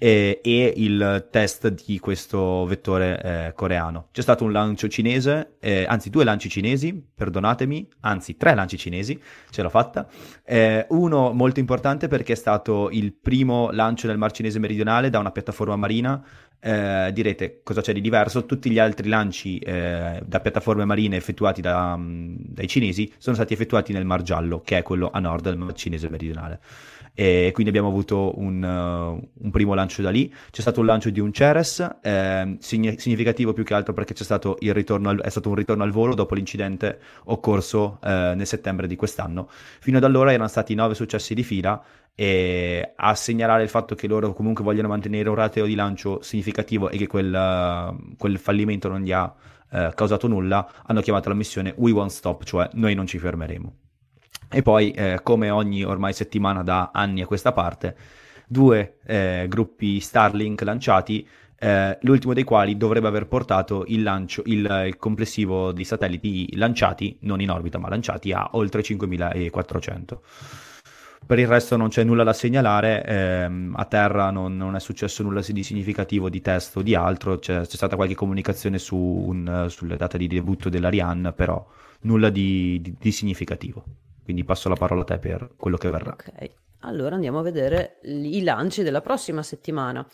e, 0.04 0.42
e, 0.44 0.74
il 0.76 1.28
test 1.30 1.68
di 1.68 1.98
questo 1.98 2.66
vettore 2.66 3.22
eh, 3.22 3.52
coreano. 3.54 4.08
C'è 4.12 4.20
stato 4.20 4.44
un 4.44 4.52
lancio 4.52 4.86
cinese, 4.86 5.54
eh, 5.60 5.86
anzi 5.88 6.10
due 6.10 6.24
lanci 6.24 6.50
cinesi, 6.50 7.02
perdonatemi, 7.14 7.88
anzi 8.00 8.36
tre 8.36 8.54
lanci 8.54 8.76
cinesi, 8.76 9.18
ce 9.48 9.62
l'ho 9.62 9.70
fatta. 9.70 10.06
Eh, 10.44 10.84
uno 10.90 11.32
molto 11.32 11.58
importante 11.58 12.08
perché 12.08 12.34
è 12.34 12.36
stato 12.36 12.90
il 12.90 13.14
primo 13.14 13.70
lancio 13.70 14.06
nel 14.06 14.18
Mar 14.18 14.30
Cinese 14.30 14.58
meridionale 14.58 15.08
da 15.08 15.20
una 15.20 15.30
piattaforma 15.30 15.76
marina. 15.76 16.22
Eh, 16.60 17.10
direte 17.14 17.60
cosa 17.62 17.80
c'è 17.80 17.94
di 17.94 18.02
diverso? 18.02 18.44
Tutti 18.44 18.70
gli 18.70 18.78
altri 18.78 19.08
lanci 19.08 19.58
eh, 19.58 20.20
da 20.22 20.40
piattaforme 20.40 20.84
marine 20.84 21.16
effettuati 21.16 21.62
da, 21.62 21.98
dai 21.98 22.68
cinesi 22.68 23.10
sono 23.16 23.36
stati 23.36 23.54
effettuati 23.54 23.94
nel 23.94 24.04
Mar 24.04 24.20
Giallo, 24.20 24.60
che 24.60 24.76
è 24.76 24.82
quello 24.82 25.08
a 25.10 25.18
nord 25.18 25.44
del 25.44 25.56
Mar 25.56 25.72
Cinese 25.72 26.10
meridionale 26.10 26.60
e 27.14 27.50
quindi 27.52 27.70
abbiamo 27.70 27.88
avuto 27.88 28.38
un, 28.40 28.60
uh, 28.60 29.44
un, 29.44 29.50
primo 29.50 29.74
lancio 29.74 30.02
da 30.02 30.10
lì. 30.10 30.32
C'è 30.50 30.60
stato 30.60 30.80
un 30.80 30.86
lancio 30.86 31.10
di 31.10 31.20
un 31.20 31.32
Ceres, 31.32 31.98
eh, 32.02 32.56
significativo 32.58 33.52
più 33.52 33.62
che 33.62 33.72
altro 33.72 33.92
perché 33.92 34.14
c'è 34.14 34.24
stato 34.24 34.56
il 34.60 34.74
ritorno 34.74 35.10
al, 35.10 35.20
è 35.20 35.28
stato 35.28 35.48
un 35.48 35.54
ritorno 35.54 35.84
al 35.84 35.92
volo 35.92 36.14
dopo 36.14 36.34
l'incidente 36.34 36.98
occorso 37.26 37.98
eh, 38.02 38.32
nel 38.34 38.46
settembre 38.46 38.88
di 38.88 38.96
quest'anno. 38.96 39.48
Fino 39.80 39.98
ad 39.98 40.04
allora 40.04 40.32
erano 40.32 40.48
stati 40.48 40.74
nove 40.74 40.94
successi 40.94 41.34
di 41.34 41.44
fila 41.44 41.80
e 42.16 42.92
a 42.96 43.14
segnalare 43.14 43.62
il 43.62 43.68
fatto 43.68 43.94
che 43.94 44.08
loro 44.08 44.32
comunque 44.32 44.64
vogliono 44.64 44.88
mantenere 44.88 45.28
un 45.28 45.36
rateo 45.36 45.66
di 45.66 45.74
lancio 45.76 46.20
significativo 46.22 46.90
e 46.90 46.98
che 46.98 47.06
quel, 47.06 47.32
uh, 47.32 48.16
quel 48.16 48.38
fallimento 48.38 48.88
non 48.88 49.02
li 49.02 49.12
ha 49.12 49.32
eh, 49.70 49.90
causato 49.94 50.28
nulla, 50.28 50.70
hanno 50.86 51.00
chiamato 51.00 51.28
la 51.28 51.34
missione 51.34 51.74
We 51.76 51.90
Won't 51.90 52.10
Stop, 52.10 52.44
cioè 52.44 52.68
noi 52.74 52.94
non 52.94 53.06
ci 53.06 53.18
fermeremo. 53.18 53.83
E 54.48 54.62
poi, 54.62 54.90
eh, 54.92 55.20
come 55.22 55.50
ogni 55.50 55.84
ormai 55.84 56.12
settimana 56.12 56.62
da 56.62 56.90
anni 56.92 57.22
a 57.22 57.26
questa 57.26 57.52
parte, 57.52 57.96
due 58.46 58.98
eh, 59.06 59.46
gruppi 59.48 60.00
Starlink 60.00 60.62
lanciati, 60.62 61.26
eh, 61.58 61.98
l'ultimo 62.02 62.34
dei 62.34 62.44
quali 62.44 62.76
dovrebbe 62.76 63.08
aver 63.08 63.26
portato 63.26 63.84
il, 63.88 64.02
lancio, 64.02 64.42
il, 64.46 64.84
il, 64.86 64.96
complessivo 64.96 65.72
di 65.72 65.84
satelliti 65.84 66.54
lanciati, 66.56 67.16
non 67.20 67.40
in 67.40 67.50
orbita 67.50 67.78
ma 67.78 67.88
lanciati, 67.88 68.32
a 68.32 68.50
oltre 68.52 68.82
5400. 68.82 70.22
Per 71.26 71.38
il 71.38 71.46
resto 71.46 71.78
non 71.78 71.88
c'è 71.88 72.04
nulla 72.04 72.22
da 72.22 72.34
segnalare, 72.34 73.02
ehm, 73.02 73.72
a 73.76 73.84
terra 73.86 74.30
non, 74.30 74.58
non, 74.58 74.76
è 74.76 74.80
successo 74.80 75.22
nulla 75.22 75.40
di 75.40 75.62
significativo 75.62 76.28
di 76.28 76.42
test 76.42 76.76
o 76.76 76.82
di 76.82 76.94
altro, 76.94 77.38
c'è, 77.38 77.60
c'è 77.60 77.76
stata 77.76 77.96
qualche 77.96 78.14
comunicazione 78.14 78.78
su 78.78 78.96
un, 78.96 79.66
sulle 79.70 79.96
date 79.96 80.18
di 80.18 80.26
debutto 80.26 80.68
dell'Ariane, 80.68 81.32
però 81.32 81.66
nulla 82.02 82.28
di, 82.28 82.78
di, 82.82 82.94
di 82.98 83.10
significativo. 83.10 83.84
Quindi 84.24 84.42
passo 84.42 84.68
la 84.68 84.74
parola 84.74 85.02
a 85.02 85.04
te 85.04 85.18
per 85.18 85.50
quello 85.56 85.76
che 85.76 85.90
verrà. 85.90 86.12
Ok, 86.12 86.50
allora 86.80 87.14
andiamo 87.14 87.40
a 87.40 87.42
vedere 87.42 87.98
i 88.02 88.42
lanci 88.42 88.82
della 88.82 89.02
prossima 89.02 89.42
settimana. 89.42 90.04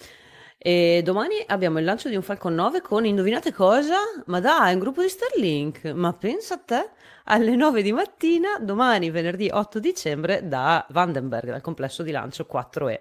E 0.63 1.01
domani 1.03 1.37
abbiamo 1.47 1.79
il 1.79 1.87
lancio 1.87 2.11
di 2.11 2.17
un 2.17 2.23
Falcon 2.23 2.55
9 2.55 2.83
con, 2.83 3.07
indovinate 3.07 3.51
cosa? 3.51 3.97
Ma 4.27 4.41
dai, 4.41 4.75
un 4.75 4.81
gruppo 4.81 5.01
di 5.01 5.09
Starlink. 5.09 5.87
Ma 5.93 6.13
pensa 6.13 6.55
a 6.55 6.59
te, 6.59 6.91
alle 7.25 7.57
9 7.57 7.81
di 7.81 7.93
mattina, 7.93 8.59
domani, 8.61 9.11
venerdì 9.11 9.49
8 9.51 9.79
dicembre, 9.79 10.47
da 10.47 10.85
Vandenberg, 10.91 11.49
dal 11.49 11.63
complesso 11.63 12.03
di 12.03 12.11
lancio 12.11 12.47
4E. 12.51 13.01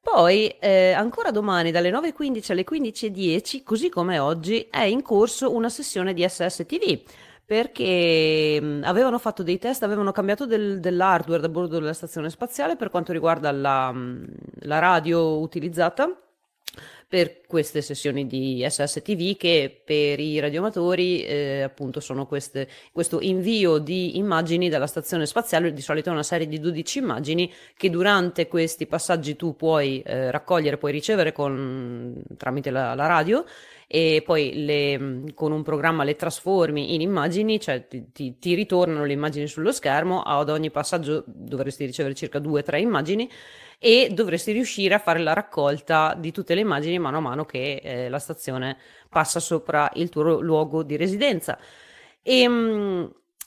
Poi, 0.00 0.48
eh, 0.58 0.92
ancora 0.92 1.30
domani, 1.30 1.70
dalle 1.70 1.90
9.15 1.90 2.50
alle 2.50 2.64
15.10, 2.68 3.62
così 3.62 3.88
come 3.88 4.18
oggi, 4.18 4.66
è 4.70 4.82
in 4.82 5.02
corso 5.02 5.54
una 5.54 5.68
sessione 5.68 6.12
di 6.12 6.26
SS 6.26 6.64
TV 6.66 7.00
perché 7.48 8.60
avevano 8.82 9.18
fatto 9.18 9.42
dei 9.42 9.56
test, 9.56 9.82
avevano 9.82 10.12
cambiato 10.12 10.44
del, 10.44 10.80
dell'hardware 10.80 11.40
da 11.40 11.48
bordo 11.48 11.78
della 11.78 11.94
stazione 11.94 12.28
spaziale 12.28 12.76
per 12.76 12.90
quanto 12.90 13.10
riguarda 13.10 13.50
la, 13.50 13.90
la 14.64 14.78
radio 14.78 15.38
utilizzata 15.38 16.14
per 17.08 17.40
queste 17.46 17.80
sessioni 17.80 18.26
di 18.26 18.66
SSTV 18.68 19.38
che 19.38 19.80
per 19.82 20.20
i 20.20 20.38
radioamatori 20.40 21.24
eh, 21.24 21.62
appunto 21.62 22.00
sono 22.00 22.26
queste, 22.26 22.68
questo 22.92 23.18
invio 23.22 23.78
di 23.78 24.18
immagini 24.18 24.68
dalla 24.68 24.86
stazione 24.86 25.24
spaziale, 25.24 25.72
di 25.72 25.80
solito 25.80 26.10
è 26.10 26.12
una 26.12 26.22
serie 26.22 26.46
di 26.46 26.60
12 26.60 26.98
immagini 26.98 27.50
che 27.78 27.88
durante 27.88 28.46
questi 28.46 28.86
passaggi 28.86 29.36
tu 29.36 29.56
puoi 29.56 30.02
eh, 30.02 30.30
raccogliere, 30.30 30.76
puoi 30.76 30.92
ricevere 30.92 31.32
con, 31.32 32.14
tramite 32.36 32.68
la, 32.68 32.94
la 32.94 33.06
radio 33.06 33.42
e 33.90 34.22
poi 34.22 34.66
le, 34.66 35.32
con 35.34 35.50
un 35.50 35.62
programma 35.62 36.04
le 36.04 36.14
trasformi 36.14 36.92
in 36.94 37.00
immagini, 37.00 37.58
cioè 37.58 37.88
ti, 37.88 38.12
ti, 38.12 38.38
ti, 38.38 38.54
ritornano 38.54 39.06
le 39.06 39.14
immagini 39.14 39.46
sullo 39.46 39.72
schermo, 39.72 40.20
ad 40.20 40.50
ogni 40.50 40.70
passaggio 40.70 41.24
dovresti 41.26 41.86
ricevere 41.86 42.14
circa 42.14 42.38
due 42.38 42.60
o 42.60 42.62
tre 42.62 42.80
immagini 42.80 43.30
e 43.78 44.10
dovresti 44.12 44.52
riuscire 44.52 44.92
a 44.92 44.98
fare 44.98 45.20
la 45.20 45.32
raccolta 45.32 46.14
di 46.18 46.32
tutte 46.32 46.54
le 46.54 46.60
immagini 46.60 46.98
mano 46.98 47.16
a 47.16 47.20
mano 47.20 47.46
che 47.46 47.80
eh, 47.82 48.08
la 48.10 48.18
stazione 48.18 48.76
passa 49.08 49.40
sopra 49.40 49.90
il 49.94 50.10
tuo 50.10 50.38
luogo 50.38 50.82
di 50.82 50.96
residenza. 50.96 51.58
E, 52.22 52.46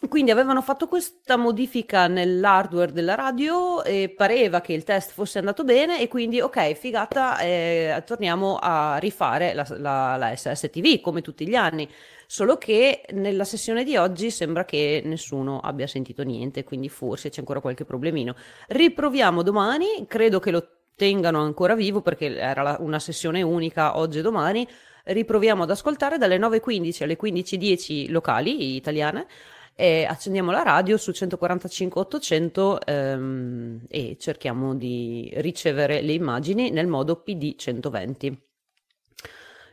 quindi 0.07 0.31
avevano 0.31 0.61
fatto 0.63 0.87
questa 0.87 1.37
modifica 1.37 2.07
nell'hardware 2.07 2.91
della 2.91 3.13
radio 3.13 3.83
e 3.83 4.09
pareva 4.09 4.59
che 4.59 4.73
il 4.73 4.83
test 4.83 5.11
fosse 5.11 5.37
andato 5.37 5.63
bene 5.63 6.01
e 6.01 6.07
quindi 6.07 6.41
ok, 6.41 6.73
figata, 6.73 7.39
eh, 7.39 8.01
torniamo 8.05 8.57
a 8.59 8.97
rifare 8.97 9.53
la, 9.53 9.65
la, 9.77 10.15
la 10.17 10.35
SSTV 10.35 11.01
come 11.01 11.21
tutti 11.21 11.47
gli 11.47 11.53
anni. 11.53 11.87
Solo 12.25 12.57
che 12.57 13.03
nella 13.11 13.43
sessione 13.43 13.83
di 13.83 13.95
oggi 13.95 14.31
sembra 14.31 14.65
che 14.65 15.03
nessuno 15.05 15.59
abbia 15.59 15.85
sentito 15.85 16.23
niente, 16.23 16.63
quindi 16.63 16.89
forse 16.89 17.29
c'è 17.29 17.39
ancora 17.39 17.59
qualche 17.59 17.85
problemino. 17.85 18.35
Riproviamo 18.69 19.43
domani, 19.43 20.05
credo 20.07 20.39
che 20.39 20.49
lo 20.49 20.67
tengano 20.95 21.41
ancora 21.41 21.75
vivo 21.75 22.01
perché 22.01 22.37
era 22.37 22.63
la, 22.63 22.77
una 22.79 22.99
sessione 22.99 23.43
unica 23.43 23.97
oggi 23.97 24.19
e 24.19 24.21
domani. 24.21 24.67
Riproviamo 25.03 25.63
ad 25.63 25.69
ascoltare 25.71 26.17
dalle 26.17 26.37
9.15 26.37 27.03
alle 27.03 27.17
15.10 27.19 28.11
locali 28.11 28.75
italiane 28.75 29.27
e 29.75 30.05
accendiamo 30.05 30.51
la 30.51 30.63
radio 30.63 30.97
su 30.97 31.11
145 31.11 32.01
800 32.01 32.81
ehm, 32.85 33.81
e 33.87 34.17
cerchiamo 34.19 34.75
di 34.75 35.31
ricevere 35.37 36.01
le 36.01 36.13
immagini 36.13 36.69
nel 36.69 36.87
modo 36.87 37.21
PD 37.21 37.55
120. 37.55 38.41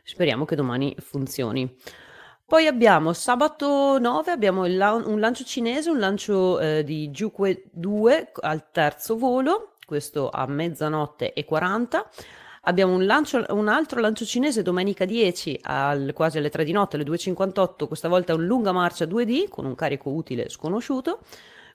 Speriamo 0.03 0.45
che 0.45 0.55
domani 0.55 0.95
funzioni. 0.99 1.75
Poi 2.49 2.65
abbiamo 2.65 3.13
sabato 3.13 3.99
9, 3.99 4.31
abbiamo 4.31 4.65
la- 4.65 4.93
un 4.93 5.19
lancio 5.19 5.43
cinese, 5.43 5.91
un 5.91 5.99
lancio 5.99 6.59
eh, 6.59 6.83
di 6.83 7.09
Juque 7.09 7.65
2 7.71 8.31
al 8.41 8.71
terzo 8.71 9.17
volo, 9.17 9.75
questo 9.85 10.31
a 10.31 10.47
mezzanotte 10.47 11.33
e 11.33 11.45
40. 11.45 12.09
Abbiamo 12.63 12.93
un, 12.93 13.05
lancio, 13.05 13.45
un, 13.49 13.67
altro 13.67 13.99
lancio 14.01 14.25
cinese 14.25 14.61
domenica 14.61 15.05
10, 15.05 15.59
al, 15.63 16.11
quasi 16.13 16.37
alle 16.37 16.49
3 16.49 16.63
di 16.63 16.71
notte, 16.71 16.97
alle 16.97 17.05
2.58, 17.05 17.87
questa 17.87 18.07
volta 18.07 18.33
un 18.33 18.45
lunga 18.45 18.71
marcia 18.71 19.05
2D 19.05 19.47
con 19.47 19.65
un 19.65 19.75
carico 19.75 20.09
utile 20.09 20.49
sconosciuto. 20.49 21.21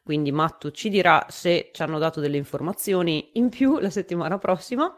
Quindi 0.02 0.32
Mattu 0.32 0.70
ci 0.70 0.90
dirà 0.90 1.24
se 1.30 1.70
ci 1.72 1.82
hanno 1.82 1.98
dato 1.98 2.20
delle 2.20 2.36
informazioni 2.36 3.30
in 3.34 3.48
più 3.48 3.78
la 3.78 3.88
settimana 3.88 4.36
prossima. 4.38 4.94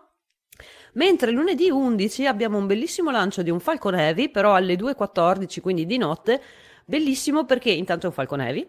Mentre 0.95 1.31
lunedì 1.31 1.71
11 1.71 2.27
abbiamo 2.27 2.59
un 2.59 2.67
bellissimo 2.67 3.11
lancio 3.11 3.43
di 3.43 3.51
un 3.51 3.61
Falcon 3.61 3.95
Heavy, 3.95 4.31
però 4.31 4.55
alle 4.55 4.75
2.14, 4.75 5.61
quindi 5.61 5.87
di 5.87 5.99
notte, 5.99 6.43
bellissimo 6.85 7.45
perché 7.45 7.71
intanto 7.71 8.07
è 8.07 8.09
un 8.09 8.15
Falcon 8.15 8.41
Heavy 8.41 8.69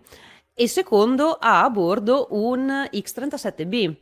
e 0.53 0.67
secondo 0.67 1.37
ha 1.39 1.63
a 1.63 1.69
bordo 1.69 2.27
un 2.31 2.89
X-37B, 2.91 3.95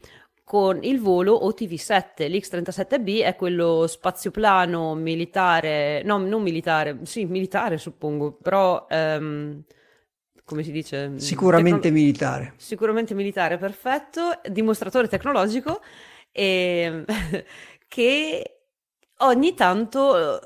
con 0.45 0.83
il 0.83 1.01
volo 1.01 1.39
OTV7. 1.43 2.29
L'X-37B 2.29 3.23
è 3.23 3.35
quello 3.35 3.87
spazioplano 3.87 4.93
militare, 4.93 6.03
no, 6.03 6.19
non 6.19 6.43
militare, 6.43 6.99
sì, 7.03 7.25
militare 7.25 7.77
suppongo, 7.79 8.31
però 8.31 8.85
um, 8.89 9.63
come 10.45 10.63
si 10.63 10.71
dice? 10.71 11.13
Sicuramente 11.17 11.89
Tecno- 11.89 11.97
militare. 11.97 12.53
Sicuramente 12.57 13.15
militare, 13.15 13.57
perfetto, 13.57 14.39
dimostratore 14.47 15.07
tecnologico 15.07 15.81
e 16.31 17.03
che 17.89 18.59
ogni 19.17 19.53
tanto 19.55 20.39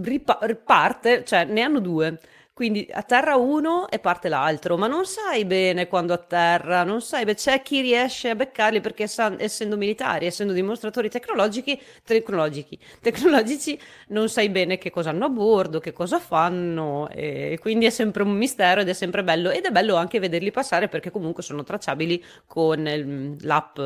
riparte, 0.00 1.24
cioè 1.24 1.44
ne 1.44 1.62
hanno 1.62 1.78
due 1.78 2.18
quindi 2.54 2.86
atterra 2.92 3.36
uno 3.36 3.88
e 3.88 3.98
parte 3.98 4.28
l'altro, 4.28 4.76
ma 4.76 4.86
non 4.86 5.06
sai 5.06 5.44
bene 5.46 5.88
quando 5.88 6.12
atterra, 6.12 6.84
non 6.84 7.00
sai, 7.00 7.24
beh, 7.24 7.34
c'è 7.34 7.62
chi 7.62 7.80
riesce 7.80 8.28
a 8.30 8.34
beccarli 8.34 8.80
perché 8.80 9.06
sa, 9.06 9.34
essendo 9.38 9.76
militari, 9.76 10.26
essendo 10.26 10.52
dimostratori 10.52 11.08
tecnologici, 11.08 11.80
tecnologici, 12.04 12.78
tecnologici, 13.00 13.78
non 14.08 14.28
sai 14.28 14.50
bene 14.50 14.76
che 14.78 14.90
cosa 14.90 15.10
hanno 15.10 15.24
a 15.26 15.28
bordo, 15.30 15.80
che 15.80 15.92
cosa 15.92 16.18
fanno, 16.18 17.08
e 17.08 17.58
quindi 17.60 17.86
è 17.86 17.90
sempre 17.90 18.22
un 18.22 18.32
mistero 18.32 18.82
ed 18.82 18.88
è 18.88 18.92
sempre 18.92 19.24
bello, 19.24 19.50
ed 19.50 19.64
è 19.64 19.70
bello 19.70 19.96
anche 19.96 20.18
vederli 20.18 20.50
passare 20.50 20.88
perché 20.88 21.10
comunque 21.10 21.42
sono 21.42 21.62
tracciabili 21.62 22.22
con 22.46 23.36
l'app 23.40 23.78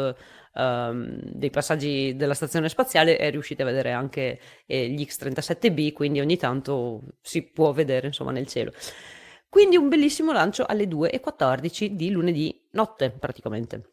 um, 0.57 1.19
dei 1.23 1.51
passaggi 1.51 2.17
della 2.17 2.35
stazione 2.35 2.69
spaziale 2.69 3.19
e 3.19 3.31
riuscite 3.31 3.63
a 3.63 3.67
vedere 3.67 3.93
anche 3.93 4.41
eh, 4.67 4.89
gli 4.89 5.05
X-37B, 5.05 5.93
quindi 5.93 6.21
ogni 6.21 6.37
tanto 6.37 7.03
si 7.21 7.43
può 7.43 7.73
vedere 7.73 8.07
insomma 8.07 8.33
nel 8.33 8.47
cielo. 8.47 8.73
Quindi 9.49 9.77
un 9.77 9.89
bellissimo 9.89 10.33
lancio 10.33 10.65
alle 10.67 10.85
2.14 10.85 11.87
di 11.87 12.11
lunedì 12.11 12.69
notte 12.73 13.11
praticamente. 13.11 13.91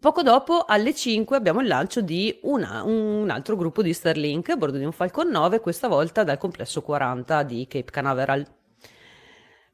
Poco 0.00 0.22
dopo, 0.22 0.64
alle 0.66 0.94
5, 0.94 1.36
abbiamo 1.36 1.60
il 1.60 1.66
lancio 1.66 2.00
di 2.00 2.38
una, 2.42 2.82
un 2.84 3.28
altro 3.28 3.54
gruppo 3.54 3.82
di 3.82 3.92
Starlink 3.92 4.48
a 4.48 4.56
bordo 4.56 4.78
di 4.78 4.84
un 4.84 4.92
Falcon 4.92 5.28
9, 5.28 5.60
questa 5.60 5.88
volta 5.88 6.24
dal 6.24 6.38
complesso 6.38 6.80
40 6.80 7.42
di 7.42 7.66
Cape 7.68 7.90
Canaveral. 7.90 8.46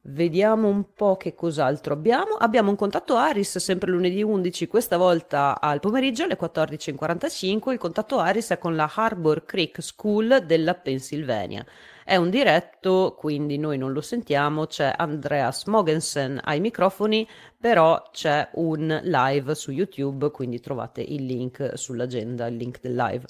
Vediamo 0.03 0.67
un 0.67 0.93
po' 0.95 1.15
che 1.15 1.35
cos'altro 1.35 1.93
abbiamo. 1.93 2.33
Abbiamo 2.33 2.71
un 2.71 2.75
contatto 2.75 3.17
Aris 3.17 3.59
sempre 3.59 3.91
lunedì 3.91 4.23
11, 4.23 4.65
questa 4.65 4.97
volta 4.97 5.61
al 5.61 5.79
pomeriggio 5.79 6.23
alle 6.23 6.39
14.45. 6.39 7.71
Il 7.71 7.77
contatto 7.77 8.17
Aris 8.17 8.49
è 8.49 8.57
con 8.57 8.75
la 8.75 8.91
Harbor 8.91 9.45
Creek 9.45 9.79
School 9.79 10.43
della 10.47 10.73
Pennsylvania. 10.73 11.63
È 12.03 12.15
un 12.15 12.31
diretto, 12.31 13.13
quindi 13.15 13.59
noi 13.59 13.77
non 13.77 13.93
lo 13.93 14.01
sentiamo. 14.01 14.65
C'è 14.65 14.91
Andreas 14.97 15.65
Mogensen 15.65 16.39
ai 16.45 16.59
microfoni, 16.61 17.27
però 17.59 18.01
c'è 18.11 18.49
un 18.53 19.01
live 19.03 19.53
su 19.53 19.69
YouTube, 19.69 20.31
quindi 20.31 20.59
trovate 20.59 21.01
il 21.01 21.27
link 21.27 21.73
sull'agenda, 21.75 22.47
il 22.47 22.55
link 22.55 22.79
del 22.81 22.95
live. 22.95 23.25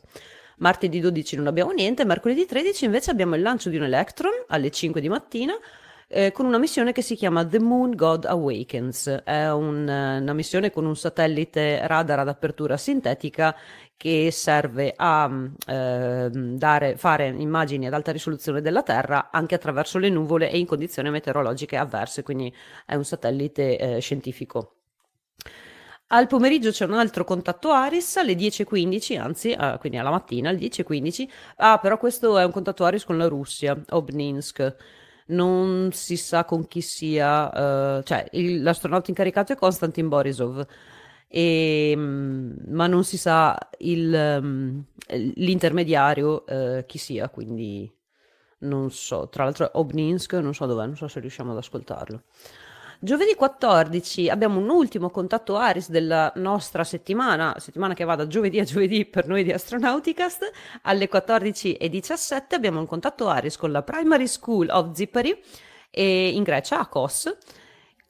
Martedì 0.60 1.02
12 1.02 1.36
non 1.36 1.48
abbiamo 1.48 1.72
niente, 1.72 2.06
mercoledì 2.06 2.46
13 2.46 2.86
invece 2.86 3.12
abbiamo 3.12 3.36
il 3.36 3.42
lancio 3.42 3.70
di 3.70 3.78
un 3.78 3.84
Electron 3.84 4.32
alle 4.48 4.70
5 4.70 5.02
di 5.02 5.10
mattina 5.10 5.54
eh, 6.12 6.32
con 6.32 6.46
una 6.46 6.58
missione 6.58 6.92
che 6.92 7.02
si 7.02 7.16
chiama 7.16 7.46
The 7.46 7.60
Moon 7.60 7.96
God 7.96 8.26
Awakens. 8.26 9.22
È 9.24 9.50
un, 9.50 9.88
una 9.88 10.34
missione 10.34 10.70
con 10.70 10.86
un 10.86 10.96
satellite 10.96 11.88
radar 11.88 12.20
ad 12.20 12.28
apertura 12.28 12.78
sintetica 12.78 13.56
che 13.96 14.30
serve 14.32 14.94
a 14.96 15.30
eh, 15.68 16.30
dare, 16.32 16.98
fare 16.98 17.28
immagini 17.28 17.88
ad 17.88 17.94
alta 17.94 18.12
risoluzione 18.12 18.62
della 18.62 18.84
Terra 18.84 19.30
anche 19.32 19.56
attraverso 19.56 20.00
le 20.00 20.10
nuvole 20.10 20.50
e 20.52 20.58
in 20.58 20.66
condizioni 20.66 21.10
meteorologiche 21.10 21.78
avverse, 21.78 22.24
quindi 22.24 22.54
è 22.86 22.96
un 22.96 23.06
satellite 23.06 23.78
eh, 23.78 24.00
scientifico. 24.00 24.76
Al 26.14 26.28
pomeriggio 26.28 26.72
c'è 26.72 26.86
un 26.86 26.94
altro 26.94 27.24
contatto 27.24 27.72
Aris 27.72 28.18
alle 28.18 28.34
10.15, 28.34 29.18
anzi, 29.18 29.52
eh, 29.52 29.78
quindi 29.80 29.98
alla 29.98 30.10
mattina 30.10 30.50
alle 30.50 30.60
10.15. 30.60 31.30
Ah, 31.58 31.80
però 31.80 31.98
questo 31.98 32.38
è 32.38 32.44
un 32.44 32.52
contatto 32.52 32.84
Aris 32.84 33.06
con 33.06 33.18
la 33.18 33.28
Russia, 33.28 33.80
Obninsk. 33.92 34.76
Non 35.28 35.92
si 35.94 36.18
sa 36.18 36.46
con 36.46 36.68
chi 36.68 36.82
sia, 36.82 37.98
uh, 37.98 38.04
cioè 38.04 38.28
il, 38.32 38.62
l'astronauta 38.62 39.10
incaricato 39.10 39.54
è 39.54 39.56
Konstantin 39.56 40.08
Borisov 40.08 40.66
e, 41.28 41.92
ehm, 41.92 42.56
ma 42.68 42.88
non 42.88 43.04
si 43.06 43.18
sa 43.18 43.58
il, 43.80 44.14
ehm, 44.14 44.84
l'intermediario 45.36 46.46
eh, 46.46 46.86
chi 46.86 46.98
sia, 46.98 47.30
quindi 47.30 47.90
non 48.60 48.92
so. 48.92 49.30
Tra 49.30 49.46
l'altro 49.46 49.70
Obninsk, 49.74 50.34
non 50.34 50.54
so 50.54 50.66
dov'è, 50.66 50.86
non 50.86 50.98
so 50.98 51.08
se 51.08 51.20
riusciamo 51.20 51.52
ad 51.52 51.58
ascoltarlo. 51.58 52.24
Giovedì 53.04 53.34
14 53.34 54.30
abbiamo 54.30 54.60
un 54.60 54.70
ultimo 54.70 55.10
contatto 55.10 55.58
Aris 55.58 55.90
della 55.90 56.32
nostra 56.36 56.84
settimana, 56.84 57.56
settimana 57.58 57.96
che 57.96 58.04
va 58.04 58.14
da 58.14 58.28
giovedì 58.28 58.60
a 58.60 58.64
giovedì 58.64 59.06
per 59.06 59.28
noi 59.28 59.44
di 59.44 59.52
Astronauticast, 59.52 60.52
alle 60.84 61.10
14.17 61.10 62.54
abbiamo 62.54 62.80
un 62.80 62.86
contatto 62.86 63.28
Aris 63.28 63.58
con 63.58 63.72
la 63.72 63.82
Primary 63.82 64.28
School 64.28 64.70
of 64.70 64.94
Zipari 64.94 65.36
in 65.90 66.44
Grecia, 66.44 66.78
a 66.78 66.86
Kos, 66.86 67.36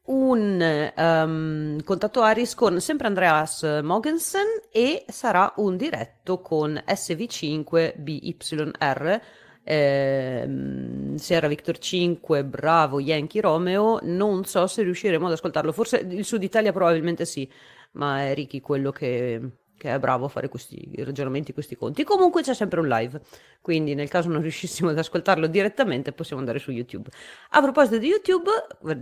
un 0.08 0.92
um, 0.98 1.82
contatto 1.84 2.22
Aris 2.22 2.54
con 2.54 2.82
sempre 2.82 3.08
Andreas 3.08 3.64
Mogensen 3.82 4.46
e 4.74 5.06
sarà 5.08 5.54
un 5.56 5.78
diretto 5.78 6.42
con 6.42 6.74
SV5BYR 6.86 9.22
eh, 9.64 11.14
Sierra 11.16 11.48
Victor 11.48 11.78
5 11.78 12.44
Bravo 12.44 13.00
Yankee 13.00 13.42
Romeo 13.42 14.00
non 14.04 14.46
so 14.46 14.66
se 14.68 14.84
riusciremo 14.84 15.28
ad 15.28 15.34
ascoltarlo 15.34 15.72
forse 15.72 15.98
il 15.98 16.26
Sud 16.26 16.44
Italia 16.44 16.72
probabilmente 16.72 17.26
sì 17.26 17.50
ma 17.94 18.24
è 18.24 18.34
Ricky 18.34 18.60
quello 18.60 18.92
che 18.92 19.42
che 19.82 19.92
è 19.92 19.98
bravo 19.98 20.26
a 20.26 20.28
fare 20.28 20.48
questi 20.48 20.92
ragionamenti, 20.98 21.54
questi 21.54 21.76
conti. 21.76 22.04
Comunque 22.04 22.44
c'è 22.44 22.54
sempre 22.54 22.80
un 22.82 22.88
live, 22.88 23.20
quindi 23.62 23.96
nel 23.96 24.10
caso 24.10 24.30
non 24.30 24.44
riuscissimo 24.44 24.92
ad 24.92 24.98
ascoltarlo 25.00 25.48
direttamente 25.48 26.12
possiamo 26.12 26.40
andare 26.40 26.60
su 26.60 26.70
YouTube. 26.70 27.10
A 27.50 27.62
proposito 27.62 27.98
di 27.98 28.06
YouTube, 28.06 28.52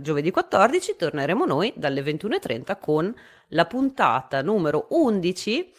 giovedì 0.00 0.30
14 0.30 0.96
torneremo 0.96 1.44
noi 1.44 1.70
dalle 1.76 2.00
21.30 2.00 2.78
con 2.80 3.14
la 3.48 3.66
puntata 3.66 4.40
numero 4.40 4.86
11 4.88 5.70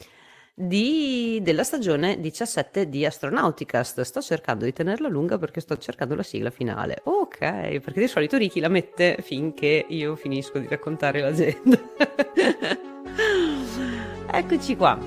di, 0.54 1.40
della 1.42 1.64
stagione 1.64 2.20
17 2.20 2.90
di 2.90 3.06
Astronauticast. 3.06 4.02
Sto 4.02 4.22
cercando 4.22 4.66
di 4.66 4.74
tenerla 4.74 5.08
lunga 5.08 5.38
perché 5.38 5.60
sto 5.62 5.78
cercando 5.78 6.16
la 6.16 6.24
sigla 6.24 6.50
finale. 6.50 7.02
Ok, 7.06 7.40
perché 7.80 8.00
di 8.00 8.08
solito 8.08 8.38
Ricky 8.38 8.60
la 8.60 8.70
mette 8.70 9.18
finché 9.22 9.86
io 9.88 10.16
finisco 10.16 10.60
di 10.60 10.68
raccontare 10.68 11.22
l'agenda. 11.22 11.80
Eccoci 14.34 14.78
qua. 14.78 14.98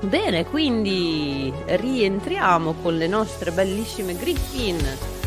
Bene, 0.00 0.44
quindi 0.44 1.52
rientriamo 1.66 2.74
con 2.82 2.96
le 2.96 3.06
nostre 3.06 3.52
bellissime 3.52 4.16
Griffin 4.16 4.76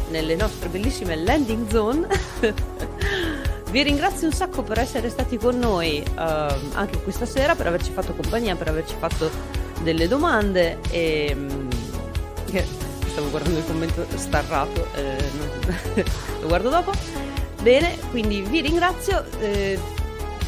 nelle 0.09 0.35
nostre 0.35 0.67
bellissime 0.67 1.15
landing 1.15 1.67
zone. 1.69 2.07
Vi 3.71 3.83
ringrazio 3.83 4.25
un 4.25 4.33
sacco 4.33 4.63
per 4.63 4.79
essere 4.79 5.09
stati 5.09 5.37
con 5.37 5.59
noi 5.59 6.03
uh, 6.03 6.21
anche 6.73 7.01
questa 7.03 7.27
sera, 7.27 7.53
per 7.53 7.67
averci 7.67 7.91
fatto 7.91 8.13
compagnia, 8.13 8.55
per 8.55 8.67
averci 8.67 8.95
fatto 8.97 9.29
delle 9.83 10.07
domande 10.07 10.79
e 10.89 11.35
um, 11.37 11.67
stavo 13.07 13.29
guardando 13.29 13.59
il 13.59 13.65
commento 13.65 14.07
starrato, 14.15 14.87
eh, 14.95 16.03
lo 16.41 16.47
guardo 16.47 16.69
dopo. 16.69 16.91
Bene, 17.61 17.95
quindi 18.09 18.41
vi 18.41 18.61
ringrazio. 18.61 19.23
Eh, 19.39 19.79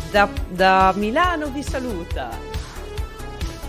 da, 0.09 0.27
da 0.49 0.91
Milano 0.95 1.47
vi 1.47 1.63
saluta 1.63 2.29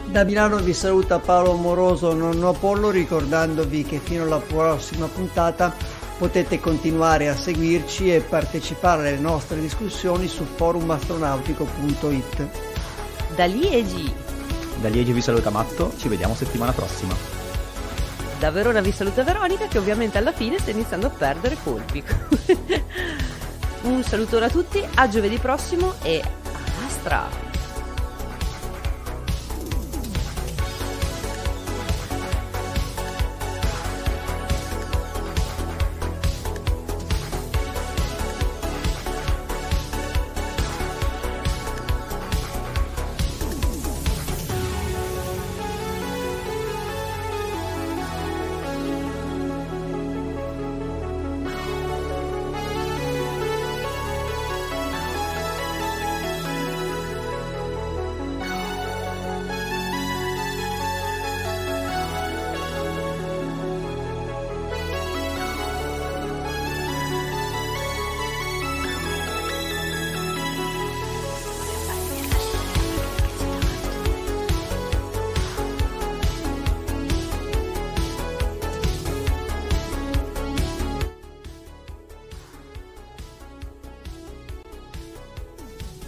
da 0.06 0.24
Milano 0.24 0.56
vi 0.58 0.74
saluta 0.74 1.20
Paolo 1.20 1.54
Moroso 1.54 2.12
Nonno 2.12 2.48
Apollo 2.48 2.90
ricordandovi 2.90 3.84
che 3.84 3.98
fino 3.98 4.24
alla 4.24 4.40
prossima 4.40 5.06
puntata 5.06 5.72
potete 6.22 6.60
continuare 6.60 7.28
a 7.28 7.34
seguirci 7.34 8.14
e 8.14 8.20
partecipare 8.20 9.08
alle 9.08 9.18
nostre 9.18 9.58
discussioni 9.58 10.28
su 10.28 10.44
forumastronautico.it. 10.44 12.48
Da 13.34 13.46
Liegi. 13.46 14.14
Da 14.80 14.88
Liegi 14.88 15.12
vi 15.12 15.20
saluta 15.20 15.50
Matto, 15.50 15.92
ci 15.98 16.06
vediamo 16.06 16.36
settimana 16.36 16.70
prossima. 16.70 17.12
Da 18.38 18.52
Verona 18.52 18.80
vi 18.80 18.92
saluta 18.92 19.24
Veronica 19.24 19.66
che 19.66 19.78
ovviamente 19.78 20.16
alla 20.16 20.30
fine 20.30 20.60
sta 20.60 20.70
iniziando 20.70 21.08
a 21.08 21.10
perdere 21.10 21.56
colpi. 21.60 22.00
Un 23.82 24.04
salutone 24.04 24.44
a 24.44 24.48
tutti, 24.48 24.80
a 24.94 25.08
giovedì 25.08 25.38
prossimo 25.38 25.94
e 26.02 26.20
a 26.20 26.86
Astra! 26.86 27.51